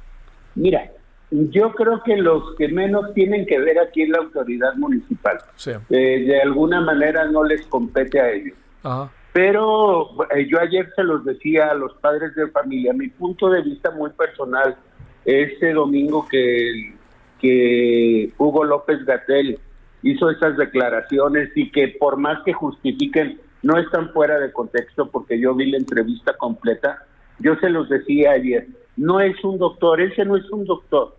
Mira, 0.55 0.91
yo 1.29 1.71
creo 1.73 2.01
que 2.03 2.17
los 2.17 2.55
que 2.57 2.67
menos 2.67 3.13
tienen 3.13 3.45
que 3.45 3.59
ver 3.59 3.79
aquí 3.79 4.03
es 4.03 4.09
la 4.09 4.19
autoridad 4.19 4.73
municipal. 4.75 5.37
Sí. 5.55 5.71
Eh, 5.89 6.23
de 6.25 6.41
alguna 6.41 6.81
manera 6.81 7.25
no 7.25 7.43
les 7.43 7.65
compete 7.67 8.19
a 8.19 8.31
ellos. 8.31 8.57
Ajá. 8.83 9.11
Pero 9.33 10.09
eh, 10.35 10.45
yo 10.49 10.59
ayer 10.59 10.89
se 10.95 11.03
los 11.03 11.23
decía 11.23 11.71
a 11.71 11.73
los 11.73 11.93
padres 11.95 12.35
de 12.35 12.49
familia, 12.49 12.91
mi 12.93 13.07
punto 13.07 13.49
de 13.49 13.61
vista 13.61 13.91
muy 13.91 14.09
personal, 14.09 14.75
este 15.23 15.71
domingo 15.71 16.27
que, 16.27 16.95
que 17.41 18.31
Hugo 18.37 18.63
López 18.63 19.03
Gatel 19.05 19.59
hizo 20.03 20.29
esas 20.29 20.57
declaraciones 20.57 21.49
y 21.55 21.71
que 21.71 21.89
por 21.99 22.17
más 22.17 22.43
que 22.43 22.53
justifiquen, 22.53 23.39
no 23.63 23.77
están 23.77 24.11
fuera 24.11 24.39
de 24.39 24.51
contexto 24.51 25.09
porque 25.09 25.39
yo 25.39 25.53
vi 25.53 25.71
la 25.71 25.77
entrevista 25.77 26.35
completa, 26.37 27.05
yo 27.39 27.55
se 27.57 27.69
los 27.69 27.89
decía 27.89 28.31
ayer, 28.31 28.67
no 28.97 29.19
es 29.19 29.43
un 29.43 29.57
doctor, 29.57 30.01
ese 30.01 30.25
no 30.25 30.37
es 30.37 30.49
un 30.51 30.65
doctor, 30.65 31.15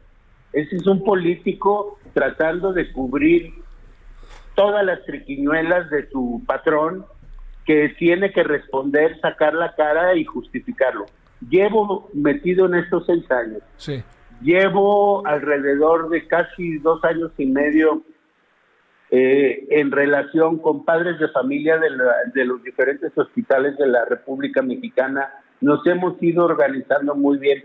ese 0.53 0.77
es 0.77 0.86
un 0.86 1.05
político 1.05 1.99
tratando 2.15 2.73
de 2.73 2.90
cubrir 2.93 3.53
todas 4.55 4.85
las 4.85 5.05
triquiñuelas 5.05 5.89
de 5.90 6.09
su 6.11 6.43
patrón 6.47 7.05
que 7.65 7.90
tiene 7.99 8.32
que 8.32 8.43
responder, 8.43 9.19
sacar 9.20 9.55
la 9.55 9.74
cara 9.74 10.16
y 10.16 10.24
justificarlo. 10.24 11.07
Llevo 11.49 12.11
metido 12.12 12.66
en 12.66 12.74
estos 12.74 13.07
seis 13.07 13.28
años. 13.31 13.62
Sí. 13.77 14.03
Llevo 14.43 15.27
alrededor 15.27 16.09
de 16.09 16.27
casi 16.27 16.78
dos 16.78 17.02
años 17.05 17.31
y 17.39 17.47
medio 17.47 18.02
eh, 19.10 19.66
en 19.70 19.90
relación 19.90 20.59
con 20.59 20.85
padres 20.85 21.19
de 21.19 21.28
familia 21.28 21.78
de, 21.78 21.90
la- 21.90 22.14
de 22.35 22.44
los 22.44 22.62
diferentes 22.62 23.16
hospitales 23.16 23.77
de 23.77 23.86
la 23.86 24.05
República 24.06 24.62
Mexicana. 24.62 25.28
Nos 25.60 25.86
hemos 25.86 26.20
ido 26.23 26.44
organizando 26.47 27.14
muy 27.14 27.39
bien. 27.39 27.62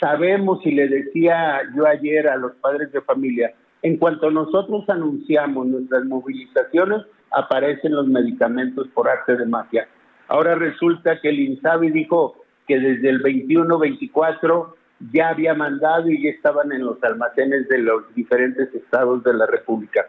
Sabemos, 0.00 0.64
y 0.64 0.70
le 0.72 0.88
decía 0.88 1.60
yo 1.76 1.86
ayer 1.86 2.28
a 2.28 2.36
los 2.36 2.52
padres 2.56 2.90
de 2.92 3.00
familia, 3.02 3.52
en 3.82 3.96
cuanto 3.98 4.30
nosotros 4.30 4.88
anunciamos 4.88 5.66
nuestras 5.66 6.04
movilizaciones, 6.04 7.02
aparecen 7.32 7.94
los 7.94 8.06
medicamentos 8.06 8.88
por 8.94 9.08
arte 9.08 9.36
de 9.36 9.46
magia. 9.46 9.88
Ahora 10.28 10.54
resulta 10.54 11.20
que 11.20 11.28
el 11.28 11.38
INSABI 11.40 11.90
dijo 11.90 12.36
que 12.66 12.78
desde 12.78 13.10
el 13.10 13.22
21-24 13.22 14.74
ya 15.12 15.28
había 15.28 15.54
mandado 15.54 16.08
y 16.08 16.22
ya 16.22 16.30
estaban 16.30 16.72
en 16.72 16.84
los 16.84 17.02
almacenes 17.02 17.68
de 17.68 17.78
los 17.78 18.14
diferentes 18.14 18.72
estados 18.74 19.22
de 19.24 19.34
la 19.34 19.46
República. 19.46 20.06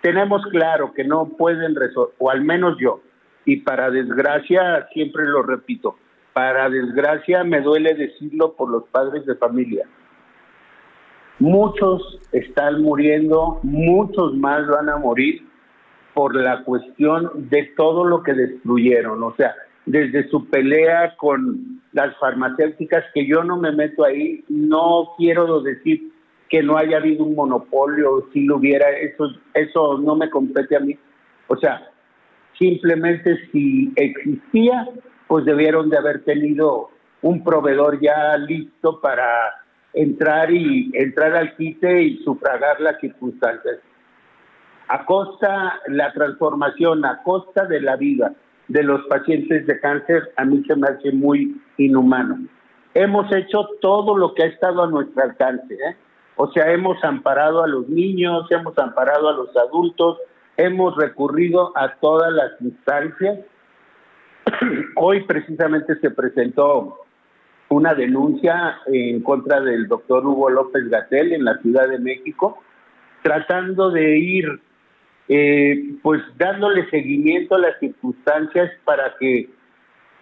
Tenemos 0.00 0.42
claro 0.50 0.92
que 0.94 1.04
no 1.04 1.28
pueden 1.28 1.74
resolver, 1.74 2.14
o 2.18 2.30
al 2.30 2.42
menos 2.42 2.76
yo, 2.78 3.00
y 3.44 3.56
para 3.56 3.90
desgracia, 3.90 4.86
siempre 4.92 5.24
lo 5.24 5.42
repito, 5.42 5.96
para 6.32 6.70
desgracia 6.70 7.42
me 7.42 7.60
duele 7.60 7.94
decirlo 7.94 8.54
por 8.54 8.70
los 8.70 8.84
padres 8.88 9.26
de 9.26 9.34
familia. 9.34 9.86
Muchos 11.40 12.20
están 12.32 12.82
muriendo, 12.82 13.60
muchos 13.62 14.34
más 14.36 14.66
van 14.66 14.88
a 14.88 14.96
morir 14.96 15.46
por 16.14 16.34
la 16.34 16.64
cuestión 16.64 17.30
de 17.48 17.72
todo 17.76 18.04
lo 18.04 18.22
que 18.22 18.34
destruyeron, 18.34 19.22
o 19.22 19.34
sea, 19.36 19.54
desde 19.90 20.28
su 20.28 20.46
pelea 20.48 21.16
con 21.16 21.80
las 21.92 22.14
farmacéuticas, 22.18 23.04
que 23.14 23.26
yo 23.26 23.42
no 23.42 23.56
me 23.56 23.72
meto 23.72 24.04
ahí, 24.04 24.44
no 24.48 25.14
quiero 25.16 25.62
decir 25.62 26.12
que 26.50 26.62
no 26.62 26.76
haya 26.76 26.98
habido 26.98 27.24
un 27.24 27.34
monopolio, 27.34 28.28
si 28.32 28.44
lo 28.44 28.56
hubiera, 28.56 28.90
eso, 28.90 29.30
eso 29.54 29.98
no 29.98 30.14
me 30.14 30.28
compete 30.28 30.76
a 30.76 30.80
mí. 30.80 30.96
O 31.46 31.56
sea, 31.56 31.88
simplemente 32.58 33.38
si 33.50 33.92
existía, 33.96 34.88
pues 35.26 35.46
debieron 35.46 35.88
de 35.88 35.96
haber 35.96 36.22
tenido 36.24 36.90
un 37.22 37.42
proveedor 37.42 37.98
ya 38.00 38.36
listo 38.36 39.00
para 39.00 39.26
entrar 39.94 40.50
y 40.50 40.90
entrar 40.94 41.34
al 41.34 41.56
quite 41.56 42.02
y 42.02 42.18
sufragar 42.24 42.80
las 42.80 43.00
circunstancias. 43.00 43.78
A 44.88 45.04
costa, 45.06 45.80
la 45.88 46.12
transformación, 46.12 47.04
a 47.06 47.22
costa 47.22 47.64
de 47.64 47.80
la 47.80 47.96
vida 47.96 48.34
de 48.68 48.82
los 48.82 49.04
pacientes 49.06 49.66
de 49.66 49.80
cáncer, 49.80 50.32
a 50.36 50.44
mí 50.44 50.62
se 50.66 50.76
me 50.76 50.88
hace 50.88 51.10
muy 51.12 51.60
inhumano. 51.78 52.38
Hemos 52.94 53.32
hecho 53.34 53.68
todo 53.80 54.16
lo 54.16 54.34
que 54.34 54.44
ha 54.44 54.46
estado 54.46 54.82
a 54.82 54.90
nuestro 54.90 55.22
alcance, 55.22 55.74
¿eh? 55.74 55.96
O 56.36 56.50
sea, 56.52 56.70
hemos 56.72 57.02
amparado 57.02 57.64
a 57.64 57.66
los 57.66 57.88
niños, 57.88 58.46
hemos 58.50 58.78
amparado 58.78 59.28
a 59.28 59.32
los 59.32 59.56
adultos, 59.56 60.18
hemos 60.56 60.96
recurrido 60.96 61.72
a 61.76 61.94
todas 61.96 62.32
las 62.32 62.52
instancias. 62.60 63.40
Hoy 64.96 65.24
precisamente 65.24 65.98
se 65.98 66.10
presentó 66.10 66.98
una 67.70 67.94
denuncia 67.94 68.78
en 68.86 69.20
contra 69.22 69.60
del 69.60 69.88
doctor 69.88 70.24
Hugo 70.24 70.48
López 70.50 70.88
Gatel 70.88 71.32
en 71.32 71.44
la 71.44 71.58
Ciudad 71.58 71.88
de 71.88 71.98
México, 71.98 72.62
tratando 73.22 73.90
de 73.90 74.18
ir, 74.18 74.60
eh, 75.28 75.94
pues 76.02 76.22
dándole 76.36 76.88
seguimiento 76.90 77.54
a 77.54 77.58
las 77.58 77.78
circunstancias 77.78 78.70
para 78.84 79.14
que 79.18 79.50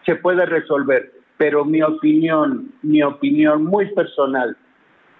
se 0.05 0.16
pueda 0.16 0.45
resolver. 0.47 1.12
Pero 1.37 1.65
mi 1.65 1.83
opinión, 1.83 2.73
mi 2.83 3.03
opinión 3.03 3.65
muy 3.65 3.93
personal, 3.95 4.57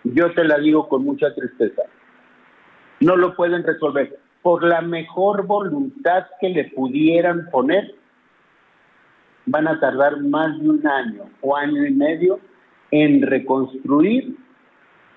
yo 0.05 0.33
te 0.33 0.45
la 0.45 0.59
digo 0.59 0.89
con 0.89 1.05
mucha 1.05 1.35
tristeza, 1.35 1.83
no 3.01 3.17
lo 3.17 3.35
pueden 3.37 3.63
resolver. 3.65 4.19
Por 4.43 4.63
la 4.65 4.81
mejor 4.81 5.47
voluntad 5.47 6.27
que 6.41 6.49
le 6.49 6.65
pudieran 6.71 7.49
poner, 7.51 7.95
van 9.47 9.69
a 9.69 9.79
tardar 9.79 10.21
más 10.21 10.59
de 10.61 10.69
un 10.69 10.87
año 10.87 11.25
o 11.41 11.57
año 11.57 11.87
y 11.87 11.93
medio 11.93 12.41
en 12.91 13.23
reconstruir 13.23 14.37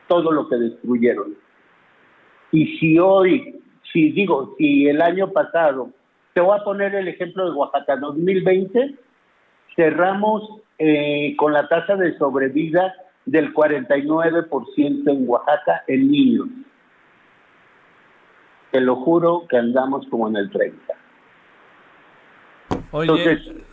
todo 0.07 0.31
lo 0.31 0.47
que 0.49 0.55
destruyeron. 0.55 1.35
Y 2.51 2.77
si 2.77 2.97
hoy, 2.97 3.58
si 3.91 4.11
digo, 4.11 4.55
si 4.57 4.87
el 4.87 5.01
año 5.01 5.31
pasado, 5.31 5.89
te 6.33 6.41
voy 6.41 6.57
a 6.59 6.63
poner 6.63 6.95
el 6.95 7.07
ejemplo 7.07 7.45
de 7.45 7.51
Oaxaca, 7.51 7.97
2020, 7.97 8.95
cerramos 9.75 10.61
eh, 10.77 11.35
con 11.37 11.53
la 11.53 11.67
tasa 11.67 11.95
de 11.95 12.17
sobrevida 12.17 12.93
del 13.25 13.53
49% 13.53 15.11
en 15.11 15.29
Oaxaca 15.29 15.83
en 15.87 16.11
niños. 16.11 16.47
Te 18.71 18.81
lo 18.81 18.97
juro 18.97 19.45
que 19.49 19.57
andamos 19.57 20.05
como 20.09 20.27
en 20.29 20.37
el 20.37 20.49
30. 20.49 20.77
Oye, 22.91 23.11
Entonces, 23.11 23.65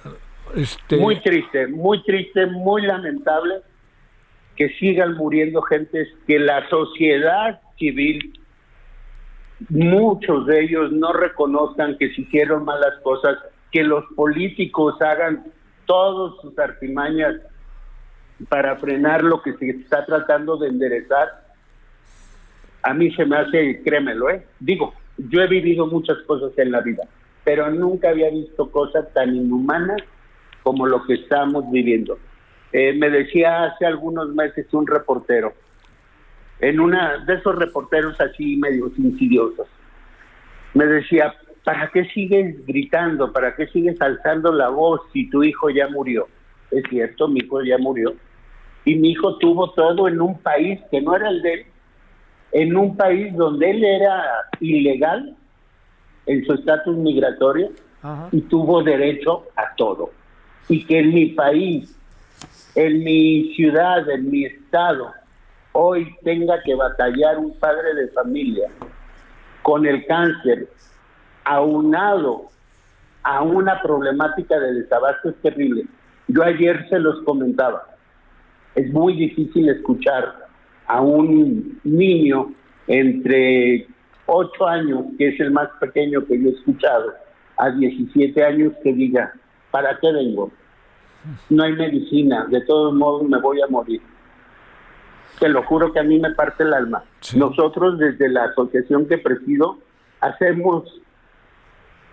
este, 0.55 0.97
muy 0.97 1.20
triste, 1.20 1.66
muy 1.66 2.02
triste, 2.02 2.47
muy 2.47 2.82
lamentable 2.82 3.60
que 4.56 4.70
sigan 4.78 5.14
muriendo 5.14 5.60
gentes 5.62 6.09
que 6.26 6.38
la 6.38 6.68
sociedad 6.68 7.60
civil, 7.78 8.40
muchos 9.69 10.47
de 10.47 10.65
ellos 10.65 10.93
no 10.93 11.12
reconozcan 11.12 11.97
que 11.99 12.12
se 12.15 12.23
hicieron 12.23 12.65
malas 12.65 12.95
cosas, 13.03 13.39
que 13.73 13.83
los 13.83 14.05
políticos 14.15 15.01
hagan 15.01 15.45
todas 15.87 16.41
sus 16.41 16.59
artimañas 16.59 17.37
para 18.49 18.77
frenar 18.77 19.23
lo 19.23 19.43
que 19.43 19.55
se 19.55 19.70
está 19.70 20.05
tratando 20.05 20.57
de 20.57 20.69
enderezar. 20.69 21.47
a 22.83 22.95
mí 22.95 23.11
se 23.12 23.24
me 23.24 23.37
hace, 23.37 23.83
créemelo, 23.83 24.31
¿eh? 24.31 24.47
Digo, 24.61 24.95
yo 25.16 25.43
he 25.43 25.49
vivido 25.49 25.87
muchas 25.87 26.19
cosas 26.27 26.57
en 26.59 26.70
la 26.70 26.81
vida, 26.83 27.03
pero 27.43 27.69
nunca 27.70 28.11
había 28.11 28.31
visto 28.31 28.70
cosas 28.70 29.12
tan 29.12 29.35
inhumanas 29.35 30.03
como 30.62 30.87
lo 30.87 31.05
que 31.05 31.15
estamos 31.15 31.69
viviendo. 31.73 32.19
Eh, 32.73 32.93
me 32.93 33.09
decía 33.11 33.65
hace 33.65 33.87
algunos 33.87 34.28
meses 34.35 34.66
un 34.73 34.87
reportero, 34.87 35.55
en 36.61 36.81
una 36.81 37.19
de 37.24 37.35
esos 37.35 37.55
reporteros 37.57 38.20
así 38.20 38.57
medios 38.57 38.93
insidiosos, 38.99 39.66
me 40.74 40.87
decía, 40.87 41.35
¿para 41.65 41.91
qué 41.91 42.05
sigues 42.07 42.65
gritando? 42.66 43.33
¿Para 43.33 43.55
qué 43.57 43.66
sigues 43.69 44.01
alzando 44.01 44.53
la 44.53 44.69
voz 44.69 45.01
si 45.12 45.28
tu 45.31 45.43
hijo 45.43 45.70
ya 45.70 45.89
murió? 45.89 46.28
Es 46.70 46.83
cierto, 46.89 47.28
mi 47.28 47.41
hijo 47.41 47.62
ya 47.62 47.78
murió. 47.78 48.15
Y 48.85 48.95
mi 48.95 49.11
hijo 49.11 49.37
tuvo 49.39 49.70
todo 49.73 50.07
en 50.09 50.20
un 50.20 50.39
país 50.39 50.81
que 50.91 51.01
no 51.01 51.16
era 51.16 51.28
el 51.28 51.43
de 51.43 51.55
él, 51.55 51.66
en 52.53 52.77
un 52.77 52.97
país 52.97 53.35
donde 53.35 53.70
él 53.70 53.85
era 53.85 54.23
ilegal 54.61 55.37
en 56.27 56.45
su 56.45 56.55
estatus 56.55 56.97
migratorio 56.97 57.70
y 58.31 58.41
tuvo 58.43 58.83
derecho 58.83 59.45
a 59.57 59.74
todo. 59.77 60.11
Y 60.69 60.85
que 60.85 61.01
en 61.01 61.12
mi 61.12 61.27
país, 61.27 61.99
en 62.74 63.03
mi 63.03 63.55
ciudad, 63.55 64.09
en 64.09 64.31
mi 64.31 64.45
estado, 64.45 65.12
hoy 65.78 66.16
tenga 66.24 66.62
que 66.62 66.74
batallar 66.74 67.39
un 67.39 67.55
padre 67.59 67.94
de 67.94 68.09
familia 68.09 68.69
con 69.62 69.85
el 69.85 70.07
cáncer 70.07 70.69
aunado 71.44 72.48
a 73.23 73.43
una 73.43 73.82
problemática 73.82 74.59
de 74.59 74.73
desabasto 74.73 75.28
es 75.28 75.36
terrible. 75.43 75.85
Yo 76.28 76.43
ayer 76.43 76.89
se 76.89 76.98
los 76.98 77.23
comentaba. 77.24 77.85
Es 78.74 78.90
muy 78.90 79.16
difícil 79.16 79.69
escuchar 79.69 80.47
a 80.86 81.03
un 81.03 81.78
niño 81.85 82.55
entre 82.86 83.86
8 84.27 84.66
años, 84.66 85.05
que 85.19 85.28
es 85.28 85.40
el 85.40 85.51
más 85.51 85.69
pequeño 85.78 86.24
que 86.24 86.40
yo 86.40 86.48
he 86.48 86.53
escuchado, 86.53 87.12
a 87.59 87.70
17 87.70 88.43
años 88.43 88.73
que 88.82 88.94
diga, 88.94 89.35
¿para 89.70 89.98
qué 89.98 90.11
vengo? 90.11 90.51
No 91.51 91.65
hay 91.65 91.73
medicina, 91.73 92.47
de 92.48 92.62
todos 92.62 92.94
modos 92.94 93.28
me 93.28 93.39
voy 93.40 93.61
a 93.61 93.66
morir. 93.66 94.01
Te 95.38 95.48
lo 95.48 95.62
juro 95.64 95.92
que 95.92 96.00
a 96.00 96.04
mí 96.04 96.18
me 96.18 96.34
parte 96.34 96.62
el 96.62 96.72
alma. 96.72 97.04
Nosotros 97.34 97.98
desde 97.98 98.28
la 98.28 98.44
asociación 98.44 99.06
que 99.06 99.18
presido 99.18 99.78
hacemos 100.20 101.00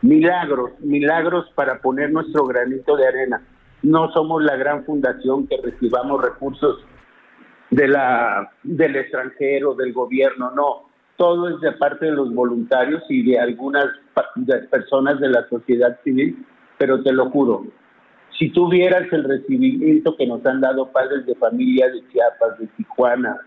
milagros, 0.01 0.71
milagros 0.79 1.49
para 1.55 1.79
poner 1.79 2.11
nuestro 2.11 2.45
granito 2.45 2.97
de 2.97 3.07
arena. 3.07 3.41
No 3.81 4.11
somos 4.11 4.43
la 4.43 4.55
gran 4.57 4.83
fundación 4.85 5.47
que 5.47 5.57
recibamos 5.63 6.21
recursos 6.21 6.85
de 7.69 7.87
la 7.87 8.51
del 8.63 8.95
extranjero, 8.95 9.73
del 9.73 9.93
gobierno, 9.93 10.51
no. 10.51 10.89
Todo 11.15 11.49
es 11.49 11.61
de 11.61 11.71
parte 11.73 12.05
de 12.05 12.11
los 12.11 12.33
voluntarios 12.33 13.03
y 13.09 13.23
de 13.23 13.39
algunas 13.39 13.85
personas 14.69 15.19
de 15.19 15.29
la 15.29 15.47
sociedad 15.47 15.99
civil, 16.03 16.45
pero 16.77 17.01
te 17.01 17.13
lo 17.13 17.29
juro, 17.29 17.65
si 18.37 18.49
tuvieras 18.49 19.11
el 19.11 19.23
recibimiento 19.23 20.15
que 20.15 20.25
nos 20.25 20.45
han 20.45 20.61
dado 20.61 20.91
padres 20.91 21.25
de 21.25 21.35
familia 21.35 21.89
de 21.89 22.07
Chiapas, 22.09 22.59
de 22.59 22.67
Tijuana, 22.67 23.37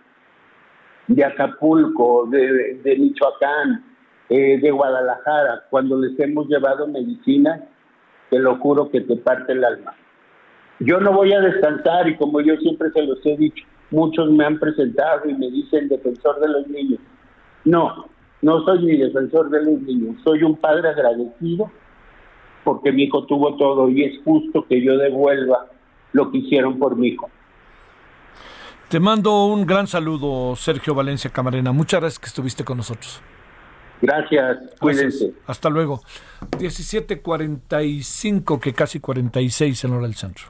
de 1.09 1.25
Acapulco, 1.25 2.27
de, 2.27 2.97
Michoacán, 2.99 3.85
eh, 4.29 4.59
de 4.61 4.71
Guadalajara, 4.71 5.65
cuando 5.71 5.99
les 5.99 6.19
hemos 6.19 6.49
llevado 6.49 6.87
medicina, 6.87 7.65
te 8.31 8.39
lo 8.39 8.57
juro 8.57 8.91
que 8.91 9.01
te 9.01 9.17
parte 9.17 9.53
el 9.53 9.65
alma. 9.65 9.95
Yo 10.81 11.01
no 11.01 11.13
voy 11.13 11.33
a 11.33 11.41
descansar 11.41 12.09
y 12.09 12.17
como 12.17 12.41
yo 12.41 12.57
siempre 12.57 12.91
se 12.91 13.03
los 13.03 13.25
he 13.25 13.37
dicho, 13.37 13.65
muchos 13.91 14.31
me 14.31 14.45
han 14.45 14.59
presentado 14.59 15.29
y 15.29 15.35
me 15.35 15.51
dicen 15.51 15.89
defensor 15.89 16.41
de 16.41 16.49
los 16.49 16.67
niños. 16.69 17.01
No, 17.65 18.09
no 18.43 18.65
soy 18.65 18.85
ni 18.85 18.97
defensor 18.97 19.49
de 19.51 19.65
los 19.65 19.81
niños, 19.83 20.17
soy 20.23 20.43
un 20.43 20.57
padre 20.57 20.89
agradecido 20.89 21.71
porque 22.67 22.91
mi 22.91 23.05
hijo 23.05 23.25
tuvo 23.27 23.55
todo 23.55 23.89
y 23.89 24.03
es 24.03 24.15
justo 24.25 24.67
que 24.69 24.85
yo 24.85 24.99
devuelva 24.99 25.69
lo 26.13 26.33
que 26.33 26.39
hicieron 26.39 26.81
por 26.81 26.97
mi 26.97 27.11
hijo. 27.11 27.31
Te 28.89 28.99
mando 28.99 29.45
un 29.45 29.65
gran 29.65 29.87
saludo, 29.87 30.57
Sergio 30.57 30.93
Valencia 30.93 31.31
Camarena. 31.31 31.71
Muchas 31.71 32.01
gracias 32.01 32.19
que 32.19 32.27
estuviste 32.27 32.65
con 32.65 32.79
nosotros. 32.79 33.23
Gracias, 34.03 34.59
cuídense. 34.81 35.33
Hasta 35.47 35.71
luego. 35.71 36.03
17:45, 36.59 38.59
que 38.59 38.73
casi 38.73 38.99
46 38.99 39.85
en 39.85 39.93
hora 39.93 40.03
del 40.03 40.17
centro. 40.17 40.47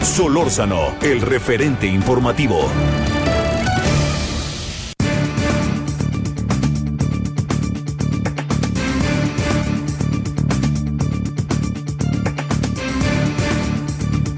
Solórzano, 0.00 0.94
el 1.02 1.22
referente 1.22 1.88
informativo. 1.88 2.68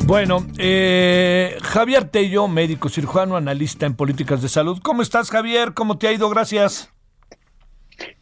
Bueno, 0.07 0.45
eh, 0.59 1.57
Javier 1.63 2.05
Tello, 2.05 2.47
médico 2.47 2.91
cirujano, 2.91 3.37
analista 3.37 3.87
en 3.87 3.97
políticas 3.97 4.43
de 4.43 4.51
salud. 4.51 4.79
¿Cómo 4.83 5.01
estás, 5.01 5.31
Javier? 5.31 5.73
¿Cómo 5.73 5.97
te 5.97 6.07
ha 6.07 6.13
ido? 6.13 6.29
Gracias. 6.29 6.91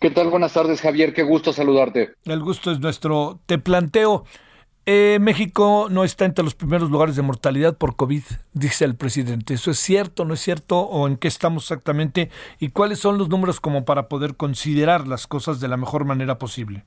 ¿Qué 0.01 0.11
tal? 0.11 0.31
Buenas 0.31 0.53
tardes, 0.53 0.81
Javier. 0.81 1.13
Qué 1.13 1.25
gusto 1.25 1.53
saludarte. 1.53 2.13
El 2.25 2.41
gusto 2.41 2.71
es 2.71 2.79
nuestro. 2.79 3.41
Te 3.47 3.59
planteo, 3.59 4.25
eh, 4.87 5.19
México 5.21 5.89
no 5.91 6.05
está 6.05 6.25
entre 6.25 6.45
los 6.45 6.55
primeros 6.55 6.89
lugares 6.89 7.17
de 7.17 7.23
mortalidad 7.23 7.77
por 7.77 7.97
COVID, 7.97 8.23
dice 8.53 8.85
el 8.85 8.95
presidente. 8.95 9.55
¿Eso 9.55 9.73
es 9.73 9.79
cierto, 9.79 10.25
no 10.25 10.35
es 10.35 10.41
cierto? 10.41 10.79
¿O 10.79 11.09
en 11.09 11.17
qué 11.17 11.27
estamos 11.27 11.65
exactamente? 11.65 12.31
¿Y 12.61 12.69
cuáles 12.71 13.01
son 13.01 13.19
los 13.19 13.29
números 13.29 13.61
como 13.61 13.85
para 13.85 14.09
poder 14.09 14.37
considerar 14.37 15.09
las 15.09 15.27
cosas 15.27 15.59
de 15.59 15.69
la 15.69 15.77
mejor 15.77 16.05
manera 16.05 16.39
posible? 16.39 16.85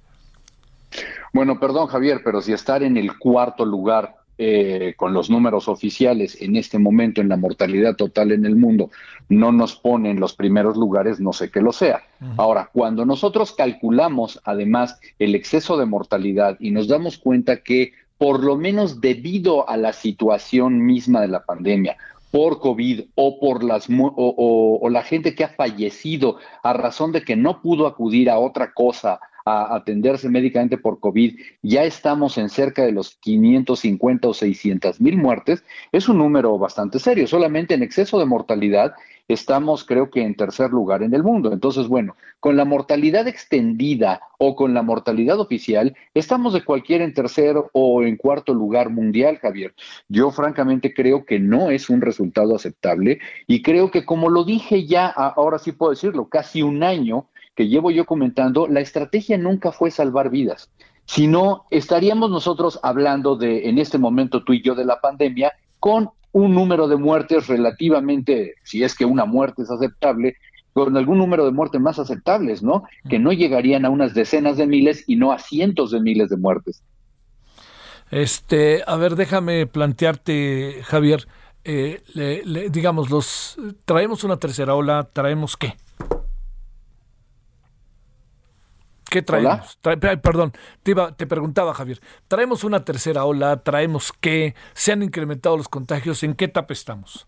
Bueno, 1.33 1.59
perdón, 1.59 1.87
Javier, 1.87 2.21
pero 2.23 2.41
si 2.41 2.53
estar 2.53 2.81
en 2.81 2.95
el 2.95 3.17
cuarto 3.17 3.65
lugar 3.65 4.24
eh, 4.37 4.95
con 4.97 5.13
los 5.13 5.29
números 5.29 5.69
oficiales 5.69 6.41
en 6.41 6.57
este 6.57 6.77
momento 6.77 7.21
en 7.21 7.29
la 7.29 7.37
mortalidad 7.37 7.95
total 7.95 8.33
en 8.33 8.45
el 8.45 8.57
mundo 8.57 8.91
no 9.29 9.53
nos 9.53 9.77
pone 9.77 10.09
en 10.09 10.19
los 10.19 10.35
primeros 10.35 10.75
lugares, 10.75 11.21
no 11.21 11.31
sé 11.31 11.49
qué 11.49 11.61
lo 11.61 11.71
sea. 11.71 12.03
Ahora, 12.35 12.69
cuando 12.73 13.05
nosotros 13.05 13.53
calculamos 13.53 14.41
además 14.43 14.99
el 15.19 15.35
exceso 15.35 15.77
de 15.77 15.85
mortalidad 15.85 16.57
y 16.59 16.71
nos 16.71 16.87
damos 16.87 17.17
cuenta 17.17 17.57
que 17.57 17.93
por 18.17 18.43
lo 18.43 18.57
menos 18.57 18.99
debido 18.99 19.69
a 19.69 19.77
la 19.77 19.93
situación 19.93 20.85
misma 20.85 21.21
de 21.21 21.29
la 21.29 21.45
pandemia, 21.45 21.95
por 22.31 22.59
COVID 22.59 23.05
o 23.15 23.39
por 23.39 23.63
las 23.63 23.87
o 23.89 24.87
la 24.89 25.03
gente 25.03 25.33
que 25.33 25.45
ha 25.45 25.49
fallecido 25.49 26.37
a 26.61 26.73
razón 26.73 27.13
de 27.13 27.23
que 27.23 27.37
no 27.37 27.61
pudo 27.61 27.87
acudir 27.87 28.29
a 28.29 28.37
otra 28.37 28.73
cosa 28.73 29.19
a 29.45 29.75
atenderse 29.75 30.27
médicamente 30.27 30.77
por 30.77 30.99
COVID, 30.99 31.39
ya 31.61 31.83
estamos 31.83 32.37
en 32.37 32.49
cerca 32.49 32.83
de 32.83 32.91
los 32.91 33.15
550 33.17 34.27
o 34.27 34.33
600 34.33 34.99
mil 34.99 35.17
muertes, 35.17 35.63
es 35.91 36.09
un 36.09 36.17
número 36.17 36.57
bastante 36.57 36.99
serio. 36.99 37.27
Solamente 37.27 37.75
en 37.75 37.83
exceso 37.83 38.19
de 38.19 38.25
mortalidad 38.25 38.93
estamos 39.27 39.83
creo 39.83 40.09
que 40.11 40.21
en 40.21 40.35
tercer 40.35 40.71
lugar 40.71 41.03
en 41.03 41.13
el 41.13 41.23
mundo. 41.23 41.51
Entonces, 41.51 41.87
bueno, 41.87 42.15
con 42.39 42.57
la 42.57 42.65
mortalidad 42.65 43.27
extendida 43.27 44.21
o 44.37 44.55
con 44.55 44.73
la 44.73 44.83
mortalidad 44.83 45.39
oficial, 45.39 45.95
estamos 46.13 46.53
de 46.53 46.63
cualquier 46.63 47.01
en 47.01 47.13
tercer 47.13 47.55
o 47.73 48.03
en 48.03 48.17
cuarto 48.17 48.53
lugar 48.53 48.89
mundial, 48.89 49.37
Javier. 49.37 49.73
Yo 50.09 50.31
francamente 50.31 50.93
creo 50.93 51.25
que 51.25 51.39
no 51.39 51.69
es 51.69 51.89
un 51.89 52.01
resultado 52.01 52.55
aceptable 52.55 53.19
y 53.47 53.61
creo 53.61 53.91
que 53.91 54.05
como 54.05 54.29
lo 54.29 54.43
dije 54.43 54.85
ya, 54.85 55.07
ahora 55.07 55.57
sí 55.57 55.71
puedo 55.71 55.91
decirlo, 55.91 56.29
casi 56.29 56.61
un 56.61 56.83
año, 56.83 57.27
que 57.55 57.67
llevo 57.67 57.91
yo 57.91 58.05
comentando, 58.05 58.67
la 58.67 58.81
estrategia 58.81 59.37
nunca 59.37 59.71
fue 59.71 59.91
salvar 59.91 60.29
vidas, 60.29 60.69
sino 61.05 61.65
estaríamos 61.71 62.29
nosotros 62.29 62.79
hablando 62.83 63.35
de, 63.35 63.69
en 63.69 63.77
este 63.77 63.97
momento 63.97 64.43
tú 64.43 64.53
y 64.53 64.61
yo, 64.61 64.75
de 64.75 64.85
la 64.85 64.99
pandemia, 64.99 65.53
con 65.79 66.09
un 66.31 66.53
número 66.53 66.87
de 66.87 66.97
muertes 66.97 67.47
relativamente, 67.47 68.55
si 68.63 68.83
es 68.83 68.93
que 68.93 69.05
una 69.05 69.25
muerte 69.25 69.61
es 69.61 69.71
aceptable, 69.71 70.35
con 70.73 70.97
algún 70.97 71.17
número 71.19 71.45
de 71.45 71.51
muertes 71.51 71.79
más 71.79 71.99
aceptables, 71.99 72.61
¿no? 72.61 72.83
Que 73.09 73.17
no 73.17 73.31
llegarían 73.31 73.85
a 73.85 73.89
unas 73.89 74.13
decenas 74.13 74.57
de 74.57 74.67
miles 74.67 75.05
y 75.07 75.15
no 75.15 75.31
a 75.31 75.39
cientos 75.39 75.91
de 75.91 76.01
miles 76.01 76.27
de 76.27 76.35
muertes. 76.35 76.83
Este, 78.11 78.83
a 78.85 78.97
ver, 78.97 79.15
déjame 79.15 79.67
plantearte, 79.67 80.81
Javier, 80.83 81.27
eh, 81.63 82.01
digamos, 82.69 83.09
los 83.09 83.57
traemos 83.85 84.25
una 84.25 84.37
tercera 84.37 84.75
ola, 84.75 85.09
traemos 85.13 85.55
qué? 85.55 85.75
¿Qué 89.15 89.21
traemos? 89.21 89.79
perdón, 89.81 90.51
te, 90.83 90.93
te 91.15 91.25
preguntaba 91.25 91.73
Javier, 91.73 92.01
¿traemos 92.27 92.65
una 92.65 92.83
tercera 92.83 93.23
ola? 93.23 93.63
¿Traemos 93.63 94.11
qué? 94.11 94.55
¿Se 94.73 94.91
han 94.91 95.03
incrementado 95.03 95.55
los 95.55 95.69
contagios? 95.69 96.21
¿En 96.23 96.33
qué 96.33 96.43
etapa 96.43 96.73
estamos? 96.73 97.25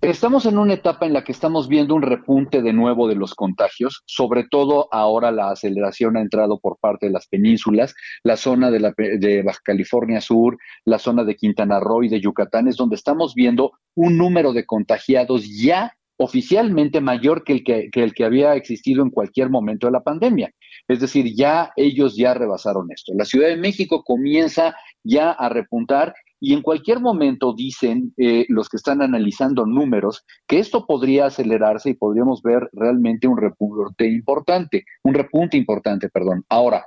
Estamos 0.00 0.46
en 0.46 0.58
una 0.58 0.74
etapa 0.74 1.06
en 1.06 1.12
la 1.12 1.22
que 1.22 1.30
estamos 1.30 1.68
viendo 1.68 1.94
un 1.94 2.02
repunte 2.02 2.60
de 2.60 2.72
nuevo 2.72 3.06
de 3.06 3.14
los 3.14 3.36
contagios, 3.36 4.02
sobre 4.06 4.48
todo 4.50 4.88
ahora 4.90 5.30
la 5.30 5.50
aceleración 5.50 6.16
ha 6.16 6.22
entrado 6.22 6.58
por 6.58 6.78
parte 6.80 7.06
de 7.06 7.12
las 7.12 7.28
penínsulas, 7.28 7.94
la 8.24 8.36
zona 8.36 8.72
de, 8.72 8.80
la, 8.80 8.92
de 8.96 9.42
Baja 9.44 9.60
California 9.62 10.20
Sur, 10.20 10.58
la 10.84 10.98
zona 10.98 11.22
de 11.22 11.36
Quintana 11.36 11.78
Roo 11.78 12.02
y 12.02 12.08
de 12.08 12.20
Yucatán, 12.20 12.66
es 12.66 12.76
donde 12.76 12.96
estamos 12.96 13.36
viendo 13.36 13.72
un 13.94 14.18
número 14.18 14.52
de 14.52 14.66
contagiados 14.66 15.48
ya 15.48 15.92
oficialmente 16.18 17.00
mayor 17.00 17.44
que 17.44 17.52
el 17.54 17.64
que, 17.64 17.90
el 17.92 18.12
que 18.12 18.24
había 18.24 18.54
existido 18.54 19.02
en 19.02 19.10
cualquier 19.10 19.50
momento 19.50 19.86
de 19.86 19.92
la 19.92 20.02
pandemia. 20.02 20.52
Es 20.86 21.00
decir, 21.00 21.32
ya 21.34 21.72
ellos 21.76 22.16
ya 22.16 22.34
rebasaron 22.34 22.88
esto. 22.90 23.12
La 23.16 23.24
Ciudad 23.24 23.48
de 23.48 23.56
México 23.56 24.02
comienza 24.04 24.74
ya 25.04 25.30
a 25.30 25.48
repuntar 25.48 26.14
y 26.40 26.54
en 26.54 26.62
cualquier 26.62 27.00
momento 27.00 27.54
dicen 27.54 28.12
eh, 28.16 28.46
los 28.48 28.68
que 28.68 28.76
están 28.76 29.02
analizando 29.02 29.66
números 29.66 30.24
que 30.46 30.58
esto 30.58 30.86
podría 30.86 31.26
acelerarse 31.26 31.90
y 31.90 31.94
podríamos 31.94 32.42
ver 32.42 32.68
realmente 32.72 33.26
un 33.26 33.38
repunte 33.38 34.06
importante, 34.06 34.84
un 35.04 35.14
repunte 35.14 35.56
importante, 35.56 36.08
perdón. 36.08 36.44
Ahora, 36.48 36.84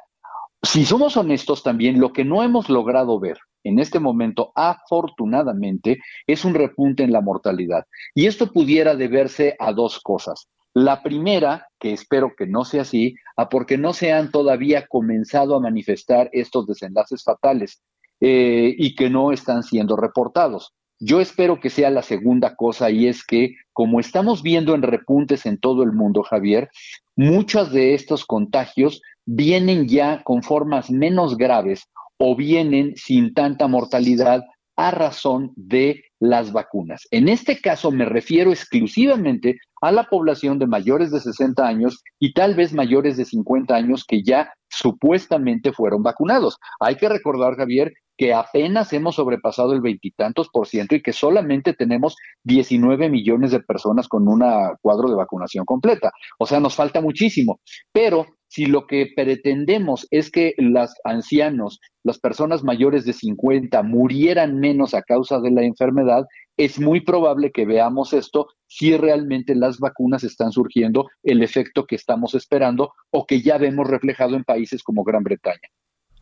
si 0.64 0.86
somos 0.86 1.18
honestos 1.18 1.64
también, 1.64 2.00
lo 2.00 2.14
que 2.14 2.24
no 2.24 2.44
hemos 2.44 2.70
logrado 2.70 3.20
ver 3.20 3.40
en 3.64 3.80
este 3.80 4.00
momento, 4.00 4.52
afortunadamente, 4.56 6.00
es 6.28 6.46
un 6.46 6.54
repunte 6.54 7.04
en 7.04 7.12
la 7.12 7.22
mortalidad. 7.22 7.86
Y 8.16 8.26
esto 8.26 8.52
pudiera 8.52 8.96
deberse 8.96 9.56
a 9.60 9.74
dos 9.74 10.00
cosas. 10.00 10.48
La 10.74 11.04
primera, 11.04 11.68
que 11.80 11.92
espero 11.92 12.34
que 12.38 12.48
no 12.48 12.64
sea 12.64 12.84
así, 12.84 13.16
a 13.36 13.50
porque 13.50 13.78
no 13.78 13.94
se 13.94 14.14
han 14.14 14.32
todavía 14.32 14.88
comenzado 14.88 15.56
a 15.56 15.60
manifestar 15.60 16.30
estos 16.32 16.66
desenlaces 16.66 17.24
fatales 17.24 17.82
eh, 18.20 18.74
y 18.78 18.96
que 18.96 19.10
no 19.10 19.32
están 19.32 19.64
siendo 19.64 19.96
reportados. 19.96 20.74
Yo 21.00 21.20
espero 21.20 21.60
que 21.60 21.72
sea 21.72 21.90
la 21.90 22.04
segunda 22.04 22.56
cosa 22.56 22.92
y 22.92 23.08
es 23.08 23.26
que, 23.26 23.56
como 23.74 24.00
estamos 24.00 24.44
viendo 24.44 24.76
en 24.76 24.84
repuntes 24.84 25.48
en 25.48 25.60
todo 25.60 25.82
el 25.84 25.92
mundo, 25.92 26.22
Javier, 26.22 26.70
muchos 27.16 27.72
de 27.72 27.96
estos 27.96 28.24
contagios 28.26 29.02
vienen 29.26 29.88
ya 29.88 30.24
con 30.24 30.44
formas 30.44 30.90
menos 30.92 31.38
graves 31.38 31.84
o 32.18 32.36
vienen 32.36 32.94
sin 32.96 33.34
tanta 33.34 33.68
mortalidad 33.68 34.44
a 34.76 34.92
razón 34.92 35.52
de 35.56 36.04
las 36.20 36.52
vacunas. 36.52 37.08
En 37.12 37.28
este 37.28 37.60
caso 37.60 37.92
me 37.92 38.06
refiero 38.06 38.52
exclusivamente 38.52 39.58
a 39.82 39.92
la 39.92 40.04
población 40.04 40.60
de 40.60 40.68
mayores 40.68 41.12
de 41.12 41.20
60 41.20 41.66
años 41.66 42.04
y 42.20 42.34
tal 42.34 42.56
vez 42.56 42.74
mayores 42.74 43.18
de 43.18 43.26
50 43.26 43.76
años 43.76 44.06
que 44.08 44.24
ya 44.24 44.54
supuestamente 44.70 45.74
fueron 45.74 46.04
vacunados. 46.04 46.58
Hay 46.80 46.96
que 46.96 47.10
recordar, 47.10 47.56
Javier, 47.56 47.92
que 48.18 48.34
apenas 48.34 48.94
hemos 48.94 49.16
sobrepasado 49.16 49.74
el 49.74 49.82
veintitantos 49.82 50.50
por 50.50 50.68
ciento 50.68 50.96
y 50.96 51.02
que 51.02 51.12
solamente 51.12 51.74
tenemos 51.74 52.16
19 52.44 53.10
millones 53.10 53.52
de 53.52 53.62
personas 53.62 54.08
con 54.08 54.28
un 54.28 54.44
cuadro 54.82 55.10
de 55.10 55.16
vacunación 55.16 55.66
completa. 55.66 56.12
O 56.38 56.46
sea, 56.46 56.60
nos 56.60 56.76
falta 56.76 57.02
muchísimo. 57.02 57.60
Pero 57.92 58.28
si 58.52 58.66
lo 58.66 58.86
que 58.86 59.08
pretendemos 59.16 60.06
es 60.12 60.30
que 60.30 60.56
los 60.58 60.94
ancianos, 61.06 61.80
las 62.04 62.20
personas 62.20 62.66
mayores 62.66 63.06
de 63.06 63.14
50 63.14 63.82
murieran 63.82 64.60
menos 64.60 64.94
a 64.94 65.04
causa 65.04 65.40
de 65.40 65.52
la 65.52 65.64
enfermedad, 65.64 66.26
es 66.58 66.78
muy 66.78 67.00
probable 67.00 67.52
que 67.54 67.66
veamos 67.66 68.12
esto 68.12 68.50
si 68.68 68.98
realmente 68.98 69.56
las 69.56 69.80
vacunas 69.80 70.26
están 70.26 70.52
surgiendo 70.52 71.08
el 71.24 71.44
efecto 71.44 71.86
que 71.86 71.96
estamos 71.96 72.36
esperando 72.36 72.92
o 73.10 73.26
que 73.26 73.42
ya 73.42 73.58
vemos 73.58 73.88
reflejado 73.88 74.36
en 74.36 74.44
países 74.44 74.84
como 74.84 75.06
Gran 75.06 75.24
Bretaña. 75.24 75.70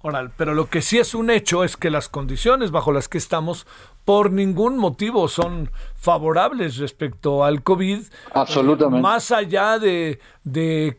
Oral, 0.02 0.32
pero 0.38 0.54
lo 0.54 0.70
que 0.70 0.82
sí 0.82 0.98
es 0.98 1.14
un 1.14 1.30
hecho 1.30 1.66
es 1.66 1.76
que 1.76 1.90
las 1.90 2.08
condiciones 2.08 2.72
bajo 2.72 2.94
las 2.94 3.10
que 3.10 3.18
estamos 3.18 3.68
por 4.06 4.32
ningún 4.32 4.78
motivo 4.78 5.28
son 5.28 5.70
favorables 5.96 6.78
respecto 6.78 7.44
al 7.44 7.64
COVID. 7.64 8.00
Absolutamente. 8.34 9.02
más 9.02 9.32
allá 9.32 9.78
de, 9.78 10.20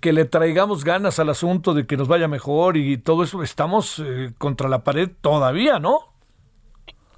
que 0.01 0.13
le 0.13 0.27
traigamos 0.27 0.85
ganas 0.85 1.19
al 1.19 1.31
asunto 1.31 1.73
de 1.73 1.87
que 1.87 1.97
nos 1.97 2.09
vaya 2.09 2.29
mejor 2.29 2.77
y 2.77 2.99
todo 2.99 3.23
eso, 3.23 3.43
estamos 3.43 4.03
eh, 4.05 4.33
contra 4.37 4.69
la 4.69 4.85
pared 4.85 5.09
todavía, 5.23 5.79
¿no? 5.79 6.01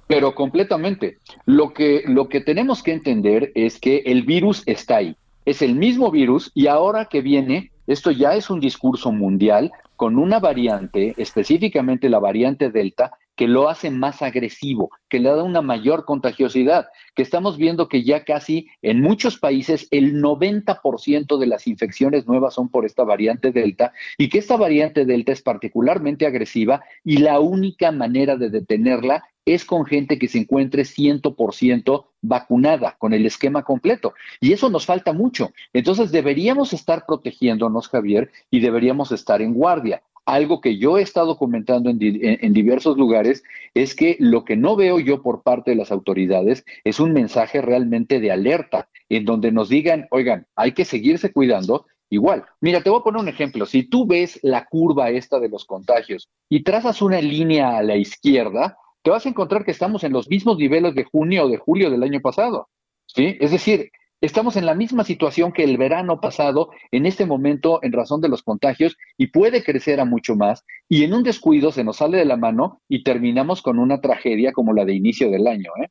Pero 0.07 0.35
completamente. 0.35 1.17
Lo 1.45 1.73
que, 1.73 2.03
lo 2.07 2.29
que 2.29 2.39
tenemos 2.39 2.81
que 2.81 2.93
entender 2.93 3.51
es 3.55 3.77
que 3.77 4.03
el 4.05 4.23
virus 4.23 4.63
está 4.67 4.97
ahí. 4.97 5.17
Es 5.45 5.61
el 5.61 5.75
mismo 5.75 6.11
virus 6.11 6.49
y 6.53 6.67
ahora 6.67 7.05
que 7.05 7.21
viene, 7.21 7.71
esto 7.87 8.09
ya 8.11 8.35
es 8.35 8.49
un 8.49 8.61
discurso 8.61 9.11
mundial, 9.11 9.71
con 9.95 10.17
una 10.17 10.39
variante, 10.39 11.13
específicamente 11.17 12.09
la 12.09 12.19
variante 12.19 12.71
Delta, 12.71 13.17
que 13.35 13.47
lo 13.47 13.69
hace 13.69 13.89
más 13.89 14.21
agresivo, 14.21 14.91
que 15.09 15.19
le 15.19 15.29
da 15.29 15.43
una 15.43 15.61
mayor 15.61 16.05
contagiosidad, 16.05 16.87
que 17.15 17.23
estamos 17.23 17.57
viendo 17.57 17.87
que 17.87 18.03
ya 18.03 18.23
casi 18.23 18.67
en 18.81 19.01
muchos 19.01 19.37
países 19.37 19.87
el 19.91 20.21
90% 20.21 21.37
de 21.37 21.47
las 21.47 21.67
infecciones 21.67 22.27
nuevas 22.27 22.53
son 22.53 22.69
por 22.69 22.85
esta 22.85 23.03
variante 23.03 23.51
Delta 23.51 23.93
y 24.17 24.29
que 24.29 24.39
esta 24.39 24.57
variante 24.57 25.05
Delta 25.05 25.31
es 25.31 25.41
particularmente 25.41 26.25
agresiva 26.25 26.83
y 27.03 27.17
la 27.17 27.39
única 27.39 27.91
manera 27.91 28.35
de 28.37 28.49
detenerla 28.49 29.23
es 29.45 29.65
con 29.65 29.85
gente 29.85 30.17
que 30.17 30.27
se 30.27 30.39
encuentre 30.39 30.83
100% 30.83 32.05
vacunada, 32.21 32.95
con 32.97 33.13
el 33.13 33.25
esquema 33.25 33.63
completo. 33.63 34.13
Y 34.39 34.53
eso 34.53 34.69
nos 34.69 34.85
falta 34.85 35.11
mucho. 35.11 35.51
Entonces 35.73 36.11
deberíamos 36.11 36.71
estar 36.73 37.05
protegiéndonos, 37.05 37.89
Javier, 37.89 38.31
y 38.49 38.61
deberíamos 38.61 39.11
estar 39.11 39.41
en 39.41 39.53
guardia. 39.53 40.01
Algo 40.25 40.61
que 40.61 40.77
yo 40.77 40.97
he 40.97 41.01
estado 41.01 41.37
comentando 41.37 41.89
en, 41.89 41.97
en, 42.01 42.53
diversos 42.53 42.97
lugares 42.97 43.43
es 43.73 43.93
que 43.95 44.15
lo 44.19 44.45
que 44.45 44.55
no 44.55 44.75
veo 44.75 44.99
yo 44.99 45.21
por 45.21 45.43
parte 45.43 45.71
de 45.71 45.77
las 45.77 45.91
autoridades 45.91 46.63
es 46.83 46.99
un 46.99 47.11
mensaje 47.11 47.61
realmente 47.61 48.19
de 48.19 48.31
alerta, 48.31 48.89
en 49.09 49.25
donde 49.25 49.51
nos 49.51 49.67
digan, 49.69 50.07
oigan, 50.11 50.47
hay 50.55 50.71
que 50.71 50.85
seguirse 50.85 51.33
cuidando, 51.33 51.85
igual. 52.09 52.45
Mira, 52.61 52.81
te 52.81 52.89
voy 52.89 52.99
a 52.99 53.03
poner 53.03 53.21
un 53.21 53.27
ejemplo. 53.27 53.65
Si 53.65 53.83
tú 53.83 54.05
ves 54.05 54.39
la 54.43 54.65
curva 54.65 55.09
esta 55.09 55.39
de 55.39 55.49
los 55.49 55.65
contagios 55.65 56.29
y 56.47 56.63
trazas 56.63 57.01
una 57.01 57.19
línea 57.21 57.77
a 57.77 57.83
la 57.83 57.97
izquierda, 57.97 58.77
te 59.01 59.11
vas 59.11 59.25
a 59.25 59.29
encontrar 59.29 59.65
que 59.65 59.71
estamos 59.71 60.03
en 60.03 60.13
los 60.13 60.29
mismos 60.29 60.57
niveles 60.57 60.95
de 60.95 61.03
junio 61.03 61.45
o 61.45 61.49
de 61.49 61.57
julio 61.57 61.89
del 61.89 62.03
año 62.03 62.21
pasado. 62.21 62.69
¿sí? 63.05 63.37
Es 63.39 63.51
decir, 63.51 63.91
estamos 64.23 64.55
en 64.55 64.65
la 64.65 64.73
misma 64.73 65.03
situación 65.03 65.51
que 65.51 65.65
el 65.65 65.77
verano 65.77 66.21
pasado 66.21 66.69
en 66.91 67.05
este 67.05 67.25
momento 67.25 67.79
en 67.83 67.91
razón 67.91 68.21
de 68.21 68.29
los 68.29 68.41
contagios 68.41 68.95
y 69.17 69.27
puede 69.27 69.63
crecer 69.65 69.99
a 69.99 70.05
mucho 70.05 70.37
más 70.37 70.63
y 70.87 71.03
en 71.03 71.13
un 71.13 71.23
descuido 71.23 71.73
se 71.73 71.83
nos 71.83 71.97
sale 71.97 72.17
de 72.17 72.25
la 72.25 72.37
mano 72.37 72.81
y 72.87 73.03
terminamos 73.03 73.61
con 73.61 73.79
una 73.79 73.99
tragedia 73.99 74.53
como 74.53 74.71
la 74.71 74.85
de 74.85 74.95
inicio 74.95 75.29
del 75.29 75.45
año. 75.45 75.71
¿eh? 75.83 75.89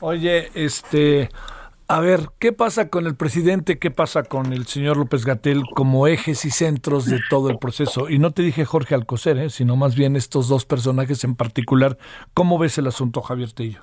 Oye, 0.00 0.48
este, 0.54 1.28
a 1.86 2.00
ver, 2.00 2.30
¿qué 2.40 2.52
pasa 2.52 2.88
con 2.88 3.06
el 3.06 3.14
presidente? 3.14 3.78
¿Qué 3.78 3.92
pasa 3.92 4.24
con 4.24 4.52
el 4.52 4.66
señor 4.66 4.96
López 4.96 5.24
Gatel 5.24 5.62
como 5.76 6.08
ejes 6.08 6.44
y 6.44 6.50
centros 6.50 7.06
de 7.06 7.20
todo 7.30 7.50
el 7.50 7.58
proceso? 7.58 8.10
Y 8.10 8.18
no 8.18 8.32
te 8.32 8.42
dije 8.42 8.64
Jorge 8.64 8.96
Alcocer, 8.96 9.38
¿eh? 9.38 9.50
sino 9.50 9.76
más 9.76 9.94
bien 9.94 10.16
estos 10.16 10.48
dos 10.48 10.64
personajes 10.64 11.22
en 11.22 11.36
particular. 11.36 11.98
¿Cómo 12.34 12.58
ves 12.58 12.78
el 12.78 12.88
asunto, 12.88 13.22
Javier 13.22 13.52
Tello? 13.52 13.78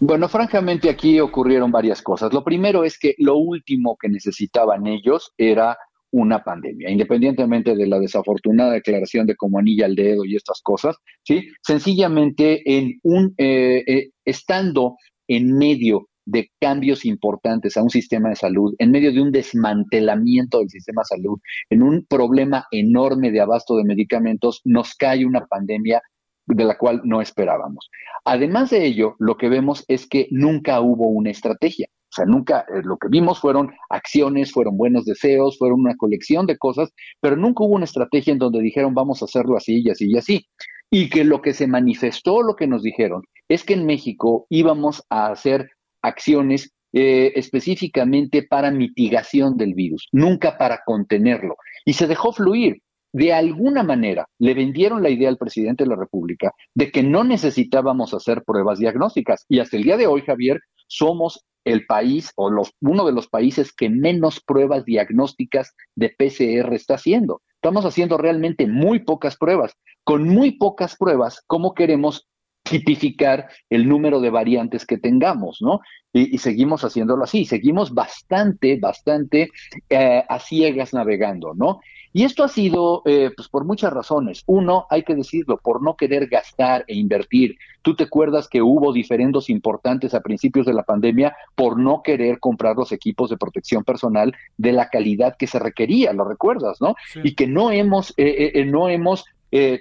Bueno, 0.00 0.28
francamente 0.28 0.90
aquí 0.90 1.20
ocurrieron 1.20 1.70
varias 1.70 2.02
cosas. 2.02 2.32
Lo 2.32 2.44
primero 2.44 2.84
es 2.84 2.98
que 2.98 3.14
lo 3.18 3.36
último 3.36 3.96
que 4.00 4.08
necesitaban 4.08 4.86
ellos 4.86 5.32
era 5.38 5.76
una 6.10 6.44
pandemia, 6.44 6.90
independientemente 6.90 7.74
de 7.74 7.86
la 7.88 7.98
desafortunada 7.98 8.72
declaración 8.72 9.26
de 9.26 9.34
como 9.34 9.58
anilla 9.58 9.86
al 9.86 9.96
dedo 9.96 10.24
y 10.24 10.36
estas 10.36 10.60
cosas, 10.62 10.96
¿sí? 11.24 11.48
Sencillamente 11.60 12.62
en 12.64 13.00
un, 13.02 13.34
eh, 13.36 13.82
eh, 13.86 14.10
estando 14.24 14.96
en 15.26 15.56
medio 15.56 16.08
de 16.26 16.50
cambios 16.60 17.04
importantes 17.04 17.76
a 17.76 17.82
un 17.82 17.90
sistema 17.90 18.28
de 18.28 18.36
salud, 18.36 18.74
en 18.78 18.90
medio 18.92 19.12
de 19.12 19.20
un 19.20 19.32
desmantelamiento 19.32 20.60
del 20.60 20.70
sistema 20.70 21.02
de 21.02 21.16
salud, 21.16 21.38
en 21.68 21.82
un 21.82 22.06
problema 22.06 22.66
enorme 22.70 23.30
de 23.30 23.40
abasto 23.40 23.76
de 23.76 23.84
medicamentos, 23.84 24.60
nos 24.64 24.94
cae 24.94 25.26
una 25.26 25.46
pandemia 25.46 26.00
de 26.46 26.64
la 26.64 26.76
cual 26.76 27.00
no 27.04 27.20
esperábamos. 27.20 27.90
Además 28.24 28.70
de 28.70 28.84
ello, 28.84 29.16
lo 29.18 29.36
que 29.36 29.48
vemos 29.48 29.84
es 29.88 30.06
que 30.06 30.28
nunca 30.30 30.80
hubo 30.80 31.08
una 31.08 31.30
estrategia. 31.30 31.88
O 31.90 32.14
sea, 32.14 32.26
nunca, 32.26 32.60
eh, 32.72 32.80
lo 32.84 32.96
que 32.96 33.08
vimos 33.08 33.40
fueron 33.40 33.72
acciones, 33.90 34.52
fueron 34.52 34.76
buenos 34.76 35.04
deseos, 35.04 35.58
fueron 35.58 35.80
una 35.80 35.96
colección 35.96 36.46
de 36.46 36.56
cosas, 36.56 36.90
pero 37.20 37.36
nunca 37.36 37.64
hubo 37.64 37.74
una 37.74 37.86
estrategia 37.86 38.32
en 38.32 38.38
donde 38.38 38.60
dijeron 38.60 38.94
vamos 38.94 39.20
a 39.20 39.24
hacerlo 39.24 39.56
así 39.56 39.82
y 39.84 39.90
así 39.90 40.10
y 40.10 40.16
así. 40.16 40.46
Y 40.90 41.10
que 41.10 41.24
lo 41.24 41.42
que 41.42 41.52
se 41.52 41.66
manifestó, 41.66 42.42
lo 42.42 42.54
que 42.54 42.68
nos 42.68 42.84
dijeron, 42.84 43.22
es 43.48 43.64
que 43.64 43.74
en 43.74 43.84
México 43.84 44.46
íbamos 44.48 45.02
a 45.10 45.26
hacer 45.26 45.70
acciones 46.02 46.72
eh, 46.92 47.32
específicamente 47.34 48.44
para 48.44 48.70
mitigación 48.70 49.56
del 49.56 49.74
virus, 49.74 50.08
nunca 50.12 50.56
para 50.56 50.82
contenerlo. 50.86 51.56
Y 51.84 51.94
se 51.94 52.06
dejó 52.06 52.32
fluir. 52.32 52.83
De 53.14 53.32
alguna 53.32 53.84
manera 53.84 54.26
le 54.40 54.54
vendieron 54.54 55.00
la 55.00 55.08
idea 55.08 55.28
al 55.28 55.38
presidente 55.38 55.84
de 55.84 55.90
la 55.90 55.94
República 55.94 56.52
de 56.74 56.90
que 56.90 57.04
no 57.04 57.22
necesitábamos 57.22 58.12
hacer 58.12 58.42
pruebas 58.42 58.80
diagnósticas. 58.80 59.44
Y 59.48 59.60
hasta 59.60 59.76
el 59.76 59.84
día 59.84 59.96
de 59.96 60.08
hoy, 60.08 60.22
Javier, 60.22 60.58
somos 60.88 61.46
el 61.64 61.86
país 61.86 62.32
o 62.34 62.50
los, 62.50 62.72
uno 62.80 63.06
de 63.06 63.12
los 63.12 63.28
países 63.28 63.72
que 63.72 63.88
menos 63.88 64.40
pruebas 64.40 64.84
diagnósticas 64.84 65.76
de 65.94 66.08
PCR 66.08 66.74
está 66.74 66.94
haciendo. 66.94 67.40
Estamos 67.54 67.84
haciendo 67.84 68.18
realmente 68.18 68.66
muy 68.66 68.98
pocas 68.98 69.36
pruebas. 69.36 69.74
Con 70.02 70.28
muy 70.28 70.58
pocas 70.58 70.96
pruebas, 70.96 71.40
¿cómo 71.46 71.72
queremos 71.72 72.26
tipificar 72.64 73.48
el 73.70 73.88
número 73.88 74.20
de 74.20 74.30
variantes 74.30 74.86
que 74.86 74.98
tengamos, 74.98 75.58
¿no? 75.60 75.80
Y, 76.12 76.38
seguimos 76.38 76.82
haciéndolo 76.82 77.22
así, 77.22 77.44
seguimos 77.44 77.92
bastante, 77.92 78.78
bastante 78.80 79.50
eh, 79.88 80.24
a 80.28 80.38
ciegas 80.40 80.94
navegando, 80.94 81.54
¿no? 81.54 81.80
Y 82.16 82.22
esto 82.22 82.44
ha 82.44 82.48
sido, 82.48 83.02
eh, 83.06 83.32
pues 83.36 83.48
por 83.48 83.64
muchas 83.64 83.92
razones. 83.92 84.44
Uno, 84.46 84.86
hay 84.88 85.02
que 85.02 85.16
decirlo, 85.16 85.58
por 85.58 85.82
no 85.82 85.96
querer 85.96 86.28
gastar 86.28 86.84
e 86.86 86.94
invertir. 86.94 87.58
Tú 87.82 87.96
te 87.96 88.04
acuerdas 88.04 88.46
que 88.46 88.62
hubo 88.62 88.92
diferendos 88.92 89.50
importantes 89.50 90.14
a 90.14 90.20
principios 90.20 90.64
de 90.64 90.74
la 90.74 90.84
pandemia 90.84 91.36
por 91.56 91.76
no 91.76 92.02
querer 92.04 92.38
comprar 92.38 92.76
los 92.76 92.92
equipos 92.92 93.30
de 93.30 93.36
protección 93.36 93.82
personal 93.82 94.32
de 94.56 94.70
la 94.70 94.90
calidad 94.90 95.34
que 95.36 95.48
se 95.48 95.58
requería, 95.58 96.12
lo 96.12 96.24
recuerdas, 96.24 96.80
¿no? 96.80 96.94
Y 97.24 97.34
que 97.34 97.48
no 97.48 97.72
hemos, 97.72 98.14
eh, 98.16 98.52
eh, 98.54 98.64
no 98.64 98.88
hemos 98.88 99.24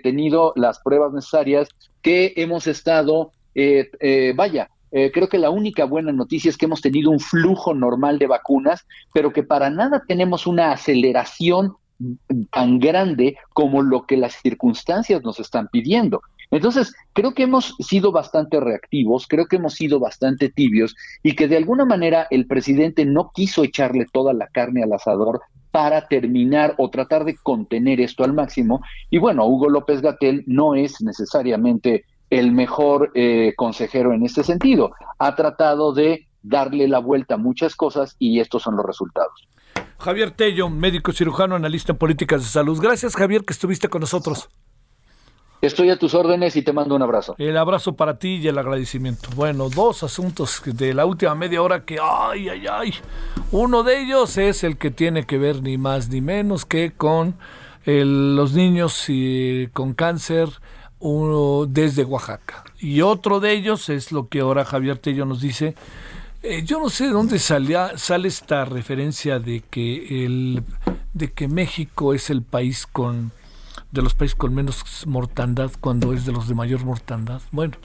tenido 0.03 0.53
las 0.55 0.79
pruebas 0.79 1.13
necesarias, 1.13 1.67
que 2.03 2.33
hemos 2.35 2.67
estado, 2.67 3.31
vaya, 4.35 4.69
creo 4.91 5.27
que 5.27 5.39
la 5.39 5.49
única 5.49 5.85
buena 5.85 6.11
noticia 6.11 6.49
es 6.49 6.57
que 6.57 6.65
hemos 6.67 6.81
tenido 6.81 7.09
un 7.09 7.19
flujo 7.19 7.73
normal 7.73 8.19
de 8.19 8.27
vacunas, 8.27 8.85
pero 9.15 9.33
que 9.33 9.41
para 9.41 9.71
nada 9.71 10.03
tenemos 10.07 10.45
una 10.45 10.73
aceleración 10.73 11.75
tan 12.51 12.79
grande 12.79 13.37
como 13.53 13.81
lo 13.81 14.05
que 14.05 14.17
las 14.17 14.33
circunstancias 14.41 15.23
nos 15.23 15.39
están 15.39 15.67
pidiendo. 15.69 16.21
Entonces, 16.51 16.93
creo 17.13 17.33
que 17.33 17.43
hemos 17.43 17.75
sido 17.79 18.11
bastante 18.11 18.59
reactivos, 18.59 19.27
creo 19.27 19.47
que 19.47 19.55
hemos 19.55 19.73
sido 19.73 19.99
bastante 19.99 20.49
tibios 20.49 20.95
y 21.23 21.35
que 21.35 21.47
de 21.47 21.57
alguna 21.57 21.83
manera 21.85 22.27
el 22.29 22.45
presidente 22.45 23.05
no 23.05 23.31
quiso 23.33 23.63
echarle 23.63 24.05
toda 24.11 24.33
la 24.33 24.47
carne 24.47 24.83
al 24.83 24.93
asador 24.93 25.41
para 25.71 26.07
terminar 26.07 26.75
o 26.77 26.91
tratar 26.91 27.25
de 27.25 27.35
contener 27.35 27.99
esto 27.99 28.23
al 28.23 28.33
máximo. 28.33 28.81
Y 29.09 29.17
bueno, 29.17 29.47
Hugo 29.47 29.69
López 29.69 30.01
Gatel 30.01 30.43
no 30.45 30.75
es 30.75 31.01
necesariamente 31.01 32.05
el 32.29 32.51
mejor 32.51 33.11
eh, 33.15 33.53
consejero 33.55 34.13
en 34.13 34.23
este 34.23 34.43
sentido. 34.43 34.91
Ha 35.17 35.35
tratado 35.35 35.91
de 35.91 36.27
darle 36.43 36.87
la 36.87 36.99
vuelta 36.99 37.35
a 37.35 37.37
muchas 37.39 37.75
cosas 37.75 38.15
y 38.19 38.39
estos 38.39 38.61
son 38.61 38.75
los 38.75 38.85
resultados. 38.85 39.47
Javier 39.99 40.31
Tello, 40.31 40.69
médico 40.69 41.11
cirujano, 41.13 41.55
analista 41.55 41.93
en 41.93 41.97
políticas 41.97 42.41
de 42.41 42.47
salud. 42.47 42.79
Gracias, 42.81 43.15
Javier, 43.15 43.43
que 43.45 43.53
estuviste 43.53 43.87
con 43.87 44.01
nosotros. 44.01 44.49
Estoy 45.61 45.89
a 45.91 45.97
tus 45.97 46.13
órdenes 46.13 46.57
y 46.57 46.61
te 46.61 46.73
mando 46.73 46.93
un 46.93 47.01
abrazo. 47.01 47.35
El 47.37 47.55
abrazo 47.55 47.95
para 47.95 48.19
ti 48.19 48.35
y 48.35 48.47
el 48.49 48.57
agradecimiento. 48.57 49.29
Bueno, 49.33 49.69
dos 49.69 50.03
asuntos 50.03 50.61
de 50.65 50.93
la 50.93 51.05
última 51.05 51.35
media 51.35 51.61
hora 51.61 51.85
que, 51.85 51.99
ay, 52.01 52.49
ay, 52.49 52.65
ay. 52.69 52.93
Uno 53.49 53.83
de 53.83 54.01
ellos 54.01 54.37
es 54.37 54.65
el 54.65 54.77
que 54.77 54.91
tiene 54.91 55.25
que 55.25 55.37
ver 55.37 55.61
ni 55.61 55.77
más 55.77 56.09
ni 56.09 56.19
menos 56.19 56.65
que 56.65 56.91
con 56.91 57.37
los 57.85 58.51
niños 58.51 59.05
y, 59.07 59.69
con 59.71 59.93
cáncer 59.93 60.49
uno, 60.99 61.65
desde 61.65 62.03
Oaxaca. 62.03 62.65
Y 62.79 62.99
otro 62.99 63.39
de 63.39 63.53
ellos 63.53 63.87
es 63.87 64.11
lo 64.11 64.27
que 64.27 64.41
ahora 64.41 64.65
Javier 64.65 64.97
Tello 64.97 65.25
nos 65.25 65.39
dice, 65.39 65.75
eh, 66.43 66.61
yo 66.63 66.79
no 66.79 66.89
sé 66.89 67.05
de 67.05 67.11
dónde 67.11 67.39
salía, 67.39 67.97
sale 67.97 68.27
esta 68.27 68.65
referencia 68.65 69.39
de 69.39 69.61
que, 69.61 70.25
el, 70.25 70.63
de 71.13 71.31
que 71.31 71.47
México 71.47 72.13
es 72.13 72.29
el 72.29 72.43
país 72.43 72.85
con 72.85 73.31
de 73.91 74.01
los 74.01 74.15
países 74.15 74.35
con 74.35 74.53
menos 74.55 75.05
mortandad 75.05 75.71
cuando 75.79 76.13
es 76.13 76.25
de 76.25 76.31
los 76.31 76.47
de 76.47 76.55
mayor 76.55 76.83
mortandad. 76.83 77.41
Bueno, 77.51 77.77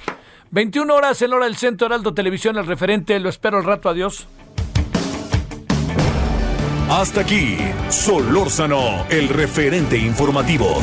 21 0.51 0.93
horas 0.95 1.21
en 1.21 1.33
hora 1.35 1.45
del 1.45 1.57
Centro 1.57 1.87
Heraldo 1.87 2.15
Televisión, 2.15 2.57
el 2.57 2.67
referente, 2.67 3.21
lo 3.21 3.29
espero 3.29 3.59
al 3.59 3.65
rato, 3.65 3.91
adiós. 3.91 4.27
Hasta 6.91 7.21
aquí, 7.21 7.59
Solórzano, 7.91 9.07
el 9.11 9.29
referente 9.29 9.99
informativo. 9.99 10.83